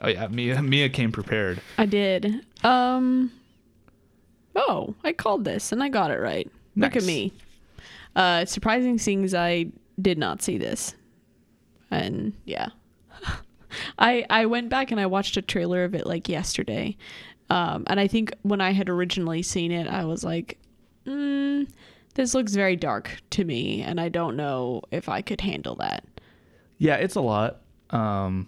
Oh 0.01 0.09
yeah, 0.09 0.29
Mia 0.29 0.61
Mia 0.63 0.89
came 0.89 1.13
prepared. 1.13 1.61
I 1.79 1.87
did. 1.87 2.45
Um. 2.63 3.33
Oh, 4.57 4.95
I 5.03 5.13
called 5.13 5.45
this 5.45 5.73
and 5.73 5.83
I 5.83 5.89
got 5.89 6.11
it 6.11 6.21
right. 6.21 6.51
Look 6.77 6.97
at 6.97 7.05
me. 7.05 7.33
Uh, 8.17 8.45
surprising 8.45 8.99
things 8.99 9.35
I 9.35 9.67
did 10.01 10.19
not 10.19 10.43
see 10.43 10.59
this, 10.59 10.95
and 11.91 12.33
yeah, 12.45 12.69
I 13.99 14.25
I 14.31 14.47
went 14.47 14.69
back 14.69 14.91
and 14.91 15.01
I 15.01 15.07
watched 15.07 15.37
a 15.37 15.43
trailer 15.43 15.85
of 15.85 15.95
it 15.95 16.07
like 16.07 16.29
yesterday, 16.29 16.97
um, 17.51 17.85
and 17.89 17.99
I 17.99 18.07
think 18.07 18.33
when 18.43 18.61
I 18.61 18.73
had 18.73 18.89
originally 18.89 19.43
seen 19.43 19.73
it, 19.73 19.89
I 19.89 20.05
was 20.05 20.23
like, 20.23 20.59
mm, 21.07 21.69
"This 22.15 22.35
looks 22.35 22.55
very 22.55 22.77
dark 22.77 23.17
to 23.31 23.45
me, 23.45 23.83
and 23.83 24.01
I 24.01 24.09
don't 24.09 24.37
know 24.37 24.83
if 24.93 25.09
I 25.09 25.21
could 25.21 25.41
handle 25.41 25.75
that." 25.77 26.05
Yeah, 26.79 26.97
it's 26.97 27.17
a 27.17 27.21
lot. 27.21 27.63
Um, 27.91 28.47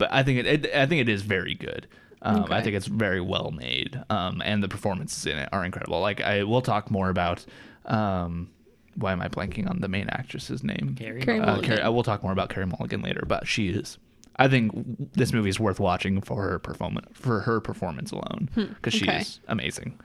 but 0.00 0.12
I 0.12 0.24
think 0.24 0.40
it, 0.40 0.46
it 0.66 0.74
I 0.74 0.86
think 0.86 1.00
it 1.02 1.08
is 1.08 1.22
very 1.22 1.54
good. 1.54 1.86
Um, 2.22 2.46
I 2.50 2.60
think 2.60 2.74
it's 2.76 2.86
very 2.86 3.20
well 3.20 3.50
made. 3.50 4.02
Um, 4.10 4.42
and 4.44 4.62
the 4.62 4.68
performances 4.68 5.24
in 5.24 5.38
it 5.38 5.48
are 5.52 5.64
incredible. 5.64 6.00
Like 6.00 6.20
I 6.20 6.42
will 6.42 6.60
talk 6.60 6.90
more 6.90 7.08
about 7.08 7.46
um, 7.86 8.50
why 8.96 9.12
am 9.12 9.22
I 9.22 9.28
blanking 9.28 9.70
on 9.70 9.80
the 9.80 9.88
main 9.88 10.08
actress's 10.10 10.62
name? 10.62 10.96
Carrie 10.98 11.22
Carrie 11.22 11.40
Uh, 11.40 11.46
Mulligan. 11.46 11.64
Carrie, 11.64 11.80
I 11.82 11.88
will 11.88 12.02
talk 12.02 12.22
more 12.22 12.32
about 12.32 12.50
Carrie 12.50 12.66
Mulligan 12.66 13.00
later, 13.02 13.24
but 13.26 13.46
she 13.46 13.68
is. 13.70 13.96
I 14.36 14.48
think 14.48 14.72
this 15.14 15.32
movie 15.32 15.48
is 15.50 15.58
worth 15.60 15.80
watching 15.80 16.20
for 16.20 16.42
her 16.42 16.58
performance 16.58 17.06
for 17.14 17.40
her 17.40 17.60
performance 17.60 18.10
alone 18.10 18.48
because 18.54 18.92
she 18.94 19.04
Hmm, 19.04 19.10
okay. 19.10 19.20
is 19.20 19.40
amazing. 19.48 19.98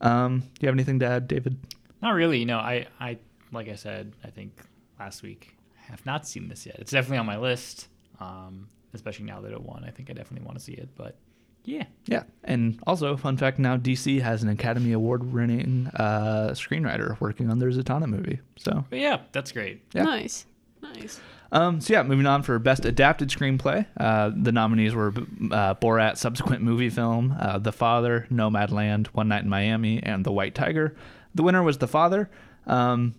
Um, 0.00 0.40
do 0.40 0.46
you 0.62 0.66
have 0.68 0.74
anything 0.74 0.98
to 1.00 1.06
add, 1.06 1.28
David? 1.28 1.56
Not 2.00 2.14
really. 2.14 2.38
You 2.38 2.46
know, 2.46 2.58
I, 2.58 2.86
I, 2.98 3.18
like 3.52 3.68
I 3.68 3.76
said, 3.76 4.12
I 4.24 4.30
think 4.30 4.52
last 4.98 5.22
week, 5.22 5.56
I 5.78 5.90
have 5.90 6.04
not 6.04 6.26
seen 6.26 6.48
this 6.48 6.66
yet. 6.66 6.76
It's 6.80 6.90
definitely 6.90 7.18
on 7.18 7.26
my 7.26 7.38
list, 7.38 7.88
um, 8.20 8.68
especially 8.94 9.24
now 9.26 9.40
that 9.40 9.52
it 9.52 9.62
won. 9.62 9.84
I 9.84 9.90
think 9.90 10.10
I 10.10 10.12
definitely 10.12 10.46
want 10.46 10.58
to 10.58 10.64
see 10.64 10.72
it. 10.72 10.88
But 10.96 11.16
yeah, 11.64 11.84
Yeah, 12.06 12.24
and 12.44 12.80
also 12.86 13.16
fun 13.16 13.36
fact: 13.36 13.58
now 13.58 13.76
DC 13.76 14.20
has 14.20 14.42
an 14.42 14.48
Academy 14.48 14.92
Award-winning 14.92 15.88
uh, 15.94 16.50
screenwriter 16.54 17.20
working 17.20 17.50
on 17.50 17.58
their 17.58 17.70
Zatanna 17.70 18.06
movie. 18.06 18.40
So, 18.56 18.84
but 18.90 18.98
yeah, 18.98 19.20
that's 19.32 19.52
great. 19.52 19.80
Yeah. 19.94 20.02
Nice, 20.02 20.46
nice. 20.82 21.20
um, 21.52 21.80
so 21.80 21.92
yeah, 21.92 22.02
moving 22.02 22.26
on 22.26 22.42
for 22.42 22.58
best 22.58 22.84
adapted 22.84 23.28
screenplay. 23.28 23.86
Uh, 23.96 24.30
the 24.36 24.50
nominees 24.50 24.94
were 24.94 25.08
uh, 25.52 25.74
Borat, 25.76 26.16
subsequent 26.16 26.62
movie 26.62 26.90
film, 26.90 27.36
uh, 27.38 27.58
The 27.58 27.72
Father, 27.72 28.26
Nomadland, 28.30 29.06
One 29.08 29.28
Night 29.28 29.44
in 29.44 29.48
Miami, 29.48 30.02
and 30.02 30.24
The 30.26 30.32
White 30.32 30.54
Tiger. 30.56 30.96
The 31.34 31.42
winner 31.44 31.62
was 31.62 31.78
The 31.78 31.88
Father. 31.88 32.28
Um, 32.66 33.14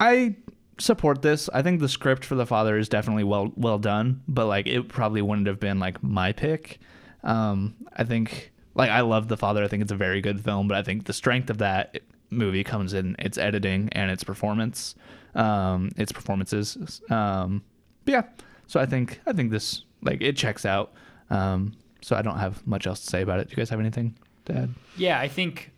I 0.00 0.36
support 0.78 1.22
this. 1.22 1.48
I 1.52 1.62
think 1.62 1.80
the 1.80 1.88
script 1.88 2.24
for 2.24 2.34
The 2.34 2.46
Father 2.46 2.78
is 2.78 2.88
definitely 2.88 3.24
well 3.24 3.52
well 3.56 3.78
done, 3.78 4.22
but 4.28 4.46
like 4.46 4.66
it 4.66 4.88
probably 4.88 5.22
wouldn't 5.22 5.46
have 5.46 5.60
been 5.60 5.78
like 5.78 6.02
my 6.02 6.32
pick. 6.32 6.78
Um, 7.22 7.74
I 7.96 8.04
think 8.04 8.52
like 8.74 8.90
I 8.90 9.00
love 9.00 9.28
The 9.28 9.36
Father. 9.36 9.62
I 9.64 9.68
think 9.68 9.82
it's 9.82 9.92
a 9.92 9.96
very 9.96 10.20
good 10.20 10.42
film, 10.42 10.68
but 10.68 10.76
I 10.76 10.82
think 10.82 11.04
the 11.04 11.12
strength 11.12 11.50
of 11.50 11.58
that 11.58 12.00
movie 12.30 12.64
comes 12.64 12.92
in 12.92 13.16
its 13.18 13.38
editing 13.38 13.88
and 13.92 14.10
its 14.10 14.22
performance, 14.24 14.94
um, 15.34 15.90
its 15.96 16.12
performances. 16.12 17.00
Um, 17.10 17.62
but 18.04 18.12
yeah, 18.12 18.22
so 18.66 18.80
I 18.80 18.86
think 18.86 19.20
I 19.26 19.32
think 19.32 19.50
this 19.50 19.84
like 20.02 20.22
it 20.22 20.36
checks 20.36 20.64
out. 20.64 20.92
Um, 21.30 21.74
so 22.00 22.16
I 22.16 22.22
don't 22.22 22.38
have 22.38 22.64
much 22.66 22.86
else 22.86 23.00
to 23.00 23.06
say 23.06 23.22
about 23.22 23.40
it. 23.40 23.48
Do 23.48 23.52
you 23.52 23.56
guys 23.56 23.70
have 23.70 23.80
anything 23.80 24.16
to 24.46 24.56
add? 24.56 24.74
Yeah, 24.96 25.18
I 25.18 25.28
think 25.28 25.72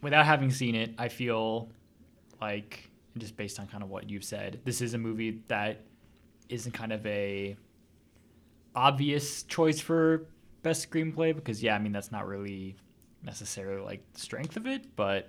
without 0.00 0.24
having 0.24 0.50
seen 0.50 0.74
it, 0.74 0.94
I 0.98 1.08
feel 1.08 1.68
like 2.40 2.87
just 3.18 3.36
based 3.36 3.58
on 3.58 3.66
kind 3.66 3.82
of 3.82 3.90
what 3.90 4.08
you've 4.08 4.24
said, 4.24 4.60
this 4.64 4.80
is 4.80 4.94
a 4.94 4.98
movie 4.98 5.42
that 5.48 5.82
isn't 6.48 6.72
kind 6.72 6.92
of 6.92 7.04
a 7.06 7.56
obvious 8.74 9.42
choice 9.44 9.80
for 9.80 10.26
best 10.62 10.90
screenplay 10.90 11.34
because 11.34 11.62
yeah, 11.62 11.74
I 11.74 11.78
mean 11.78 11.92
that's 11.92 12.12
not 12.12 12.26
really 12.26 12.76
necessarily 13.22 13.82
like 13.82 14.12
the 14.12 14.20
strength 14.20 14.56
of 14.56 14.66
it, 14.66 14.94
but 14.96 15.28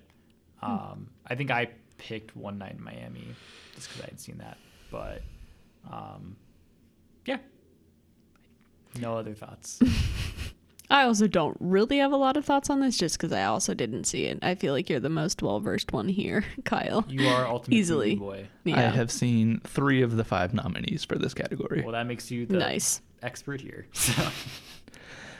um, 0.61 1.09
I 1.25 1.35
think 1.35 1.51
I 1.51 1.69
picked 1.97 2.35
One 2.35 2.57
Night 2.57 2.75
in 2.77 2.83
Miami 2.83 3.27
just 3.75 3.89
because 3.89 4.03
I 4.03 4.05
had 4.05 4.19
seen 4.19 4.37
that, 4.39 4.57
but 4.91 5.21
um, 5.91 6.35
yeah, 7.25 7.37
no 8.99 9.17
other 9.17 9.33
thoughts. 9.33 9.79
I 10.91 11.03
also 11.03 11.27
don't 11.27 11.55
really 11.59 11.97
have 11.99 12.11
a 12.11 12.17
lot 12.17 12.35
of 12.35 12.45
thoughts 12.45 12.69
on 12.69 12.79
this 12.79 12.97
just 12.97 13.17
because 13.17 13.31
I 13.31 13.43
also 13.43 13.73
didn't 13.75 14.05
see 14.05 14.25
it. 14.25 14.39
I 14.41 14.55
feel 14.55 14.73
like 14.73 14.89
you're 14.89 14.99
the 14.99 15.09
most 15.09 15.41
well 15.43 15.59
versed 15.59 15.93
one 15.93 16.09
here, 16.09 16.43
Kyle. 16.65 17.05
You 17.07 17.27
are 17.27 17.45
ultimate 17.47 17.75
Easily. 17.77 18.15
Boy. 18.15 18.47
Yeah. 18.63 18.77
I 18.77 18.81
have 18.95 19.11
seen 19.11 19.61
three 19.63 20.01
of 20.01 20.17
the 20.17 20.23
five 20.23 20.53
nominees 20.53 21.05
for 21.05 21.17
this 21.17 21.33
category. 21.35 21.81
Well, 21.83 21.93
that 21.93 22.07
makes 22.07 22.31
you 22.31 22.45
the 22.47 22.57
Nice. 22.57 23.01
expert 23.21 23.61
here. 23.61 23.85
So, 23.93 24.29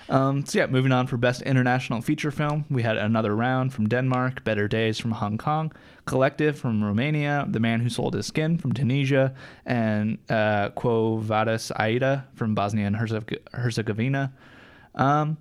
Um, 0.10 0.44
so 0.44 0.58
yeah, 0.58 0.66
moving 0.66 0.92
on 0.92 1.06
for 1.06 1.18
best 1.18 1.44
international 1.44 2.02
feature 2.02 2.32
film, 2.32 2.66
we 2.72 2.82
had 2.82 2.98
another 2.98 3.36
round 3.36 3.74
from 3.74 3.88
Denmark, 3.88 4.44
Better 4.44 4.68
Days 4.68 4.98
from 4.98 5.12
Hong 5.12 5.38
Kong, 5.38 5.72
Collective 6.06 6.58
from 6.58 6.84
Romania, 6.84 7.46
The 7.48 7.60
Man 7.60 7.80
Who 7.80 7.90
Sold 7.90 8.16
His 8.16 8.26
Skin 8.26 8.58
from 8.58 8.74
Tunisia, 8.74 9.36
and 9.68 10.18
uh, 10.28 10.70
Quo 10.70 11.18
Vadis 11.18 11.72
Aida 11.76 12.26
from 12.34 12.56
Bosnia 12.56 12.88
and 12.88 12.96
Herzeg- 12.96 13.38
Herzegovina. 13.54 14.34
Um, 14.96 15.38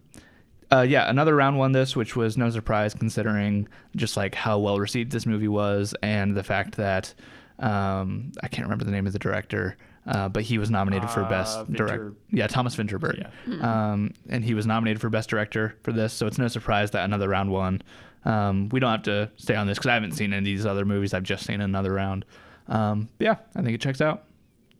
uh, 0.70 0.82
yeah, 0.82 1.08
another 1.08 1.34
round 1.34 1.58
won 1.58 1.72
this, 1.72 1.96
which 1.96 2.14
was 2.14 2.36
no 2.36 2.50
surprise 2.50 2.92
considering 2.94 3.68
just 3.96 4.16
like 4.16 4.34
how 4.34 4.58
well 4.58 4.78
received 4.78 5.10
this 5.12 5.24
movie 5.26 5.48
was 5.48 5.94
and 6.02 6.36
the 6.36 6.42
fact 6.42 6.76
that 6.76 7.14
um, 7.58 8.32
I 8.42 8.48
can't 8.48 8.66
remember 8.66 8.84
the 8.84 8.90
name 8.90 9.06
of 9.06 9.12
the 9.14 9.18
director, 9.18 9.76
uh, 10.06 10.28
but 10.28 10.42
he 10.42 10.58
was 10.58 10.70
nominated 10.70 11.08
for 11.10 11.22
Uh, 11.24 11.28
best 11.28 11.72
director. 11.72 12.12
Yeah, 12.30 12.46
Thomas 12.48 12.76
Vinterberg. 12.76 13.26
Yeah. 13.46 13.90
Um, 13.92 14.12
and 14.28 14.44
he 14.44 14.52
was 14.54 14.66
nominated 14.66 15.00
for 15.00 15.08
best 15.08 15.30
director 15.30 15.74
for 15.82 15.92
this, 15.92 16.12
so 16.12 16.26
it's 16.26 16.38
no 16.38 16.48
surprise 16.48 16.90
that 16.92 17.04
another 17.04 17.28
round 17.28 17.50
won. 17.50 17.80
Um, 18.24 18.68
we 18.68 18.78
don't 18.78 18.90
have 18.90 19.02
to 19.04 19.30
stay 19.36 19.54
on 19.56 19.66
this 19.66 19.78
because 19.78 19.88
I 19.88 19.94
haven't 19.94 20.12
seen 20.12 20.32
any 20.34 20.38
of 20.38 20.44
these 20.44 20.66
other 20.66 20.84
movies. 20.84 21.14
I've 21.14 21.22
just 21.22 21.46
seen 21.46 21.60
another 21.62 21.92
round. 21.94 22.24
Um, 22.68 23.08
yeah, 23.18 23.36
I 23.56 23.62
think 23.62 23.74
it 23.74 23.80
checks 23.80 24.00
out. 24.02 24.24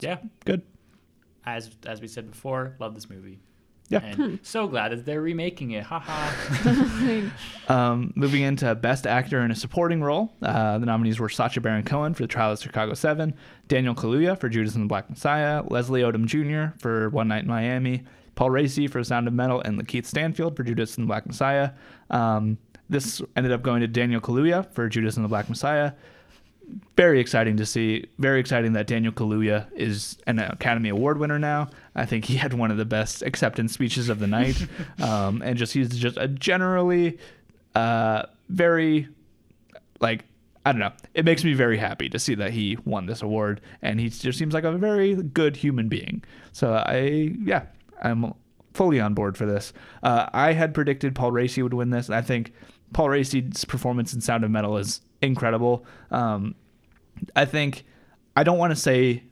yeah, 0.01 0.19
Good. 0.45 0.63
as 1.47 1.71
as 1.87 2.01
we 2.03 2.09
said 2.09 2.31
before, 2.31 2.77
love 2.79 2.95
this 2.95 3.09
movie. 3.09 3.39
Yeah. 3.89 4.05
And 4.05 4.39
so 4.43 4.69
glad 4.69 4.93
that 4.93 5.07
they're 5.07 5.23
remaking 5.23 5.71
it. 5.73 5.85
Haha. 5.85 7.29
Um, 7.69 8.15
moving 8.17 8.41
into 8.41 8.75
Best 8.77 9.07
Actor 9.07 9.41
in 9.43 9.51
a 9.51 9.55
Supporting 9.55 10.03
Role, 10.03 10.33
uh, 10.41 10.79
the 10.79 10.87
nominees 10.87 11.21
were 11.21 11.29
Sacha 11.29 11.61
Baron 11.61 11.83
Cohen 11.83 12.15
for 12.15 12.23
The 12.23 12.27
Trial 12.27 12.53
of 12.53 12.59
Chicago 12.59 12.95
7, 12.95 13.35
Daniel 13.67 13.95
Kaluuya 13.95 14.41
for 14.41 14.49
Judas 14.49 14.75
and 14.75 14.85
the 14.85 14.89
Black 14.89 15.11
Messiah, 15.11 15.63
Leslie 15.67 16.01
Odom 16.01 16.25
Jr. 16.25 16.79
for 16.79 17.11
One 17.11 17.29
Night 17.29 17.43
in 17.43 17.47
Miami, 17.49 18.05
Paul 18.37 18.49
Raci 18.49 18.89
for 18.89 19.05
Sound 19.05 19.29
of 19.29 19.35
Metal, 19.35 19.61
and 19.61 19.79
Lakeith 19.79 20.07
Stanfield 20.07 20.57
for 20.57 20.63
Judas 20.63 20.97
and 20.97 21.05
the 21.05 21.09
Black 21.09 21.27
Messiah. 21.27 21.73
Um, 22.09 22.57
this 22.89 23.21
ended 23.37 23.53
up 23.53 23.63
going 23.63 23.83
to 23.83 23.87
Daniel 23.87 24.23
Kaluuya 24.23 24.73
for 24.73 24.89
Judas 24.89 25.17
and 25.17 25.25
the 25.25 25.29
Black 25.29 25.51
Messiah. 25.51 25.93
Very 26.97 27.21
exciting 27.21 27.57
to 27.57 27.67
see. 27.67 28.07
Very 28.19 28.41
exciting 28.41 28.73
that 28.75 28.87
Daniel 28.87 29.13
Kaluuya 29.13 29.67
is 29.75 30.19
an 30.27 30.39
Academy 30.39 30.89
Award 30.89 31.19
winner 31.19 31.39
now. 31.39 31.71
I 31.95 32.07
think 32.07 32.25
he 32.25 32.37
had 32.37 32.55
one 32.55 32.71
of 32.71 32.77
the 32.77 32.85
best 32.85 33.23
acceptance 33.23 33.73
speeches 33.73 34.09
of 34.09 34.19
the 34.19 34.27
night, 34.27 34.67
um, 35.01 35.43
and 35.43 35.57
just 35.57 35.73
he's 35.73 35.89
just 35.91 36.17
a 36.17 36.29
generally 36.29 37.19
uh, 37.75 38.25
very 38.49 39.09
like 40.01 40.25
I 40.67 40.73
don't 40.73 40.81
know. 40.81 40.93
It 41.15 41.25
makes 41.25 41.45
me 41.45 41.55
very 41.55 41.79
happy 41.79 42.09
to 42.11 42.19
see 42.19 42.35
that 42.35 42.51
he 42.51 42.77
won 42.85 43.07
this 43.07 43.23
award, 43.23 43.61
and 43.81 43.99
he 43.99 44.11
just 44.11 44.39
seems 44.39 44.53
like 44.53 44.65
a 44.65 44.73
very 44.73 45.15
good 45.15 45.57
human 45.57 45.89
being. 45.89 46.23
So 46.53 46.75
I 46.75 47.35
yeah, 47.43 47.67
I'm 48.03 48.35
fully 48.75 49.01
on 49.01 49.15
board 49.15 49.37
for 49.37 49.47
this. 49.47 49.73
Uh, 50.03 50.29
I 50.33 50.53
had 50.53 50.75
predicted 50.75 51.15
Paul 51.15 51.33
Raci 51.33 51.63
would 51.63 51.75
win 51.75 51.91
this, 51.91 52.07
and 52.07 52.15
I 52.15 52.23
think 52.23 52.53
Paul 52.93 53.09
Raci's 53.09 53.65
performance 53.65 54.13
in 54.13 54.21
Sound 54.21 54.45
of 54.45 54.51
Metal 54.51 54.77
is 54.77 55.01
incredible. 55.23 55.85
Um, 56.11 56.55
I 57.35 57.45
think 57.45 57.85
I 58.37 58.43
don't 58.43 58.59
want 58.59 58.71
to 58.71 58.77
say 58.77 59.23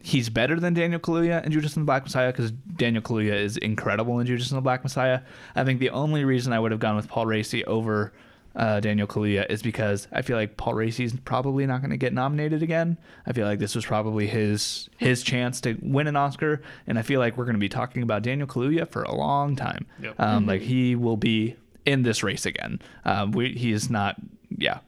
he's 0.00 0.28
better 0.28 0.58
than 0.60 0.74
Daniel 0.74 1.00
Kaluuya 1.00 1.44
in 1.44 1.52
Judas 1.52 1.74
and 1.76 1.82
the 1.82 1.86
Black 1.86 2.04
Messiah 2.04 2.32
because 2.32 2.50
Daniel 2.50 3.02
Kaluuya 3.02 3.34
is 3.34 3.56
incredible 3.56 4.20
in 4.20 4.26
Judas 4.26 4.50
and 4.50 4.58
the 4.58 4.62
Black 4.62 4.82
Messiah. 4.82 5.20
I 5.54 5.64
think 5.64 5.80
the 5.80 5.90
only 5.90 6.24
reason 6.24 6.52
I 6.52 6.60
would 6.60 6.70
have 6.70 6.80
gone 6.80 6.96
with 6.96 7.08
Paul 7.08 7.26
Raci 7.26 7.64
over 7.64 8.12
uh, 8.54 8.80
Daniel 8.80 9.06
Kaluuya 9.06 9.48
is 9.50 9.62
because 9.62 10.08
I 10.12 10.22
feel 10.22 10.36
like 10.36 10.56
Paul 10.56 10.74
Raci's 10.74 11.14
probably 11.24 11.66
not 11.66 11.80
going 11.80 11.90
to 11.90 11.96
get 11.96 12.12
nominated 12.12 12.62
again. 12.62 12.96
I 13.26 13.32
feel 13.32 13.46
like 13.46 13.58
this 13.58 13.74
was 13.74 13.84
probably 13.84 14.26
his 14.26 14.88
his 14.96 15.22
chance 15.22 15.60
to 15.62 15.76
win 15.82 16.06
an 16.06 16.16
Oscar, 16.16 16.62
and 16.86 16.98
I 16.98 17.02
feel 17.02 17.20
like 17.20 17.36
we're 17.36 17.44
going 17.44 17.56
to 17.56 17.60
be 17.60 17.68
talking 17.68 18.02
about 18.02 18.22
Daniel 18.22 18.48
Kaluuya 18.48 18.88
for 18.88 19.02
a 19.02 19.14
long 19.14 19.56
time. 19.56 19.86
Yep. 20.02 20.18
Um, 20.18 20.46
Like 20.46 20.62
he 20.62 20.94
will 20.94 21.18
be 21.18 21.56
in 21.84 22.02
this 22.02 22.22
race 22.22 22.46
again. 22.46 22.80
Um, 23.04 23.32
we, 23.32 23.52
he 23.52 23.72
is 23.72 23.90
not. 23.90 24.16
Yeah, 24.56 24.78
we're, 24.78 24.85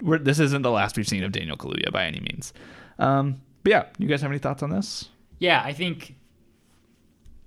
this 0.00 0.38
isn't 0.38 0.62
the 0.62 0.70
last 0.70 0.96
we've 0.96 1.08
seen 1.08 1.22
of 1.24 1.32
Daniel 1.32 1.56
Kaluuya 1.56 1.92
by 1.92 2.04
any 2.04 2.20
means. 2.20 2.52
Um, 2.98 3.40
but 3.62 3.70
yeah, 3.70 3.86
you 3.98 4.08
guys 4.08 4.22
have 4.22 4.30
any 4.30 4.38
thoughts 4.38 4.62
on 4.62 4.70
this? 4.70 5.08
Yeah, 5.38 5.62
I 5.64 5.72
think 5.72 6.16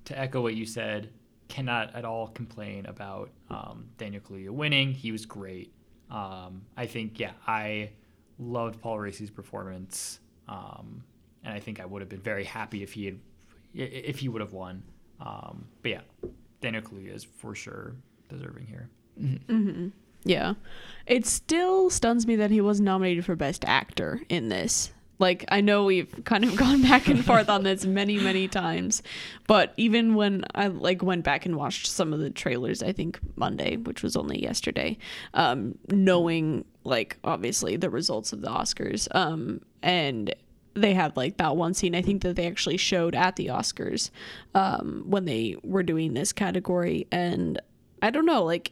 to 0.05 0.17
echo 0.17 0.41
what 0.41 0.55
you 0.55 0.65
said, 0.65 1.09
cannot 1.47 1.93
at 1.95 2.05
all 2.05 2.27
complain 2.27 2.85
about 2.85 3.29
um, 3.49 3.85
Daniel 3.97 4.21
Kaluuya 4.21 4.49
winning. 4.49 4.93
He 4.93 5.11
was 5.11 5.25
great. 5.25 5.71
Um, 6.09 6.63
I 6.75 6.85
think, 6.85 7.19
yeah, 7.19 7.31
I 7.47 7.91
loved 8.39 8.81
Paul 8.81 8.97
Raci's 8.97 9.29
performance, 9.29 10.19
um, 10.47 11.03
and 11.43 11.53
I 11.53 11.59
think 11.59 11.79
I 11.79 11.85
would 11.85 12.01
have 12.01 12.09
been 12.09 12.21
very 12.21 12.43
happy 12.43 12.83
if 12.83 12.93
he 12.93 13.05
had 13.05 13.19
if 13.73 14.19
he 14.19 14.29
would 14.29 14.41
have 14.41 14.53
won. 14.53 14.83
Um, 15.19 15.65
but 15.81 15.91
yeah, 15.91 16.01
Daniel 16.61 16.83
Kaluuya 16.83 17.15
is 17.15 17.23
for 17.23 17.55
sure 17.55 17.95
deserving 18.29 18.67
here. 18.67 18.89
Yeah. 20.25 20.53
It 21.05 21.25
still 21.25 21.89
stuns 21.89 22.25
me 22.25 22.35
that 22.37 22.51
he 22.51 22.61
was 22.61 22.79
nominated 22.79 23.25
for 23.25 23.35
Best 23.35 23.65
Actor 23.65 24.21
in 24.29 24.49
this. 24.49 24.91
Like, 25.19 25.45
I 25.49 25.61
know 25.61 25.85
we've 25.85 26.23
kind 26.25 26.43
of 26.43 26.55
gone 26.57 26.81
back 26.81 27.07
and 27.07 27.23
forth 27.23 27.49
on 27.49 27.63
this 27.63 27.85
many, 27.85 28.17
many 28.17 28.47
times, 28.47 29.03
but 29.47 29.73
even 29.77 30.15
when 30.15 30.43
I 30.55 30.67
like 30.67 31.03
went 31.03 31.23
back 31.23 31.45
and 31.45 31.55
watched 31.55 31.87
some 31.87 32.13
of 32.13 32.19
the 32.19 32.29
trailers, 32.29 32.81
I 32.81 32.91
think 32.91 33.19
Monday, 33.35 33.77
which 33.77 34.03
was 34.03 34.15
only 34.15 34.41
yesterday, 34.41 34.97
um, 35.33 35.77
knowing 35.89 36.65
like 36.83 37.17
obviously 37.23 37.77
the 37.77 37.89
results 37.89 38.33
of 38.33 38.41
the 38.41 38.49
Oscars, 38.49 39.07
um, 39.15 39.61
and 39.81 40.33
they 40.73 40.93
had 40.93 41.15
like 41.15 41.37
that 41.37 41.55
one 41.55 41.73
scene 41.73 41.95
I 41.95 42.01
think 42.01 42.23
that 42.23 42.35
they 42.35 42.47
actually 42.47 42.77
showed 42.77 43.13
at 43.15 43.35
the 43.35 43.47
Oscars, 43.47 44.09
um, 44.55 45.03
when 45.05 45.25
they 45.25 45.55
were 45.63 45.83
doing 45.83 46.13
this 46.13 46.33
category, 46.33 47.07
and 47.11 47.61
I 48.01 48.09
don't 48.09 48.25
know, 48.25 48.43
like 48.43 48.71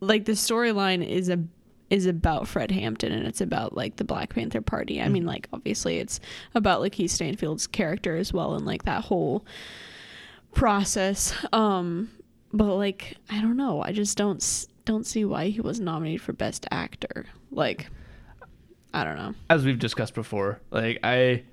like 0.00 0.24
the 0.24 0.32
storyline 0.32 1.06
is 1.06 1.28
a 1.28 1.42
is 1.90 2.06
about 2.06 2.46
Fred 2.46 2.70
Hampton 2.70 3.12
and 3.12 3.26
it's 3.26 3.40
about 3.40 3.74
like 3.76 3.96
the 3.96 4.04
Black 4.04 4.32
Panther 4.34 4.60
Party. 4.60 5.02
I 5.02 5.08
mean, 5.08 5.26
like 5.26 5.48
obviously 5.52 5.98
it's 5.98 6.20
about 6.54 6.80
like 6.80 6.92
Keith 6.92 7.10
Stanfield's 7.10 7.66
character 7.66 8.16
as 8.16 8.32
well 8.32 8.54
and 8.54 8.64
like 8.64 8.84
that 8.84 9.04
whole 9.04 9.44
process. 10.54 11.34
Um, 11.52 12.10
but 12.52 12.76
like 12.76 13.16
I 13.28 13.40
don't 13.40 13.56
know, 13.56 13.82
I 13.82 13.92
just 13.92 14.16
don't 14.16 14.40
don't 14.84 15.06
see 15.06 15.24
why 15.24 15.48
he 15.48 15.60
was 15.60 15.80
nominated 15.80 16.20
for 16.20 16.32
Best 16.32 16.66
Actor. 16.70 17.26
Like, 17.50 17.88
I 18.94 19.04
don't 19.04 19.16
know. 19.16 19.34
as 19.48 19.64
we've 19.64 19.78
discussed 19.78 20.14
before, 20.14 20.60
like 20.70 20.98
I, 21.02 21.44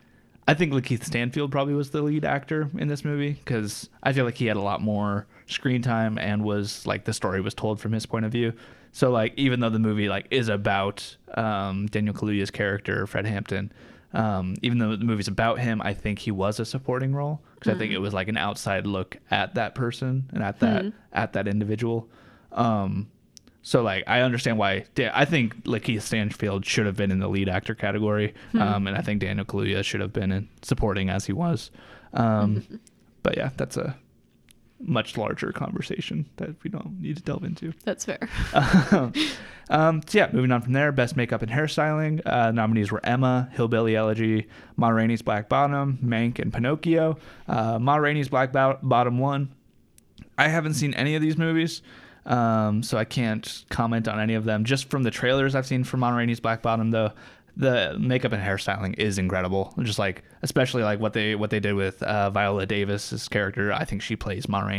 I 0.47 0.53
think 0.53 0.71
Lakeith 0.71 1.03
Stanfield 1.03 1.51
probably 1.51 1.73
was 1.73 1.89
the 1.89 2.01
lead 2.01 2.23
actor 2.23 2.69
in 2.77 2.87
this 2.87 3.03
movie 3.03 3.33
because 3.33 3.89
I 4.01 4.13
feel 4.13 4.23
like 4.23 4.35
he 4.35 4.45
had 4.45 4.55
a 4.55 4.61
lot 4.61 4.81
more 4.81 5.27
screen 5.45 5.81
time 5.81 6.17
and 6.17 6.43
was 6.43 6.87
like 6.87 7.03
the 7.03 7.13
story 7.13 7.41
was 7.41 7.53
told 7.53 7.81
from 7.81 7.91
his 7.91 8.05
point 8.05 8.25
of 8.25 8.31
view. 8.31 8.53
So 8.93 9.11
like 9.11 9.33
even 9.35 9.59
though 9.59 9.69
the 9.69 9.79
movie 9.79 10.07
like 10.07 10.27
is 10.31 10.47
about 10.47 11.17
um, 11.35 11.87
Daniel 11.87 12.13
Kaluuya's 12.13 12.49
character 12.49 13.05
Fred 13.05 13.25
Hampton, 13.25 13.73
um, 14.13 14.55
even 14.61 14.77
though 14.77 14.95
the 14.95 15.03
movie's 15.03 15.27
about 15.27 15.59
him, 15.59 15.81
I 15.81 15.93
think 15.93 16.19
he 16.19 16.31
was 16.31 16.61
a 16.61 16.65
supporting 16.65 17.13
role 17.13 17.41
because 17.55 17.75
I 17.75 17.77
think 17.77 17.91
it 17.91 17.99
was 17.99 18.13
like 18.13 18.29
an 18.29 18.37
outside 18.37 18.87
look 18.87 19.17
at 19.29 19.55
that 19.55 19.75
person 19.75 20.29
and 20.33 20.41
at 20.41 20.61
that 20.61 20.93
at 21.11 21.33
that 21.33 21.47
individual. 21.47 22.07
Um, 22.53 23.09
so 23.67 23.81
like 23.81 24.05
I 24.07 24.21
understand 24.21 24.57
why 24.57 24.85
I 24.97 25.25
think 25.25 25.65
Lakeith 25.65 26.01
Stanfield 26.03 26.65
should 26.65 26.85
have 26.85 26.95
been 26.95 27.11
in 27.11 27.19
the 27.19 27.27
lead 27.27 27.49
actor 27.49 27.75
category, 27.75 28.33
um, 28.53 28.87
and 28.87 28.95
I 28.95 29.01
think 29.01 29.19
Daniel 29.19 29.45
Kaluuya 29.45 29.83
should 29.83 29.99
have 29.99 30.13
been 30.13 30.31
in 30.31 30.47
supporting 30.61 31.09
as 31.09 31.25
he 31.25 31.33
was. 31.33 31.69
Um, 32.13 32.65
but 33.23 33.35
yeah, 33.35 33.49
that's 33.57 33.75
a 33.75 33.97
much 34.79 35.17
larger 35.17 35.51
conversation 35.51 36.29
that 36.37 36.51
we 36.63 36.69
don't 36.69 37.01
need 37.01 37.17
to 37.17 37.23
delve 37.23 37.43
into. 37.43 37.73
That's 37.83 38.05
fair. 38.05 38.29
Um, 39.69 40.01
so 40.07 40.19
yeah, 40.19 40.29
moving 40.31 40.53
on 40.53 40.61
from 40.61 40.71
there, 40.71 40.93
best 40.93 41.17
makeup 41.17 41.41
and 41.41 41.51
hairstyling. 41.51 42.21
Uh, 42.25 42.51
nominees 42.51 42.89
were 42.89 43.01
Emma, 43.05 43.49
Hillbilly 43.51 43.97
Elegy, 43.97 44.47
Ma 44.77 44.87
Rainey's 44.87 45.21
Black 45.21 45.49
Bottom, 45.49 45.99
Mank, 46.01 46.39
and 46.39 46.53
Pinocchio. 46.53 47.17
Uh, 47.49 47.77
Ma 47.77 47.97
Rainey's 47.97 48.29
Black 48.29 48.53
Bo- 48.53 48.79
Bottom 48.81 49.19
won. 49.19 49.53
I 50.37 50.47
haven't 50.47 50.75
seen 50.75 50.93
any 50.93 51.15
of 51.15 51.21
these 51.21 51.37
movies, 51.37 51.81
um, 52.27 52.83
so 52.83 52.97
I 52.97 53.05
can't 53.05 53.65
comment 53.69 54.07
on 54.07 54.19
any 54.19 54.35
of 54.35 54.43
them. 54.43 54.65
Just 54.65 54.89
from 54.89 55.03
the 55.03 55.11
trailers 55.11 55.55
I've 55.55 55.65
seen 55.65 55.83
for 55.83 55.97
Rainey's 55.97 56.39
Black 56.39 56.61
Bottom, 56.61 56.91
though, 56.91 57.11
the 57.55 57.97
makeup 57.99 58.33
and 58.33 58.43
hairstyling 58.43 58.99
is 58.99 59.17
incredible. 59.17 59.73
Just 59.81 59.97
like, 59.97 60.23
especially 60.43 60.83
like 60.83 60.99
what 60.99 61.13
they 61.13 61.35
what 61.35 61.49
they 61.49 61.59
did 61.59 61.73
with 61.73 62.03
uh, 62.03 62.29
Viola 62.29 62.65
Davis's 62.65 63.27
character. 63.27 63.73
I 63.73 63.85
think 63.85 64.01
she 64.01 64.15
plays 64.15 64.47
Ma 64.47 64.69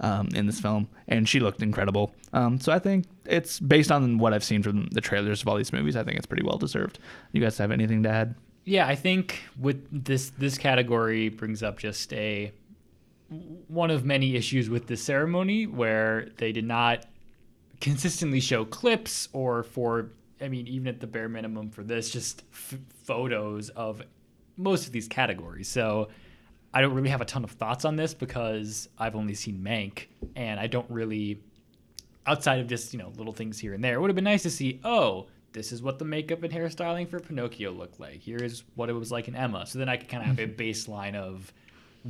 um, 0.00 0.28
in 0.34 0.46
this 0.46 0.60
film, 0.60 0.88
and 1.06 1.28
she 1.28 1.38
looked 1.38 1.62
incredible. 1.62 2.12
Um, 2.32 2.58
so 2.58 2.72
I 2.72 2.78
think 2.78 3.04
it's 3.26 3.60
based 3.60 3.92
on 3.92 4.18
what 4.18 4.32
I've 4.32 4.44
seen 4.44 4.62
from 4.62 4.86
the 4.86 5.00
trailers 5.00 5.42
of 5.42 5.48
all 5.48 5.56
these 5.56 5.72
movies. 5.72 5.94
I 5.94 6.02
think 6.02 6.16
it's 6.16 6.26
pretty 6.26 6.44
well 6.44 6.58
deserved. 6.58 6.98
You 7.32 7.40
guys 7.40 7.56
have 7.58 7.70
anything 7.70 8.02
to 8.02 8.08
add? 8.08 8.34
Yeah, 8.64 8.86
I 8.86 8.96
think 8.96 9.42
with 9.60 9.86
this 10.04 10.30
this 10.30 10.58
category 10.58 11.28
brings 11.28 11.62
up 11.62 11.78
just 11.78 12.12
a 12.12 12.52
one 13.28 13.90
of 13.90 14.04
many 14.04 14.36
issues 14.36 14.70
with 14.70 14.86
this 14.86 15.02
ceremony 15.02 15.66
where 15.66 16.28
they 16.38 16.52
did 16.52 16.64
not 16.64 17.04
consistently 17.80 18.40
show 18.40 18.64
clips 18.64 19.28
or 19.32 19.62
for 19.62 20.10
I 20.40 20.48
mean 20.48 20.66
even 20.66 20.88
at 20.88 21.00
the 21.00 21.06
bare 21.06 21.28
minimum 21.28 21.70
for 21.70 21.82
this 21.82 22.10
just 22.10 22.42
f- 22.52 22.78
photos 23.04 23.68
of 23.70 24.02
most 24.56 24.86
of 24.86 24.92
these 24.92 25.08
categories. 25.08 25.68
So 25.68 26.08
I 26.72 26.80
don't 26.80 26.94
really 26.94 27.10
have 27.10 27.20
a 27.20 27.26
ton 27.26 27.44
of 27.44 27.50
thoughts 27.50 27.84
on 27.84 27.96
this 27.96 28.14
because 28.14 28.88
I've 28.98 29.16
only 29.16 29.34
seen 29.34 29.58
Mank 29.58 30.06
and 30.36 30.58
I 30.58 30.66
don't 30.66 30.90
really 30.90 31.40
outside 32.26 32.60
of 32.60 32.66
just 32.66 32.92
you 32.92 32.98
know 32.98 33.12
little 33.16 33.32
things 33.32 33.58
here 33.58 33.74
and 33.74 33.84
there. 33.84 33.94
It 33.94 34.00
would 34.00 34.10
have 34.10 34.16
been 34.16 34.24
nice 34.24 34.42
to 34.44 34.50
see. 34.50 34.80
Oh, 34.84 35.26
this 35.52 35.72
is 35.72 35.82
what 35.82 35.98
the 35.98 36.04
makeup 36.04 36.42
and 36.42 36.52
hairstyling 36.52 37.08
for 37.08 37.20
Pinocchio 37.20 37.72
looked 37.72 38.00
like. 38.00 38.20
Here 38.20 38.38
is 38.38 38.64
what 38.74 38.88
it 38.88 38.92
was 38.92 39.10
like 39.10 39.28
in 39.28 39.34
Emma. 39.34 39.66
So 39.66 39.78
then 39.78 39.88
I 39.88 39.96
could 39.96 40.08
kind 40.08 40.22
of 40.22 40.28
have 40.28 40.38
a 40.38 40.46
mm-hmm. 40.46 40.60
baseline 40.60 41.14
of 41.14 41.52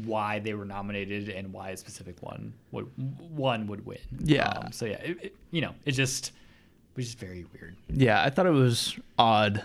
why 0.05 0.39
they 0.39 0.55
were 0.55 0.65
nominated 0.65 1.29
and 1.29 1.53
why 1.53 1.71
a 1.71 1.77
specific 1.77 2.23
one 2.23 2.53
would 2.73 2.91
one 3.31 3.67
would 3.67 3.85
win. 3.85 3.99
Yeah. 4.19 4.49
Um, 4.49 4.73
so 4.73 4.87
yeah, 4.87 4.97
it, 4.97 5.25
it, 5.25 5.37
you 5.51 5.61
know, 5.61 5.75
it 5.85 5.93
just 5.93 6.33
was 6.97 7.07
just 7.07 7.19
very 7.19 7.47
weird. 7.55 7.77
Yeah, 7.89 8.23
I 8.23 8.31
thought 8.31 8.47
it 8.47 8.51
was 8.51 8.97
odd 9.19 9.65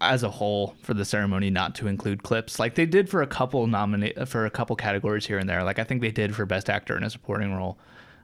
as 0.00 0.24
a 0.24 0.30
whole 0.30 0.74
for 0.82 0.94
the 0.94 1.04
ceremony 1.04 1.48
not 1.48 1.74
to 1.76 1.86
include 1.86 2.22
clips. 2.22 2.58
Like 2.58 2.74
they 2.74 2.86
did 2.86 3.08
for 3.08 3.22
a 3.22 3.26
couple 3.26 3.66
nominate 3.66 4.28
for 4.28 4.44
a 4.46 4.50
couple 4.50 4.74
categories 4.76 5.26
here 5.26 5.38
and 5.38 5.48
there. 5.48 5.62
Like 5.62 5.78
I 5.78 5.84
think 5.84 6.02
they 6.02 6.10
did 6.10 6.34
for 6.34 6.44
best 6.44 6.68
actor 6.68 6.96
in 6.96 7.04
a 7.04 7.10
supporting 7.10 7.54
role. 7.54 7.78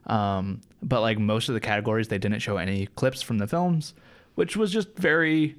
Um, 0.07 0.61
but 0.81 1.01
like 1.01 1.19
most 1.19 1.49
of 1.49 1.53
the 1.53 1.61
categories, 1.61 2.07
they 2.07 2.17
didn't 2.17 2.39
show 2.39 2.57
any 2.57 2.87
clips 2.87 3.21
from 3.21 3.37
the 3.37 3.47
films, 3.47 3.93
which 4.35 4.57
was 4.57 4.71
just 4.71 4.95
very 4.95 5.55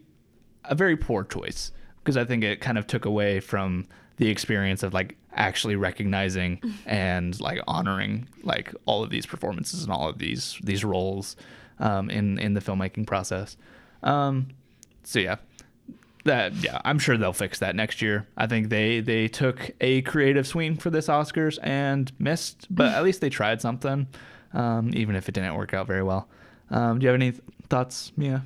a 0.65 0.75
very 0.75 0.97
poor 0.97 1.25
choice 1.25 1.73
because 1.99 2.17
I 2.17 2.25
think 2.25 2.45
it 2.45 2.61
kind 2.61 2.77
of 2.77 2.87
took 2.87 3.05
away 3.05 3.41
from 3.41 3.87
the 4.17 4.29
experience 4.29 4.83
of 4.83 4.93
like 4.93 5.17
actually 5.35 5.77
recognizing 5.77 6.61
and 6.87 7.41
like 7.41 7.61
honoring 7.67 8.29
like 8.43 8.75
all 8.87 9.03
of 9.03 9.11
these 9.11 9.27
performances 9.27 9.83
and 9.83 9.93
all 9.93 10.09
of 10.09 10.19
these 10.19 10.59
these 10.63 10.85
roles 10.85 11.37
um, 11.79 12.11
in 12.11 12.39
in 12.39 12.55
the 12.55 12.61
filmmaking 12.61 13.07
process. 13.07 13.57
Um, 14.03 14.49
so 15.05 15.19
yeah, 15.19 15.37
that 16.25 16.55
yeah, 16.63 16.81
I'm 16.85 16.99
sure 16.99 17.17
they'll 17.17 17.33
fix 17.33 17.59
that 17.61 17.75
next 17.75 18.03
year. 18.03 18.27
I 18.37 18.47
think 18.47 18.69
they 18.69 19.01
they 19.01 19.29
took 19.29 19.71
a 19.81 20.03
creative 20.03 20.47
swing 20.47 20.77
for 20.77 20.91
this 20.91 21.09
Oscars 21.09 21.59
and 21.63 22.13
missed, 22.19 22.67
but 22.71 22.95
at 22.95 23.03
least 23.03 23.21
they 23.21 23.31
tried 23.31 23.61
something, 23.61 24.07
um, 24.53 24.91
even 24.95 25.17
if 25.17 25.29
it 25.29 25.33
didn't 25.33 25.55
work 25.55 25.75
out 25.75 25.87
very 25.87 26.03
well. 26.03 26.29
Um, 26.71 26.99
do 26.99 27.05
you 27.05 27.09
have 27.09 27.17
any 27.17 27.33
th- 27.33 27.43
thoughts, 27.69 28.13
Mia? 28.17 28.45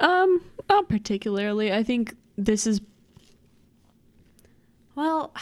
Um, 0.00 0.42
not 0.68 0.88
particularly. 0.88 1.72
I 1.72 1.82
think 1.82 2.16
this 2.36 2.66
is 2.66 2.80
well, 4.94 5.32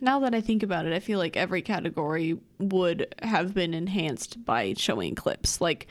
now 0.00 0.20
that 0.20 0.34
I 0.34 0.40
think 0.40 0.62
about 0.62 0.86
it, 0.86 0.92
I 0.92 1.00
feel 1.00 1.18
like 1.18 1.36
every 1.36 1.62
category 1.62 2.38
would 2.58 3.14
have 3.22 3.54
been 3.54 3.74
enhanced 3.74 4.44
by 4.44 4.74
showing 4.76 5.14
clips. 5.14 5.60
Like 5.60 5.86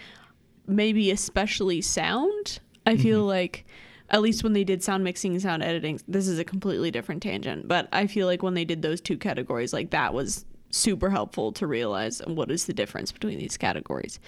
maybe 0.67 1.11
especially 1.11 1.81
sound. 1.81 2.59
I 2.85 2.93
mm-hmm. 2.93 3.01
feel 3.01 3.23
like 3.23 3.65
at 4.09 4.21
least 4.21 4.43
when 4.43 4.53
they 4.53 4.63
did 4.63 4.83
sound 4.83 5.03
mixing 5.03 5.33
and 5.33 5.41
sound 5.41 5.63
editing, 5.63 5.99
this 6.07 6.27
is 6.27 6.39
a 6.39 6.43
completely 6.43 6.91
different 6.91 7.23
tangent, 7.23 7.67
but 7.67 7.87
I 7.91 8.07
feel 8.07 8.27
like 8.27 8.43
when 8.43 8.53
they 8.53 8.65
did 8.65 8.81
those 8.81 9.01
two 9.01 9.17
categories, 9.17 9.73
like 9.73 9.89
that 9.91 10.13
was 10.13 10.45
super 10.69 11.09
helpful 11.09 11.51
to 11.53 11.65
realize 11.65 12.21
what 12.25 12.51
is 12.51 12.65
the 12.65 12.73
difference 12.73 13.11
between 13.11 13.39
these 13.39 13.57
categories. 13.57 14.19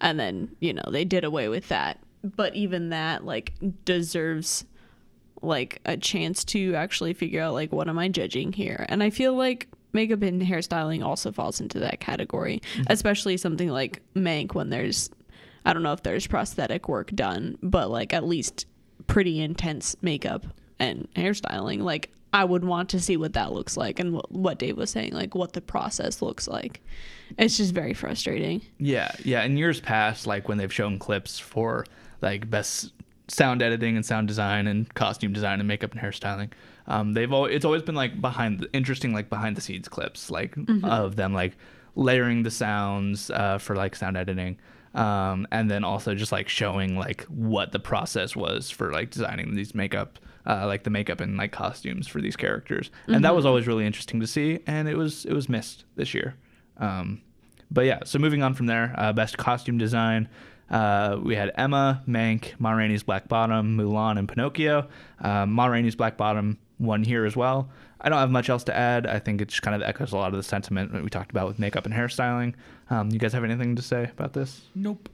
And 0.00 0.18
then, 0.18 0.54
you 0.60 0.74
know, 0.74 0.82
they 0.90 1.04
did 1.04 1.24
away 1.24 1.48
with 1.48 1.68
that. 1.68 1.98
But 2.24 2.54
even 2.54 2.90
that 2.90 3.24
like 3.24 3.54
deserves 3.84 4.64
like 5.42 5.80
a 5.84 5.96
chance 5.96 6.44
to 6.44 6.74
actually 6.74 7.14
figure 7.14 7.42
out 7.42 7.54
like 7.54 7.72
what 7.72 7.88
am 7.88 7.98
I 7.98 8.08
judging 8.08 8.52
here. 8.52 8.86
And 8.88 9.02
I 9.02 9.10
feel 9.10 9.34
like 9.34 9.68
makeup 9.92 10.22
and 10.22 10.42
hairstyling 10.42 11.04
also 11.04 11.32
falls 11.32 11.60
into 11.60 11.78
that 11.80 12.00
category, 12.00 12.62
mm-hmm. 12.74 12.82
especially 12.88 13.36
something 13.36 13.68
like 13.68 14.02
Mank 14.14 14.54
when 14.54 14.70
there's 14.70 15.10
I 15.64 15.72
don't 15.72 15.82
know 15.82 15.92
if 15.92 16.02
there's 16.02 16.26
prosthetic 16.26 16.88
work 16.88 17.10
done, 17.12 17.58
but 17.62 17.90
like 17.90 18.12
at 18.12 18.24
least 18.24 18.66
pretty 19.06 19.40
intense 19.40 19.96
makeup 20.02 20.46
and 20.78 21.08
hairstyling. 21.14 21.82
Like 21.82 22.10
I 22.32 22.44
would 22.44 22.64
want 22.64 22.88
to 22.90 23.00
see 23.00 23.16
what 23.16 23.34
that 23.34 23.52
looks 23.52 23.76
like 23.76 24.00
and 24.00 24.14
what, 24.14 24.32
what 24.32 24.58
Dave 24.58 24.76
was 24.76 24.90
saying, 24.90 25.12
like 25.12 25.34
what 25.34 25.52
the 25.52 25.60
process 25.60 26.22
looks 26.22 26.48
like. 26.48 26.80
It's 27.38 27.56
just 27.56 27.74
very 27.74 27.94
frustrating. 27.94 28.62
Yeah, 28.78 29.12
yeah. 29.24 29.42
In 29.42 29.56
years 29.56 29.80
past, 29.80 30.26
like 30.26 30.48
when 30.48 30.58
they've 30.58 30.72
shown 30.72 30.98
clips 30.98 31.38
for 31.38 31.86
like 32.22 32.48
best 32.48 32.92
sound 33.32 33.62
editing 33.62 33.96
and 33.96 34.04
sound 34.04 34.28
design 34.28 34.66
and 34.66 34.92
costume 34.94 35.32
design 35.32 35.58
and 35.58 35.66
makeup 35.66 35.92
and 35.92 36.00
hairstyling, 36.00 36.50
um, 36.86 37.12
they've 37.14 37.32
always, 37.32 37.54
it's 37.54 37.64
always 37.64 37.82
been 37.82 37.94
like 37.94 38.20
behind 38.20 38.60
the 38.60 38.72
interesting 38.72 39.12
like 39.12 39.30
behind 39.30 39.56
the 39.56 39.60
scenes 39.60 39.88
clips 39.88 40.30
like 40.30 40.54
of 40.84 41.16
them 41.16 41.32
like 41.32 41.56
layering 41.94 42.42
the 42.42 42.50
sounds 42.50 43.30
uh, 43.30 43.58
for 43.58 43.76
like 43.76 43.96
sound 43.96 44.16
editing. 44.16 44.58
Um, 44.94 45.46
and 45.50 45.70
then 45.70 45.84
also 45.84 46.14
just 46.14 46.32
like 46.32 46.50
showing 46.50 46.98
like 46.98 47.22
what 47.24 47.72
the 47.72 47.78
process 47.78 48.36
was 48.36 48.70
for 48.70 48.92
like 48.92 49.10
designing 49.10 49.54
these 49.54 49.74
makeup, 49.74 50.18
uh, 50.46 50.66
like 50.66 50.84
the 50.84 50.90
makeup 50.90 51.20
and 51.20 51.38
like 51.38 51.50
costumes 51.50 52.06
for 52.06 52.20
these 52.20 52.36
characters, 52.36 52.90
and 53.06 53.24
that 53.24 53.34
was 53.34 53.46
always 53.46 53.66
really 53.66 53.86
interesting 53.86 54.20
to 54.20 54.26
see. 54.26 54.58
And 54.66 54.88
it 54.88 54.96
was 54.98 55.24
it 55.24 55.32
was 55.32 55.48
missed 55.48 55.84
this 55.96 56.12
year. 56.12 56.34
Um, 56.76 57.22
but 57.70 57.86
yeah, 57.86 58.00
so 58.04 58.18
moving 58.18 58.42
on 58.42 58.52
from 58.52 58.66
there, 58.66 58.94
uh, 58.98 59.14
best 59.14 59.38
costume 59.38 59.78
design. 59.78 60.28
Uh, 60.72 61.18
we 61.22 61.36
had 61.36 61.52
Emma, 61.56 62.02
Mank, 62.08 62.58
Ma 62.58 62.72
Rainey's 62.72 63.02
Black 63.02 63.28
Bottom, 63.28 63.76
Mulan, 63.76 64.18
and 64.18 64.28
Pinocchio. 64.28 64.88
Uh, 65.20 65.46
Ma 65.46 65.66
Rainey's 65.66 65.94
Black 65.94 66.16
Bottom 66.16 66.58
won 66.78 67.04
here 67.04 67.24
as 67.24 67.36
well. 67.36 67.68
I 68.00 68.08
don't 68.08 68.18
have 68.18 68.30
much 68.30 68.50
else 68.50 68.64
to 68.64 68.76
add. 68.76 69.06
I 69.06 69.20
think 69.20 69.40
it 69.40 69.48
just 69.48 69.62
kind 69.62 69.76
of 69.80 69.88
echoes 69.88 70.12
a 70.12 70.16
lot 70.16 70.32
of 70.32 70.36
the 70.36 70.42
sentiment 70.42 70.92
that 70.92 71.04
we 71.04 71.10
talked 71.10 71.30
about 71.30 71.46
with 71.46 71.58
makeup 71.58 71.84
and 71.84 71.94
hairstyling. 71.94 72.54
Um, 72.90 73.10
you 73.10 73.18
guys 73.18 73.32
have 73.32 73.44
anything 73.44 73.76
to 73.76 73.82
say 73.82 74.04
about 74.04 74.32
this? 74.32 74.62
Nope. 74.74 75.08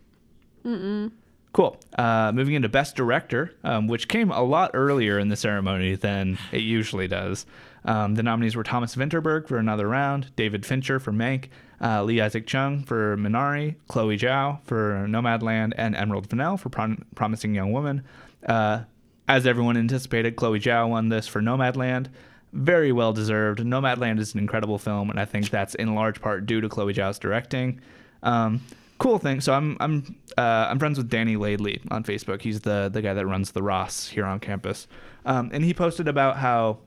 Cool. 1.53 1.77
Uh, 1.99 2.31
moving 2.35 2.55
into 2.55 2.69
Best 2.69 2.95
Director, 2.95 3.55
um, 3.65 3.89
which 3.89 4.09
came 4.09 4.31
a 4.31 4.43
lot 4.43 4.71
earlier 4.75 5.19
in 5.19 5.29
the 5.29 5.37
ceremony 5.37 5.97
than 5.97 6.39
it 6.53 6.61
usually 6.63 7.09
does. 7.09 7.47
Um, 7.85 8.15
the 8.15 8.23
nominees 8.23 8.55
were 8.55 8.63
Thomas 8.63 8.95
Vinterberg 8.95 9.49
for 9.49 9.57
Another 9.57 9.89
Round, 9.89 10.35
David 10.37 10.65
Fincher 10.65 11.01
for 11.01 11.13
Mank, 11.13 11.47
uh, 11.81 12.03
Lee 12.03 12.21
Isaac 12.21 12.47
Chung 12.47 12.83
for 12.83 13.17
Minari, 13.17 13.77
Chloe 13.89 14.19
Zhao 14.19 14.61
for 14.65 15.07
Nomadland, 15.09 15.73
and 15.77 15.95
Emerald 15.95 16.29
Fennell 16.29 16.57
for 16.57 16.69
Prom- 16.69 17.05
Promising 17.15 17.55
Young 17.55 17.73
Woman. 17.73 18.03
Uh, 18.47 18.83
as 19.29 19.47
everyone 19.47 19.77
anticipated, 19.77 20.37
Chloe 20.37 20.59
Zhao 20.59 20.89
won 20.89 21.09
this 21.09 21.29
for 21.29 21.41
Nomadland. 21.41 22.09
Very 22.53 22.93
well 22.93 23.13
deserved. 23.13 23.61
Nomadland 23.61 24.19
is 24.19 24.33
an 24.33 24.41
incredible 24.41 24.79
film, 24.79 25.11
and 25.11 25.21
I 25.21 25.27
think 25.27 25.51
that's 25.51 25.75
in 25.75 25.95
large 25.95 26.21
part 26.21 26.47
due 26.47 26.61
to 26.61 26.69
Chloe 26.69 26.95
Zhao's 26.95 27.19
directing. 27.19 27.81
Um, 28.23 28.63
cool 28.99 29.19
thing. 29.19 29.41
So 29.41 29.53
I'm 29.53 29.77
I'm 29.81 30.17
uh, 30.39 30.67
I'm 30.71 30.79
friends 30.79 30.97
with 30.97 31.11
Danny 31.11 31.37
Ladely 31.37 31.81
on 31.91 32.05
Facebook. 32.05 32.41
He's 32.41 32.61
the 32.61 32.89
the 32.93 33.03
guy 33.03 33.13
that 33.13 33.27
runs 33.27 33.53
the 33.53 33.63
Ross 33.63 34.09
here 34.09 34.25
on 34.25 34.41
campus, 34.41 34.89
um, 35.27 35.51
and 35.53 35.63
he 35.63 35.75
posted 35.75 36.09
about 36.09 36.39
how 36.39 36.79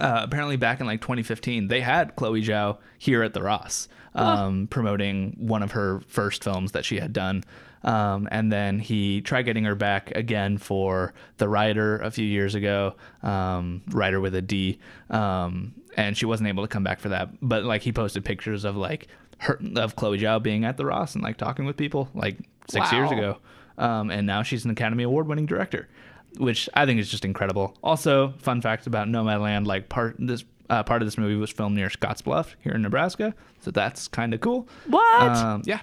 uh, 0.00 0.20
apparently 0.24 0.56
back 0.56 0.80
in 0.80 0.86
like 0.86 1.00
2015 1.00 1.68
they 1.68 1.80
had 1.80 2.16
Chloe 2.16 2.42
Zhao 2.42 2.78
here 2.98 3.22
at 3.22 3.32
the 3.32 3.42
Ross 3.42 3.88
um, 4.14 4.66
promoting 4.68 5.36
one 5.38 5.62
of 5.62 5.72
her 5.72 6.00
first 6.06 6.44
films 6.44 6.72
that 6.72 6.84
she 6.84 6.98
had 6.98 7.12
done. 7.12 7.44
Um, 7.82 8.28
and 8.30 8.52
then 8.52 8.78
he 8.78 9.22
tried 9.22 9.42
getting 9.42 9.64
her 9.64 9.74
back 9.74 10.10
again 10.14 10.58
for 10.58 11.14
The 11.38 11.48
Rider 11.48 11.98
a 11.98 12.10
few 12.10 12.26
years 12.26 12.54
ago, 12.54 12.94
um, 13.22 13.82
Rider 13.90 14.20
with 14.20 14.34
a 14.34 14.42
D. 14.42 14.78
Um, 15.08 15.74
and 15.96 16.16
she 16.16 16.26
wasn't 16.26 16.48
able 16.48 16.62
to 16.62 16.68
come 16.68 16.84
back 16.84 17.00
for 17.00 17.08
that. 17.08 17.30
But 17.40 17.64
like 17.64 17.82
he 17.82 17.92
posted 17.92 18.24
pictures 18.24 18.64
of 18.64 18.76
like 18.76 19.08
her 19.38 19.58
of 19.76 19.96
Chloe 19.96 20.18
Zhao 20.18 20.42
being 20.42 20.64
at 20.64 20.76
the 20.76 20.84
Ross 20.84 21.14
and 21.14 21.24
like 21.24 21.36
talking 21.36 21.64
with 21.64 21.76
people 21.76 22.10
like 22.14 22.38
six 22.68 22.92
years 22.92 23.10
ago. 23.10 23.38
Um, 23.78 24.10
and 24.10 24.26
now 24.26 24.42
she's 24.42 24.64
an 24.64 24.70
Academy 24.70 25.04
Award 25.04 25.26
winning 25.26 25.46
director, 25.46 25.88
which 26.36 26.68
I 26.74 26.84
think 26.84 27.00
is 27.00 27.10
just 27.10 27.24
incredible. 27.24 27.76
Also, 27.82 28.34
fun 28.38 28.60
fact 28.60 28.86
about 28.86 29.08
Nomadland: 29.08 29.66
like 29.66 29.88
part 29.88 30.16
this 30.18 30.44
uh, 30.70 30.82
part 30.82 31.02
of 31.02 31.06
this 31.06 31.18
movie 31.18 31.36
was 31.36 31.50
filmed 31.50 31.76
near 31.76 31.90
Scotts 31.90 32.22
Bluff 32.22 32.56
here 32.60 32.72
in 32.72 32.80
Nebraska, 32.82 33.34
so 33.60 33.70
that's 33.70 34.08
kind 34.08 34.32
of 34.32 34.40
cool. 34.40 34.66
What? 34.86 35.22
Um, 35.36 35.62
yeah. 35.66 35.80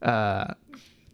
Uh, 0.00 0.54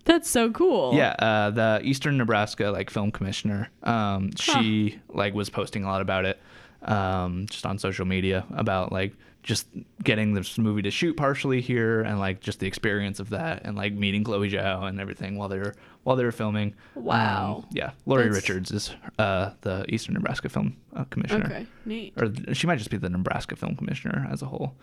That's 0.04 0.30
so 0.30 0.50
cool. 0.52 0.94
yeah, 0.94 1.16
uh, 1.18 1.50
the 1.50 1.80
Eastern 1.82 2.16
Nebraska 2.18 2.66
like 2.70 2.90
film 2.90 3.10
commissioner, 3.10 3.70
um, 3.82 4.30
she 4.36 5.00
like 5.08 5.34
was 5.34 5.50
posting 5.50 5.82
a 5.82 5.88
lot 5.88 6.00
about 6.00 6.24
it, 6.24 6.38
um, 6.82 7.46
just 7.50 7.66
on 7.66 7.78
social 7.78 8.06
media 8.06 8.44
about 8.54 8.92
like 8.92 9.12
just 9.46 9.68
getting 10.02 10.34
this 10.34 10.58
movie 10.58 10.82
to 10.82 10.90
shoot 10.90 11.16
partially 11.16 11.60
here 11.60 12.00
and 12.02 12.18
like 12.18 12.40
just 12.40 12.58
the 12.58 12.66
experience 12.66 13.20
of 13.20 13.30
that 13.30 13.62
and 13.64 13.76
like 13.76 13.92
meeting 13.92 14.24
Chloe 14.24 14.50
Zhao 14.50 14.88
and 14.88 15.00
everything 15.00 15.38
while 15.38 15.48
they 15.48 15.58
were 15.58 15.72
while 16.02 16.16
they 16.16 16.24
were 16.24 16.32
filming. 16.32 16.74
Wow. 16.96 17.58
Um, 17.62 17.66
yeah, 17.70 17.92
Lori 18.06 18.24
That's- 18.24 18.42
Richards 18.42 18.72
is 18.72 18.92
uh, 19.20 19.52
the 19.60 19.84
Eastern 19.88 20.14
Nebraska 20.14 20.48
film 20.48 20.76
uh, 20.96 21.04
commissioner 21.04 21.46
Okay. 21.46 21.66
Neat. 21.84 22.12
or 22.16 22.54
she 22.54 22.66
might 22.66 22.78
just 22.78 22.90
be 22.90 22.96
the 22.96 23.08
Nebraska 23.08 23.54
film 23.54 23.76
commissioner 23.76 24.28
as 24.32 24.42
a 24.42 24.46
whole. 24.46 24.74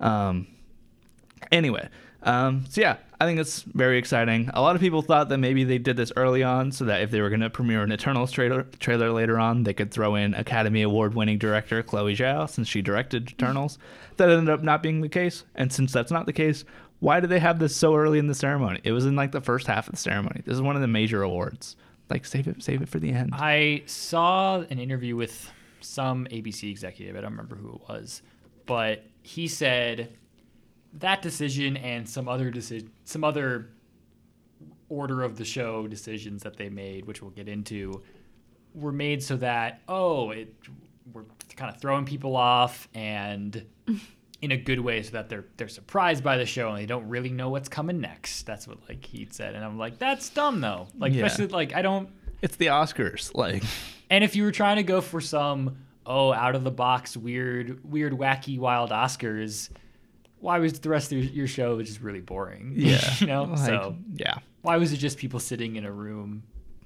Um, 0.00 0.46
anyway, 1.50 1.88
um, 2.22 2.64
so 2.68 2.80
yeah, 2.80 2.96
I 3.20 3.26
think 3.26 3.38
it's 3.38 3.62
very 3.62 3.98
exciting. 3.98 4.50
A 4.54 4.60
lot 4.60 4.76
of 4.76 4.80
people 4.80 5.02
thought 5.02 5.28
that 5.28 5.38
maybe 5.38 5.64
they 5.64 5.78
did 5.78 5.96
this 5.96 6.12
early 6.16 6.42
on 6.42 6.72
so 6.72 6.84
that 6.86 7.02
if 7.02 7.10
they 7.10 7.20
were 7.20 7.28
going 7.28 7.40
to 7.40 7.50
premiere 7.50 7.82
an 7.82 7.92
Eternals 7.92 8.32
trailer, 8.32 8.62
trailer 8.78 9.10
later 9.10 9.38
on, 9.38 9.64
they 9.64 9.74
could 9.74 9.90
throw 9.90 10.14
in 10.14 10.34
Academy 10.34 10.82
Award 10.82 11.14
winning 11.14 11.38
director 11.38 11.82
Chloe 11.82 12.16
Zhao 12.16 12.48
since 12.48 12.68
she 12.68 12.82
directed 12.82 13.30
Eternals. 13.30 13.78
That 14.16 14.30
ended 14.30 14.48
up 14.48 14.62
not 14.62 14.82
being 14.82 15.00
the 15.00 15.08
case. 15.08 15.44
And 15.54 15.72
since 15.72 15.92
that's 15.92 16.10
not 16.10 16.26
the 16.26 16.32
case, 16.32 16.64
why 17.00 17.20
did 17.20 17.30
they 17.30 17.40
have 17.40 17.58
this 17.58 17.74
so 17.74 17.96
early 17.96 18.18
in 18.18 18.26
the 18.26 18.34
ceremony? 18.34 18.80
It 18.84 18.92
was 18.92 19.06
in 19.06 19.16
like 19.16 19.32
the 19.32 19.40
first 19.40 19.66
half 19.66 19.86
of 19.88 19.92
the 19.92 20.00
ceremony. 20.00 20.42
This 20.44 20.54
is 20.54 20.62
one 20.62 20.76
of 20.76 20.82
the 20.82 20.88
major 20.88 21.22
awards. 21.22 21.76
Like 22.10 22.26
save 22.26 22.48
it, 22.48 22.62
save 22.62 22.82
it 22.82 22.88
for 22.88 22.98
the 22.98 23.12
end. 23.12 23.30
I 23.34 23.82
saw 23.86 24.60
an 24.60 24.78
interview 24.78 25.16
with 25.16 25.50
some 25.80 26.26
ABC 26.30 26.70
executive. 26.70 27.16
I 27.16 27.20
don't 27.20 27.32
remember 27.32 27.56
who 27.56 27.74
it 27.74 27.88
was, 27.88 28.22
but 28.66 29.04
he 29.22 29.48
said 29.48 30.10
that 30.94 31.22
decision 31.22 31.76
and 31.76 32.08
some 32.08 32.28
other 32.28 32.50
decision, 32.50 32.90
some 33.04 33.24
other 33.24 33.70
order 34.88 35.22
of 35.22 35.36
the 35.36 35.44
show 35.44 35.86
decisions 35.86 36.42
that 36.42 36.56
they 36.56 36.68
made, 36.68 37.06
which 37.06 37.22
we'll 37.22 37.30
get 37.30 37.48
into, 37.48 38.02
were 38.74 38.92
made 38.92 39.22
so 39.22 39.36
that 39.36 39.80
oh, 39.88 40.30
it 40.30 40.54
we're 41.12 41.24
kind 41.56 41.74
of 41.74 41.80
throwing 41.80 42.04
people 42.04 42.36
off 42.36 42.88
and 42.94 43.64
in 44.42 44.52
a 44.52 44.56
good 44.56 44.80
way, 44.80 45.02
so 45.02 45.12
that 45.12 45.28
they're 45.28 45.44
they're 45.56 45.68
surprised 45.68 46.22
by 46.24 46.36
the 46.36 46.46
show 46.46 46.68
and 46.70 46.78
they 46.78 46.86
don't 46.86 47.08
really 47.08 47.30
know 47.30 47.50
what's 47.50 47.68
coming 47.68 48.00
next. 48.00 48.44
That's 48.46 48.66
what 48.66 48.78
like 48.88 49.04
he 49.04 49.28
said, 49.30 49.54
and 49.54 49.64
I'm 49.64 49.78
like, 49.78 49.98
that's 49.98 50.28
dumb 50.30 50.60
though. 50.60 50.88
Like 50.98 51.12
Yeah. 51.12 51.26
especially 51.26 51.48
like 51.52 51.74
I 51.74 51.82
don't. 51.82 52.08
It's 52.42 52.56
the 52.56 52.66
Oscars. 52.66 53.34
Like, 53.34 53.62
And 54.10 54.24
if 54.24 54.34
you 54.34 54.42
were 54.42 54.50
trying 54.50 54.76
to 54.76 54.82
go 54.82 55.00
for 55.00 55.20
some 55.20 55.76
oh 56.04 56.32
out 56.32 56.56
of 56.56 56.64
the 56.64 56.70
box 56.70 57.16
weird 57.16 57.78
weird 57.88 58.12
wacky 58.12 58.58
wild 58.58 58.90
Oscars, 58.90 59.70
why 60.40 60.58
was 60.58 60.78
the 60.80 60.88
rest 60.88 61.12
of 61.12 61.22
your, 61.22 61.46
show 61.46 61.80
just 61.82 62.00
really 62.00 62.20
boring? 62.20 62.72
yeah, 62.76 63.00
you 63.18 63.26
know. 63.26 63.44
like, 63.44 63.58
so 63.58 63.96
yeah, 64.14 64.34
why 64.62 64.76
was 64.76 64.92
it 64.92 64.96
just 64.96 65.18
people 65.18 65.40
sitting 65.40 65.76
in 65.76 65.84
a 65.84 65.92
room 65.92 66.42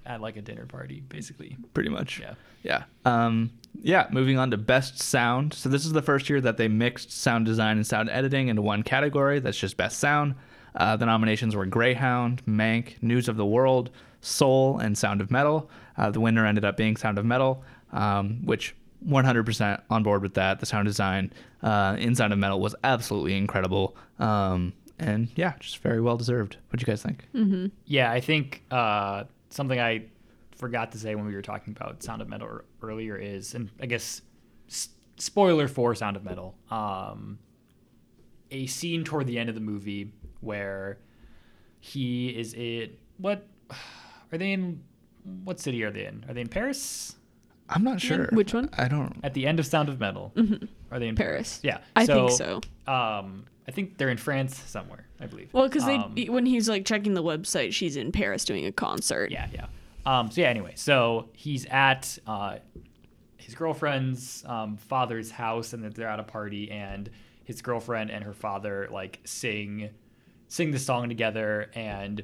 at 0.07 0.21
like 0.21 0.37
a 0.37 0.43
dinner 0.43 0.67
party, 0.67 1.03
basically? 1.09 1.57
pretty 1.73 1.89
much. 1.89 2.21
Yeah. 2.21 2.35
Yeah. 2.63 2.85
Um, 3.05 3.51
yeah. 3.83 4.07
Moving 4.11 4.39
on 4.39 4.51
to 4.51 4.57
best 4.57 5.01
sound. 5.01 5.53
So 5.55 5.69
this 5.69 5.85
is 5.85 5.93
the 5.93 6.03
first 6.03 6.29
year 6.31 6.41
that 6.41 6.57
they 6.57 6.69
mixed 6.69 7.13
sound 7.13 7.47
design 7.47 7.77
and 7.77 7.87
sound 7.87 8.11
editing 8.11 8.49
into 8.49 8.63
one 8.63 8.83
category. 8.83 9.39
That's 9.39 9.59
just 9.59 9.77
best 9.77 9.99
sound. 9.99 10.35
Uh, 10.75 10.97
the 10.97 11.07
nominations 11.07 11.55
were 11.55 11.67
Greyhound, 11.67 12.45
Mank, 12.47 13.01
News 13.03 13.29
of 13.29 13.37
the 13.37 13.47
World, 13.47 13.91
Soul, 14.21 14.79
and 14.79 14.97
Sound 14.97 15.21
of 15.21 15.31
Metal. 15.31 15.71
Uh, 15.97 16.11
the 16.11 16.21
winner 16.21 16.47
ended 16.47 16.65
up 16.65 16.77
being 16.77 16.97
Sound 16.97 17.19
of 17.19 17.25
Metal, 17.25 17.63
um, 17.93 18.41
which 18.45 18.75
100% 19.07 19.83
on 19.91 20.03
board 20.03 20.23
with 20.23 20.35
that. 20.35 20.61
The 20.61 20.67
sound 20.67 20.87
design 20.87 21.33
uh, 21.63 21.97
in 21.99 22.15
Sound 22.15 22.33
of 22.33 22.39
Metal 22.39 22.61
was 22.61 22.75
absolutely 22.85 23.37
incredible. 23.37 23.97
Um, 24.19 24.73
and 24.99 25.29
yeah, 25.37 25.55
just 25.61 25.79
very 25.79 26.01
well 26.01 26.17
deserved. 26.17 26.57
What 26.71 26.79
do 26.79 26.83
you 26.83 26.87
guys 26.87 27.03
think? 27.03 27.27
Yeah, 27.85 28.11
I 28.11 28.21
think 28.21 28.63
uh, 28.71 29.25
something 29.51 29.79
I 29.81 30.05
forgot 30.57 30.93
to 30.93 30.99
say 30.99 31.15
when 31.15 31.27
we 31.27 31.35
were 31.35 31.43
talking 31.43 31.75
about 31.77 32.03
Sound 32.03 32.23
of 32.23 32.29
Metal 32.29 32.61
earlier 32.83 33.17
is, 33.17 33.55
and 33.55 33.71
I 33.81 33.87
guess 33.87 34.23
s- 34.69 34.89
spoiler 35.17 35.69
for 35.69 35.95
Sound 35.95 36.17
of 36.17 36.25
Metal, 36.25 36.55
um, 36.71 37.39
a 38.51 38.67
scene 38.67 39.05
toward 39.05 39.27
the 39.27 39.39
end 39.39 39.49
of 39.49 39.55
the 39.57 39.61
movie 39.61 40.13
where 40.41 40.99
he 41.81 42.29
is 42.29 42.55
in 42.55 42.91
what 43.19 43.47
are 44.33 44.39
they 44.39 44.53
in? 44.53 44.83
What 45.45 45.59
city 45.59 45.83
are 45.83 45.91
they 45.91 46.05
in? 46.07 46.25
Are 46.29 46.35
they 46.35 46.43
in 46.43 46.49
Paris? 46.49 47.17
I'm 47.69 47.83
not 47.85 48.01
sure. 48.01 48.29
Which 48.33 48.53
one? 48.53 48.69
I 48.77 48.89
don't. 48.89 49.19
At 49.23 49.35
the 49.35 49.47
end 49.47 49.59
of 49.59 49.67
Sound 49.67 49.89
of 49.89 49.99
Metal, 50.01 50.33
are 50.91 50.99
they 50.99 51.09
in 51.09 51.17
Paris. 51.17 51.61
Yeah, 51.63 51.79
I 51.97 52.07
think 52.07 52.31
so. 52.33 52.61
Um, 52.87 53.47
I 53.67 53.71
think 53.71 53.97
they're 53.97 54.11
in 54.11 54.19
France 54.19 54.57
somewhere. 54.67 55.07
I 55.21 55.27
believe. 55.27 55.49
Well, 55.53 55.67
because 55.69 55.85
Um, 55.85 56.15
when 56.29 56.45
he's 56.45 56.69
like 56.69 56.85
checking 56.85 57.15
the 57.15 57.23
website, 57.23 57.73
she's 57.73 57.97
in 57.97 58.13
Paris 58.13 58.45
doing 58.45 58.67
a 58.67 58.73
concert. 58.73 59.31
Yeah, 59.31 59.49
yeah. 59.53 59.67
Um, 60.05 60.31
so 60.31 60.43
yeah, 60.43 60.49
anyway, 60.49 60.73
so 60.77 61.31
he's 61.33 61.65
at 61.67 62.19
uh, 62.27 62.59
his 63.39 63.55
girlfriend's 63.55 64.45
um, 64.47 64.77
father's 64.77 65.31
house, 65.31 65.73
and 65.73 65.83
they're 65.95 66.09
at 66.09 66.21
a 66.21 66.25
party, 66.25 66.71
and 66.71 67.09
his 67.45 67.63
girlfriend 67.63 68.11
and 68.11 68.23
her 68.25 68.35
father 68.35 68.89
like 68.91 69.21
sing 69.25 69.91
sing 70.49 70.71
the 70.71 70.79
song 70.79 71.09
together, 71.09 71.71
and 71.75 72.23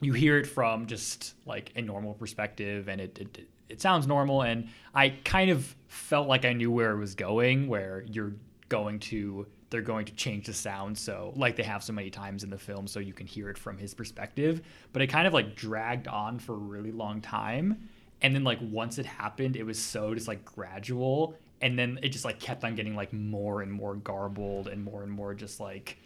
you 0.00 0.14
hear 0.14 0.38
it 0.38 0.46
from 0.46 0.86
just 0.86 1.34
like 1.44 1.72
a 1.76 1.82
normal 1.82 2.14
perspective, 2.14 2.88
and 2.88 3.00
it 3.00 3.18
it, 3.18 3.48
it 3.72 3.80
sounds 3.80 4.06
normal, 4.06 4.42
and 4.42 4.68
I 4.94 5.10
kind 5.24 5.50
of 5.50 5.74
felt 5.88 6.28
like 6.28 6.44
I 6.44 6.52
knew 6.52 6.70
where 6.70 6.92
it 6.92 6.98
was 6.98 7.14
going, 7.14 7.68
where 7.68 8.04
you're 8.06 8.34
going 8.68 9.00
to 9.00 9.46
they're 9.70 9.80
going 9.80 10.04
to 10.04 10.12
change 10.12 10.46
the 10.46 10.52
sound 10.52 10.96
so 10.96 11.32
like 11.34 11.56
they 11.56 11.62
have 11.62 11.82
so 11.82 11.94
many 11.94 12.10
times 12.10 12.44
in 12.44 12.50
the 12.50 12.58
film 12.58 12.86
so 12.86 13.00
you 13.00 13.14
can 13.14 13.26
hear 13.26 13.48
it 13.48 13.56
from 13.56 13.78
his 13.78 13.94
perspective. 13.94 14.60
But 14.92 15.00
it 15.00 15.06
kind 15.06 15.26
of 15.26 15.32
like 15.32 15.56
dragged 15.56 16.08
on 16.08 16.38
for 16.38 16.52
a 16.52 16.58
really 16.58 16.92
long 16.92 17.22
time 17.22 17.88
and 18.22 18.34
then 18.34 18.44
like 18.44 18.58
once 18.62 18.98
it 18.98 19.06
happened 19.06 19.56
it 19.56 19.64
was 19.64 19.78
so 19.78 20.14
just 20.14 20.28
like 20.28 20.44
gradual 20.44 21.34
and 21.60 21.78
then 21.78 21.98
it 22.02 22.10
just 22.10 22.24
like 22.24 22.38
kept 22.40 22.64
on 22.64 22.74
getting 22.74 22.96
like 22.96 23.12
more 23.12 23.62
and 23.62 23.70
more 23.70 23.94
garbled 23.96 24.68
and 24.68 24.82
more 24.82 25.02
and 25.02 25.12
more 25.12 25.34
just 25.34 25.60
like 25.60 25.98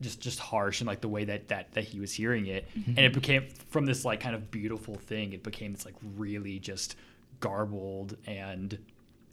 just 0.00 0.20
just 0.20 0.38
harsh 0.38 0.80
and 0.80 0.86
like 0.86 1.00
the 1.00 1.08
way 1.08 1.24
that 1.24 1.48
that 1.48 1.72
that 1.72 1.84
he 1.84 2.00
was 2.00 2.12
hearing 2.12 2.46
it. 2.46 2.68
Mm-hmm. 2.76 2.90
And 2.90 3.00
it 3.00 3.12
became 3.12 3.48
from 3.70 3.86
this 3.86 4.04
like 4.04 4.20
kind 4.20 4.34
of 4.34 4.50
beautiful 4.50 4.94
thing 4.94 5.32
it 5.32 5.42
became 5.42 5.72
this 5.72 5.84
like 5.84 5.96
really 6.16 6.58
just 6.58 6.96
garbled 7.40 8.16
and 8.26 8.78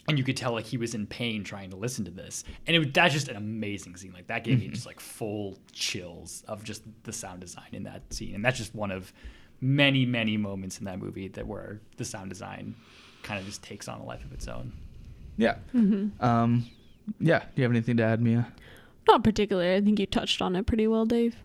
and 0.07 0.17
you 0.17 0.23
could 0.23 0.37
tell 0.37 0.51
like 0.51 0.65
he 0.65 0.77
was 0.77 0.93
in 0.93 1.07
pain 1.07 1.43
trying 1.43 1.71
to 1.71 1.75
listen 1.75 2.05
to 2.05 2.11
this. 2.11 2.43
And 2.67 2.75
it 2.75 2.79
was 2.79 2.89
that's 2.93 3.13
just 3.13 3.27
an 3.27 3.35
amazing 3.35 3.95
scene. 3.95 4.13
Like 4.13 4.27
that 4.27 4.43
gave 4.43 4.59
me 4.59 4.65
mm-hmm. 4.65 4.73
just 4.73 4.85
like 4.85 4.99
full 4.99 5.57
chills 5.71 6.43
of 6.47 6.63
just 6.63 6.83
the 7.03 7.13
sound 7.13 7.41
design 7.41 7.69
in 7.71 7.83
that 7.83 8.13
scene. 8.13 8.35
And 8.35 8.43
that's 8.43 8.57
just 8.57 8.75
one 8.75 8.91
of 8.91 9.11
many 9.61 10.05
many 10.05 10.37
moments 10.37 10.79
in 10.79 10.85
that 10.85 10.99
movie 10.99 11.27
that 11.29 11.47
where 11.47 11.79
the 11.97 12.05
sound 12.05 12.29
design 12.29 12.75
kind 13.23 13.39
of 13.39 13.45
just 13.45 13.63
takes 13.63 13.87
on 13.87 13.99
a 13.99 14.03
life 14.03 14.23
of 14.23 14.31
its 14.31 14.47
own. 14.47 14.71
Yeah. 15.37 15.55
Mm-hmm. 15.73 16.23
Um, 16.23 16.65
yeah. 17.19 17.39
Do 17.39 17.45
you 17.55 17.63
have 17.63 17.71
anything 17.71 17.97
to 17.97 18.03
add, 18.03 18.21
Mia? 18.21 18.47
Not 19.07 19.23
particularly. 19.23 19.76
I 19.76 19.82
think 19.82 19.99
you 19.99 20.06
touched 20.06 20.41
on 20.41 20.56
it 20.56 20.65
pretty 20.65 20.88
well, 20.88 21.06
Dave. 21.06 21.36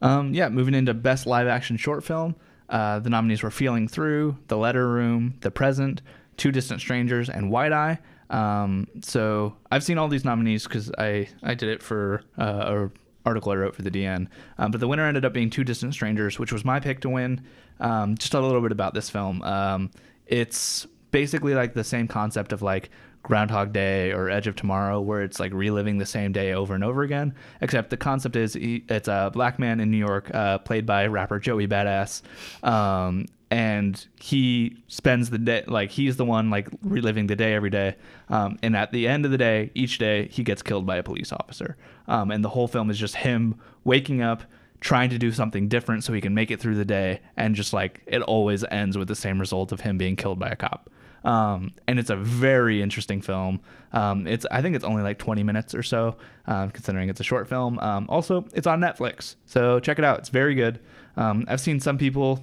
Um, 0.00 0.34
yeah, 0.34 0.48
moving 0.48 0.74
into 0.74 0.94
best 0.94 1.26
live 1.26 1.46
action 1.46 1.76
short 1.76 2.02
film. 2.02 2.34
Uh, 2.68 2.98
the 2.98 3.10
nominees 3.10 3.42
were 3.42 3.50
Feeling 3.50 3.86
Through, 3.86 4.36
The 4.48 4.56
Letter 4.56 4.88
Room, 4.88 5.34
The 5.40 5.50
Present, 5.50 6.02
Two 6.36 6.50
Distant 6.50 6.80
Strangers, 6.80 7.28
and 7.28 7.50
White 7.50 7.72
Eye. 7.72 7.98
Um, 8.30 8.88
so 9.02 9.54
I've 9.70 9.84
seen 9.84 9.98
all 9.98 10.08
these 10.08 10.24
nominees 10.24 10.64
because 10.64 10.90
I, 10.96 11.28
I 11.42 11.54
did 11.54 11.68
it 11.68 11.82
for 11.82 12.22
uh, 12.38 12.88
a 12.88 12.90
article 13.24 13.52
I 13.52 13.56
wrote 13.56 13.74
for 13.74 13.82
the 13.82 13.90
DN. 13.90 14.26
Um, 14.58 14.70
but 14.70 14.80
the 14.80 14.88
winner 14.88 15.06
ended 15.06 15.24
up 15.24 15.32
being 15.32 15.50
Two 15.50 15.64
Distant 15.64 15.94
Strangers, 15.94 16.38
which 16.38 16.52
was 16.52 16.64
my 16.64 16.80
pick 16.80 17.00
to 17.02 17.08
win. 17.08 17.42
Um, 17.78 18.16
just 18.16 18.34
a 18.34 18.40
little 18.40 18.60
bit 18.60 18.72
about 18.72 18.94
this 18.94 19.10
film. 19.10 19.42
Um, 19.42 19.90
it's 20.26 20.86
basically 21.10 21.54
like 21.54 21.74
the 21.74 21.84
same 21.84 22.08
concept 22.08 22.52
of 22.52 22.62
like 22.62 22.90
Groundhog 23.22 23.72
Day 23.72 24.12
or 24.12 24.28
Edge 24.28 24.46
of 24.46 24.56
Tomorrow, 24.56 25.00
where 25.00 25.22
it's 25.22 25.38
like 25.38 25.52
reliving 25.52 25.98
the 25.98 26.06
same 26.06 26.32
day 26.32 26.52
over 26.52 26.74
and 26.74 26.82
over 26.82 27.02
again. 27.02 27.34
Except 27.60 27.90
the 27.90 27.96
concept 27.96 28.36
is 28.36 28.56
it's 28.56 29.08
a 29.08 29.30
black 29.32 29.58
man 29.58 29.80
in 29.80 29.90
New 29.90 29.98
York, 29.98 30.32
uh, 30.34 30.58
played 30.58 30.86
by 30.86 31.06
rapper 31.06 31.38
Joey 31.38 31.68
Badass, 31.68 32.22
um, 32.66 33.26
and 33.50 34.06
he 34.20 34.78
spends 34.88 35.30
the 35.30 35.38
day 35.38 35.62
like 35.66 35.90
he's 35.90 36.16
the 36.16 36.24
one 36.24 36.50
like 36.50 36.68
reliving 36.82 37.26
the 37.26 37.36
day 37.36 37.54
every 37.54 37.70
day. 37.70 37.96
Um, 38.28 38.58
and 38.62 38.76
at 38.76 38.92
the 38.92 39.06
end 39.06 39.24
of 39.24 39.30
the 39.30 39.38
day, 39.38 39.70
each 39.74 39.98
day 39.98 40.28
he 40.28 40.42
gets 40.42 40.62
killed 40.62 40.86
by 40.86 40.96
a 40.96 41.02
police 41.02 41.32
officer. 41.32 41.76
Um, 42.08 42.30
and 42.30 42.42
the 42.42 42.48
whole 42.48 42.66
film 42.66 42.90
is 42.90 42.98
just 42.98 43.16
him 43.16 43.56
waking 43.84 44.22
up 44.22 44.42
trying 44.80 45.10
to 45.10 45.18
do 45.18 45.30
something 45.30 45.68
different 45.68 46.02
so 46.02 46.12
he 46.12 46.20
can 46.20 46.34
make 46.34 46.50
it 46.50 46.58
through 46.58 46.74
the 46.74 46.84
day 46.84 47.20
and 47.36 47.54
just 47.54 47.72
like 47.72 48.02
it 48.04 48.20
always 48.22 48.64
ends 48.64 48.98
with 48.98 49.06
the 49.06 49.14
same 49.14 49.38
result 49.38 49.70
of 49.70 49.82
him 49.82 49.96
being 49.96 50.16
killed 50.16 50.40
by 50.40 50.48
a 50.48 50.56
cop 50.56 50.90
um, 51.24 51.72
and 51.86 51.98
it's 51.98 52.10
a 52.10 52.16
very 52.16 52.82
interesting 52.82 53.20
film. 53.20 53.60
Um, 53.92 54.26
it's 54.26 54.46
i 54.50 54.62
think 54.62 54.74
it's 54.74 54.84
only 54.84 55.02
like 55.02 55.18
20 55.18 55.42
minutes 55.42 55.74
or 55.74 55.82
so 55.82 56.16
um, 56.46 56.70
considering 56.70 57.08
it's 57.08 57.20
a 57.20 57.24
short 57.24 57.48
film. 57.48 57.78
Um, 57.78 58.06
also 58.08 58.46
it's 58.54 58.66
on 58.66 58.80
netflix 58.80 59.36
so 59.46 59.80
check 59.80 59.98
it 59.98 60.04
out. 60.04 60.18
It's 60.20 60.30
very 60.30 60.54
good. 60.54 60.80
Um, 61.16 61.44
i've 61.48 61.60
seen 61.60 61.78
some 61.80 61.98
people 61.98 62.42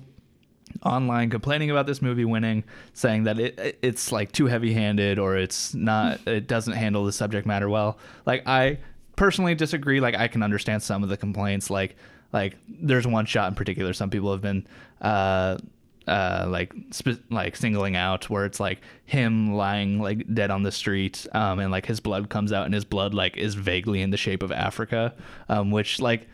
online 0.85 1.31
complaining 1.31 1.72
about 1.72 1.88
this 1.88 2.01
movie 2.01 2.26
winning 2.26 2.64
saying 2.93 3.23
that 3.23 3.39
it 3.39 3.80
it's 3.81 4.11
like 4.11 4.31
too 4.31 4.45
heavy-handed 4.45 5.18
or 5.18 5.35
it's 5.35 5.73
not 5.73 6.19
it 6.27 6.47
doesn't 6.47 6.73
handle 6.73 7.03
the 7.06 7.11
subject 7.11 7.47
matter 7.47 7.69
well. 7.69 7.97
Like 8.26 8.47
i 8.47 8.77
personally 9.15 9.56
disagree. 9.56 9.99
Like 9.99 10.15
i 10.15 10.27
can 10.27 10.43
understand 10.43 10.84
some 10.84 11.03
of 11.03 11.10
the 11.10 11.18
complaints. 11.18 11.69
Like 11.69 11.95
like 12.31 12.56
there's 12.68 13.07
one 13.07 13.26
shot 13.26 13.47
in 13.49 13.56
particular 13.56 13.91
some 13.91 14.11
people 14.11 14.31
have 14.31 14.41
been 14.41 14.68
uh 15.01 15.57
uh 16.07 16.45
like 16.49 16.73
sp- 16.91 17.21
like 17.30 17.55
singling 17.55 17.95
out 17.95 18.30
where 18.30 18.45
it's 18.45 18.59
like 18.59 18.80
him 19.05 19.53
lying 19.53 19.99
like 20.01 20.34
dead 20.34 20.49
on 20.51 20.63
the 20.63 20.71
street 20.71 21.27
um 21.34 21.59
and 21.59 21.71
like 21.71 21.85
his 21.85 21.99
blood 21.99 22.30
comes 22.30 22.51
out 22.51 22.65
and 22.65 22.73
his 22.73 22.85
blood 22.85 23.13
like 23.13 23.38
is 23.38 23.53
vaguely 23.55 24.01
in 24.01 24.09
the 24.09 24.17
shape 24.17 24.41
of 24.41 24.51
africa 24.51 25.13
um 25.49 25.71
which 25.71 25.99
like 26.01 26.27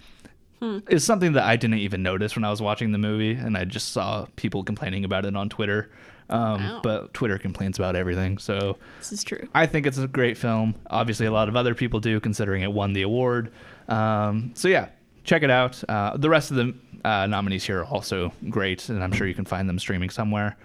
is 0.89 1.03
something 1.03 1.33
that 1.33 1.43
I 1.43 1.57
didn't 1.57 1.77
even 1.79 2.01
notice 2.01 2.35
when 2.35 2.43
I 2.43 2.49
was 2.49 2.59
watching 2.59 2.91
the 2.91 2.97
movie, 2.97 3.33
and 3.33 3.55
I 3.55 3.65
just 3.65 3.91
saw 3.91 4.25
people 4.35 4.63
complaining 4.63 5.05
about 5.05 5.25
it 5.25 5.35
on 5.35 5.47
Twitter. 5.47 5.91
Um, 6.29 6.63
Wow. 6.63 6.79
But 6.81 7.13
Twitter 7.13 7.37
complains 7.37 7.77
about 7.77 7.95
everything, 7.95 8.39
so 8.39 8.77
This 8.97 9.11
is 9.11 9.23
true. 9.23 9.47
I 9.53 9.67
think 9.67 9.85
it's 9.85 9.99
a 9.99 10.07
great 10.07 10.37
film. 10.39 10.73
Obviously, 10.89 11.27
a 11.27 11.31
lot 11.31 11.49
of 11.49 11.55
other 11.55 11.75
people 11.75 11.99
do, 11.99 12.19
considering 12.19 12.63
it 12.63 12.71
won 12.71 12.93
the 12.93 13.03
award. 13.03 13.51
Um, 13.89 14.51
so 14.55 14.67
yeah, 14.67 14.87
check 15.23 15.43
it 15.43 15.51
out. 15.51 15.83
Uh, 15.87 16.17
the 16.17 16.29
rest 16.29 16.49
of 16.49 16.57
the 16.57 16.73
uh, 17.05 17.27
nominees 17.27 17.63
here 17.63 17.81
are 17.81 17.85
also 17.85 18.33
great, 18.49 18.89
and 18.89 19.03
I'm 19.03 19.11
sure 19.11 19.27
you 19.27 19.33
can 19.35 19.45
find 19.45 19.69
them 19.69 19.79
streaming 19.79 20.09
somewhere. 20.09 20.57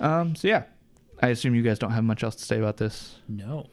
Um, 0.00 0.36
so 0.36 0.46
yeah, 0.48 0.64
I 1.22 1.28
assume 1.28 1.54
you 1.54 1.62
guys 1.62 1.78
don't 1.78 1.92
have 1.92 2.04
much 2.04 2.22
else 2.22 2.36
to 2.36 2.44
say 2.44 2.58
about 2.58 2.76
this. 2.76 3.16
no 3.28 3.66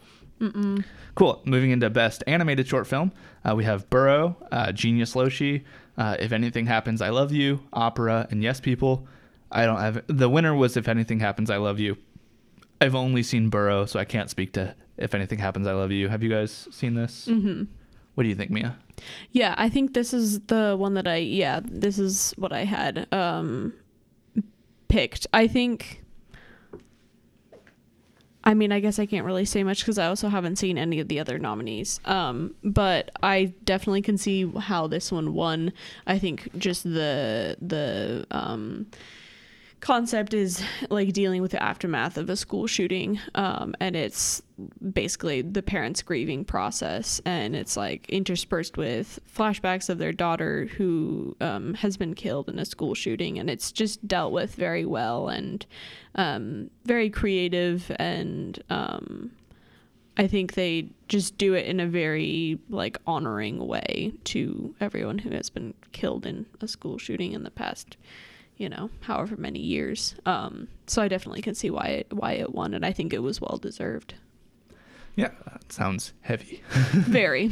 Cool. 1.16 1.42
Moving 1.46 1.72
into 1.72 1.90
best 1.90 2.24
animated 2.28 2.68
short 2.68 2.88
film, 2.88 3.12
uh, 3.46 3.56
we 3.56 3.64
have 3.64 3.90
Burrow, 3.90 4.36
uh, 4.52 4.72
Genius 4.72 5.16
Loci, 5.16 5.64
uh, 5.98 6.18
If 6.20 6.32
Anything 6.32 6.66
Happens, 6.66 7.02
I 7.02 7.10
Love 7.10 7.32
You, 7.32 7.62
Opera, 7.72 8.28
and 8.30 8.44
Yes 8.44 8.60
People. 8.60 9.08
I 9.52 9.66
don't 9.66 9.80
have 9.80 10.04
the 10.08 10.30
winner 10.30 10.56
was 10.56 10.76
If 10.76 10.88
Anything 10.88 11.20
Happens, 11.20 11.50
I 11.50 11.58
Love 11.58 11.80
You. 11.80 11.98
I've 12.82 12.96
only 12.96 13.24
seen 13.24 13.50
Burrow, 13.50 13.86
so 13.86 14.00
I 14.00 14.06
can't 14.06 14.30
speak 14.30 14.54
to 14.54 14.76
If 14.98 15.14
Anything 15.14 15.40
Happens, 15.40 15.68
I 15.68 15.74
Love 15.74 15.92
You. 15.92 16.10
Have 16.10 16.24
you 16.24 16.30
guys 16.30 16.68
seen 16.72 16.96
this? 16.96 17.28
Mm-hmm. 17.28 17.64
What 18.16 18.24
do 18.24 18.30
you 18.30 18.36
think, 18.36 18.52
Mia? 18.52 18.78
Yeah, 19.32 19.56
I 19.58 19.70
think 19.70 19.94
this 19.94 20.14
is 20.14 20.40
the 20.42 20.76
one 20.78 20.94
that 20.94 21.08
I 21.08 21.18
yeah, 21.18 21.62
this 21.64 21.98
is 21.98 22.34
what 22.38 22.54
I 22.54 22.66
had 22.66 23.08
um 23.12 23.74
picked. 24.88 25.28
I 25.34 25.48
think 25.48 26.04
I 28.46 28.54
mean, 28.54 28.74
I 28.74 28.82
guess 28.82 29.00
I 29.00 29.06
can't 29.06 29.26
really 29.26 29.46
say 29.46 29.64
much 29.64 29.86
cuz 29.86 29.98
I 29.98 30.08
also 30.08 30.28
haven't 30.28 30.58
seen 30.58 30.78
any 30.78 31.00
of 31.00 31.08
the 31.08 31.20
other 31.20 31.40
nominees. 31.40 32.00
Um 32.06 32.54
but 32.64 33.10
I 33.24 33.54
definitely 33.64 34.02
can 34.02 34.18
see 34.18 34.48
how 34.48 34.88
this 34.88 35.12
one 35.12 35.34
won. 35.34 35.74
I 36.06 36.20
think 36.20 36.50
just 36.58 36.84
the 36.84 37.58
the 37.62 38.28
um 38.32 38.88
concept 39.84 40.34
is 40.34 40.64
like 40.90 41.12
dealing 41.12 41.42
with 41.42 41.52
the 41.52 41.62
aftermath 41.62 42.18
of 42.18 42.30
a 42.30 42.38
school 42.38 42.68
shooting 42.68 43.20
um, 43.36 43.76
and 43.82 43.98
it's 43.98 44.42
basically 44.94 45.42
the 45.42 45.62
parents 45.62 46.02
grieving 46.02 46.46
process 46.46 47.20
and 47.26 47.54
it's 47.54 47.76
like 47.76 48.10
interspersed 48.10 48.78
with 48.78 49.20
flashbacks 49.30 49.90
of 49.90 49.98
their 49.98 50.14
daughter 50.14 50.68
who 50.78 51.36
um, 51.42 51.74
has 51.74 51.98
been 51.98 52.16
killed 52.16 52.48
in 52.48 52.60
a 52.60 52.64
school 52.64 52.96
shooting 52.96 53.38
and 53.38 53.50
it's 53.50 53.74
just 53.74 54.08
dealt 54.08 54.32
with 54.32 54.56
very 54.56 54.86
well 54.86 55.28
and 55.28 55.66
um, 56.16 56.70
very 56.86 57.10
creative 57.10 57.92
and 57.98 58.64
um, 58.70 59.32
I 60.16 60.28
think 60.28 60.54
they 60.54 60.88
just 61.10 61.38
do 61.38 61.56
it 61.56 61.66
in 61.66 61.82
a 61.82 61.88
very 61.88 62.58
like 62.70 63.00
honoring 63.06 63.68
way 63.68 64.14
to 64.24 64.74
everyone 64.80 65.18
who 65.18 65.32
has 65.32 65.50
been 65.50 65.74
killed 65.92 66.26
in 66.26 66.46
a 66.62 66.70
school 66.70 66.98
shooting 66.98 67.34
in 67.34 67.44
the 67.44 67.52
past 67.52 67.98
you 68.58 68.70
know, 68.70 68.90
however 69.02 69.36
many 69.38 69.60
years. 69.60 70.16
Um, 70.26 70.68
so 70.88 71.02
I 71.02 71.08
definitely 71.08 71.42
can 71.42 71.56
see 71.56 71.70
why 71.70 71.86
it, 71.86 72.14
why 72.14 72.34
it 72.34 72.54
won, 72.54 72.74
and 72.74 72.86
I 72.86 72.92
think 72.92 73.14
it 73.14 73.20
was 73.20 73.42
well 73.42 73.58
deserved. 73.62 74.16
Yeah, 75.16 75.30
that 75.46 75.72
sounds 75.72 76.14
heavy. 76.22 76.64
Very. 76.70 77.52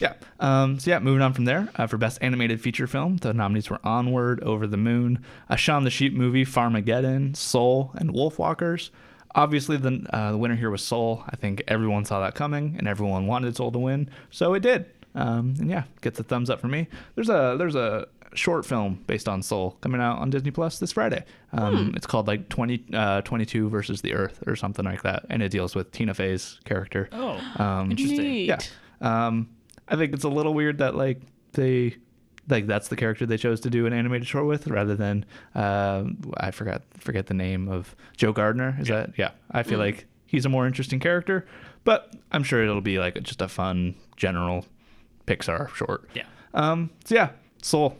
Yeah. 0.00 0.14
Um, 0.38 0.78
so 0.78 0.90
yeah, 0.90 1.00
moving 1.00 1.22
on 1.22 1.32
from 1.32 1.46
there 1.46 1.68
uh, 1.74 1.86
for 1.86 1.96
best 1.96 2.18
animated 2.22 2.60
feature 2.60 2.86
film, 2.86 3.16
the 3.16 3.32
nominees 3.32 3.70
were 3.70 3.80
Onward, 3.82 4.40
Over 4.42 4.66
the 4.66 4.76
Moon, 4.76 5.24
a 5.48 5.56
Shaun 5.56 5.84
the 5.84 5.90
Sheep 5.90 6.12
movie, 6.12 6.44
Farmageddon, 6.44 7.36
Soul, 7.36 7.90
and 7.94 8.12
Wolfwalkers. 8.12 8.90
Obviously, 9.34 9.76
the 9.78 10.06
uh, 10.12 10.32
the 10.32 10.38
winner 10.38 10.54
here 10.54 10.70
was 10.70 10.82
Soul. 10.82 11.24
I 11.28 11.36
think 11.36 11.62
everyone 11.66 12.04
saw 12.04 12.20
that 12.20 12.34
coming, 12.34 12.76
and 12.78 12.86
everyone 12.86 13.26
wanted 13.26 13.56
Soul 13.56 13.72
to 13.72 13.78
win, 13.78 14.08
so 14.30 14.54
it 14.54 14.60
did. 14.60 14.86
Um, 15.14 15.54
and 15.58 15.70
yeah, 15.70 15.84
gets 16.02 16.20
a 16.20 16.22
thumbs 16.22 16.50
up 16.50 16.60
for 16.60 16.68
me. 16.68 16.86
There's 17.14 17.28
a 17.28 17.56
there's 17.58 17.74
a 17.74 18.06
short 18.34 18.64
film 18.64 19.02
based 19.06 19.28
on 19.28 19.42
Soul 19.42 19.76
coming 19.80 20.00
out 20.00 20.18
on 20.18 20.30
Disney 20.30 20.50
Plus 20.50 20.78
this 20.78 20.92
Friday. 20.92 21.24
Um, 21.52 21.92
It's 21.96 22.06
called 22.06 22.26
like 22.26 22.48
20, 22.48 22.84
uh, 22.94 23.20
22 23.22 23.68
versus 23.68 24.00
the 24.02 24.14
Earth 24.14 24.42
or 24.46 24.56
something 24.56 24.84
like 24.84 25.02
that, 25.02 25.26
and 25.30 25.42
it 25.42 25.50
deals 25.50 25.74
with 25.74 25.90
Tina 25.92 26.14
Fey's 26.14 26.58
character. 26.64 27.08
Oh, 27.12 27.40
Um, 27.58 27.90
interesting. 27.90 28.44
Yeah. 28.46 28.58
Um, 29.00 29.48
I 29.88 29.96
think 29.96 30.14
it's 30.14 30.24
a 30.24 30.28
little 30.28 30.54
weird 30.54 30.78
that 30.78 30.94
like 30.94 31.20
they 31.52 31.96
like 32.48 32.66
that's 32.66 32.88
the 32.88 32.96
character 32.96 33.24
they 33.26 33.36
chose 33.36 33.60
to 33.60 33.70
do 33.70 33.86
an 33.86 33.92
animated 33.92 34.26
short 34.26 34.46
with 34.46 34.66
rather 34.68 34.94
than 34.96 35.24
uh, 35.54 36.04
I 36.38 36.50
forgot 36.50 36.82
forget 36.98 37.26
the 37.26 37.34
name 37.34 37.68
of 37.68 37.94
Joe 38.16 38.32
Gardner. 38.32 38.76
Is 38.80 38.88
that 38.88 39.10
yeah? 39.18 39.32
I 39.50 39.62
feel 39.62 39.78
like 39.78 40.06
he's 40.26 40.44
a 40.46 40.48
more 40.48 40.66
interesting 40.66 40.98
character, 41.00 41.46
but 41.84 42.12
I'm 42.32 42.42
sure 42.42 42.62
it'll 42.62 42.80
be 42.80 42.98
like 42.98 43.20
just 43.22 43.42
a 43.42 43.48
fun 43.48 43.94
general 44.16 44.64
Pixar 45.26 45.68
short. 45.74 46.08
Yeah. 46.14 46.24
Um. 46.54 46.90
So 47.04 47.14
yeah, 47.14 47.30
Soul. 47.60 47.96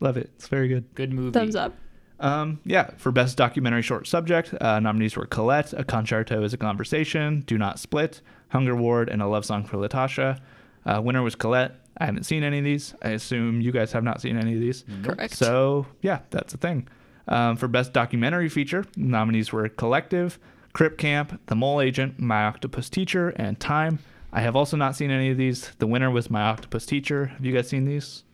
Love 0.00 0.16
it. 0.16 0.30
It's 0.36 0.48
very 0.48 0.68
good. 0.68 0.94
Good 0.94 1.12
movie. 1.12 1.32
Thumbs 1.32 1.56
up. 1.56 1.74
Um, 2.20 2.60
yeah, 2.64 2.90
for 2.96 3.12
best 3.12 3.36
documentary 3.36 3.82
short 3.82 4.06
subject, 4.06 4.52
uh, 4.60 4.80
nominees 4.80 5.16
were 5.16 5.26
Colette, 5.26 5.72
A 5.72 5.84
Concerto 5.84 6.42
is 6.42 6.52
a 6.52 6.56
Conversation, 6.56 7.42
Do 7.46 7.56
Not 7.58 7.78
Split, 7.78 8.20
Hunger 8.48 8.74
Ward, 8.74 9.08
and 9.08 9.22
A 9.22 9.26
Love 9.26 9.44
Song 9.44 9.64
for 9.64 9.76
Latasha. 9.76 10.40
Uh, 10.84 11.00
winner 11.02 11.22
was 11.22 11.34
Colette. 11.36 11.76
I 11.98 12.06
haven't 12.06 12.24
seen 12.24 12.42
any 12.42 12.58
of 12.58 12.64
these. 12.64 12.94
I 13.02 13.10
assume 13.10 13.60
you 13.60 13.70
guys 13.72 13.92
have 13.92 14.04
not 14.04 14.20
seen 14.20 14.36
any 14.36 14.54
of 14.54 14.60
these. 14.60 14.84
Correct. 15.02 15.34
So, 15.34 15.86
yeah, 16.02 16.20
that's 16.30 16.54
a 16.54 16.56
thing. 16.56 16.88
Um, 17.28 17.56
for 17.56 17.68
best 17.68 17.92
documentary 17.92 18.48
feature, 18.48 18.84
nominees 18.96 19.52
were 19.52 19.68
Collective, 19.68 20.38
Crip 20.72 20.96
Camp, 20.98 21.40
The 21.46 21.54
Mole 21.54 21.80
Agent, 21.80 22.18
My 22.18 22.44
Octopus 22.44 22.88
Teacher, 22.88 23.30
and 23.30 23.58
Time. 23.60 23.98
I 24.32 24.40
have 24.40 24.56
also 24.56 24.76
not 24.76 24.96
seen 24.96 25.10
any 25.10 25.30
of 25.30 25.36
these. 25.36 25.72
The 25.78 25.86
winner 25.86 26.10
was 26.10 26.30
My 26.30 26.42
Octopus 26.42 26.86
Teacher. 26.86 27.26
Have 27.26 27.44
you 27.44 27.52
guys 27.52 27.68
seen 27.68 27.84
these? 27.84 28.24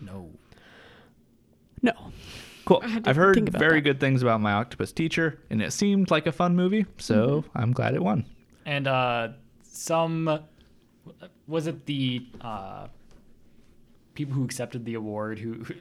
No. 0.00 0.30
No. 1.82 1.92
Cool. 2.64 2.80
I 2.84 2.88
had 2.88 3.04
to 3.04 3.10
I've 3.10 3.16
heard 3.16 3.48
very 3.52 3.76
that. 3.76 3.80
good 3.82 4.00
things 4.00 4.22
about 4.22 4.40
My 4.40 4.52
Octopus 4.52 4.92
Teacher, 4.92 5.38
and 5.50 5.60
it 5.62 5.72
seemed 5.72 6.10
like 6.10 6.26
a 6.26 6.32
fun 6.32 6.54
movie, 6.56 6.86
so 6.98 7.42
Mm-hmm. 7.42 7.58
I'm 7.58 7.72
glad 7.72 7.94
it 7.94 8.02
won. 8.02 8.24
And 8.66 8.86
uh, 8.86 9.28
some 9.62 10.40
was 11.48 11.66
it 11.66 11.86
the 11.86 12.26
uh, 12.40 12.86
people 14.14 14.34
who 14.34 14.44
accepted 14.44 14.84
the 14.84 14.94
award 14.94 15.38
who, 15.38 15.54
who 15.64 15.74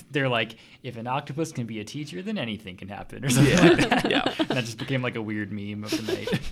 they're 0.10 0.28
like, 0.28 0.56
if 0.82 0.96
an 0.96 1.06
octopus 1.06 1.50
can 1.52 1.66
be 1.66 1.80
a 1.80 1.84
teacher, 1.84 2.22
then 2.22 2.36
anything 2.38 2.76
can 2.76 2.88
happen, 2.88 3.24
or 3.24 3.30
something 3.30 3.56
like 3.58 3.88
that. 3.88 4.10
Yeah. 4.10 4.34
And 4.38 4.48
that 4.48 4.64
just 4.64 4.78
became 4.78 5.02
like 5.02 5.16
a 5.16 5.22
weird 5.22 5.50
meme 5.50 5.82
of 5.84 5.90
the 5.90 6.12
night. 6.12 6.40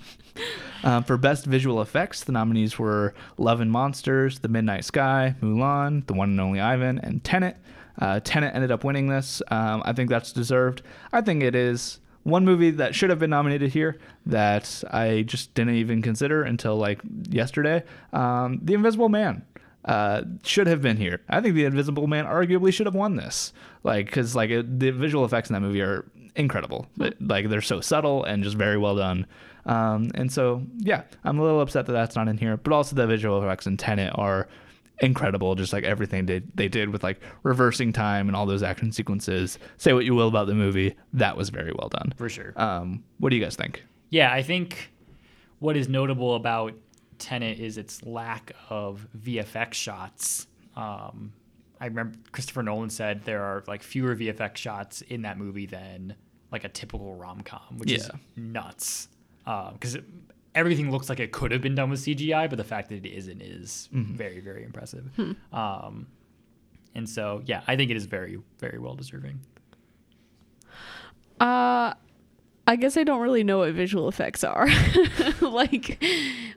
Um, 0.83 1.03
for 1.03 1.17
Best 1.17 1.47
Visual 1.47 1.81
Effects, 1.81 2.25
the 2.25 2.33
nominees 2.33 2.79
were 2.79 3.15
Love 3.39 3.63
and 3.63 3.71
Monsters, 3.73 4.41
The 4.41 4.49
Midnight 4.49 4.85
Sky, 4.85 5.35
Mulan, 5.41 6.07
The 6.07 6.13
One 6.13 6.29
and 6.31 6.41
Only 6.41 6.61
Ivan, 6.61 6.99
and 6.99 7.25
Tenet. 7.25 7.57
Uh, 7.99 8.21
Tenet 8.23 8.55
ended 8.55 8.71
up 8.71 8.85
winning 8.85 9.09
this. 9.09 9.41
Um, 9.51 9.83
I 9.85 9.93
think 9.93 10.11
that's 10.11 10.33
deserved. 10.33 10.83
I 11.12 11.21
think 11.21 11.43
it 11.43 11.55
is 11.55 12.01
one 12.25 12.45
movie 12.45 12.71
that 12.71 12.95
should 12.95 13.11
have 13.11 13.19
been 13.19 13.31
nominated 13.31 13.71
here 13.73 13.99
that 14.27 14.83
I 14.91 15.23
just 15.23 15.55
didn't 15.55 15.75
even 15.77 16.03
consider 16.03 16.43
until 16.43 16.77
like 16.77 17.01
yesterday. 17.29 17.85
Um, 18.12 18.61
the 18.62 18.75
Invisible 18.75 19.09
Man. 19.09 19.45
uh, 19.85 20.23
should 20.43 20.66
have 20.66 20.81
been 20.81 20.97
here. 20.97 21.21
I 21.29 21.41
think 21.43 21.55
The 21.55 21.66
Invisible 21.66 22.07
Man 22.07 22.25
arguably 22.25 22.73
should 22.73 22.87
have 22.87 22.95
won 22.95 23.16
this. 23.16 23.53
Like, 23.83 24.07
because 24.07 24.35
like 24.35 24.51
it, 24.51 24.81
the 24.81 24.91
visual 24.91 25.25
effects 25.27 25.51
in 25.51 25.55
that 25.55 25.61
movie 25.61 25.83
are 25.83 26.07
incredible. 26.37 26.87
Like 26.97 27.49
they're 27.51 27.61
so 27.61 27.81
subtle 27.83 28.25
and 28.25 28.43
just 28.43 28.57
very 28.57 28.79
well 28.79 28.97
done. 28.97 29.27
Um, 29.66 30.11
and 30.15 30.33
so 30.33 30.62
yeah, 30.79 31.03
I'm 31.23 31.39
a 31.39 31.43
little 31.43 31.61
upset 31.61 31.87
that 31.87 31.93
that's 31.93 32.16
not 32.16 32.29
in 32.29 32.39
here. 32.39 32.57
But 32.57 32.73
also 32.73 32.97
the 32.97 33.07
visual 33.07 33.43
effects 33.43 33.66
in 33.66 33.77
Tenet 33.77 34.12
are 34.15 34.49
incredible. 35.01 35.55
Just 35.55 35.73
like 35.73 35.85
everything 35.85 36.27
they 36.27 36.43
they 36.55 36.69
did 36.69 36.91
with 36.91 37.03
like 37.03 37.21
reversing 37.43 37.93
time 37.93 38.29
and 38.29 38.37
all 38.37 38.47
those 38.47 38.62
action 38.62 38.93
sequences. 38.93 39.59
Say 39.77 39.93
what 39.93 40.05
you 40.05 40.15
will 40.15 40.29
about 40.29 40.47
the 40.47 40.55
movie, 40.55 40.97
that 41.12 41.37
was 41.37 41.51
very 41.51 41.73
well 41.79 41.89
done. 41.89 42.12
for 42.16 42.29
sure. 42.29 42.53
Um, 42.57 43.05
what 43.19 43.31
do 43.31 43.37
you 43.37 43.43
guys 43.43 43.57
think? 43.57 43.85
Yeah, 44.11 44.33
I 44.33 44.43
think 44.43 44.91
what 45.59 45.77
is 45.77 45.89
notable 45.89 46.35
about 46.35 46.75
Tenet 47.19 47.59
is 47.59 47.79
its 47.79 48.03
lack 48.05 48.53
of 48.71 49.07
VFX 49.19 49.75
shots. 49.75 50.47
Um, 50.77 51.33
I 51.81 51.87
remember 51.87 52.16
Christopher 52.33 52.62
Nolan 52.62 52.91
said 52.91 53.25
there 53.25 53.43
are 53.43 53.62
like 53.66 53.83
fewer 53.83 54.15
VFX 54.15 54.57
shots 54.57 55.01
in 55.03 55.23
that 55.23 55.39
movie 55.39 55.66
than 55.66 56.15
like 56.53 56.65
a 56.65 56.69
typical 56.69 57.15
rom 57.16 57.41
com, 57.43 57.79
which 57.79 57.91
is 57.93 58.09
Yeah. 58.12 58.19
nuts. 58.37 59.09
Because 59.45 59.99
everything 60.55 60.91
looks 60.91 61.09
like 61.09 61.21
it 61.21 61.33
could 61.33 61.51
have 61.53 61.61
been 61.61 61.75
done 61.75 61.91
with 61.91 62.01
CGI, 62.01 62.49
but 62.49 62.57
the 62.57 62.65
fact 62.65 62.89
that 62.91 63.05
it 63.05 63.09
isn't 63.09 63.41
is 63.43 63.89
very, 63.93 64.41
very 64.41 64.65
impressive. 64.65 65.11
Um, 65.53 66.07
and 66.95 67.09
so, 67.09 67.43
yeah, 67.45 67.63
I 67.67 67.77
think 67.77 67.91
it 67.91 67.97
is 67.97 68.07
very, 68.07 68.39
very 68.59 68.79
well 68.79 68.95
deserving. 68.95 69.41
Uh 71.41 71.95
I 72.67 72.77
guess 72.77 72.97
I 72.97 73.05
don't 73.05 73.21
really 73.21 73.45
know 73.45 73.59
what 73.59 73.75
visual 73.75 74.09
effects 74.09 74.43
are. 74.43 74.67
like 75.43 76.03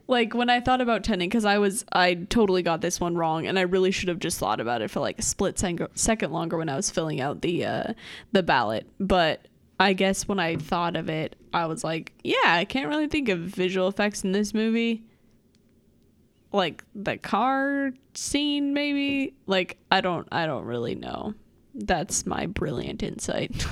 like 0.08 0.34
when 0.34 0.50
I 0.50 0.62
thought 0.62 0.80
about 0.80 1.04
Tenet 1.04 1.32
cuz 1.32 1.44
I 1.44 1.58
was 1.58 1.84
I 1.92 2.14
totally 2.14 2.62
got 2.64 2.80
this 2.82 3.00
one 3.02 3.16
wrong 3.16 3.46
and 3.46 3.60
I 3.60 3.64
really 3.64 3.92
should 3.92 4.08
have 4.08 4.20
just 4.20 4.40
thought 4.40 4.62
about 4.62 4.82
it 4.82 4.90
for 4.90 5.02
like 5.02 5.20
a 5.20 5.22
split 5.22 5.60
sec- 5.60 5.90
second 5.96 6.32
longer 6.32 6.58
when 6.58 6.70
I 6.70 6.78
was 6.78 6.90
filling 6.90 7.20
out 7.20 7.42
the 7.42 7.66
uh 7.66 7.94
the 8.32 8.42
ballot. 8.44 8.88
But 9.00 9.48
I 9.80 9.94
guess 9.94 10.28
when 10.28 10.40
I 10.40 10.56
thought 10.56 10.96
of 10.96 11.10
it, 11.10 11.36
I 11.54 11.66
was 11.66 11.84
like, 11.84 12.14
yeah, 12.24 12.36
I 12.46 12.66
can't 12.66 12.90
really 12.90 13.08
think 13.08 13.30
of 13.30 13.40
visual 13.40 13.88
effects 13.88 14.24
in 14.24 14.32
this 14.32 14.54
movie. 14.54 15.04
Like 16.52 16.84
the 16.96 17.18
car 17.18 17.92
scene 18.14 18.74
maybe? 18.74 19.36
Like 19.46 19.78
I 19.92 20.02
don't 20.02 20.28
I 20.32 20.46
don't 20.46 20.66
really 20.66 20.96
know. 20.96 21.34
That's 21.76 22.26
my 22.26 22.48
brilliant 22.48 23.04
insight. 23.04 23.66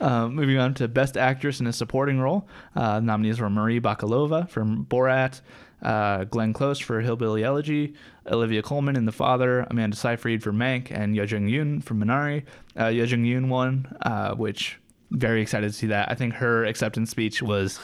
Um, 0.00 0.34
moving 0.34 0.58
on 0.58 0.74
to 0.74 0.88
Best 0.88 1.16
Actress 1.16 1.60
in 1.60 1.68
a 1.68 1.72
Supporting 1.72 2.18
Role, 2.18 2.48
uh, 2.74 2.98
nominees 2.98 3.38
were 3.38 3.48
Marie 3.48 3.80
Bakalova 3.80 4.48
from 4.48 4.84
Borat, 4.86 5.40
uh, 5.84 6.24
Glenn 6.24 6.52
Close 6.52 6.78
for 6.78 7.00
Hillbilly 7.00 7.44
Elegy, 7.44 7.94
Olivia 8.26 8.62
Colman 8.62 8.96
in 8.96 9.04
The 9.04 9.12
Father, 9.12 9.66
Amanda 9.70 9.96
Seyfried 9.96 10.42
for 10.42 10.52
Mank, 10.52 10.90
and 10.90 11.14
Yo 11.14 11.24
Jung 11.24 11.46
Yoon 11.46 11.82
from 11.82 12.02
Minari. 12.02 12.44
Uh, 12.78 12.86
Yo 12.86 13.04
Jung 13.04 13.24
Yoon 13.24 13.48
won, 13.48 13.94
uh, 14.02 14.34
which 14.34 14.78
very 15.10 15.42
excited 15.42 15.66
to 15.66 15.72
see 15.72 15.86
that. 15.88 16.10
I 16.10 16.14
think 16.14 16.34
her 16.34 16.64
acceptance 16.64 17.10
speech 17.10 17.42
was 17.42 17.78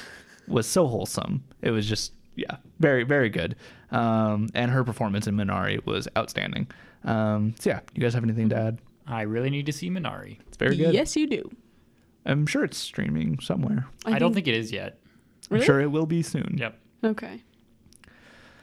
was 0.48 0.66
so 0.66 0.86
wholesome. 0.86 1.44
It 1.62 1.70
was 1.70 1.86
just 1.86 2.12
yeah, 2.36 2.56
very 2.78 3.04
very 3.04 3.28
good. 3.28 3.56
Um, 3.90 4.48
and 4.54 4.70
her 4.70 4.84
performance 4.84 5.26
in 5.26 5.36
Minari 5.36 5.84
was 5.84 6.08
outstanding. 6.16 6.68
Um, 7.04 7.54
so 7.58 7.70
yeah, 7.70 7.80
you 7.94 8.00
guys 8.00 8.14
have 8.14 8.24
anything 8.24 8.48
to 8.50 8.56
add? 8.56 8.78
I 9.06 9.22
really 9.22 9.50
need 9.50 9.66
to 9.66 9.72
see 9.72 9.90
Minari. 9.90 10.38
It's 10.46 10.56
very 10.56 10.76
good. 10.76 10.94
Yes, 10.94 11.16
you 11.16 11.26
do. 11.26 11.50
I'm 12.26 12.46
sure 12.46 12.64
it's 12.64 12.78
streaming 12.78 13.40
somewhere. 13.40 13.86
I, 14.04 14.18
don't 14.18 14.34
think 14.34 14.46
it 14.46 14.54
is 14.54 14.70
yet. 14.70 15.00
Really? 15.48 15.62
I'm 15.62 15.66
sure 15.66 15.80
it 15.80 15.86
will 15.90 16.06
be 16.06 16.22
soon. 16.22 16.56
Yep. 16.58 16.78
Okay. 17.02 17.42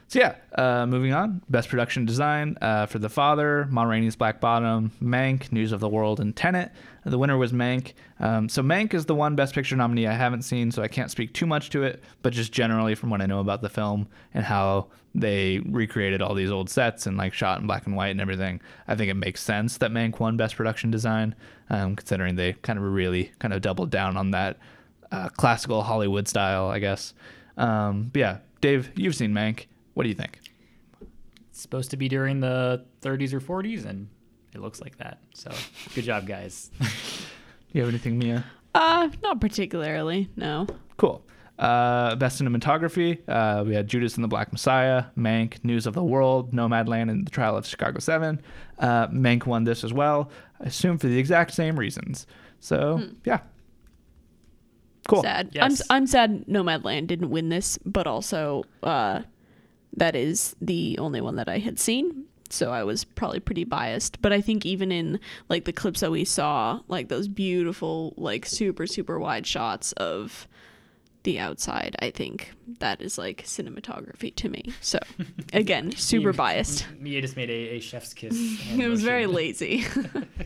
So 0.10 0.20
yeah, 0.20 0.36
uh, 0.56 0.86
moving 0.86 1.14
on. 1.14 1.42
Best 1.50 1.68
production 1.68 2.06
design 2.06 2.58
uh, 2.62 2.86
for 2.86 2.98
The 2.98 3.10
Father, 3.10 3.68
Ma 3.70 3.84
Rainey's 3.84 4.16
Black 4.16 4.40
Bottom, 4.40 4.92
Mank, 5.04 5.52
News 5.52 5.74
of 5.74 5.82
the 5.82 5.90
World, 5.90 6.22
and 6.22 6.34
Tenet. 6.34 6.72
The 7.04 7.18
winner 7.18 7.38
was 7.38 7.52
Mank. 7.52 7.92
Um, 8.22 8.48
so 8.48 8.62
Mank 8.62 8.94
is 8.94 9.06
the 9.06 9.16
one 9.16 9.36
Best 9.36 9.54
Picture 9.54 9.76
nominee 9.76 10.08
I 10.08 10.14
haven't 10.14 10.44
seen, 10.44 10.72
so 10.72 10.82
I 10.82 10.88
can't 10.88 11.12
speak 11.12 11.34
too 11.34 11.46
much 11.46 11.70
to 11.72 11.84
it. 11.84 12.02
But 12.22 12.32
just 12.32 12.54
generally 12.54 12.96
from 12.96 13.10
what 13.10 13.22
I 13.22 13.26
know 13.26 13.42
about 13.42 13.62
the 13.62 13.70
film 13.70 14.08
and 14.34 14.46
how 14.46 14.88
they 15.14 15.60
recreated 15.60 16.22
all 16.22 16.34
these 16.34 16.52
old 16.52 16.70
sets 16.70 17.06
and 17.06 17.18
like 17.18 17.34
shot 17.34 17.60
in 17.60 17.68
black 17.68 17.86
and 17.86 17.96
white 17.98 18.12
and 18.12 18.22
everything, 18.22 18.62
I 18.88 18.96
think 18.96 19.12
it 19.12 19.16
makes 19.16 19.44
sense 19.44 19.78
that 19.80 19.92
Mank 19.92 20.22
won 20.22 20.38
Best 20.38 20.56
Production 20.56 20.90
Design, 20.90 21.36
um, 21.70 21.98
considering 21.98 22.38
they 22.38 22.54
kind 22.54 22.80
of 22.80 22.86
really 22.86 23.34
kind 23.40 23.54
of 23.54 23.62
doubled 23.62 23.90
down 23.90 24.16
on 24.16 24.32
that 24.32 24.58
uh, 25.12 25.28
classical 25.30 25.84
Hollywood 25.84 26.30
style, 26.30 26.70
I 26.70 26.80
guess. 26.80 27.14
Um, 27.58 28.10
but 28.14 28.20
yeah, 28.20 28.38
Dave, 28.62 28.92
you've 28.96 29.16
seen 29.16 29.34
Mank. 29.34 29.66
What 29.98 30.04
do 30.04 30.10
you 30.10 30.16
think? 30.16 30.40
It's 31.50 31.60
supposed 31.60 31.90
to 31.90 31.98
be 31.98 32.08
during 32.08 32.40
the 32.40 32.86
30s 33.02 33.34
or 33.34 33.40
40s, 33.40 33.88
and 33.88 34.08
it 34.54 34.62
looks 34.62 34.80
like 34.80 34.96
that. 35.00 35.18
So 35.34 35.50
good 35.96 36.04
job, 36.04 36.28
guys. 36.28 36.70
Do 36.80 36.86
you 37.72 37.82
have 37.82 37.90
anything, 37.90 38.20
Mia? 38.20 38.46
Uh, 38.76 39.10
not 39.24 39.42
particularly. 39.42 40.30
No. 40.36 40.68
Cool. 40.98 41.26
Uh, 41.58 42.14
best 42.16 42.40
cinematography. 42.40 43.18
Uh, 43.28 43.64
we 43.66 43.74
had 43.74 43.88
Judas 43.88 44.14
and 44.14 44.24
the 44.24 44.28
Black 44.28 44.52
Messiah, 44.52 45.06
Mank, 45.18 45.64
News 45.64 45.88
of 45.88 45.96
the 45.96 46.04
World, 46.04 46.54
Nomadland, 46.54 47.10
and 47.10 47.26
the 47.26 47.32
Trial 47.32 47.58
of 47.58 47.66
Chicago 47.66 47.98
Seven. 47.98 48.40
Uh, 48.78 49.08
Mank 49.08 49.48
won 49.48 49.64
this 49.64 49.84
as 49.84 49.92
well. 49.92 50.30
I 50.62 50.66
assume 50.66 51.00
for 51.00 51.08
the 51.08 51.18
exact 51.18 51.56
same 51.56 51.76
reasons. 51.76 52.28
So 52.60 53.02
yeah, 53.26 53.40
cool. 55.08 55.24
Sad. 55.24 55.50
Yes. 55.54 55.82
I'm 55.90 56.04
I'm 56.04 56.06
sad 56.06 56.46
Nomadland 56.48 57.08
didn't 57.08 57.32
win 57.32 57.50
this, 57.50 57.80
but 57.84 58.06
also 58.06 58.64
uh 58.84 59.24
that 59.96 60.16
is 60.16 60.56
the 60.62 60.98
only 61.00 61.22
one 61.22 61.36
that 61.36 61.50
I 61.50 61.60
had 61.60 61.80
seen. 61.80 62.26
So 62.50 62.72
I 62.72 62.84
was 62.84 63.04
probably 63.04 63.40
pretty 63.40 63.64
biased. 63.64 64.22
But 64.22 64.32
I 64.34 64.42
think 64.42 64.66
even 64.66 64.92
in 64.92 65.20
like 65.50 65.66
the 65.66 65.74
clips 65.74 66.00
that 66.00 66.12
we 66.12 66.26
saw, 66.26 66.80
like 66.88 67.10
those 67.10 67.28
beautiful, 67.28 68.14
like 68.18 68.46
super, 68.46 68.88
super 68.88 69.20
wide 69.20 69.46
shots 69.46 69.92
of 69.94 70.48
the 71.24 71.40
outside, 71.40 71.96
I 72.00 72.10
think 72.10 72.54
that 72.80 73.02
is 73.02 73.18
like 73.18 73.44
cinematography 73.44 74.34
to 74.36 74.50
me. 74.50 74.74
So 74.80 75.00
again, 75.54 75.92
super 75.92 76.32
biased. 76.32 76.86
Mia 77.00 77.22
just 77.22 77.36
made 77.36 77.50
a, 77.50 77.76
a 77.76 77.80
chef's 77.80 78.14
kiss. 78.14 78.34
It 78.80 78.88
was 78.88 79.04
very 79.04 79.28
lazy. 79.28 79.86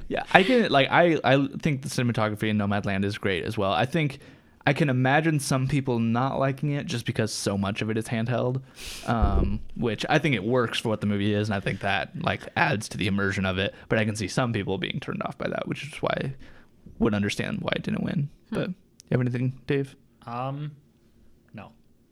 Yeah, 0.07 0.23
I 0.33 0.43
can 0.43 0.71
like 0.71 0.89
I 0.89 1.19
I 1.23 1.47
think 1.59 1.83
the 1.83 1.89
cinematography 1.89 2.49
in 2.49 2.57
Nomadland 2.57 3.05
is 3.05 3.17
great 3.17 3.43
as 3.43 3.57
well. 3.57 3.73
I 3.73 3.85
think 3.85 4.19
I 4.65 4.73
can 4.73 4.89
imagine 4.89 5.39
some 5.39 5.67
people 5.67 5.99
not 5.99 6.39
liking 6.39 6.71
it 6.71 6.85
just 6.85 7.05
because 7.05 7.33
so 7.33 7.57
much 7.57 7.81
of 7.81 7.89
it 7.89 7.97
is 7.97 8.05
handheld, 8.05 8.61
um, 9.07 9.59
which 9.75 10.05
I 10.09 10.19
think 10.19 10.35
it 10.35 10.43
works 10.43 10.79
for 10.79 10.89
what 10.89 11.01
the 11.01 11.07
movie 11.07 11.33
is, 11.33 11.47
and 11.47 11.55
I 11.55 11.59
think 11.59 11.79
that 11.81 12.11
like 12.21 12.43
adds 12.55 12.87
to 12.89 12.97
the 12.97 13.07
immersion 13.07 13.45
of 13.45 13.57
it. 13.57 13.73
But 13.89 13.99
I 13.99 14.05
can 14.05 14.15
see 14.15 14.27
some 14.27 14.53
people 14.53 14.77
being 14.77 14.99
turned 14.99 15.23
off 15.23 15.37
by 15.37 15.47
that, 15.47 15.67
which 15.67 15.83
is 15.83 15.93
why 16.01 16.13
I 16.15 16.33
would 16.99 17.13
understand 17.13 17.59
why 17.61 17.71
it 17.75 17.83
didn't 17.83 18.03
win. 18.03 18.29
But 18.51 18.69
you 18.69 18.75
have 19.11 19.21
anything, 19.21 19.59
Dave? 19.65 19.95
Um, 20.25 20.71
no. 21.53 21.71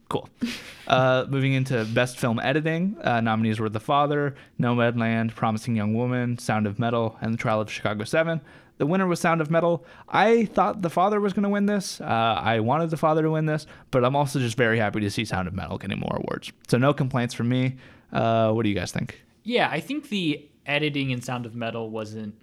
Cool. 0.09 0.29
Uh, 0.87 1.27
moving 1.29 1.53
into 1.53 1.85
best 1.93 2.17
film 2.17 2.39
editing, 2.39 2.97
uh, 3.03 3.21
nominees 3.21 3.59
were 3.59 3.69
The 3.69 3.79
Father, 3.79 4.33
Nomadland, 4.59 5.35
Promising 5.35 5.75
Young 5.75 5.93
Woman, 5.93 6.39
Sound 6.39 6.65
of 6.65 6.79
Metal, 6.79 7.15
and 7.21 7.31
The 7.31 7.37
Trial 7.37 7.61
of 7.61 7.69
Chicago 7.71 8.05
7. 8.05 8.41
The 8.79 8.87
winner 8.87 9.05
was 9.05 9.19
Sound 9.19 9.39
of 9.41 9.51
Metal. 9.51 9.85
I 10.07 10.45
thought 10.45 10.81
The 10.81 10.89
Father 10.89 11.19
was 11.21 11.33
going 11.33 11.43
to 11.43 11.49
win 11.49 11.67
this. 11.67 12.01
Uh, 12.01 12.05
I 12.05 12.59
wanted 12.61 12.89
The 12.89 12.97
Father 12.97 13.21
to 13.21 13.29
win 13.31 13.45
this, 13.45 13.67
but 13.91 14.03
I'm 14.03 14.15
also 14.15 14.39
just 14.39 14.57
very 14.57 14.79
happy 14.79 14.99
to 15.01 15.09
see 15.11 15.23
Sound 15.25 15.47
of 15.47 15.53
Metal 15.53 15.77
getting 15.77 15.99
more 15.99 16.15
awards. 16.15 16.51
So 16.67 16.77
no 16.77 16.93
complaints 16.93 17.33
from 17.35 17.49
me. 17.49 17.75
Uh, 18.11 18.51
what 18.53 18.63
do 18.63 18.69
you 18.69 18.75
guys 18.75 18.91
think? 18.91 19.21
Yeah, 19.43 19.69
I 19.69 19.79
think 19.79 20.09
the 20.09 20.49
editing 20.65 21.11
in 21.11 21.21
Sound 21.21 21.45
of 21.45 21.55
Metal 21.55 21.89
wasn't 21.89 22.35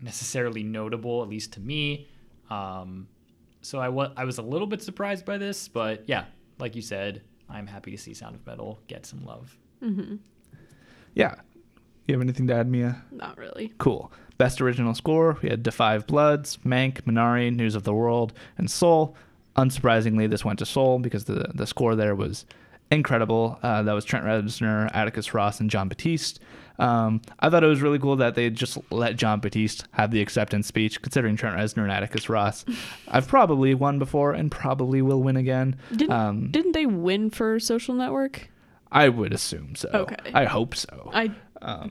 necessarily 0.00 0.62
notable, 0.62 1.22
at 1.22 1.28
least 1.28 1.52
to 1.54 1.60
me. 1.60 2.08
Um, 2.50 3.08
so 3.62 3.78
I 3.78 3.88
wa- 3.88 4.12
I 4.16 4.24
was 4.24 4.38
a 4.38 4.42
little 4.42 4.66
bit 4.66 4.82
surprised 4.82 5.24
by 5.24 5.38
this, 5.38 5.68
but 5.68 6.04
yeah, 6.08 6.24
like 6.58 6.76
you 6.76 6.82
said, 6.82 7.22
I'm 7.48 7.66
happy 7.66 7.90
to 7.92 7.98
see 7.98 8.12
Sound 8.14 8.34
of 8.34 8.46
Metal 8.46 8.78
get 8.88 9.06
some 9.06 9.24
love. 9.24 9.56
Yeah. 11.14 11.34
You 12.08 12.14
have 12.14 12.22
anything 12.22 12.46
to 12.48 12.54
add, 12.54 12.68
Mia? 12.68 13.02
Not 13.10 13.38
really. 13.38 13.72
Cool. 13.78 14.10
Best 14.42 14.60
original 14.60 14.92
score, 14.92 15.38
we 15.40 15.50
had 15.50 15.62
Da 15.62 15.70
5 15.70 16.08
Bloods, 16.08 16.58
Mank, 16.66 17.02
Minari, 17.02 17.54
News 17.54 17.76
of 17.76 17.84
the 17.84 17.94
World, 17.94 18.32
and 18.58 18.68
Soul. 18.68 19.14
Unsurprisingly, 19.56 20.28
this 20.28 20.44
went 20.44 20.58
to 20.58 20.66
Soul 20.66 20.98
because 20.98 21.26
the, 21.26 21.52
the 21.54 21.64
score 21.64 21.94
there 21.94 22.16
was 22.16 22.44
incredible. 22.90 23.60
Uh, 23.62 23.84
that 23.84 23.92
was 23.92 24.04
Trent 24.04 24.24
Reznor, 24.24 24.90
Atticus 24.92 25.32
Ross, 25.32 25.60
and 25.60 25.70
Jon 25.70 25.86
Batiste. 25.88 26.40
Um, 26.80 27.22
I 27.38 27.50
thought 27.50 27.62
it 27.62 27.68
was 27.68 27.82
really 27.82 28.00
cool 28.00 28.16
that 28.16 28.34
they 28.34 28.50
just 28.50 28.78
let 28.90 29.14
Jon 29.14 29.38
Batiste 29.38 29.84
have 29.92 30.10
the 30.10 30.20
acceptance 30.20 30.66
speech, 30.66 31.00
considering 31.00 31.36
Trent 31.36 31.56
Reznor 31.56 31.84
and 31.84 31.92
Atticus 31.92 32.28
Ross. 32.28 32.64
I've 33.06 33.28
probably 33.28 33.74
won 33.74 34.00
before 34.00 34.32
and 34.32 34.50
probably 34.50 35.02
will 35.02 35.22
win 35.22 35.36
again. 35.36 35.76
Didn't 35.94 36.10
Um, 36.10 36.50
didn't 36.50 36.72
they 36.72 36.86
win 36.86 37.30
for 37.30 37.60
Social 37.60 37.94
Network? 37.94 38.50
I 38.90 39.08
would 39.08 39.32
assume 39.32 39.76
so. 39.76 39.88
Okay. 39.94 40.32
I 40.34 40.46
hope 40.46 40.74
so. 40.74 41.12
I 41.14 41.30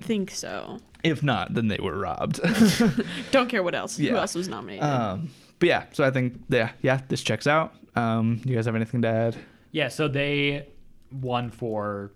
think 0.01 0.31
so. 0.31 0.79
If 1.03 1.23
not, 1.23 1.53
then 1.53 1.67
they 1.67 1.77
were 1.81 1.97
robbed. 1.97 2.39
Don't 3.31 3.49
care 3.49 3.63
what 3.63 3.75
else. 3.75 3.97
Who 3.97 4.03
Yeah. 4.03 4.19
else 4.19 4.35
was 4.35 4.47
nominated? 4.47 4.83
Um, 4.83 5.29
but 5.59 5.67
yeah, 5.69 5.85
so 5.91 6.03
I 6.03 6.11
think 6.11 6.41
yeah, 6.49 6.71
yeah, 6.81 7.01
this 7.07 7.21
checks 7.23 7.47
out. 7.47 7.73
Um, 7.95 8.41
you 8.45 8.55
guys 8.55 8.65
have 8.65 8.75
anything 8.75 9.01
to 9.03 9.07
add? 9.07 9.35
Yeah, 9.71 9.87
so 9.89 10.07
they 10.07 10.67
won 11.11 11.49
for 11.51 12.11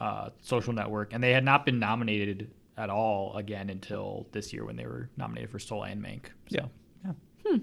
uh, 0.00 0.30
Social 0.42 0.72
Network, 0.72 1.12
and 1.12 1.22
they 1.22 1.32
had 1.32 1.44
not 1.44 1.64
been 1.64 1.78
nominated 1.78 2.50
at 2.76 2.90
all 2.90 3.36
again 3.36 3.70
until 3.70 4.26
this 4.32 4.52
year 4.52 4.64
when 4.64 4.76
they 4.76 4.84
were 4.86 5.08
nominated 5.16 5.50
for 5.50 5.58
Soul 5.60 5.84
and 5.84 6.02
Mank. 6.04 6.26
So, 6.50 6.68
Yeah. 7.04 7.12
yeah, 7.46 7.56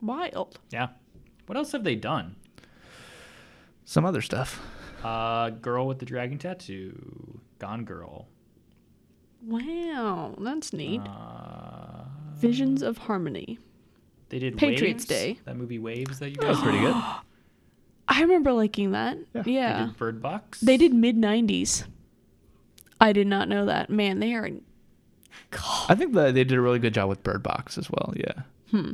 Wild. 0.00 0.58
yeah. 0.70 0.88
What 1.46 1.56
else 1.56 1.72
have 1.72 1.84
they 1.84 1.96
done? 1.96 2.36
Some 3.84 4.04
other 4.04 4.22
stuff. 4.22 4.62
Uh, 5.02 5.50
Girl 5.50 5.86
with 5.86 5.98
the 5.98 6.06
Dragon 6.06 6.38
Tattoo, 6.38 7.40
Gone 7.58 7.84
Girl. 7.84 8.28
Wow, 9.46 10.34
that's 10.38 10.72
neat. 10.72 11.00
Uh, 11.00 12.04
Visions 12.36 12.82
of 12.82 12.98
Harmony. 12.98 13.58
they 14.28 14.38
did 14.38 14.56
Patriots 14.56 15.02
Waves, 15.02 15.06
Day. 15.06 15.38
That 15.44 15.56
movie 15.56 15.78
Waves 15.78 16.18
that 16.18 16.30
you 16.30 16.36
guys 16.36 16.60
Pretty 16.60 16.80
good. 16.80 16.94
I 18.08 18.20
remember 18.20 18.52
liking 18.52 18.92
that. 18.92 19.18
Yeah. 19.34 19.42
Yeah. 19.46 19.78
They 19.78 19.86
did 19.86 19.96
Bird 19.96 20.22
Box. 20.22 20.60
They 20.60 20.76
did 20.76 20.92
Mid90s. 20.92 21.84
I 23.00 23.12
did 23.12 23.26
not 23.26 23.48
know 23.48 23.66
that. 23.66 23.88
Man, 23.90 24.20
they 24.20 24.34
are. 24.34 24.50
God. 25.50 25.86
I 25.88 25.94
think 25.94 26.12
that 26.14 26.34
they 26.34 26.44
did 26.44 26.56
a 26.56 26.60
really 26.60 26.78
good 26.78 26.94
job 26.94 27.08
with 27.08 27.22
Bird 27.22 27.42
Box 27.42 27.78
as 27.78 27.90
well. 27.90 28.12
Yeah. 28.16 28.42
Hmm. 28.70 28.92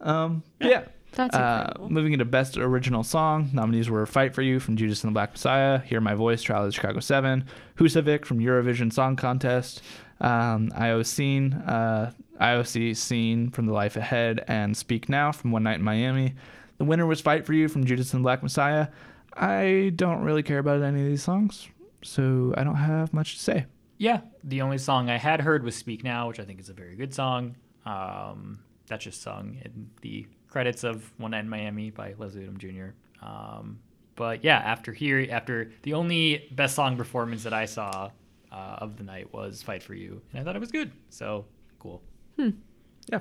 Um. 0.00 0.42
Yeah. 0.60 0.84
That's 1.12 1.36
Uh, 1.36 1.64
incredible. 1.68 1.90
moving 1.92 2.12
into 2.14 2.24
best 2.24 2.56
original 2.56 3.02
song, 3.02 3.50
nominees 3.52 3.90
were 3.90 4.06
"Fight 4.06 4.34
for 4.34 4.42
You" 4.42 4.58
from 4.60 4.76
Judas 4.76 5.04
and 5.04 5.10
the 5.10 5.14
Black 5.14 5.32
Messiah, 5.32 5.78
"Hear 5.80 6.00
My 6.00 6.14
Voice" 6.14 6.42
Trial 6.42 6.62
of 6.62 6.68
the 6.68 6.72
Chicago 6.72 7.00
Seven, 7.00 7.44
"Husavik" 7.76 8.24
from 8.24 8.38
Eurovision 8.38 8.90
Song 8.92 9.14
Contest, 9.16 9.82
um, 10.20 10.70
"IO 10.74 11.02
Scene," 11.02 11.52
uh, 11.52 12.12
"IOC 12.40 12.94
Scene" 12.96 13.50
from 13.50 13.66
The 13.66 13.72
Life 13.72 13.96
Ahead, 13.96 14.42
and 14.48 14.74
"Speak 14.76 15.08
Now" 15.08 15.32
from 15.32 15.50
One 15.52 15.62
Night 15.64 15.78
in 15.80 15.84
Miami. 15.84 16.34
The 16.78 16.84
winner 16.84 17.06
was 17.06 17.20
"Fight 17.20 17.44
for 17.44 17.52
You" 17.52 17.68
from 17.68 17.84
Judas 17.84 18.12
and 18.14 18.22
the 18.22 18.26
Black 18.26 18.42
Messiah. 18.42 18.88
I 19.34 19.92
don't 19.94 20.22
really 20.22 20.42
care 20.42 20.58
about 20.58 20.82
any 20.82 21.00
of 21.02 21.06
these 21.06 21.22
songs, 21.22 21.68
so 22.02 22.54
I 22.56 22.64
don't 22.64 22.76
have 22.76 23.12
much 23.12 23.34
to 23.36 23.40
say. 23.40 23.66
Yeah, 23.98 24.22
the 24.42 24.62
only 24.62 24.78
song 24.78 25.08
I 25.10 25.18
had 25.18 25.42
heard 25.42 25.62
was 25.62 25.74
"Speak 25.76 26.02
Now," 26.04 26.28
which 26.28 26.40
I 26.40 26.44
think 26.44 26.58
is 26.58 26.68
a 26.70 26.74
very 26.74 26.96
good 26.96 27.12
song. 27.14 27.54
Um, 27.84 28.60
that's 28.86 29.04
just 29.04 29.20
sung 29.22 29.58
in 29.64 29.90
the 30.00 30.26
credits 30.52 30.84
of 30.84 31.10
One 31.16 31.30
Night 31.30 31.40
in 31.40 31.48
Miami 31.48 31.88
by 31.88 32.14
Leslie 32.18 32.42
Odom 32.42 32.58
Jr. 32.58 32.90
Um, 33.26 33.78
but 34.16 34.44
yeah, 34.44 34.58
after 34.58 34.92
here, 34.92 35.26
after 35.30 35.72
the 35.80 35.94
only 35.94 36.46
best 36.52 36.74
song 36.74 36.98
performance 36.98 37.42
that 37.44 37.54
I 37.54 37.64
saw 37.64 38.10
uh, 38.52 38.76
of 38.78 38.98
the 38.98 39.02
night 39.02 39.32
was 39.32 39.62
"Fight 39.62 39.82
for 39.82 39.94
You," 39.94 40.20
and 40.30 40.40
I 40.40 40.44
thought 40.44 40.54
it 40.54 40.58
was 40.58 40.70
good. 40.70 40.92
So 41.08 41.46
cool. 41.78 42.02
Yeah. 42.36 43.20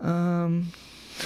Um, 0.00 0.70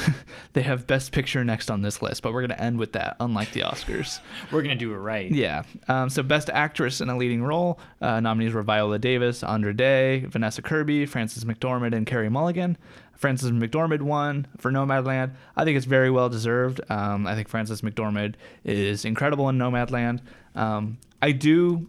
they 0.53 0.63
have 0.63 0.87
Best 0.87 1.13
Picture 1.13 1.45
next 1.45 1.71
on 1.71 1.83
this 1.83 2.03
list, 2.03 2.23
but 2.23 2.33
we're 2.33 2.43
gonna 2.43 2.61
end 2.61 2.79
with 2.79 2.93
that. 2.93 3.17
Unlike 3.21 3.53
the 3.53 3.61
Oscars. 3.61 4.21
We're 4.51 4.63
gonna 4.63 4.75
do 4.75 4.93
it 4.93 4.97
right. 4.97 5.31
Yeah. 5.31 5.63
Um, 5.89 6.11
so 6.11 6.23
Best 6.23 6.51
Actress 6.51 7.01
in 7.01 7.09
a 7.09 7.17
Leading 7.17 7.43
Role 7.43 7.79
uh, 8.01 8.21
nominees 8.21 8.53
were 8.53 8.63
Viola 8.63 8.99
Davis, 8.99 9.43
Andra 9.43 9.75
Day, 9.75 10.25
Vanessa 10.29 10.63
Kirby, 10.63 11.07
Frances 11.07 11.45
McDormand, 11.45 11.95
and 11.95 12.07
Carey 12.07 12.29
Mulligan. 12.29 12.77
Frances 13.15 13.53
McDormand 13.53 14.03
won 14.03 14.49
for 14.59 14.73
Nomadland. 14.73 15.33
I 15.57 15.65
think 15.65 15.77
it's 15.77 15.87
very 15.87 16.11
well 16.11 16.29
deserved. 16.29 16.81
Um, 16.91 17.27
I 17.27 17.37
think 17.37 17.49
Frances 17.49 17.81
McDormand 17.81 18.35
is 18.65 19.05
incredible 19.05 19.49
in 19.49 19.59
Nomadland. 19.59 20.21
Um, 20.57 20.99
I 21.21 21.31
do 21.31 21.89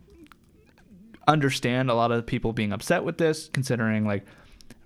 understand 1.27 1.89
a 1.89 1.95
lot 1.95 2.11
of 2.11 2.25
people 2.25 2.53
being 2.53 2.71
upset 2.71 3.03
with 3.03 3.17
this, 3.17 3.49
considering 3.51 4.05
like 4.05 4.25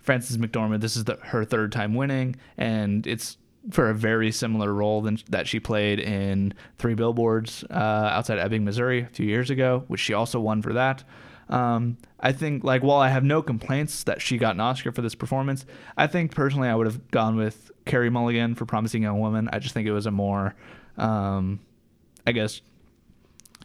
Frances 0.08 0.38
McDormand, 0.38 0.80
this 0.80 0.96
is 0.96 1.04
the, 1.04 1.18
her 1.22 1.44
third 1.44 1.74
time 1.74 1.94
winning, 1.94 2.38
and 2.58 3.06
it's 3.06 3.38
for 3.72 3.90
a 3.90 3.94
very 3.94 4.32
similar 4.32 4.74
role 4.74 5.02
than 5.02 5.20
that 5.28 5.50
she 5.50 5.60
played 5.60 6.00
in 6.00 6.54
Three 6.78 6.94
Billboards 6.94 7.66
uh, 7.70 7.74
outside 8.14 8.40
Ebbing, 8.40 8.64
Missouri, 8.64 9.02
a 9.02 9.08
few 9.08 9.26
years 9.26 9.50
ago, 9.50 9.84
which 9.90 10.00
she 10.00 10.14
also 10.14 10.40
won 10.40 10.62
for 10.62 10.72
that. 10.72 11.04
Um, 11.50 11.98
I 12.22 12.32
think 12.32 12.64
like 12.64 12.84
while 12.84 13.00
I 13.02 13.10
have 13.10 13.26
no 13.26 13.42
complaints 13.42 14.04
that 14.06 14.22
she 14.22 14.38
got 14.38 14.56
an 14.56 14.62
Oscar 14.62 14.94
for 14.94 15.02
this 15.02 15.14
performance, 15.14 15.66
I 15.98 16.08
think 16.08 16.34
personally 16.34 16.70
I 16.70 16.76
would 16.76 16.88
have 16.88 17.12
gone 17.12 17.36
with 17.36 17.70
Carey 17.84 18.10
Mulligan 18.10 18.56
for 18.56 18.66
Promising 18.66 19.04
Young 19.04 19.20
Woman. 19.20 19.50
I 19.52 19.60
just 19.60 19.74
think 19.74 19.90
it 19.90 19.92
was 19.92 20.06
a 20.06 20.12
more, 20.12 20.56
um, 20.98 21.60
I 22.26 22.32
guess, 22.32 22.62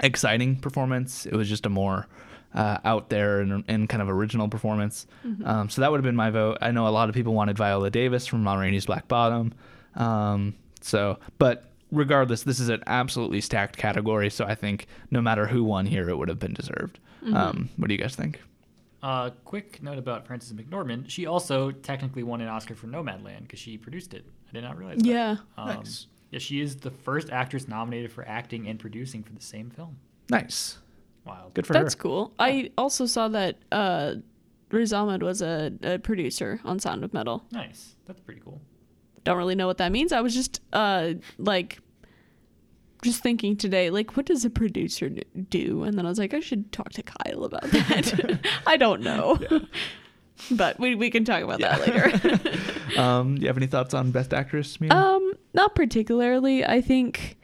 exciting 0.01 0.57
performance. 0.57 1.25
It 1.25 1.35
was 1.35 1.49
just 1.49 1.67
a 1.67 1.71
more 1.71 2.09
uh, 2.55 2.79
out 2.85 3.09
there 3.09 3.41
and, 3.41 3.65
and 3.69 3.89
kind 3.89 4.03
of 4.03 4.09
original 4.09 4.49
performance. 4.49 5.07
Um, 5.45 5.69
so 5.71 5.81
that 5.81 5.91
would 5.91 5.99
have 5.99 6.05
been 6.05 6.17
my 6.17 6.31
vote. 6.31 6.59
I 6.61 6.71
know 6.71 6.87
a 6.87 6.91
lot 6.91 7.09
of 7.09 7.15
people 7.15 7.35
wanted 7.35 7.57
Viola 7.57 7.91
Davis 7.91 8.27
from 8.27 8.43
Ma 8.43 8.55
Rainey's 8.55 8.87
Black 8.87 9.09
Bottom. 9.09 9.55
Um, 9.95 10.55
so, 10.81 11.19
but 11.39 11.71
regardless, 11.91 12.43
this 12.43 12.61
is 12.61 12.69
an 12.69 12.83
absolutely 12.87 13.41
stacked 13.41 13.77
category. 13.77 14.31
So 14.31 14.45
I 14.45 14.55
think 14.55 14.87
no 15.11 15.21
matter 15.21 15.47
who 15.47 15.65
won 15.65 15.87
here, 15.87 16.09
it 16.09 16.17
would 16.17 16.29
have 16.29 16.39
been 16.39 16.55
deserved. 16.55 16.99
Um, 17.33 17.69
what 17.77 17.89
do 17.89 17.95
you 17.95 18.01
guys 18.01 18.17
think? 18.17 18.41
Uh, 19.03 19.31
quick 19.45 19.83
note 19.83 19.99
about 19.99 20.27
Frances 20.27 20.53
McDormand. 20.53 21.09
She 21.09 21.27
also 21.27 21.71
technically 21.71 22.23
won 22.23 22.41
an 22.41 22.49
Oscar 22.49 22.75
for 22.75 22.87
Nomadland 22.87 23.43
because 23.43 23.59
she 23.59 23.77
produced 23.77 24.15
it. 24.15 24.25
I 24.49 24.53
did 24.53 24.63
not 24.63 24.79
realize 24.79 24.99
that. 24.99 25.07
Yeah. 25.07 25.37
Um, 25.57 25.69
Nice. 25.69 26.07
Yeah, 26.31 26.39
she 26.39 26.61
is 26.61 26.77
the 26.77 26.91
first 26.91 27.31
actress 27.31 27.69
nominated 27.69 28.11
for 28.11 28.27
acting 28.27 28.67
and 28.67 28.79
producing 28.79 29.23
for 29.23 29.33
the 29.35 29.43
same 29.43 29.71
film. 29.71 29.97
Nice. 30.31 30.79
Wild. 31.25 31.55
Good 31.55 31.67
for 31.67 31.73
That's 31.73 31.95
her. 31.95 32.01
cool. 32.01 32.33
I 32.39 32.71
also 32.77 33.07
saw 33.07 33.29
that 33.29 33.57
uh, 33.71 34.15
Riz 34.71 34.93
Ahmed 34.93 35.23
was 35.23 35.41
a, 35.43 35.73
a 35.83 35.99
producer 35.99 36.61
on 36.65 36.79
Sound 36.79 37.05
of 37.05 37.13
Metal. 37.15 37.45
Nice. 37.53 37.95
That's 38.07 38.21
pretty 38.21 38.41
cool. 38.41 38.61
Don't 39.25 39.37
really 39.39 39.55
know 39.55 39.67
what 39.69 39.79
that 39.79 39.93
means. 39.93 40.13
I 40.13 40.21
was 40.21 40.35
just 40.35 40.61
uh, 40.73 41.13
like 41.39 41.79
just 43.03 43.23
thinking 43.23 43.57
today, 43.57 43.91
like, 43.91 44.17
what 44.17 44.27
does 44.27 44.45
a 44.45 44.51
producer 44.51 45.11
do? 45.51 45.83
And 45.85 45.97
then 45.99 46.07
I 46.07 46.09
was 46.09 46.19
like, 46.19 46.35
I 46.35 46.41
should 46.41 46.71
talk 46.73 46.91
to 46.93 47.03
Kyle 47.03 47.45
about 47.45 47.63
that. 47.71 48.41
I 48.67 48.77
don't 48.77 49.03
know. 49.03 49.39
But 50.51 50.81
we, 50.81 50.97
we 50.97 51.09
can 51.11 51.25
talk 51.25 51.43
about 51.43 51.61
that 51.61 51.81
later. 51.81 53.01
Um, 53.01 53.37
do 53.37 53.43
you 53.43 53.47
have 53.47 53.57
any 53.59 53.69
thoughts 53.69 53.95
on 53.95 54.11
Best 54.11 54.35
Actress? 54.35 54.81
Mia? 54.81 54.91
Um, 54.93 55.35
not 55.55 55.77
particularly. 55.77 56.65
I 56.65 56.81
think 56.81 57.37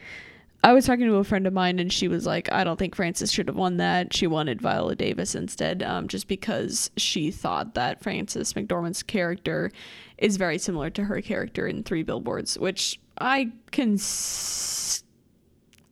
I 0.65 0.73
was 0.73 0.87
talking 0.87 1.07
to 1.07 1.15
a 1.17 1.25
friend 1.25 1.47
of 1.47 1.53
mine, 1.53 1.79
and 1.79 1.93
she 1.93 2.09
was 2.09 2.27
like, 2.27 2.51
"I 2.51 2.65
don't 2.65 2.79
think 2.79 2.95
Frances 2.95 3.33
should 3.33 3.49
have 3.49 3.57
won 3.57 3.77
that. 3.77 4.15
She 4.15 4.27
wanted 4.27 4.61
Viola 4.61 4.97
Davis 4.97 5.35
instead, 5.35 5.83
um, 5.83 6.09
just 6.09 6.27
because 6.27 6.91
she 6.97 7.31
thought 7.31 7.75
that 7.75 8.03
Frances 8.03 8.53
McDormand's 8.55 9.03
character 9.03 9.71
is 10.19 10.37
very 10.37 10.59
similar 10.59 10.91
to 10.91 11.05
her 11.05 11.21
character 11.23 11.67
in 11.67 11.85
Three 11.85 12.03
Billboards, 12.03 12.59
which 12.59 13.01
I 13.21 13.53
can." 13.71 13.95
S- 13.95 15.05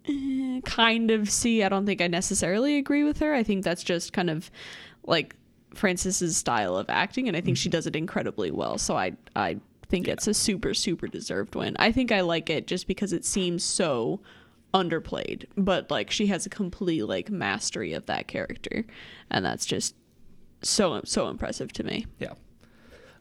eh, 0.08 0.60
kind 0.64 1.10
of 1.10 1.28
see 1.28 1.64
i 1.64 1.68
don't 1.68 1.84
think 1.84 2.00
i 2.00 2.06
necessarily 2.06 2.76
agree 2.76 3.02
with 3.02 3.18
her 3.18 3.34
i 3.34 3.42
think 3.42 3.64
that's 3.64 3.82
just 3.82 4.12
kind 4.12 4.30
of 4.30 4.52
like 5.04 5.34
Frances's 5.76 6.36
style 6.36 6.76
of 6.76 6.86
acting, 6.88 7.28
and 7.28 7.36
I 7.36 7.40
think 7.40 7.56
she 7.56 7.68
does 7.68 7.86
it 7.86 7.94
incredibly 7.96 8.50
well. 8.50 8.78
So 8.78 8.96
I 8.96 9.12
I 9.34 9.58
think 9.88 10.08
it's 10.08 10.26
a 10.26 10.34
super 10.34 10.74
super 10.74 11.06
deserved 11.06 11.54
win. 11.54 11.76
I 11.78 11.92
think 11.92 12.10
I 12.10 12.22
like 12.22 12.50
it 12.50 12.66
just 12.66 12.86
because 12.86 13.12
it 13.12 13.24
seems 13.24 13.62
so 13.62 14.20
underplayed, 14.74 15.46
but 15.56 15.90
like 15.90 16.10
she 16.10 16.26
has 16.26 16.46
a 16.46 16.50
complete 16.50 17.02
like 17.02 17.30
mastery 17.30 17.92
of 17.92 18.06
that 18.06 18.28
character, 18.28 18.84
and 19.30 19.44
that's 19.44 19.66
just 19.66 19.94
so 20.62 21.00
so 21.04 21.28
impressive 21.28 21.72
to 21.74 21.84
me. 21.84 22.06
Yeah. 22.18 22.34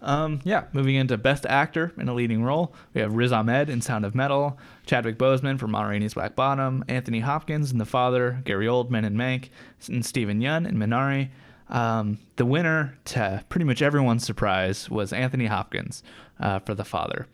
Um, 0.01 0.41
yeah, 0.43 0.65
moving 0.71 0.95
into 0.95 1.17
Best 1.17 1.47
Actor 1.47 1.93
in 1.97 2.07
a 2.07 2.13
Leading 2.13 2.43
Role, 2.43 2.75
we 2.93 3.01
have 3.01 3.13
Riz 3.15 3.31
Ahmed 3.31 3.69
in 3.69 3.81
Sound 3.81 4.05
of 4.05 4.13
Metal, 4.13 4.59
Chadwick 4.85 5.17
Boseman 5.17 5.57
for 5.57 5.67
Ma 5.67 5.81
Rainey's 5.81 6.13
Black 6.13 6.35
Bottom, 6.35 6.83
Anthony 6.87 7.21
Hopkins 7.21 7.71
in 7.71 7.79
The 7.79 7.85
Father, 7.85 8.41
Gary 8.45 8.67
Oldman 8.67 9.03
in 9.03 9.15
Mank, 9.15 9.49
and 9.87 10.05
Steven 10.05 10.41
Yeun 10.41 10.67
in 10.67 10.75
Minari. 10.75 11.29
Um, 11.69 12.19
the 12.35 12.45
winner, 12.45 12.95
to 13.05 13.43
pretty 13.49 13.65
much 13.65 13.81
everyone's 13.81 14.23
surprise, 14.23 14.91
was 14.91 15.11
Anthony 15.11 15.47
Hopkins 15.47 16.03
uh, 16.39 16.59
for 16.59 16.75
The 16.75 16.85
Father. 16.85 17.25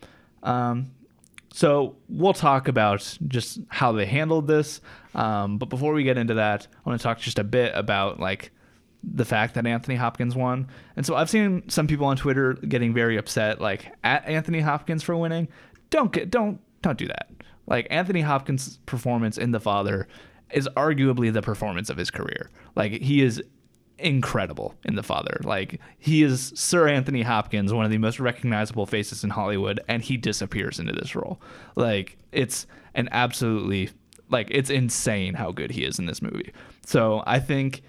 Um, 0.41 0.91
so 1.53 1.97
we'll 2.07 2.33
talk 2.33 2.67
about 2.67 3.17
just 3.27 3.59
how 3.67 3.91
they 3.91 4.05
handled 4.05 4.47
this. 4.47 4.81
Um, 5.13 5.57
but 5.57 5.67
before 5.67 5.93
we 5.93 6.03
get 6.03 6.17
into 6.17 6.35
that, 6.35 6.67
I 6.73 6.89
want 6.89 6.99
to 6.99 7.03
talk 7.03 7.19
just 7.19 7.39
a 7.39 7.43
bit 7.43 7.73
about 7.75 8.19
like 8.19 8.51
the 9.03 9.25
fact 9.25 9.55
that 9.55 9.65
Anthony 9.65 9.95
Hopkins 9.95 10.35
won. 10.35 10.67
And 10.95 11.05
so 11.05 11.15
I've 11.15 11.29
seen 11.29 11.67
some 11.67 11.87
people 11.87 12.05
on 12.05 12.15
Twitter 12.15 12.53
getting 12.53 12.93
very 12.93 13.17
upset, 13.17 13.59
like 13.59 13.93
at 14.03 14.25
Anthony 14.25 14.61
Hopkins 14.61 15.03
for 15.03 15.15
winning. 15.17 15.49
Don't 15.89 16.11
get 16.11 16.31
don't 16.31 16.61
don't 16.81 16.97
do 16.97 17.07
that. 17.07 17.29
Like 17.67 17.87
Anthony 17.89 18.21
Hopkins' 18.21 18.79
performance 18.85 19.37
in 19.37 19.51
The 19.51 19.59
Father 19.59 20.07
is 20.51 20.67
arguably 20.75 21.31
the 21.31 21.41
performance 21.41 21.89
of 21.89 21.97
his 21.97 22.11
career. 22.11 22.49
Like 22.75 22.93
he 22.93 23.21
is 23.21 23.41
incredible 24.01 24.75
in 24.83 24.95
The 24.95 25.03
Father. 25.03 25.39
Like 25.43 25.79
he 25.97 26.23
is 26.23 26.51
Sir 26.55 26.87
Anthony 26.87 27.21
Hopkins, 27.21 27.73
one 27.73 27.85
of 27.85 27.91
the 27.91 27.97
most 27.97 28.19
recognizable 28.19 28.85
faces 28.85 29.23
in 29.23 29.29
Hollywood, 29.29 29.79
and 29.87 30.01
he 30.01 30.17
disappears 30.17 30.79
into 30.79 30.93
this 30.93 31.15
role. 31.15 31.41
Like 31.75 32.17
it's 32.31 32.67
an 32.95 33.09
absolutely 33.11 33.89
like 34.29 34.47
it's 34.49 34.69
insane 34.69 35.33
how 35.33 35.51
good 35.51 35.71
he 35.71 35.83
is 35.83 35.99
in 35.99 36.05
this 36.05 36.21
movie. 36.21 36.51
So 36.85 37.23
I 37.27 37.39
think 37.39 37.83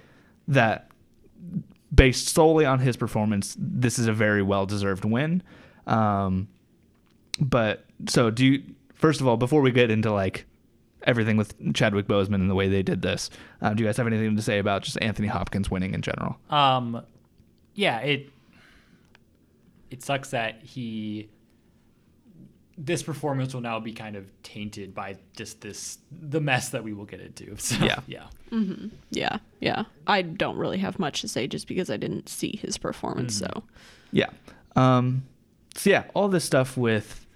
that 0.49 0.91
based 1.95 2.29
solely 2.29 2.65
on 2.65 2.79
his 2.79 2.97
performance, 2.97 3.57
this 3.59 3.99
is 3.99 4.07
a 4.07 4.13
very 4.13 4.43
well 4.43 4.67
deserved 4.67 5.05
win. 5.05 5.43
Um, 5.87 6.49
but 7.41 7.85
so 8.09 8.31
do 8.31 8.47
you, 8.47 8.63
first 8.95 9.21
of 9.21 9.29
all, 9.29 9.37
before 9.37 9.61
we 9.63 9.71
get 9.71 9.91
into 9.91 10.13
like 10.13 10.47
everything 11.05 11.37
with 11.37 11.55
Chadwick 11.75 12.07
Boseman 12.07 12.37
and 12.37 12.51
the 12.51 12.55
way 12.55 12.69
they 12.69 12.83
did 12.83 13.03
this, 13.03 13.31
uh, 13.61 13.73
do 13.75 13.83
you 13.83 13.89
guys 13.89 13.97
have 13.97 14.07
anything 14.07 14.37
to 14.37 14.43
say 14.43 14.59
about 14.59 14.83
just 14.83 14.99
Anthony 15.01 15.29
Hopkins 15.29 15.71
winning 15.71 15.95
in 15.95 16.03
general? 16.03 16.37
Um, 16.51 17.03
yeah, 17.75 17.99
it 18.01 18.31
it 19.91 20.03
sucks 20.03 20.31
that 20.31 20.63
he 20.63 21.29
this 22.79 23.03
performance 23.03 23.53
will 23.53 23.61
now 23.61 23.79
be 23.79 23.93
kind 23.93 24.17
of 24.17 24.25
tainted 24.43 24.95
by 24.95 25.17
just 25.37 25.61
this 25.61 25.99
the 26.11 26.41
mess 26.41 26.71
that 26.71 26.83
we 26.83 26.93
will 26.93 27.05
get 27.05 27.21
into. 27.21 27.55
So, 27.59 27.85
Yeah. 27.85 28.01
yeah. 28.07 28.27
Yeah, 29.11 29.39
yeah. 29.61 29.85
I 30.07 30.23
don't 30.23 30.57
really 30.57 30.79
have 30.79 30.99
much 30.99 31.21
to 31.23 31.29
say 31.29 31.47
just 31.47 31.67
because 31.69 31.91
I 31.91 31.97
didn't 31.97 32.29
see 32.29 32.59
his 32.61 32.79
performance. 32.79 33.35
So 33.37 33.63
Yeah. 34.11 34.31
Um, 34.77 35.25
so 35.75 35.91
yeah, 35.91 36.05
all 36.15 36.29
this 36.29 36.45
stuff 36.45 36.77
with 36.77 37.27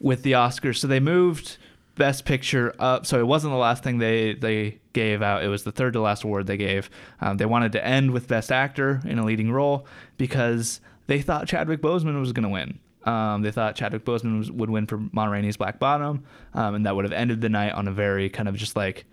with 0.00 0.22
the 0.22 0.32
Oscars. 0.32 0.76
So 0.78 0.86
they 0.86 1.00
moved 1.00 1.56
Best 1.96 2.24
Picture 2.24 2.74
up. 2.78 3.06
So 3.06 3.18
it 3.18 3.26
wasn't 3.26 3.52
the 3.52 3.58
last 3.58 3.82
thing 3.82 3.98
they 3.98 4.34
they 4.34 4.78
gave 4.92 5.22
out. 5.22 5.42
It 5.42 5.48
was 5.48 5.64
the 5.64 5.72
third 5.72 5.94
to 5.94 6.00
last 6.00 6.22
award 6.22 6.46
they 6.46 6.56
gave. 6.56 6.88
Um, 7.20 7.38
they 7.38 7.46
wanted 7.46 7.72
to 7.72 7.84
end 7.84 8.12
with 8.12 8.28
Best 8.28 8.52
Actor 8.52 9.02
in 9.04 9.18
a 9.18 9.24
leading 9.24 9.50
role 9.50 9.86
because 10.16 10.80
they 11.06 11.20
thought 11.20 11.48
Chadwick 11.48 11.80
Boseman 11.80 12.18
was 12.20 12.32
going 12.32 12.44
to 12.44 12.48
win. 12.48 12.78
Um, 13.04 13.42
they 13.42 13.52
thought 13.52 13.76
Chadwick 13.76 14.04
Boseman 14.04 14.38
was, 14.38 14.50
would 14.50 14.68
win 14.68 14.86
for 14.86 14.98
Ma 15.12 15.26
Rainey's 15.26 15.56
Black 15.56 15.78
Bottom, 15.78 16.24
um, 16.54 16.74
and 16.74 16.86
that 16.86 16.96
would 16.96 17.04
have 17.04 17.12
ended 17.12 17.40
the 17.40 17.48
night 17.48 17.72
on 17.72 17.86
a 17.86 17.92
very 17.92 18.28
kind 18.28 18.48
of 18.48 18.56
just 18.56 18.76
like 18.76 19.04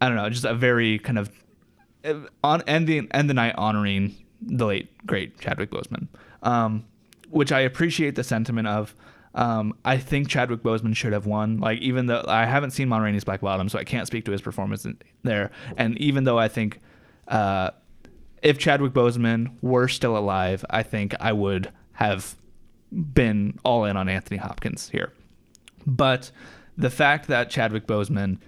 I 0.00 0.08
don't 0.08 0.16
know, 0.16 0.28
just 0.28 0.44
a 0.44 0.54
very 0.54 0.98
kind 0.98 1.18
of 1.18 1.30
uh, 2.04 2.20
on 2.44 2.62
end 2.62 2.86
the 2.86 3.08
end 3.12 3.30
the 3.30 3.34
night 3.34 3.54
honoring 3.56 4.14
the 4.42 4.66
late 4.66 5.06
great 5.06 5.38
Chadwick 5.40 5.70
Boseman, 5.70 6.08
um, 6.42 6.84
which 7.30 7.52
I 7.52 7.60
appreciate 7.60 8.16
the 8.16 8.24
sentiment 8.24 8.68
of. 8.68 8.94
Um, 9.36 9.74
I 9.84 9.98
think 9.98 10.28
Chadwick 10.28 10.62
Boseman 10.62 10.96
should 10.96 11.12
have 11.12 11.26
won. 11.26 11.58
Like 11.58 11.78
even 11.80 12.06
though 12.06 12.24
I 12.26 12.46
haven't 12.46 12.70
seen 12.70 12.88
Ma 12.88 12.98
Rainey's 12.98 13.22
Black 13.22 13.42
Bottom, 13.42 13.68
so 13.68 13.78
I 13.78 13.84
can't 13.84 14.06
speak 14.06 14.24
to 14.24 14.32
his 14.32 14.40
performance 14.40 14.84
in, 14.84 14.98
there. 15.22 15.50
And 15.76 15.96
even 15.98 16.24
though 16.24 16.38
I 16.38 16.48
think 16.48 16.80
uh, 17.28 17.70
if 18.42 18.58
Chadwick 18.58 18.92
Boseman 18.92 19.54
were 19.62 19.88
still 19.88 20.16
alive, 20.16 20.64
I 20.70 20.82
think 20.82 21.14
I 21.20 21.32
would 21.32 21.70
have 21.92 22.34
been 22.90 23.58
all 23.64 23.84
in 23.84 23.96
on 23.96 24.08
Anthony 24.08 24.38
Hopkins 24.38 24.88
here. 24.88 25.12
But 25.86 26.30
the 26.76 26.90
fact 26.90 27.28
that 27.28 27.50
Chadwick 27.50 27.86
Boseman 27.86 28.38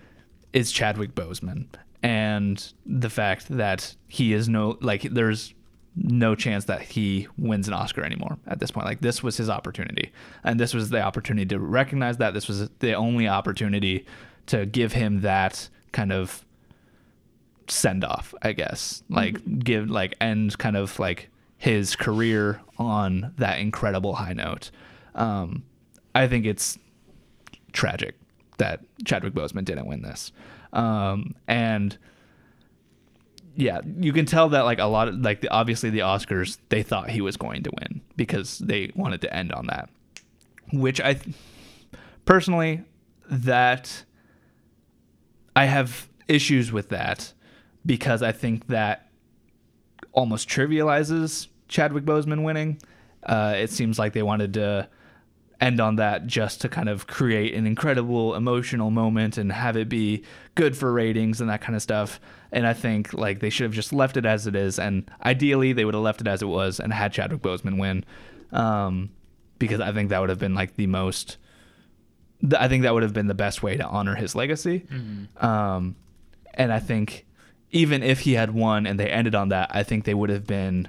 is 0.53 0.73
Chadwick 0.73 1.15
Boseman 1.15 1.67
and 2.03 2.73
the 2.87 3.11
fact 3.11 3.49
that 3.49 3.95
he 4.07 4.33
is 4.33 4.49
no 4.49 4.79
like 4.81 5.03
there's 5.03 5.53
no 6.03 6.35
chance 6.35 6.67
that 6.67 6.83
he 6.83 7.27
wins 7.37 7.69
an 7.69 7.75
Oscar 7.75 8.03
anymore 8.03 8.39
at 8.47 8.61
this 8.61 8.71
point. 8.71 8.87
Like 8.87 9.01
this 9.01 9.23
was 9.23 9.37
his 9.37 9.51
opportunity. 9.51 10.13
And 10.45 10.59
this 10.59 10.75
was 10.75 10.91
the 10.91 11.01
opportunity 11.01 11.47
to 11.47 11.59
recognize 11.59 12.19
that 12.19 12.35
this 12.35 12.49
was 12.49 12.69
the 12.79 12.95
only 12.95 13.29
opportunity 13.29 14.07
to 14.47 14.67
give 14.67 14.93
him 14.93 15.23
that 15.23 15.69
kind 15.93 16.13
of 16.13 16.45
send 17.69 18.05
off, 18.05 18.35
I 18.43 18.53
guess. 18.53 19.03
Like 19.09 19.61
give 19.61 19.91
like 19.91 20.17
end 20.21 20.57
kind 20.59 20.77
of 20.77 20.99
like 20.99 21.31
his 21.57 21.97
career 21.97 22.61
on 22.79 23.35
that 23.39 23.59
incredible 23.59 24.15
high 24.15 24.33
note. 24.33 24.71
Um, 25.15 25.65
I 26.15 26.29
think 26.29 26.47
it's 26.47 26.79
tragic 27.73 28.15
that 28.59 28.81
Chadwick 29.05 29.35
Boseman 29.35 29.65
didn't 29.65 29.87
win 29.87 30.03
this. 30.03 30.33
Um, 30.73 31.35
and 31.47 31.97
yeah, 33.59 33.81
you 33.99 34.13
can 34.13 34.25
tell 34.25 34.51
that 34.51 34.61
like 34.61 34.79
a 34.79 34.85
lot 34.85 35.09
of 35.09 35.17
like 35.17 35.41
the, 35.41 35.49
obviously 35.49 35.91
the 35.91 35.99
Oscars 35.99 36.59
they 36.69 36.85
thought 36.85 37.11
he 37.11 37.21
was 37.21 37.37
going 37.37 37.65
to 37.65 37.73
win 37.81 38.01
because 38.17 38.59
they 38.59 38.93
wanted 38.95 39.21
to 39.23 39.35
end 39.35 39.53
on 39.53 39.67
that. 39.67 39.91
Which 40.73 41.01
I 41.01 41.15
th- 41.15 41.35
personally 42.25 42.85
that 43.29 44.05
I 45.57 45.65
have 45.65 46.09
issues 46.29 46.71
with 46.71 46.91
that 46.91 47.33
because 47.85 48.23
I 48.23 48.31
think 48.31 48.69
that 48.69 49.11
almost 50.13 50.49
trivializes 50.49 51.49
Chadwick 51.67 52.05
Boseman 52.05 52.45
winning. 52.45 52.81
Uh, 53.25 53.55
it 53.57 53.71
seems 53.71 53.99
like 53.99 54.13
they 54.13 54.23
wanted 54.23 54.55
to 54.55 54.89
end 55.61 55.81
on 55.81 55.97
that 55.97 56.27
just 56.27 56.61
to 56.61 56.69
kind 56.69 56.89
of 56.89 57.07
create 57.07 57.53
an 57.55 57.67
incredible 57.67 58.35
emotional 58.35 58.91
moment 58.91 59.37
and 59.37 59.51
have 59.51 59.77
it 59.77 59.89
be 59.89 60.23
good 60.55 60.77
for 60.77 60.93
ratings 60.93 61.41
and 61.41 61.51
that 61.51 61.61
kind 61.61 61.75
of 61.75 61.83
stuff. 61.83 62.21
And 62.53 62.67
I 62.67 62.73
think 62.73 63.13
like 63.13 63.41
they 63.41 63.51
should 63.51 63.65
have 63.65 63.73
just 63.73 63.93
left 63.93 64.17
it 64.17 64.25
as 64.25 64.47
it 64.47 64.55
is. 64.55 64.79
And 64.79 65.11
ideally, 65.25 65.73
they 65.73 65.85
would 65.85 65.95
have 65.95 66.03
left 66.03 66.21
it 66.21 66.29
as 66.29 66.43
it 66.43 66.47
was 66.47 66.79
and 66.79 66.93
had 66.93 67.13
Chadwick 67.13 67.43
Boseman 67.43 67.79
win, 67.79 68.05
um, 68.53 69.11
because 69.59 69.81
I 69.81 69.93
think 69.93 70.11
that 70.11 70.21
would 70.21 70.31
have 70.31 70.39
been 70.39 70.55
like 70.55 70.77
the 70.77 70.87
most. 70.87 71.37
I 72.57 72.69
think 72.69 72.85
that 72.85 72.95
would 72.95 73.03
have 73.03 73.13
been 73.13 73.27
the 73.27 73.35
best 73.35 73.63
way 73.63 73.77
to 73.77 73.85
honor 73.85 74.15
his 74.15 74.37
legacy. 74.37 74.87
Um, 75.39 75.97
and 76.55 76.73
I 76.73 76.79
think 76.79 77.27
even 77.73 78.05
if 78.05 78.21
he 78.21 78.35
had 78.35 78.55
won 78.55 78.87
and 78.87 78.99
they 78.99 79.11
ended 79.11 79.35
on 79.35 79.49
that, 79.49 79.71
I 79.75 79.83
think 79.83 80.05
they 80.05 80.15
would 80.15 80.31
have 80.31 80.47
been 80.47 80.89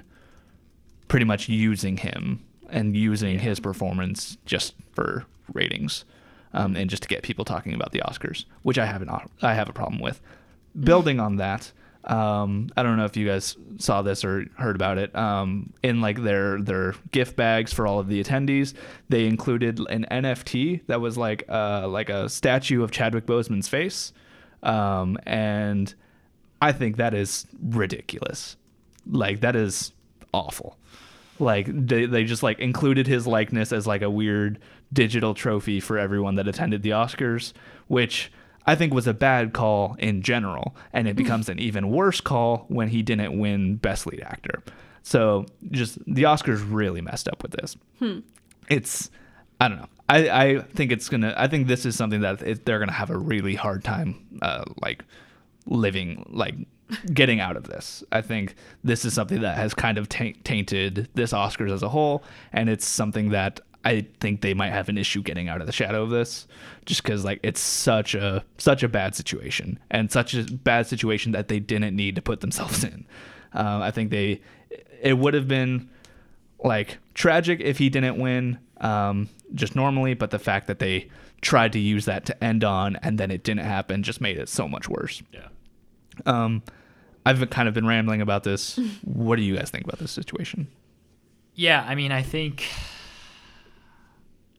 pretty 1.08 1.24
much 1.24 1.48
using 1.48 1.96
him 1.96 2.44
and 2.70 2.96
using 2.96 3.38
his 3.38 3.60
performance 3.60 4.38
just 4.46 4.74
for 4.92 5.24
ratings 5.52 6.04
um, 6.52 6.76
and 6.76 6.88
just 6.90 7.02
to 7.02 7.08
get 7.08 7.22
people 7.22 7.44
talking 7.44 7.74
about 7.74 7.92
the 7.92 8.00
Oscars, 8.00 8.44
which 8.62 8.78
I 8.78 8.86
have 8.86 9.02
an 9.02 9.10
I 9.42 9.54
have 9.54 9.68
a 9.68 9.72
problem 9.72 10.00
with. 10.00 10.20
Building 10.78 11.18
on 11.20 11.36
that, 11.36 11.72
Um, 12.04 12.70
I 12.76 12.82
don't 12.82 12.96
know 12.96 13.04
if 13.04 13.16
you 13.16 13.26
guys 13.26 13.56
saw 13.76 14.00
this 14.00 14.24
or 14.24 14.46
heard 14.56 14.74
about 14.74 14.96
it. 14.96 15.14
Um, 15.14 15.72
in 15.82 16.00
like 16.00 16.22
their 16.22 16.58
their 16.60 16.94
gift 17.12 17.36
bags 17.36 17.72
for 17.74 17.86
all 17.86 17.98
of 18.00 18.08
the 18.08 18.22
attendees, 18.24 18.72
they 19.10 19.26
included 19.26 19.78
an 19.90 20.06
NFT 20.10 20.80
that 20.86 21.00
was 21.00 21.18
like 21.18 21.44
uh, 21.48 21.86
like 21.88 22.08
a 22.08 22.28
statue 22.28 22.82
of 22.82 22.90
Chadwick 22.90 23.26
Boseman's 23.26 23.68
face, 23.68 24.12
um, 24.62 25.18
and 25.26 25.94
I 26.62 26.72
think 26.72 26.96
that 26.96 27.12
is 27.14 27.46
ridiculous. 27.62 28.56
Like 29.06 29.40
that 29.40 29.54
is 29.56 29.92
awful. 30.32 30.78
Like 31.40 31.66
they, 31.66 32.06
they 32.06 32.24
just 32.24 32.42
like 32.42 32.58
included 32.58 33.06
his 33.06 33.26
likeness 33.26 33.72
as 33.72 33.86
like 33.86 34.02
a 34.02 34.10
weird 34.10 34.58
digital 34.92 35.34
trophy 35.34 35.80
for 35.80 35.98
everyone 35.98 36.34
that 36.36 36.46
attended 36.46 36.82
the 36.82 36.90
Oscars, 36.90 37.52
which 37.88 38.30
I 38.66 38.74
think 38.74 38.92
was 38.92 39.06
a 39.06 39.14
bad 39.14 39.52
call 39.52 39.96
in 39.98 40.22
general, 40.22 40.76
and 40.92 41.08
it 41.08 41.16
becomes 41.16 41.48
an 41.48 41.58
even 41.58 41.90
worse 41.90 42.20
call 42.20 42.66
when 42.68 42.88
he 42.88 43.02
didn't 43.02 43.38
win 43.38 43.76
Best 43.76 44.06
Lead 44.06 44.20
Actor. 44.20 44.62
So 45.02 45.46
just 45.70 45.98
the 46.06 46.24
Oscars 46.24 46.64
really 46.68 47.00
messed 47.00 47.26
up 47.28 47.42
with 47.42 47.52
this. 47.52 47.76
It's 48.68 49.10
I 49.60 49.68
don't 49.68 49.78
know. 49.78 49.88
I, 50.08 50.28
I 50.30 50.58
think 50.60 50.90
it's 50.92 51.08
gonna. 51.08 51.34
I 51.36 51.46
think 51.46 51.68
this 51.68 51.86
is 51.86 51.96
something 51.96 52.22
that 52.22 52.42
it, 52.42 52.64
they're 52.66 52.78
gonna 52.78 52.92
have 52.92 53.10
a 53.10 53.18
really 53.18 53.54
hard 53.54 53.84
time, 53.84 54.26
uh, 54.42 54.64
like 54.82 55.04
living, 55.66 56.26
like 56.30 56.54
getting 57.12 57.40
out 57.40 57.56
of 57.56 57.64
this. 57.64 58.02
I 58.12 58.20
think 58.20 58.54
this 58.84 59.04
is 59.04 59.14
something 59.14 59.40
that 59.42 59.56
has 59.56 59.74
kind 59.74 59.98
of 59.98 60.08
taint, 60.08 60.44
tainted 60.44 61.08
this 61.14 61.32
Oscars 61.32 61.72
as 61.72 61.82
a 61.82 61.88
whole, 61.88 62.22
and 62.52 62.68
it's 62.68 62.84
something 62.86 63.30
that 63.30 63.60
I 63.84 64.06
think 64.20 64.42
they 64.42 64.54
might 64.54 64.72
have 64.72 64.88
an 64.88 64.98
issue 64.98 65.22
getting 65.22 65.48
out 65.48 65.60
of 65.60 65.66
the 65.66 65.72
shadow 65.72 66.02
of 66.02 66.10
this, 66.10 66.46
just 66.84 67.02
because 67.02 67.24
like 67.24 67.40
it's 67.42 67.60
such 67.60 68.14
a 68.14 68.44
such 68.58 68.82
a 68.82 68.88
bad 68.88 69.14
situation 69.14 69.78
and 69.90 70.12
such 70.12 70.34
a 70.34 70.44
bad 70.44 70.86
situation 70.86 71.32
that 71.32 71.48
they 71.48 71.60
didn't 71.60 71.96
need 71.96 72.14
to 72.16 72.22
put 72.22 72.40
themselves 72.40 72.84
in. 72.84 73.06
Uh, 73.54 73.80
I 73.82 73.90
think 73.90 74.10
they 74.10 74.42
it 75.00 75.14
would 75.14 75.34
have 75.34 75.48
been 75.48 75.88
like 76.62 76.98
tragic 77.14 77.60
if 77.60 77.78
he 77.78 77.88
didn't 77.88 78.18
win 78.18 78.58
um, 78.80 79.28
just 79.54 79.74
normally, 79.74 80.14
but 80.14 80.30
the 80.30 80.38
fact 80.38 80.66
that 80.66 80.78
they 80.78 81.08
tried 81.40 81.72
to 81.72 81.78
use 81.78 82.04
that 82.04 82.26
to 82.26 82.44
end 82.44 82.64
on 82.64 82.96
and 82.96 83.18
then 83.18 83.30
it 83.30 83.42
didn't 83.42 83.64
happen 83.64 84.02
just 84.02 84.20
made 84.20 84.36
it 84.36 84.48
so 84.48 84.68
much 84.68 84.88
worse. 84.88 85.22
Yeah. 85.32 85.48
Um, 86.26 86.62
I've 87.30 87.50
kind 87.50 87.68
of 87.68 87.74
been 87.74 87.86
rambling 87.86 88.20
about 88.20 88.42
this. 88.42 88.78
what 89.04 89.36
do 89.36 89.42
you 89.42 89.56
guys 89.56 89.70
think 89.70 89.84
about 89.84 89.98
this 89.98 90.10
situation? 90.10 90.66
Yeah, 91.54 91.84
I 91.86 91.94
mean, 91.94 92.10
I 92.12 92.22
think 92.22 92.66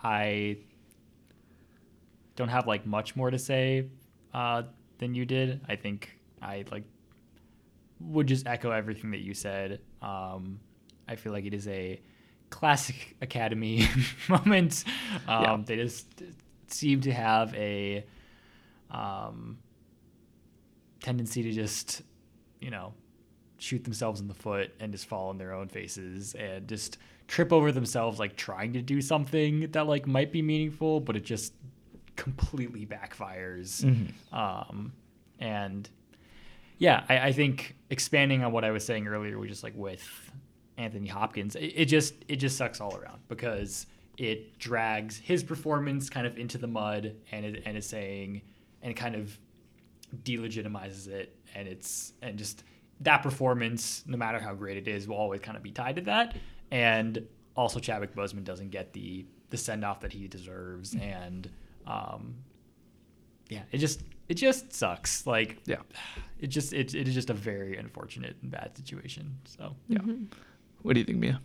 I 0.01 0.57
don't 2.35 2.49
have 2.49 2.67
like 2.67 2.85
much 2.85 3.15
more 3.15 3.29
to 3.29 3.37
say 3.39 3.87
uh, 4.33 4.63
than 4.99 5.13
you 5.13 5.25
did. 5.25 5.61
I 5.67 5.75
think 5.75 6.17
I 6.41 6.65
like 6.71 6.83
would 7.99 8.27
just 8.27 8.47
echo 8.47 8.71
everything 8.71 9.11
that 9.11 9.19
you 9.19 9.33
said. 9.33 9.79
Um, 10.01 10.59
I 11.07 11.15
feel 11.15 11.33
like 11.33 11.45
it 11.45 11.53
is 11.53 11.67
a 11.67 12.01
classic 12.49 13.15
Academy 13.21 13.87
moment. 14.29 14.83
Um, 15.27 15.41
Yeah. 15.43 15.57
They 15.65 15.75
just 15.75 16.07
seem 16.67 17.01
to 17.01 17.11
have 17.11 17.53
a 17.55 18.05
um, 18.89 19.57
tendency 21.01 21.43
to 21.43 21.51
just, 21.51 22.01
you 22.61 22.69
know, 22.71 22.93
shoot 23.57 23.83
themselves 23.83 24.21
in 24.21 24.27
the 24.27 24.33
foot 24.33 24.71
and 24.79 24.91
just 24.91 25.05
fall 25.05 25.29
on 25.29 25.37
their 25.37 25.53
own 25.53 25.67
faces 25.67 26.33
and 26.33 26.67
just 26.67 26.97
trip 27.27 27.53
over 27.53 27.71
themselves 27.71 28.19
like 28.19 28.35
trying 28.35 28.73
to 28.73 28.81
do 28.81 29.01
something 29.01 29.69
that 29.71 29.85
like 29.87 30.07
might 30.07 30.31
be 30.31 30.41
meaningful 30.41 30.99
but 30.99 31.15
it 31.15 31.23
just 31.23 31.53
completely 32.15 32.85
backfires. 32.85 33.83
Um 34.33 34.93
and 35.39 35.87
yeah 36.79 37.03
I, 37.07 37.19
I 37.19 37.31
think 37.31 37.75
expanding 37.89 38.43
on 38.43 38.51
what 38.51 38.63
i 38.63 38.71
was 38.71 38.85
saying 38.85 39.07
earlier 39.07 39.37
was 39.37 39.49
just 39.49 39.63
like 39.63 39.73
with 39.75 40.03
anthony 40.77 41.07
hopkins 41.07 41.55
it, 41.55 41.73
it 41.75 41.85
just 41.85 42.13
it 42.27 42.37
just 42.37 42.57
sucks 42.57 42.81
all 42.81 42.95
around 42.95 43.19
because 43.27 43.85
it 44.17 44.57
drags 44.59 45.17
his 45.17 45.43
performance 45.43 46.09
kind 46.09 46.27
of 46.27 46.37
into 46.37 46.57
the 46.57 46.67
mud 46.67 47.15
and 47.31 47.45
it 47.45 47.63
and 47.65 47.77
is 47.77 47.87
saying 47.87 48.41
and 48.81 48.95
kind 48.95 49.15
of 49.15 49.37
delegitimizes 50.23 51.07
it 51.07 51.35
and 51.55 51.67
it's 51.67 52.13
and 52.21 52.37
just 52.37 52.63
that 53.01 53.23
performance 53.23 54.03
no 54.07 54.17
matter 54.17 54.39
how 54.39 54.53
great 54.53 54.77
it 54.77 54.87
is 54.87 55.07
will 55.07 55.15
always 55.17 55.39
kind 55.41 55.57
of 55.57 55.63
be 55.63 55.71
tied 55.71 55.95
to 55.95 56.01
that 56.03 56.35
and 56.71 57.25
also 57.55 57.79
Chadwick 57.79 58.13
Boseman 58.15 58.43
doesn't 58.43 58.69
get 58.69 58.93
the 58.93 59.25
the 59.49 59.57
send 59.57 59.83
off 59.83 59.99
that 60.01 60.13
he 60.13 60.27
deserves 60.27 60.95
and 60.95 61.49
um 61.87 62.35
yeah 63.49 63.63
it 63.71 63.79
just 63.79 64.01
it 64.29 64.35
just 64.35 64.71
sucks 64.71 65.27
like 65.27 65.57
Yeah. 65.65 65.77
it 66.39 66.47
just 66.47 66.73
it, 66.73 66.93
it 66.95 67.07
is 67.07 67.13
just 67.13 67.29
a 67.29 67.33
very 67.33 67.75
unfortunate 67.77 68.37
and 68.41 68.51
bad 68.51 68.77
situation 68.77 69.35
so 69.45 69.75
Yeah. 69.87 69.99
What 70.83 70.93
do 70.93 70.99
you 70.99 71.05
think, 71.05 71.19
Mia? 71.19 71.39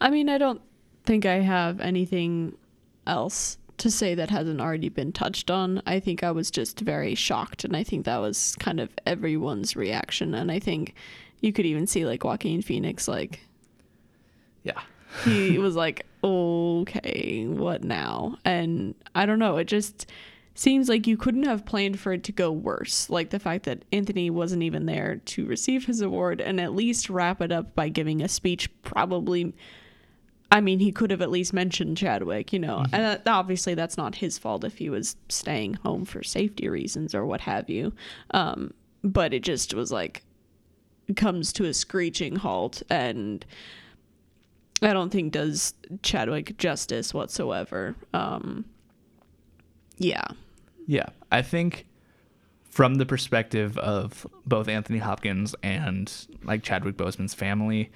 I 0.00 0.10
mean, 0.10 0.28
I 0.28 0.38
don't 0.38 0.60
think 1.04 1.24
I 1.26 1.34
have 1.40 1.78
anything 1.80 2.56
else 3.06 3.58
to 3.80 3.90
say 3.90 4.14
that 4.14 4.30
hasn't 4.30 4.60
already 4.60 4.88
been 4.88 5.12
touched 5.12 5.50
on. 5.50 5.82
I 5.86 6.00
think 6.00 6.22
I 6.22 6.30
was 6.30 6.50
just 6.50 6.80
very 6.80 7.14
shocked, 7.14 7.64
and 7.64 7.76
I 7.76 7.82
think 7.82 8.04
that 8.04 8.18
was 8.18 8.56
kind 8.60 8.80
of 8.80 8.90
everyone's 9.06 9.76
reaction. 9.76 10.34
And 10.34 10.50
I 10.50 10.58
think 10.58 10.94
you 11.40 11.52
could 11.52 11.66
even 11.66 11.86
see 11.86 12.04
like 12.06 12.22
Joaquin 12.24 12.62
Phoenix, 12.62 13.08
like 13.08 13.40
Yeah. 14.62 14.80
he 15.24 15.58
was 15.66 15.74
like, 15.76 16.06
okay, 16.22 17.46
what 17.46 17.82
now? 17.84 18.36
And 18.44 18.94
I 19.14 19.26
don't 19.26 19.38
know. 19.38 19.56
It 19.56 19.64
just 19.64 20.06
seems 20.54 20.88
like 20.88 21.06
you 21.06 21.16
couldn't 21.16 21.44
have 21.44 21.64
planned 21.64 21.98
for 21.98 22.12
it 22.12 22.24
to 22.24 22.32
go 22.32 22.52
worse. 22.52 23.08
Like 23.08 23.30
the 23.30 23.38
fact 23.38 23.64
that 23.64 23.84
Anthony 23.92 24.28
wasn't 24.30 24.62
even 24.62 24.86
there 24.86 25.16
to 25.16 25.46
receive 25.46 25.86
his 25.86 26.00
award 26.02 26.40
and 26.40 26.60
at 26.60 26.74
least 26.74 27.08
wrap 27.08 27.40
it 27.40 27.50
up 27.52 27.74
by 27.74 27.88
giving 27.88 28.20
a 28.22 28.28
speech, 28.28 28.70
probably. 28.82 29.54
I 30.52 30.60
mean, 30.60 30.80
he 30.80 30.90
could 30.90 31.10
have 31.10 31.22
at 31.22 31.30
least 31.30 31.52
mentioned 31.52 31.96
Chadwick, 31.96 32.52
you 32.52 32.58
know, 32.58 32.84
and 32.92 33.20
uh, 33.26 33.30
obviously 33.30 33.74
that's 33.74 33.96
not 33.96 34.16
his 34.16 34.36
fault 34.36 34.64
if 34.64 34.78
he 34.78 34.90
was 34.90 35.16
staying 35.28 35.74
home 35.74 36.04
for 36.04 36.22
safety 36.24 36.68
reasons 36.68 37.14
or 37.14 37.24
what 37.24 37.40
have 37.42 37.70
you. 37.70 37.92
Um, 38.32 38.74
but 39.04 39.32
it 39.32 39.42
just 39.42 39.74
was 39.74 39.92
like, 39.92 40.22
comes 41.16 41.52
to 41.52 41.64
a 41.64 41.74
screeching 41.74 42.36
halt 42.36 42.82
and 42.88 43.44
I 44.82 44.92
don't 44.92 45.10
think 45.10 45.32
does 45.32 45.74
Chadwick 46.02 46.56
justice 46.56 47.12
whatsoever. 47.12 47.94
Um, 48.14 48.64
yeah, 49.98 50.24
Yeah, 50.86 51.10
I 51.30 51.42
think 51.42 51.86
from 52.70 52.96
the 52.96 53.06
perspective 53.06 53.76
of 53.78 54.26
both 54.46 54.68
Anthony 54.68 54.98
Hopkins 54.98 55.54
and 55.62 56.12
like 56.42 56.62
Chadwick 56.62 56.96
Boseman's 56.96 57.34
family, 57.34 57.90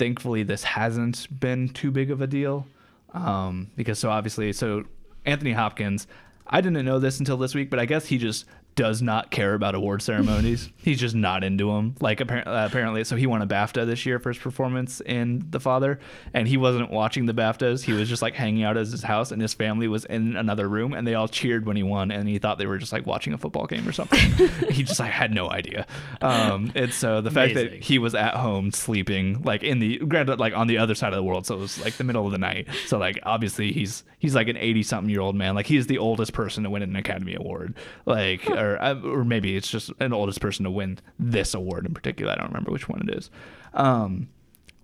thankfully 0.00 0.42
this 0.42 0.64
hasn't 0.64 1.28
been 1.40 1.68
too 1.68 1.90
big 1.90 2.10
of 2.10 2.22
a 2.22 2.26
deal. 2.26 2.66
Um, 3.12 3.70
because 3.76 3.98
so 3.98 4.08
obviously, 4.08 4.52
so 4.54 4.84
Anthony 5.26 5.52
Hopkins, 5.52 6.06
I 6.46 6.62
didn't 6.62 6.86
know 6.86 6.98
this 6.98 7.18
until 7.18 7.36
this 7.36 7.54
week, 7.54 7.68
but 7.68 7.78
I 7.78 7.84
guess 7.84 8.06
he 8.06 8.16
just 8.16 8.46
does 8.80 9.02
not 9.02 9.30
care 9.30 9.52
about 9.52 9.74
award 9.74 10.00
ceremonies. 10.00 10.70
He's 10.78 10.98
just 10.98 11.14
not 11.14 11.44
into 11.44 11.66
them. 11.70 11.96
Like 12.00 12.18
apparently, 12.18 12.50
uh, 12.50 12.64
apparently, 12.64 13.04
so 13.04 13.14
he 13.14 13.26
won 13.26 13.42
a 13.42 13.46
BAFTA 13.46 13.84
this 13.84 14.06
year 14.06 14.18
for 14.18 14.30
his 14.30 14.38
performance 14.38 15.02
in 15.02 15.44
The 15.50 15.60
Father, 15.60 16.00
and 16.32 16.48
he 16.48 16.56
wasn't 16.56 16.90
watching 16.90 17.26
the 17.26 17.34
BAFTAs. 17.34 17.84
He 17.84 17.92
was 17.92 18.08
just 18.08 18.22
like 18.22 18.34
hanging 18.34 18.62
out 18.62 18.78
at 18.78 18.86
his 18.86 19.02
house, 19.02 19.32
and 19.32 19.42
his 19.42 19.52
family 19.52 19.86
was 19.86 20.06
in 20.06 20.34
another 20.34 20.66
room, 20.66 20.94
and 20.94 21.06
they 21.06 21.12
all 21.12 21.28
cheered 21.28 21.66
when 21.66 21.76
he 21.76 21.82
won, 21.82 22.10
and 22.10 22.26
he 22.26 22.38
thought 22.38 22.56
they 22.56 22.64
were 22.64 22.78
just 22.78 22.90
like 22.90 23.04
watching 23.04 23.34
a 23.34 23.38
football 23.38 23.66
game 23.66 23.86
or 23.86 23.92
something. 23.92 24.48
he 24.70 24.82
just 24.82 24.98
like 24.98 25.12
had 25.12 25.34
no 25.34 25.50
idea. 25.50 25.86
Um, 26.22 26.72
and 26.74 26.90
so 26.90 27.20
the 27.20 27.30
fact 27.30 27.52
that 27.56 27.74
he 27.82 27.98
was 27.98 28.14
at 28.14 28.34
home 28.34 28.70
sleeping, 28.70 29.42
like 29.42 29.62
in 29.62 29.80
the 29.80 29.98
granted, 29.98 30.40
like 30.40 30.56
on 30.56 30.68
the 30.68 30.78
other 30.78 30.94
side 30.94 31.12
of 31.12 31.16
the 31.16 31.22
world, 31.22 31.44
so 31.44 31.56
it 31.56 31.58
was 31.58 31.78
like 31.84 31.98
the 31.98 32.04
middle 32.04 32.24
of 32.24 32.32
the 32.32 32.38
night. 32.38 32.66
So 32.86 32.96
like 32.96 33.18
obviously 33.24 33.72
he's 33.72 34.04
he's 34.18 34.34
like 34.34 34.48
an 34.48 34.56
eighty 34.56 34.82
something 34.82 35.10
year 35.10 35.20
old 35.20 35.36
man. 35.36 35.54
Like 35.54 35.66
he's 35.66 35.86
the 35.86 35.98
oldest 35.98 36.32
person 36.32 36.64
to 36.64 36.70
win 36.70 36.82
an 36.82 36.96
Academy 36.96 37.34
Award. 37.34 37.74
Like 38.06 38.48
or 38.48 38.69
uh, 38.78 39.00
or 39.02 39.24
maybe 39.24 39.56
it's 39.56 39.70
just 39.70 39.90
an 40.00 40.12
oldest 40.12 40.40
person 40.40 40.64
to 40.64 40.70
win 40.70 40.98
this 41.18 41.54
award 41.54 41.86
in 41.86 41.94
particular. 41.94 42.32
I 42.32 42.36
don't 42.36 42.48
remember 42.48 42.70
which 42.70 42.88
one 42.88 43.08
it 43.08 43.16
is. 43.16 43.30
Um, 43.74 44.28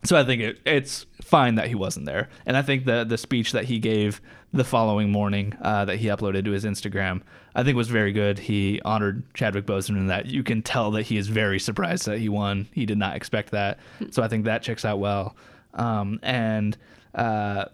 so 0.04 0.16
I 0.16 0.24
think 0.24 0.42
it, 0.42 0.60
it's 0.64 1.06
fine 1.20 1.56
that 1.56 1.68
he 1.68 1.74
wasn't 1.74 2.06
there, 2.06 2.28
and 2.46 2.56
I 2.56 2.62
think 2.62 2.84
the 2.84 3.04
the 3.04 3.18
speech 3.18 3.52
that 3.52 3.64
he 3.64 3.78
gave 3.78 4.20
the 4.52 4.64
following 4.64 5.10
morning 5.10 5.56
uh, 5.60 5.84
that 5.84 5.96
he 5.96 6.06
uploaded 6.06 6.44
to 6.44 6.52
his 6.52 6.64
Instagram, 6.64 7.22
I 7.54 7.62
think 7.64 7.76
was 7.76 7.88
very 7.88 8.12
good. 8.12 8.38
He 8.38 8.80
honored 8.84 9.22
Chadwick 9.34 9.66
Boseman 9.66 9.96
in 9.96 10.06
that 10.06 10.26
you 10.26 10.42
can 10.42 10.62
tell 10.62 10.92
that 10.92 11.02
he 11.02 11.16
is 11.16 11.28
very 11.28 11.58
surprised 11.58 12.06
that 12.06 12.18
he 12.18 12.28
won. 12.28 12.68
He 12.72 12.86
did 12.86 12.98
not 12.98 13.16
expect 13.16 13.50
that, 13.50 13.80
so 14.10 14.22
I 14.22 14.28
think 14.28 14.44
that 14.44 14.62
checks 14.62 14.84
out 14.84 15.00
well. 15.00 15.36
Um, 15.74 16.20
and 16.22 16.76
uh, 17.14 17.66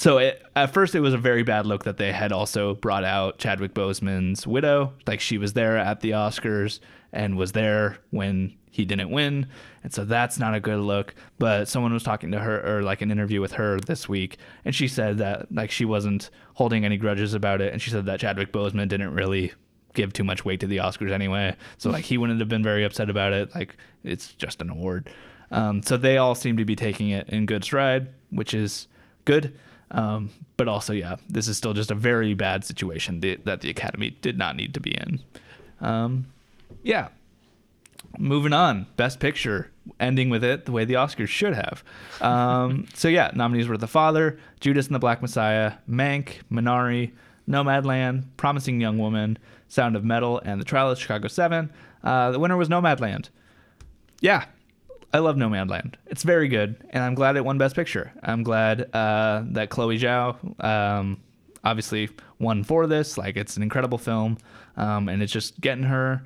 so 0.00 0.16
it, 0.16 0.42
at 0.56 0.72
first 0.72 0.94
it 0.94 1.00
was 1.00 1.12
a 1.12 1.18
very 1.18 1.42
bad 1.42 1.66
look 1.66 1.84
that 1.84 1.98
they 1.98 2.10
had 2.10 2.32
also 2.32 2.74
brought 2.74 3.04
out 3.04 3.36
Chadwick 3.36 3.74
Boseman's 3.74 4.46
widow, 4.46 4.94
like 5.06 5.20
she 5.20 5.36
was 5.36 5.52
there 5.52 5.76
at 5.76 6.00
the 6.00 6.12
Oscars 6.12 6.80
and 7.12 7.36
was 7.36 7.52
there 7.52 7.98
when 8.08 8.54
he 8.70 8.86
didn't 8.86 9.10
win, 9.10 9.46
and 9.82 9.92
so 9.92 10.06
that's 10.06 10.38
not 10.38 10.54
a 10.54 10.60
good 10.60 10.80
look. 10.80 11.14
But 11.38 11.68
someone 11.68 11.92
was 11.92 12.02
talking 12.02 12.30
to 12.30 12.38
her 12.38 12.78
or 12.78 12.82
like 12.82 13.02
an 13.02 13.10
interview 13.10 13.42
with 13.42 13.52
her 13.52 13.78
this 13.78 14.08
week, 14.08 14.38
and 14.64 14.74
she 14.74 14.88
said 14.88 15.18
that 15.18 15.52
like 15.52 15.70
she 15.70 15.84
wasn't 15.84 16.30
holding 16.54 16.86
any 16.86 16.96
grudges 16.96 17.34
about 17.34 17.60
it, 17.60 17.74
and 17.74 17.82
she 17.82 17.90
said 17.90 18.06
that 18.06 18.20
Chadwick 18.20 18.54
Boseman 18.54 18.88
didn't 18.88 19.12
really 19.12 19.52
give 19.92 20.14
too 20.14 20.24
much 20.24 20.46
weight 20.46 20.60
to 20.60 20.66
the 20.66 20.78
Oscars 20.78 21.12
anyway. 21.12 21.54
So 21.76 21.90
like 21.90 22.06
he 22.06 22.16
wouldn't 22.16 22.40
have 22.40 22.48
been 22.48 22.62
very 22.62 22.84
upset 22.84 23.10
about 23.10 23.34
it. 23.34 23.54
Like 23.54 23.76
it's 24.02 24.32
just 24.32 24.62
an 24.62 24.70
award. 24.70 25.10
Um, 25.50 25.82
so 25.82 25.98
they 25.98 26.16
all 26.16 26.34
seem 26.34 26.56
to 26.56 26.64
be 26.64 26.74
taking 26.74 27.10
it 27.10 27.28
in 27.28 27.44
good 27.44 27.64
stride, 27.64 28.08
which 28.30 28.54
is 28.54 28.88
good. 29.26 29.58
Um, 29.90 30.30
but 30.56 30.68
also, 30.68 30.92
yeah, 30.92 31.16
this 31.28 31.48
is 31.48 31.56
still 31.56 31.72
just 31.72 31.90
a 31.90 31.94
very 31.94 32.34
bad 32.34 32.64
situation 32.64 33.20
that, 33.20 33.44
that 33.44 33.60
the 33.60 33.70
Academy 33.70 34.10
did 34.22 34.38
not 34.38 34.56
need 34.56 34.74
to 34.74 34.80
be 34.80 34.92
in. 34.92 35.20
Um, 35.80 36.26
yeah. 36.82 37.08
Moving 38.18 38.52
on, 38.52 38.86
Best 38.96 39.20
Picture, 39.20 39.70
ending 39.98 40.30
with 40.30 40.42
it 40.42 40.64
the 40.64 40.72
way 40.72 40.84
the 40.84 40.94
Oscars 40.94 41.28
should 41.28 41.54
have. 41.54 41.84
Um, 42.20 42.86
so 42.94 43.08
yeah, 43.08 43.30
nominees 43.34 43.68
were 43.68 43.76
The 43.76 43.86
Father, 43.86 44.38
Judas 44.60 44.86
and 44.86 44.94
the 44.94 44.98
Black 44.98 45.22
Messiah, 45.22 45.74
Mank, 45.88 46.40
Minari, 46.50 47.12
Nomadland, 47.48 48.24
Promising 48.36 48.80
Young 48.80 48.98
Woman, 48.98 49.38
Sound 49.68 49.96
of 49.96 50.04
Metal, 50.04 50.40
and 50.44 50.60
The 50.60 50.64
Trial 50.64 50.90
of 50.90 50.98
Chicago 50.98 51.28
Seven. 51.28 51.72
Uh, 52.02 52.30
the 52.32 52.38
winner 52.38 52.56
was 52.56 52.68
Nomadland. 52.68 53.28
Yeah, 54.20 54.46
I 55.12 55.18
love 55.18 55.36
Nomadland. 55.36 55.94
It's 56.06 56.22
very 56.22 56.48
good, 56.48 56.76
and 56.90 57.02
I'm 57.02 57.14
glad 57.14 57.36
it 57.36 57.44
won 57.44 57.58
Best 57.58 57.74
Picture. 57.74 58.12
I'm 58.22 58.42
glad 58.42 58.94
uh, 58.94 59.42
that 59.46 59.70
Chloe 59.70 59.98
Zhao 59.98 60.64
um, 60.64 61.20
obviously 61.64 62.10
won 62.38 62.62
for 62.62 62.86
this. 62.86 63.18
Like, 63.18 63.36
it's 63.36 63.56
an 63.56 63.62
incredible 63.62 63.98
film, 63.98 64.38
um, 64.76 65.08
and 65.08 65.22
it's 65.22 65.32
just 65.32 65.60
getting 65.60 65.84
her 65.84 66.22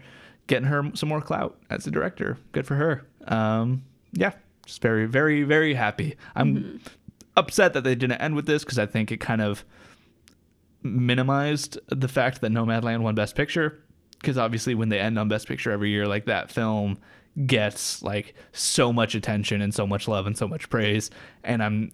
getting 0.46 0.68
her 0.68 0.90
some 0.94 1.08
more 1.08 1.22
clout 1.22 1.58
as 1.70 1.86
a 1.86 1.90
director. 1.90 2.36
Good 2.52 2.66
for 2.66 2.74
her. 2.74 3.06
Um, 3.28 3.82
yeah, 4.12 4.32
just 4.66 4.82
very, 4.82 5.06
very, 5.06 5.42
very 5.42 5.74
happy. 5.74 6.16
I'm 6.34 6.80
upset 7.36 7.72
that 7.72 7.84
they 7.84 7.94
didn't 7.94 8.20
end 8.20 8.36
with 8.36 8.46
this 8.46 8.62
because 8.62 8.78
I 8.78 8.86
think 8.86 9.10
it 9.10 9.18
kind 9.18 9.40
of 9.40 9.64
minimized 10.82 11.78
the 11.88 12.08
fact 12.08 12.42
that 12.42 12.52
Nomadland 12.52 13.00
won 13.00 13.14
Best 13.14 13.34
Picture. 13.34 13.80
Because 14.20 14.38
obviously, 14.38 14.74
when 14.74 14.88
they 14.90 15.00
end 15.00 15.18
on 15.18 15.28
Best 15.28 15.48
Picture 15.48 15.70
every 15.70 15.90
year, 15.90 16.06
like 16.06 16.26
that 16.26 16.50
film 16.50 16.98
gets 17.46 18.02
like 18.02 18.34
so 18.52 18.92
much 18.92 19.14
attention 19.14 19.60
and 19.60 19.74
so 19.74 19.86
much 19.86 20.06
love 20.08 20.26
and 20.26 20.36
so 20.36 20.46
much 20.46 20.70
praise, 20.70 21.10
and 21.42 21.62
I'm 21.62 21.92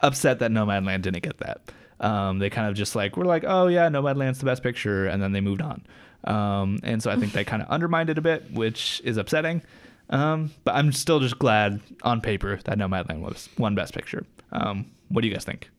upset 0.00 0.38
that 0.38 0.50
Nomadland 0.50 1.02
didn't 1.02 1.22
get 1.22 1.38
that. 1.38 1.60
Um, 2.00 2.38
they 2.38 2.48
kind 2.50 2.68
of 2.68 2.74
just 2.74 2.94
like 2.94 3.16
we're 3.16 3.24
like, 3.24 3.44
oh 3.46 3.66
yeah, 3.66 3.88
Nomadland's 3.88 4.38
the 4.38 4.44
best 4.44 4.62
picture, 4.62 5.06
and 5.06 5.22
then 5.22 5.32
they 5.32 5.40
moved 5.40 5.62
on. 5.62 5.84
Um, 6.24 6.78
and 6.82 7.02
so 7.02 7.10
I 7.10 7.16
think 7.16 7.32
they 7.32 7.44
kind 7.44 7.62
of 7.62 7.68
undermined 7.70 8.10
it 8.10 8.18
a 8.18 8.22
bit, 8.22 8.50
which 8.52 9.00
is 9.04 9.16
upsetting. 9.16 9.62
Um, 10.10 10.52
but 10.64 10.74
I'm 10.74 10.92
still 10.92 11.20
just 11.20 11.38
glad 11.38 11.80
on 12.02 12.20
paper 12.20 12.58
that 12.64 12.78
Nomadland 12.78 13.20
was 13.20 13.48
one 13.56 13.74
best 13.74 13.94
picture. 13.94 14.24
Um, 14.52 14.90
what 15.08 15.20
do 15.20 15.28
you 15.28 15.34
guys 15.34 15.44
think? 15.44 15.70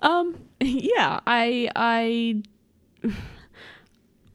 Um, 0.00 0.36
yeah, 0.60 1.20
I 1.26 1.70
I 1.76 2.42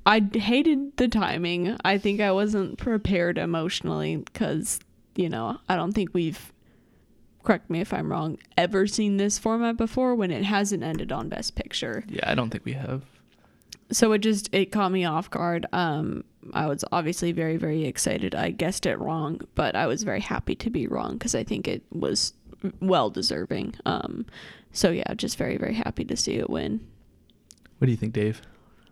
I 0.10 0.28
hated 0.34 0.98
the 0.98 1.08
timing. 1.08 1.78
I 1.86 2.00
think 2.00 2.20
I 2.20 2.32
wasn't 2.32 2.80
prepared 2.80 3.38
emotionally 3.38 4.16
because 4.18 4.80
you 5.16 5.30
know 5.30 5.60
I 5.70 5.76
don't 5.76 5.92
think 5.92 6.16
we've 6.16 6.52
correct 7.44 7.70
me 7.70 7.80
if 7.80 7.94
I'm 7.94 8.12
wrong 8.12 8.40
ever 8.58 8.88
seen 8.88 9.18
this 9.18 9.38
format 9.38 9.78
before 9.78 10.16
when 10.16 10.32
it 10.32 10.44
hasn't 10.44 10.82
ended 10.82 11.12
on 11.12 11.30
Best 11.30 11.54
Picture. 11.56 12.04
Yeah, 12.10 12.24
I 12.24 12.34
don't 12.34 12.50
think 12.50 12.66
we 12.66 12.74
have. 12.74 13.04
So 13.92 14.12
it 14.14 14.20
just 14.20 14.50
it 14.52 14.72
caught 14.72 14.92
me 14.92 15.06
off 15.06 15.30
guard. 15.30 15.68
Um, 15.74 16.24
I 16.54 16.66
was 16.66 16.84
obviously 16.92 17.32
very 17.32 17.58
very 17.58 17.86
excited. 17.86 18.34
I 18.34 18.50
guessed 18.50 18.88
it 18.88 18.98
wrong, 18.98 19.42
but 19.54 19.76
I 19.76 19.86
was 19.86 20.02
very 20.02 20.22
happy 20.22 20.56
to 20.56 20.72
be 20.72 20.88
wrong 20.88 21.14
because 21.14 21.36
I 21.36 21.44
think 21.44 21.68
it 21.68 21.84
was 21.92 22.34
well 22.82 23.12
deserving. 23.12 23.76
Um, 23.86 24.26
so 24.72 24.90
yeah, 24.90 25.14
just 25.14 25.38
very 25.38 25.58
very 25.58 25.76
happy 25.76 26.04
to 26.06 26.18
see 26.18 26.38
it 26.38 26.50
win. 26.50 26.80
What 27.78 27.86
do 27.86 27.92
you 27.92 27.98
think, 27.98 28.14
Dave? 28.14 28.42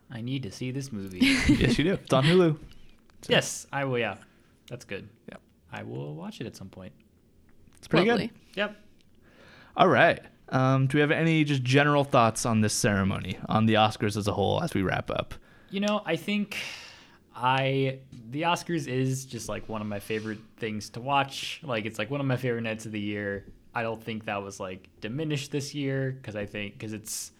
I 0.09 0.21
need 0.21 0.43
to 0.43 0.51
see 0.51 0.71
this 0.71 0.91
movie. 0.91 1.19
yes, 1.47 1.77
you 1.77 1.83
do. 1.83 1.93
It's 1.93 2.13
on 2.13 2.23
Hulu. 2.23 2.57
yes, 3.27 3.67
I 3.71 3.85
will. 3.85 3.99
Yeah, 3.99 4.15
that's 4.69 4.85
good. 4.85 5.09
Yeah, 5.29 5.37
I 5.71 5.83
will 5.83 6.15
watch 6.15 6.39
it 6.39 6.47
at 6.47 6.55
some 6.55 6.69
point. 6.69 6.93
It's 7.77 7.87
pretty 7.87 8.09
Lovely. 8.09 8.27
good. 8.27 8.35
Yep. 8.55 8.75
All 9.75 9.87
right. 9.87 10.19
Um, 10.49 10.87
do 10.87 10.97
we 10.97 11.01
have 11.01 11.11
any 11.11 11.43
just 11.43 11.63
general 11.63 12.03
thoughts 12.03 12.45
on 12.45 12.61
this 12.61 12.73
ceremony, 12.73 13.37
on 13.49 13.65
the 13.65 13.73
Oscars 13.73 14.15
as 14.15 14.27
a 14.27 14.33
whole, 14.33 14.63
as 14.63 14.73
we 14.73 14.81
wrap 14.81 15.11
up? 15.11 15.33
You 15.69 15.81
know, 15.81 16.01
I 16.05 16.15
think 16.15 16.57
I 17.35 17.99
the 18.31 18.43
Oscars 18.43 18.87
is 18.87 19.25
just 19.25 19.49
like 19.49 19.67
one 19.67 19.81
of 19.81 19.87
my 19.87 19.99
favorite 19.99 20.39
things 20.57 20.89
to 20.91 21.01
watch. 21.01 21.61
Like 21.63 21.85
it's 21.85 21.99
like 21.99 22.09
one 22.09 22.21
of 22.21 22.25
my 22.25 22.37
favorite 22.37 22.61
nights 22.61 22.85
of 22.85 22.91
the 22.91 22.99
year. 22.99 23.45
I 23.75 23.83
don't 23.83 24.01
think 24.01 24.25
that 24.25 24.41
was 24.41 24.59
like 24.59 24.89
diminished 25.01 25.51
this 25.51 25.75
year 25.75 26.11
because 26.11 26.35
I 26.35 26.45
think 26.45 26.73
because 26.73 26.93
it's 26.93 27.31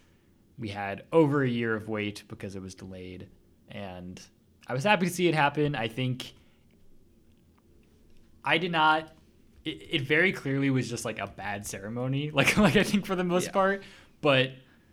we 0.58 0.68
had 0.68 1.04
over 1.12 1.42
a 1.42 1.48
year 1.48 1.74
of 1.74 1.88
wait 1.88 2.24
because 2.28 2.56
it 2.56 2.62
was 2.62 2.74
delayed, 2.74 3.28
and 3.70 4.20
I 4.66 4.72
was 4.74 4.84
happy 4.84 5.06
to 5.06 5.12
see 5.12 5.28
it 5.28 5.34
happen. 5.34 5.74
I 5.74 5.88
think 5.88 6.34
I 8.44 8.58
did 8.58 8.72
not. 8.72 9.12
It, 9.64 9.82
it 9.90 10.02
very 10.02 10.32
clearly 10.32 10.70
was 10.70 10.88
just 10.88 11.04
like 11.04 11.18
a 11.18 11.26
bad 11.26 11.66
ceremony. 11.66 12.30
Like 12.34 12.56
like 12.56 12.76
I 12.76 12.82
think 12.82 13.06
for 13.06 13.14
the 13.16 13.24
most 13.24 13.46
Yeah. 13.46 13.52
part, 13.52 13.82
but 14.20 14.50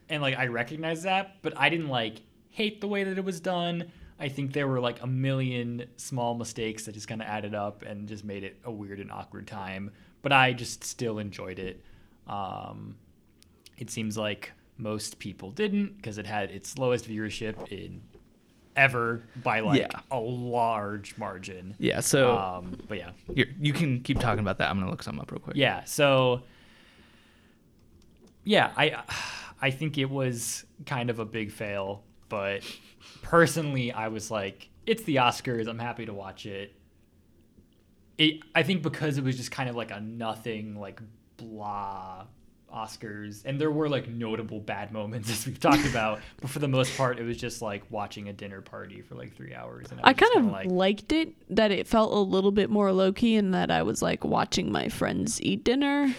and 0.09 0.21
like 0.21 0.37
I 0.37 0.47
recognize 0.47 1.03
that, 1.03 1.37
but 1.41 1.53
I 1.57 1.69
didn't 1.69 1.89
like 1.89 2.21
hate 2.49 2.81
the 2.81 2.87
way 2.87 3.03
that 3.03 3.17
it 3.17 3.23
was 3.23 3.39
done. 3.39 3.91
I 4.17 4.29
think 4.29 4.53
there 4.53 4.67
were 4.67 4.79
like 4.79 5.01
a 5.01 5.07
million 5.07 5.85
small 5.97 6.35
mistakes 6.35 6.85
that 6.85 6.93
just 6.93 7.07
kind 7.07 7.21
of 7.21 7.27
added 7.27 7.53
up 7.53 7.81
and 7.83 8.07
just 8.07 8.23
made 8.23 8.43
it 8.45 8.57
a 8.63 8.71
weird 8.71 8.99
and 9.01 9.11
awkward 9.11 9.45
time. 9.45 9.91
But 10.21 10.31
I 10.31 10.53
just 10.53 10.83
still 10.85 11.19
enjoyed 11.19 11.59
it. 11.59 11.83
Um, 12.27 12.95
it 13.77 13.89
seems 13.89 14.17
like 14.17 14.53
most 14.77 15.19
people 15.19 15.51
didn't 15.51 15.95
because 15.97 16.17
it 16.17 16.25
had 16.25 16.51
its 16.51 16.77
lowest 16.77 17.07
viewership 17.09 17.67
in 17.71 18.01
ever 18.75 19.23
by 19.41 19.61
like 19.61 19.79
Yeah. 19.79 19.99
a 20.11 20.19
large 20.19 21.17
margin. 21.17 21.75
Yeah, 21.79 22.01
so 22.01 22.37
Um, 22.37 22.77
but 22.89 22.97
yeah, 22.97 23.11
you 23.59 23.71
can 23.71 24.01
keep 24.01 24.19
talking 24.19 24.41
about 24.41 24.57
that. 24.57 24.69
I'm 24.69 24.75
going 24.77 24.85
to 24.87 24.91
look 24.91 25.01
something 25.03 25.21
up 25.21 25.31
real 25.31 25.39
quick. 25.39 25.55
yeah. 25.55 25.83
So 25.85 26.41
yeah, 28.43 28.71
I 28.77 29.01
I 29.61 29.71
think 29.71 29.97
it 29.97 30.09
was 30.09 30.65
kind 30.85 31.09
of 31.09 31.19
a 31.19 31.25
big 31.25 31.51
fail, 31.51 32.03
but 32.29 32.61
personally, 33.21 33.91
I 33.91 34.09
was 34.09 34.29
like, 34.29 34.69
it's 34.85 35.03
the 35.03 35.15
Oscars. 35.17 35.67
I'm 35.67 35.79
happy 35.79 36.05
to 36.05 36.13
watch 36.13 36.45
it. 36.45 36.73
It 38.17 38.41
I 38.53 38.63
think 38.63 38.81
because 38.83 39.17
it 39.17 39.23
was 39.23 39.37
just 39.37 39.51
kind 39.51 39.69
of 39.69 39.75
like 39.75 39.91
a 39.91 39.99
nothing, 39.99 40.75
like 40.79 41.01
blah 41.37 42.25
Oscars, 42.73 43.43
and 43.45 43.59
there 43.59 43.71
were 43.71 43.89
like 43.89 44.07
notable 44.07 44.59
bad 44.59 44.91
moments 44.91 45.29
as 45.31 45.45
we've 45.45 45.59
talked 45.59 45.85
about, 45.85 46.19
but 46.41 46.49
for 46.49 46.59
the 46.59 46.67
most 46.67 46.95
part, 46.97 47.19
it 47.19 47.23
was 47.23 47.37
just 47.37 47.61
like 47.61 47.83
watching 47.89 48.29
a 48.29 48.33
dinner 48.33 48.61
party 48.61 49.01
for 49.01 49.15
like 49.15 49.35
three 49.35 49.53
hours. 49.53 49.91
And 49.91 49.99
I, 50.01 50.09
I 50.09 50.13
kind 50.13 50.35
of 50.35 50.45
like, 50.45 50.69
liked 50.69 51.11
it 51.11 51.33
that 51.55 51.71
it 51.71 51.87
felt 51.87 52.13
a 52.13 52.19
little 52.19 52.51
bit 52.51 52.69
more 52.69 52.91
low 52.91 53.11
key 53.11 53.35
and 53.35 53.53
that 53.53 53.71
I 53.71 53.83
was 53.83 54.01
like 54.01 54.23
watching 54.23 54.71
my 54.71 54.89
friends 54.89 55.41
eat 55.41 55.63
dinner 55.63 56.13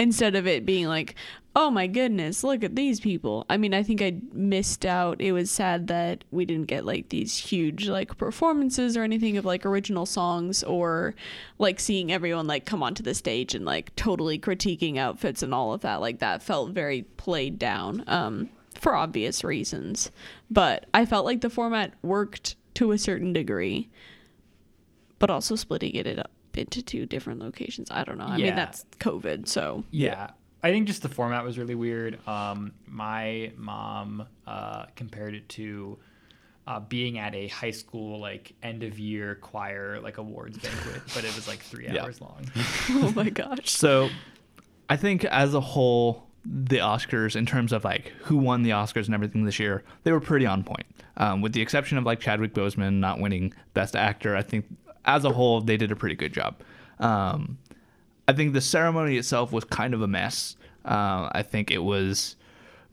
instead 0.00 0.34
of 0.34 0.46
it 0.46 0.64
being 0.64 0.86
like, 0.86 1.14
oh 1.54 1.70
my 1.70 1.86
goodness, 1.86 2.42
look 2.42 2.64
at 2.64 2.74
these 2.74 3.00
people. 3.00 3.44
I 3.50 3.58
mean, 3.58 3.74
I 3.74 3.82
think 3.82 4.00
I 4.00 4.16
missed 4.32 4.86
out. 4.86 5.20
It 5.20 5.32
was 5.32 5.50
sad 5.50 5.88
that 5.88 6.24
we 6.30 6.46
didn't 6.46 6.68
get 6.68 6.86
like 6.86 7.10
these 7.10 7.36
huge 7.36 7.86
like 7.86 8.16
performances 8.16 8.96
or 8.96 9.02
anything 9.02 9.36
of 9.36 9.44
like 9.44 9.66
original 9.66 10.06
songs 10.06 10.62
or 10.62 11.14
like 11.58 11.78
seeing 11.78 12.10
everyone 12.10 12.46
like 12.46 12.64
come 12.64 12.82
onto 12.82 13.02
the 13.02 13.14
stage 13.14 13.54
and 13.54 13.66
like 13.66 13.94
totally 13.94 14.38
critiquing 14.38 14.96
outfits 14.96 15.42
and 15.42 15.52
all 15.52 15.74
of 15.74 15.82
that. 15.82 16.00
Like 16.00 16.20
that 16.20 16.42
felt 16.42 16.70
very 16.70 17.02
played 17.02 17.58
down. 17.58 18.02
Um 18.06 18.48
for 18.76 18.94
obvious 18.94 19.44
reasons. 19.44 20.10
But 20.50 20.86
I 20.94 21.04
felt 21.04 21.26
like 21.26 21.42
the 21.42 21.50
format 21.50 21.92
worked 22.00 22.56
to 22.74 22.92
a 22.92 22.98
certain 22.98 23.34
degree, 23.34 23.90
but 25.18 25.28
also 25.28 25.54
splitting 25.54 25.94
it 25.94 26.18
up 26.18 26.30
into 26.56 26.82
two 26.82 27.06
different 27.06 27.40
locations. 27.40 27.90
I 27.90 28.04
don't 28.04 28.18
know. 28.18 28.26
I 28.26 28.36
Yeah. 28.36 28.46
mean, 28.46 28.56
that's 28.56 28.84
COVID, 28.98 29.46
so 29.48 29.84
Yeah. 29.90 30.30
I 30.62 30.70
think 30.70 30.86
just 30.86 31.02
the 31.02 31.08
format 31.08 31.42
was 31.44 31.56
really 31.58 31.74
weird. 31.74 32.18
Um, 32.28 32.72
my 32.86 33.52
mom 33.56 34.26
uh, 34.46 34.86
compared 34.96 35.34
it 35.34 35.48
to 35.50 35.98
uh, 36.66 36.78
being 36.80 37.18
at 37.18 37.34
a 37.34 37.48
high 37.48 37.70
school 37.70 38.20
like 38.20 38.52
end 38.62 38.82
of 38.82 38.98
year 38.98 39.36
choir 39.36 39.98
like 40.00 40.18
awards 40.18 40.58
banquet, 40.58 41.02
but 41.14 41.24
it 41.24 41.34
was 41.34 41.48
like 41.48 41.60
three 41.60 41.86
Yeah. 41.88 42.04
hours 42.04 42.20
long. 42.20 42.44
oh 42.90 43.12
my 43.16 43.30
gosh. 43.30 43.70
So 43.70 44.10
I 44.88 44.96
think 44.96 45.24
as 45.24 45.54
a 45.54 45.60
whole, 45.60 46.26
the 46.44 46.76
Oscars, 46.78 47.36
in 47.36 47.46
terms 47.46 47.72
of 47.72 47.84
like 47.84 48.08
who 48.24 48.36
won 48.36 48.62
the 48.62 48.70
Oscars 48.70 49.06
and 49.06 49.14
everything 49.14 49.44
this 49.46 49.58
year, 49.58 49.82
they 50.04 50.12
were 50.12 50.20
pretty 50.20 50.46
on 50.46 50.62
point. 50.62 50.86
Um, 51.16 51.40
with 51.40 51.52
the 51.54 51.60
exception 51.62 51.96
of 51.98 52.04
like 52.04 52.20
Chadwick 52.20 52.52
Boseman 52.54 52.94
not 52.94 53.18
winning 53.18 53.52
Best 53.74 53.96
Actor, 53.96 54.36
I 54.36 54.42
think 54.42 54.66
as 55.04 55.24
a 55.24 55.30
whole 55.30 55.60
they 55.60 55.76
did 55.76 55.90
a 55.90 55.96
pretty 55.96 56.14
good 56.14 56.32
job. 56.32 56.60
Um, 56.98 57.58
I 58.28 58.32
think 58.32 58.52
the 58.52 58.60
ceremony 58.60 59.16
itself 59.16 59.52
was 59.52 59.64
kind 59.64 59.94
of 59.94 60.02
a 60.02 60.08
mess. 60.08 60.56
Uh, 60.84 61.28
I 61.32 61.42
think 61.42 61.70
it 61.70 61.82
was 61.82 62.36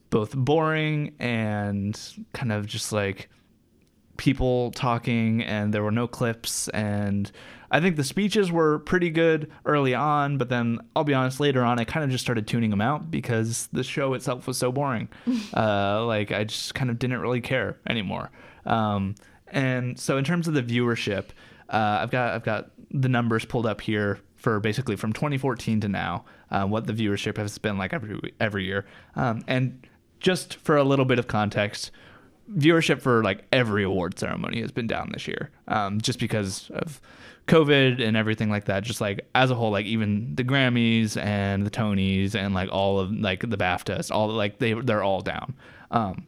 both 0.10 0.36
boring 0.36 1.14
and 1.20 2.00
kind 2.34 2.52
of 2.52 2.66
just 2.66 2.92
like 2.92 3.30
people 4.18 4.72
talking 4.72 5.44
and 5.44 5.74
there 5.74 5.84
were 5.84 5.92
no 5.92 6.08
clips 6.08 6.68
and 6.70 7.32
I 7.70 7.82
think 7.82 7.98
the 7.98 8.04
speeches 8.04 8.52
were 8.52 8.80
pretty 8.80 9.10
good 9.10 9.52
early 9.66 9.94
on, 9.94 10.38
but 10.38 10.50
then 10.50 10.80
I'll 10.96 11.04
be 11.04 11.14
honest, 11.14 11.40
later 11.40 11.64
on 11.64 11.80
I 11.80 11.84
kind 11.84 12.04
of 12.04 12.10
just 12.10 12.24
started 12.24 12.48
tuning 12.48 12.70
them 12.70 12.82
out 12.82 13.12
because 13.12 13.68
the 13.74 13.84
show 13.84 14.14
itself 14.14 14.48
was 14.48 14.58
so 14.58 14.72
boring. 14.72 15.10
uh, 15.54 16.06
like 16.06 16.32
I 16.32 16.46
just 16.46 16.74
kind 16.74 16.90
of 16.90 16.98
didn't 16.98 17.20
really 17.20 17.42
care 17.42 17.78
anymore. 17.88 18.32
Um, 18.66 19.16
and 19.50 20.00
so 20.00 20.18
in 20.18 20.24
terms 20.24 20.48
of 20.48 20.54
the 20.54 20.64
viewership, 20.64 21.26
uh, 21.70 22.00
I've 22.02 22.12
got 22.12 22.34
I've 22.34 22.44
got 22.44 22.72
the 22.92 23.10
numbers 23.10 23.46
pulled 23.46 23.66
up 23.66 23.82
here 23.82 24.20
for 24.36 24.60
basically 24.60 24.96
from 24.96 25.14
2014 25.14 25.82
to 25.82 25.88
now, 25.88 26.24
uh, 26.52 26.66
what 26.66 26.88
the 26.88 26.94
viewership 26.94 27.38
has 27.38 27.58
been 27.58 27.78
like 27.78 27.94
every 27.94 28.34
every 28.40 28.66
year. 28.66 28.86
Um, 29.16 29.44
and 29.48 29.86
just 30.20 30.56
for 30.56 30.78
a 30.78 30.84
little 30.84 31.06
bit 31.06 31.20
of 31.20 31.28
context, 31.28 31.92
viewership 32.56 33.02
for 33.02 33.24
like 33.24 33.44
every 33.52 33.84
award 33.84 34.18
ceremony 34.18 34.62
has 34.62 34.72
been 34.72 34.88
down 34.88 35.10
this 35.14 35.28
year, 35.28 35.52
um, 35.68 36.00
just 36.00 36.20
because 36.20 36.70
of 36.72 37.02
COVID 37.48 38.02
and 38.02 38.16
everything 38.16 38.50
like 38.50 38.66
that. 38.66 38.84
Just 38.84 39.02
like 39.02 39.28
as 39.36 39.52
a 39.52 39.56
whole, 39.56 39.72
like 39.72 39.86
even 39.86 40.36
the 40.36 40.44
Grammys 40.44 41.18
and 41.18 41.66
the 41.66 41.72
Tonys 41.72 42.36
and 42.36 42.54
like 42.54 42.70
all 42.72 43.00
of 43.00 43.12
like 43.12 43.42
the 43.42 43.58
BAFTAs, 43.58 44.12
all 44.12 44.30
like 44.30 44.60
they 44.60 44.74
they're 44.74 45.04
all 45.04 45.22
down. 45.22 45.56
Um, 45.92 46.28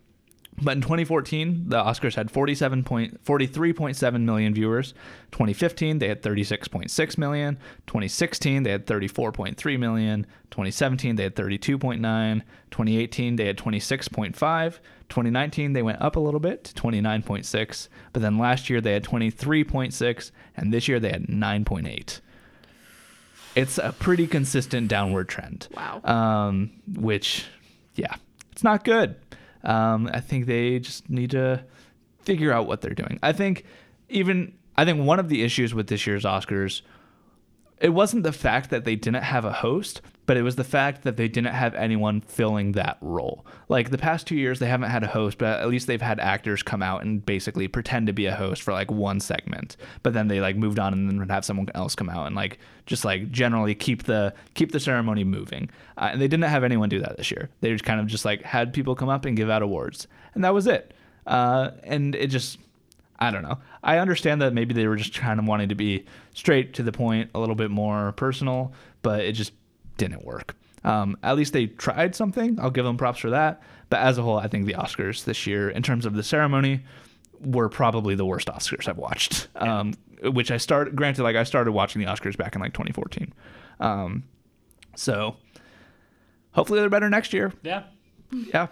but 0.61 0.75
in 0.75 0.81
2014, 0.81 1.69
the 1.69 1.77
Oscars 1.77 2.15
had 2.15 2.31
47 2.31 2.83
point, 2.83 3.23
43.7 3.23 4.21
million 4.21 4.53
viewers. 4.53 4.93
2015, 5.31 5.99
they 5.99 6.07
had 6.07 6.21
36.6 6.21 7.17
million. 7.17 7.57
2016, 7.87 8.63
they 8.63 8.71
had 8.71 8.85
34.3 8.85 9.79
million. 9.79 10.25
2017, 10.51 11.15
they 11.15 11.23
had 11.23 11.35
32.9. 11.35 12.41
2018, 12.71 13.35
they 13.35 13.45
had 13.45 13.57
26.5. 13.57 14.79
2019, 15.09 15.73
they 15.73 15.81
went 15.81 16.01
up 16.01 16.15
a 16.15 16.19
little 16.19 16.39
bit 16.39 16.63
to 16.65 16.81
29.6. 16.81 17.87
But 18.13 18.21
then 18.21 18.37
last 18.37 18.69
year, 18.69 18.81
they 18.81 18.93
had 18.93 19.03
23.6. 19.03 20.31
And 20.55 20.73
this 20.73 20.87
year, 20.87 20.99
they 20.99 21.09
had 21.09 21.27
9.8. 21.27 22.19
It's 23.55 23.77
a 23.77 23.93
pretty 23.97 24.27
consistent 24.27 24.87
downward 24.87 25.27
trend. 25.27 25.67
Wow. 25.75 26.01
Um, 26.03 26.71
which, 26.87 27.45
yeah, 27.95 28.15
it's 28.51 28.63
not 28.63 28.83
good. 28.83 29.15
Um, 29.63 30.09
I 30.13 30.19
think 30.19 30.45
they 30.45 30.79
just 30.79 31.09
need 31.09 31.31
to 31.31 31.63
figure 32.21 32.51
out 32.51 32.67
what 32.67 32.81
they're 32.81 32.93
doing. 32.93 33.19
I 33.21 33.33
think 33.33 33.65
even 34.09 34.53
I 34.77 34.85
think 34.85 35.05
one 35.05 35.19
of 35.19 35.29
the 35.29 35.43
issues 35.43 35.73
with 35.73 35.87
this 35.87 36.07
year's 36.07 36.23
Oscars 36.23 36.81
it 37.79 37.89
wasn't 37.89 38.23
the 38.23 38.33
fact 38.33 38.69
that 38.69 38.83
they 38.83 38.95
didn't 38.95 39.23
have 39.23 39.45
a 39.45 39.53
host, 39.53 40.01
but 40.29 40.37
it 40.37 40.43
was 40.43 40.57
the 40.57 40.63
fact 40.63 41.01
that 41.05 41.17
they 41.17 41.27
didn't 41.27 41.55
have 41.55 41.73
anyone 41.73 42.21
filling 42.21 42.73
that 42.73 42.99
role. 43.01 43.47
Like 43.67 43.89
the 43.89 43.97
past 43.97 44.27
two 44.27 44.35
years, 44.35 44.59
they 44.59 44.67
haven't 44.67 44.91
had 44.91 45.03
a 45.03 45.07
host, 45.07 45.39
but 45.39 45.59
at 45.59 45.67
least 45.67 45.87
they've 45.87 45.99
had 45.99 46.19
actors 46.19 46.61
come 46.61 46.83
out 46.83 47.01
and 47.01 47.25
basically 47.25 47.67
pretend 47.67 48.05
to 48.05 48.13
be 48.13 48.27
a 48.27 48.35
host 48.35 48.61
for 48.61 48.71
like 48.71 48.91
one 48.91 49.19
segment. 49.21 49.75
But 50.03 50.13
then 50.13 50.27
they 50.27 50.39
like 50.39 50.55
moved 50.55 50.77
on 50.77 50.93
and 50.93 51.09
then 51.09 51.17
would 51.17 51.31
have 51.31 51.45
someone 51.45 51.69
else 51.73 51.95
come 51.95 52.11
out 52.11 52.27
and 52.27 52.35
like 52.35 52.59
just 52.85 53.03
like 53.03 53.31
generally 53.31 53.73
keep 53.73 54.03
the 54.03 54.35
keep 54.53 54.71
the 54.71 54.79
ceremony 54.79 55.23
moving. 55.23 55.71
Uh, 55.97 56.09
and 56.11 56.21
they 56.21 56.27
didn't 56.27 56.43
have 56.43 56.63
anyone 56.63 56.89
do 56.89 56.99
that 56.99 57.17
this 57.17 57.31
year. 57.31 57.49
They 57.61 57.71
just 57.71 57.83
kind 57.83 57.99
of 57.99 58.05
just 58.05 58.23
like 58.23 58.43
had 58.43 58.71
people 58.71 58.93
come 58.93 59.09
up 59.09 59.25
and 59.25 59.35
give 59.35 59.49
out 59.49 59.63
awards, 59.63 60.07
and 60.35 60.43
that 60.43 60.53
was 60.53 60.67
it. 60.67 60.93
Uh, 61.25 61.71
and 61.81 62.13
it 62.13 62.27
just 62.27 62.59
I 63.17 63.31
don't 63.31 63.41
know. 63.41 63.57
I 63.83 63.97
understand 63.97 64.43
that 64.43 64.53
maybe 64.53 64.75
they 64.75 64.87
were 64.87 64.95
just 64.95 65.15
kind 65.15 65.39
of 65.39 65.47
wanting 65.47 65.69
to 65.69 65.75
be 65.75 66.05
straight 66.35 66.75
to 66.75 66.83
the 66.83 66.91
point, 66.91 67.31
a 67.33 67.39
little 67.39 67.55
bit 67.55 67.71
more 67.71 68.11
personal, 68.11 68.73
but 69.01 69.21
it 69.21 69.31
just 69.33 69.53
didn't 69.99 70.25
work. 70.25 70.55
Um, 70.83 71.17
at 71.21 71.35
least 71.35 71.53
they 71.53 71.67
tried 71.67 72.15
something. 72.15 72.59
I'll 72.59 72.71
give 72.71 72.85
them 72.85 72.97
props 72.97 73.19
for 73.19 73.29
that. 73.29 73.61
But 73.89 73.99
as 73.99 74.17
a 74.17 74.23
whole, 74.23 74.37
I 74.37 74.47
think 74.47 74.65
the 74.65 74.73
Oscars 74.73 75.25
this 75.25 75.45
year, 75.45 75.69
in 75.69 75.83
terms 75.83 76.05
of 76.05 76.13
the 76.15 76.23
ceremony, 76.23 76.83
were 77.41 77.69
probably 77.69 78.15
the 78.15 78.25
worst 78.25 78.47
Oscars 78.47 78.87
I've 78.87 78.97
watched. 78.97 79.47
Um, 79.55 79.93
which 80.23 80.51
I 80.51 80.57
started, 80.57 80.95
granted, 80.95 81.23
like 81.23 81.35
I 81.35 81.43
started 81.43 81.71
watching 81.71 82.01
the 82.01 82.07
Oscars 82.07 82.35
back 82.37 82.55
in 82.55 82.61
like 82.61 82.73
2014. 82.73 83.33
Um, 83.79 84.23
so 84.95 85.35
hopefully 86.51 86.79
they're 86.79 86.89
better 86.89 87.09
next 87.09 87.33
year. 87.33 87.53
Yeah. 87.61 87.83
Yeah. 88.31 88.67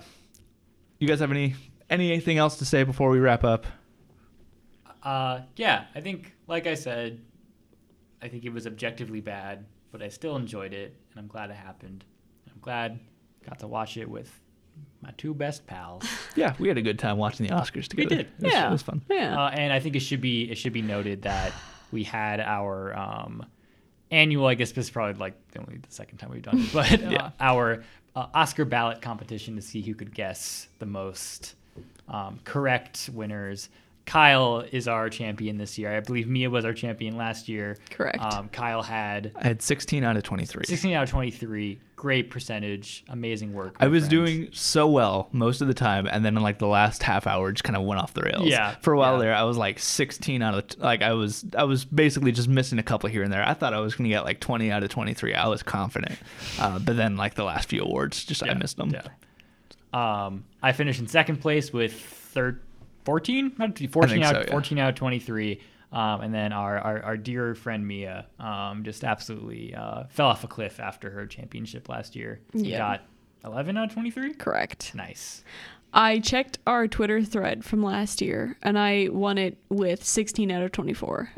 You 1.00 1.08
guys 1.08 1.20
have 1.20 1.32
any 1.32 1.56
anything 1.90 2.38
else 2.38 2.58
to 2.58 2.66
say 2.66 2.84
before 2.84 3.10
we 3.10 3.20
wrap 3.20 3.44
up? 3.44 3.66
Uh, 5.04 5.42
yeah, 5.56 5.86
I 5.96 6.02
think, 6.02 6.34
like 6.48 6.68
I 6.68 6.74
said, 6.74 7.22
I 8.22 8.28
think 8.28 8.44
it 8.44 8.52
was 8.52 8.68
objectively 8.68 9.22
bad, 9.22 9.66
but 9.92 10.02
I 10.02 10.10
still 10.10 10.36
enjoyed 10.36 10.74
it, 10.74 10.96
and 11.18 11.24
I'm 11.24 11.28
glad 11.28 11.50
it 11.50 11.56
happened. 11.56 12.06
I'm 12.48 12.62
glad 12.62 13.00
got 13.44 13.60
to 13.60 13.68
watch 13.68 13.98
it 13.98 14.08
with 14.08 14.32
my 15.02 15.10
two 15.18 15.34
best 15.34 15.66
pals. 15.66 16.04
Yeah, 16.36 16.54
we 16.60 16.68
had 16.68 16.78
a 16.78 16.84
good 16.84 17.00
time 17.00 17.18
watching 17.18 17.48
the 17.48 17.54
Oscars 17.56 17.88
together. 17.88 18.10
We 18.12 18.16
did. 18.18 18.20
It 18.20 18.44
was, 18.44 18.54
yeah. 18.54 18.68
it 18.68 18.72
was 18.72 18.84
fun. 18.84 19.02
Yeah. 19.10 19.46
Uh, 19.46 19.50
and 19.50 19.74
I 19.74 19.80
think 19.80 19.96
it 19.96 20.02
should 20.02 20.22
be 20.22 20.44
it 20.52 20.56
should 20.56 20.72
be 20.72 20.84
noted 20.84 21.24
that 21.24 21.52
we 21.92 22.04
had 22.04 22.40
our 22.40 22.96
um, 22.96 23.44
annual. 24.12 24.46
I 24.46 24.54
guess 24.54 24.72
this 24.72 24.86
is 24.86 24.92
probably 24.92 25.20
like 25.20 25.34
the 25.54 25.62
only 25.62 25.78
the 25.78 25.92
second 25.92 26.20
time 26.20 26.30
we've 26.30 26.44
done 26.44 26.60
it, 26.60 26.74
but 26.74 27.04
uh, 27.04 27.32
our 27.40 27.84
uh, 28.16 28.28
Oscar 28.36 28.66
ballot 28.66 29.02
competition 29.02 29.56
to 29.56 29.64
see 29.64 29.82
who 29.82 29.96
could 29.96 30.14
guess 30.14 30.68
the 30.78 30.86
most 30.86 31.56
um, 32.08 32.40
correct 32.44 33.10
winners. 33.12 33.70
Kyle 34.08 34.64
is 34.72 34.88
our 34.88 35.10
champion 35.10 35.58
this 35.58 35.78
year. 35.78 35.96
I 35.96 36.00
believe 36.00 36.30
Mia 36.30 36.50
was 36.50 36.64
our 36.64 36.72
champion 36.72 37.18
last 37.18 37.50
year. 37.50 37.78
Correct. 37.90 38.18
Um, 38.20 38.48
Kyle 38.48 38.82
had 38.82 39.34
I 39.36 39.46
had 39.46 39.62
16 39.62 40.02
out 40.06 40.16
of 40.16 40.24
23. 40.24 40.64
16 40.66 40.94
out 40.94 41.04
of 41.04 41.10
23. 41.10 41.78
Great 41.98 42.30
percentage. 42.30 43.04
Amazing 43.10 43.54
work. 43.54 43.76
I 43.82 43.88
was 43.88 44.04
friend. 44.04 44.12
doing 44.12 44.50
so 44.54 44.88
well 44.88 45.28
most 45.34 45.60
of 45.60 45.68
the 45.68 45.74
time, 45.74 46.08
and 46.08 46.24
then 46.24 46.38
in 46.38 46.42
like 46.42 46.58
the 46.58 46.68
last 46.68 47.04
half 47.04 47.28
hour, 47.28 47.52
just 47.52 47.66
kind 47.66 47.76
of 47.76 47.84
went 47.84 48.00
off 48.00 48.14
the 48.14 48.22
rails. 48.22 48.48
Yeah, 48.48 48.76
For 48.82 48.94
a 48.94 48.98
while 48.98 49.14
yeah. 49.16 49.20
there, 49.20 49.36
I 49.36 49.44
was 49.44 49.58
like 49.58 49.78
16 49.78 50.42
out 50.42 50.54
of 50.54 50.80
like 50.80 51.02
I 51.02 51.12
was 51.12 51.44
I 51.58 51.66
was 51.66 51.84
basically 51.84 52.32
just 52.32 52.48
missing 52.48 52.80
a 52.80 52.84
couple 52.84 53.10
here 53.10 53.24
and 53.24 53.34
there. 53.34 53.46
I 53.46 53.56
thought 53.56 53.74
I 53.74 53.82
was 53.82 53.94
gonna 53.96 54.10
get 54.10 54.24
like 54.24 54.40
20 54.40 54.72
out 54.72 54.84
of 54.84 54.90
23. 54.90 55.34
I 55.34 55.48
was 55.48 55.64
confident, 55.64 56.18
uh, 56.60 56.80
but 56.80 56.96
then 56.96 57.18
like 57.18 57.36
the 57.36 57.44
last 57.44 57.68
few 57.68 57.82
awards, 57.82 58.24
just 58.24 58.42
I 58.42 58.54
missed 58.54 58.78
them. 58.78 58.92
Yeah. 58.92 59.02
Um, 59.94 60.46
I 60.64 60.72
finished 60.72 61.00
in 61.02 61.08
second 61.08 61.42
place 61.42 61.74
with 61.74 61.94
third, 61.94 62.62
14, 63.08 63.54
Not 63.58 63.80
14 63.80 64.22
out, 64.24 64.36
so, 64.36 64.42
yeah. 64.42 64.52
14 64.52 64.78
out 64.80 64.90
of 64.90 64.96
23. 64.96 65.62
Um, 65.94 66.20
and 66.22 66.34
then 66.34 66.52
our, 66.52 66.78
our, 66.78 67.02
our 67.02 67.18
dear 67.18 67.56
friend 67.56 67.88
Mia 67.88 68.26
um, 68.40 68.84
just 68.84 69.06
absolutely 69.06 69.74
uh, 69.74 70.04
fell 70.10 70.28
off 70.28 70.44
a 70.44 70.48
cliff 70.48 70.82
after 70.82 71.10
her 71.12 71.26
championship 71.26 71.88
last 71.88 72.14
year. 72.16 72.42
She 72.54 72.64
Yeah. 72.72 72.80
got 72.80 73.02
11 73.46 73.78
out 73.78 73.86
of 73.88 73.94
23. 73.94 74.34
Correct. 74.34 74.94
Nice. 74.94 75.46
I 75.94 76.20
checked 76.20 76.60
our 76.68 76.86
Twitter 76.90 77.24
thread 77.24 77.64
from 77.64 77.82
last 77.82 78.22
year 78.22 78.58
and 78.62 78.78
I 78.78 79.08
won 79.10 79.38
it 79.38 79.58
with 79.70 80.04
16 80.04 80.52
out 80.52 80.62
of 80.62 80.74
24. 80.74 81.32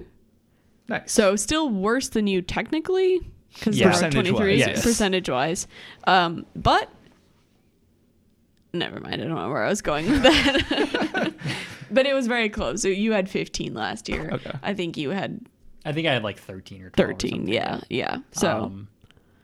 Nice. 0.87 1.11
So 1.11 1.35
still 1.35 1.69
worse 1.69 2.09
than 2.09 2.25
you 2.25 2.41
technically 2.41 3.21
because 3.53 3.77
Yeah. 3.79 3.89
there 3.89 4.07
are 4.07 4.11
23 4.11 4.31
Percentage-wise, 4.31 4.57
yes. 4.59 4.83
percentage 4.83 5.29
wise. 5.29 5.67
Um, 6.07 6.47
but 6.55 6.89
never 8.73 8.99
mind. 8.99 9.15
I 9.15 9.17
don't 9.25 9.35
know 9.35 9.49
where 9.49 9.63
I 9.63 9.69
was 9.69 9.81
going 9.81 10.09
with 10.09 10.23
that. 10.23 11.33
but 11.91 12.05
it 12.05 12.13
was 12.13 12.27
very 12.27 12.49
close. 12.49 12.81
So 12.81 12.87
you 12.87 13.11
had 13.13 13.29
15 13.29 13.73
last 13.73 14.07
year. 14.09 14.29
Okay. 14.33 14.51
I 14.63 14.73
think 14.73 14.97
you 14.97 15.09
had 15.11 15.39
I 15.85 15.93
think 15.93 16.07
I 16.07 16.13
had 16.13 16.23
like 16.23 16.37
13 16.39 16.81
or 16.83 16.89
12. 16.91 17.09
or 17.09 17.13
13. 17.13 17.31
something. 17.31 17.47
Yeah. 17.53 17.79
Yeah. 17.89 18.17
So 18.31 18.63
Um, 18.63 18.87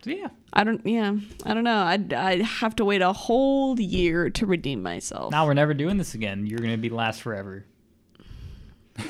so 0.04 0.12
yeah. 0.12 0.28
I 0.54 0.64
don't, 0.64 0.86
yeah, 0.86 1.16
I 1.46 1.54
don't 1.54 1.64
know. 1.64 1.80
I'd, 1.80 2.14
I'd 2.14 2.42
have 2.42 2.76
to 2.78 2.86
wait 2.86 3.02
a 3.02 3.12
whole 3.12 3.78
year 3.80 4.30
to 4.30 4.46
redeem 4.46 4.82
myself. 4.84 5.32
Now 5.32 5.46
we're 5.46 5.54
never 5.54 5.74
doing 5.74 5.98
this 5.98 6.14
again. 6.14 6.46
You're 6.46 6.60
going 6.60 6.72
to 6.72 6.78
be 6.78 6.90
last 6.90 7.22
forever. 7.22 7.66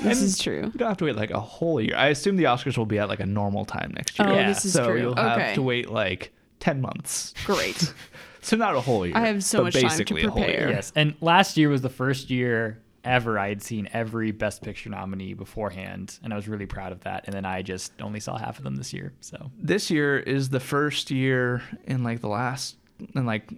this 0.01 0.21
is 0.21 0.39
true. 0.39 0.63
You 0.73 0.79
don't 0.79 0.87
have 0.87 0.97
to 0.97 1.05
wait 1.05 1.15
like 1.15 1.29
a 1.31 1.39
whole 1.39 1.79
year. 1.79 1.95
I 1.95 2.07
assume 2.07 2.37
the 2.37 2.45
Oscars 2.45 2.77
will 2.77 2.87
be 2.87 2.97
at 2.97 3.09
like 3.09 3.19
a 3.19 3.25
normal 3.25 3.65
time 3.65 3.91
next 3.95 4.17
year. 4.17 4.27
Oh, 4.29 4.33
Yeah. 4.33 4.47
this 4.47 4.65
is 4.65 4.73
so 4.73 4.87
true. 4.87 4.99
you'll 5.01 5.15
have 5.15 5.53
to 5.55 5.61
wait 5.61 5.89
like 5.91 6.31
10 6.61 6.81
months. 6.81 7.33
Great. 7.45 7.93
So 8.45 8.57
not 8.57 8.75
a 8.75 8.81
whole 8.81 9.05
year. 9.05 9.17
I 9.17 9.27
have 9.27 9.43
so 9.43 9.59
but 9.59 9.63
much 9.65 9.73
time 9.73 9.81
to 9.81 9.87
basically 9.89 10.23
a 10.23 10.29
whole 10.29 10.41
prepare. 10.43 10.67
year. 10.67 10.69
Yes, 10.71 10.91
and 10.95 11.15
last 11.21 11.57
year 11.57 11.69
was 11.69 11.81
the 11.81 11.89
first 11.89 12.29
year 12.29 12.81
ever 13.03 13.37
I 13.37 13.49
had 13.49 13.61
seen 13.61 13.87
every 13.93 14.31
Best 14.31 14.61
Picture 14.63 14.89
nominee 14.89 15.33
beforehand, 15.33 16.19
and 16.23 16.33
I 16.33 16.35
was 16.35 16.47
really 16.47 16.65
proud 16.65 16.91
of 16.91 17.01
that. 17.01 17.25
And 17.25 17.33
then 17.33 17.45
I 17.45 17.61
just 17.61 17.93
only 18.01 18.19
saw 18.19 18.37
half 18.37 18.57
of 18.57 18.63
them 18.63 18.75
this 18.75 18.93
year. 18.93 19.13
So 19.21 19.51
this 19.59 19.91
year 19.91 20.17
is 20.19 20.49
the 20.49 20.59
first 20.59 21.11
year 21.11 21.61
in 21.85 22.03
like 22.03 22.21
the 22.21 22.27
last 22.29 22.77
and 23.15 23.25
like 23.25 23.51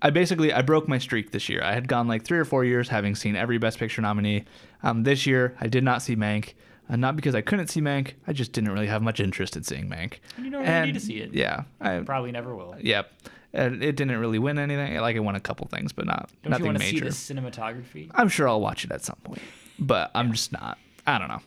I 0.00 0.10
basically 0.10 0.52
I 0.52 0.62
broke 0.62 0.88
my 0.88 0.98
streak 0.98 1.30
this 1.30 1.48
year. 1.48 1.62
I 1.62 1.72
had 1.72 1.86
gone 1.86 2.08
like 2.08 2.24
three 2.24 2.38
or 2.38 2.44
four 2.44 2.64
years 2.64 2.88
having 2.88 3.14
seen 3.14 3.36
every 3.36 3.58
Best 3.58 3.78
Picture 3.78 4.02
nominee. 4.02 4.44
Um, 4.82 5.04
this 5.04 5.26
year 5.26 5.56
I 5.60 5.68
did 5.68 5.84
not 5.84 6.02
see 6.02 6.16
Mank, 6.16 6.54
uh, 6.90 6.96
not 6.96 7.14
because 7.14 7.34
I 7.34 7.40
couldn't 7.40 7.68
see 7.68 7.80
Mank. 7.80 8.14
I 8.26 8.32
just 8.32 8.52
didn't 8.52 8.72
really 8.72 8.88
have 8.88 9.02
much 9.02 9.20
interest 9.20 9.56
in 9.56 9.62
seeing 9.62 9.88
Mank. 9.88 10.14
And 10.36 10.44
you 10.44 10.50
don't 10.50 10.62
really 10.66 10.86
need 10.86 10.94
to 10.94 11.00
see 11.00 11.18
it. 11.18 11.32
Yeah, 11.32 11.64
I, 11.80 12.00
probably 12.00 12.32
never 12.32 12.54
will. 12.54 12.74
yep. 12.80 13.12
And 13.24 13.30
it 13.52 13.96
didn't 13.96 14.18
really 14.18 14.38
win 14.38 14.58
anything. 14.58 14.96
Like 14.96 15.16
it 15.16 15.20
won 15.20 15.34
a 15.36 15.40
couple 15.40 15.66
things, 15.68 15.92
but 15.92 16.06
not 16.06 16.30
Don't 16.42 16.44
you 16.44 16.50
nothing 16.50 16.66
want 16.66 16.78
to 16.78 16.84
see 16.84 16.92
major. 16.94 17.04
the 17.06 17.10
cinematography? 17.10 18.10
I'm 18.14 18.28
sure 18.28 18.48
I'll 18.48 18.60
watch 18.60 18.84
it 18.84 18.92
at 18.92 19.04
some 19.04 19.18
point, 19.24 19.42
but 19.78 20.10
I'm 20.14 20.32
just 20.32 20.52
not. 20.52 20.78
I 21.06 21.18
don't 21.18 21.28
know. 21.28 21.42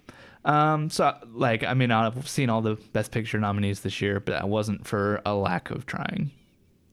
Um, 0.46 0.90
so 0.92 1.16
like, 1.34 1.64
I 1.64 1.74
mean, 1.74 1.90
I've 1.92 2.28
seen 2.30 2.50
all 2.50 2.62
the 2.62 2.76
Best 2.94 3.12
Picture 3.12 3.40
nominees 3.40 3.80
this 3.80 4.00
year, 4.02 4.20
but 4.20 4.34
that 4.34 4.48
wasn't 4.50 4.86
for 4.86 5.22
a 5.26 5.34
lack 5.34 5.72
of 5.72 5.86
trying, 5.88 6.30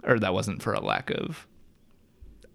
or 0.05 0.18
that 0.18 0.32
wasn't 0.32 0.62
for 0.62 0.72
a 0.72 0.80
lack 0.80 1.10
of. 1.10 1.47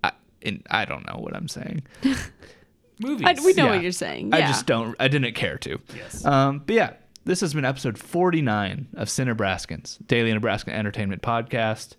I, 0.04 0.12
in, 0.42 0.64
I 0.72 0.86
don't 0.86 1.06
know 1.06 1.20
what 1.20 1.36
I'm 1.36 1.48
saying. 1.48 1.84
movies. 3.00 3.28
I, 3.28 3.34
we 3.46 3.54
know 3.54 3.66
Yeah. 3.66 3.72
what 3.74 3.84
you're 3.84 3.92
saying. 3.92 4.34
I 4.34 4.42
just 4.42 4.66
don't. 4.66 4.96
I 5.00 5.08
didn't 5.08 5.34
care 5.36 5.58
to. 5.60 5.80
Yes. 5.96 6.26
Um, 6.26 6.64
but 6.66 6.74
yeah, 6.76 6.94
this 7.26 7.42
has 7.42 7.54
been 7.54 7.66
episode 7.66 7.98
49 7.98 8.88
of 8.96 9.08
Cinebraskins, 9.08 10.06
Daily 10.08 10.34
Nebraskan 10.34 10.74
Entertainment 10.74 11.22
Podcast. 11.22 11.96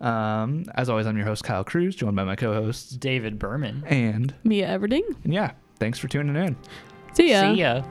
Um, 0.00 0.64
as 0.74 0.88
always, 0.88 1.06
I'm 1.06 1.16
your 1.16 1.26
host 1.26 1.42
Kyle 1.44 1.64
Cruz, 1.64 1.96
joined 1.96 2.16
by 2.16 2.24
my 2.24 2.36
co-hosts 2.36 2.90
David 2.90 3.38
Berman. 3.38 3.82
and 3.86 4.34
Mia 4.44 4.68
Everding. 4.78 5.02
and 5.24 5.32
yeah, 5.32 5.52
thanks 5.78 5.98
for 5.98 6.08
tuning 6.08 6.36
in. 6.36 6.56
See 7.14 7.30
ya. 7.30 7.52
See 7.54 7.60
ya. 7.60 7.82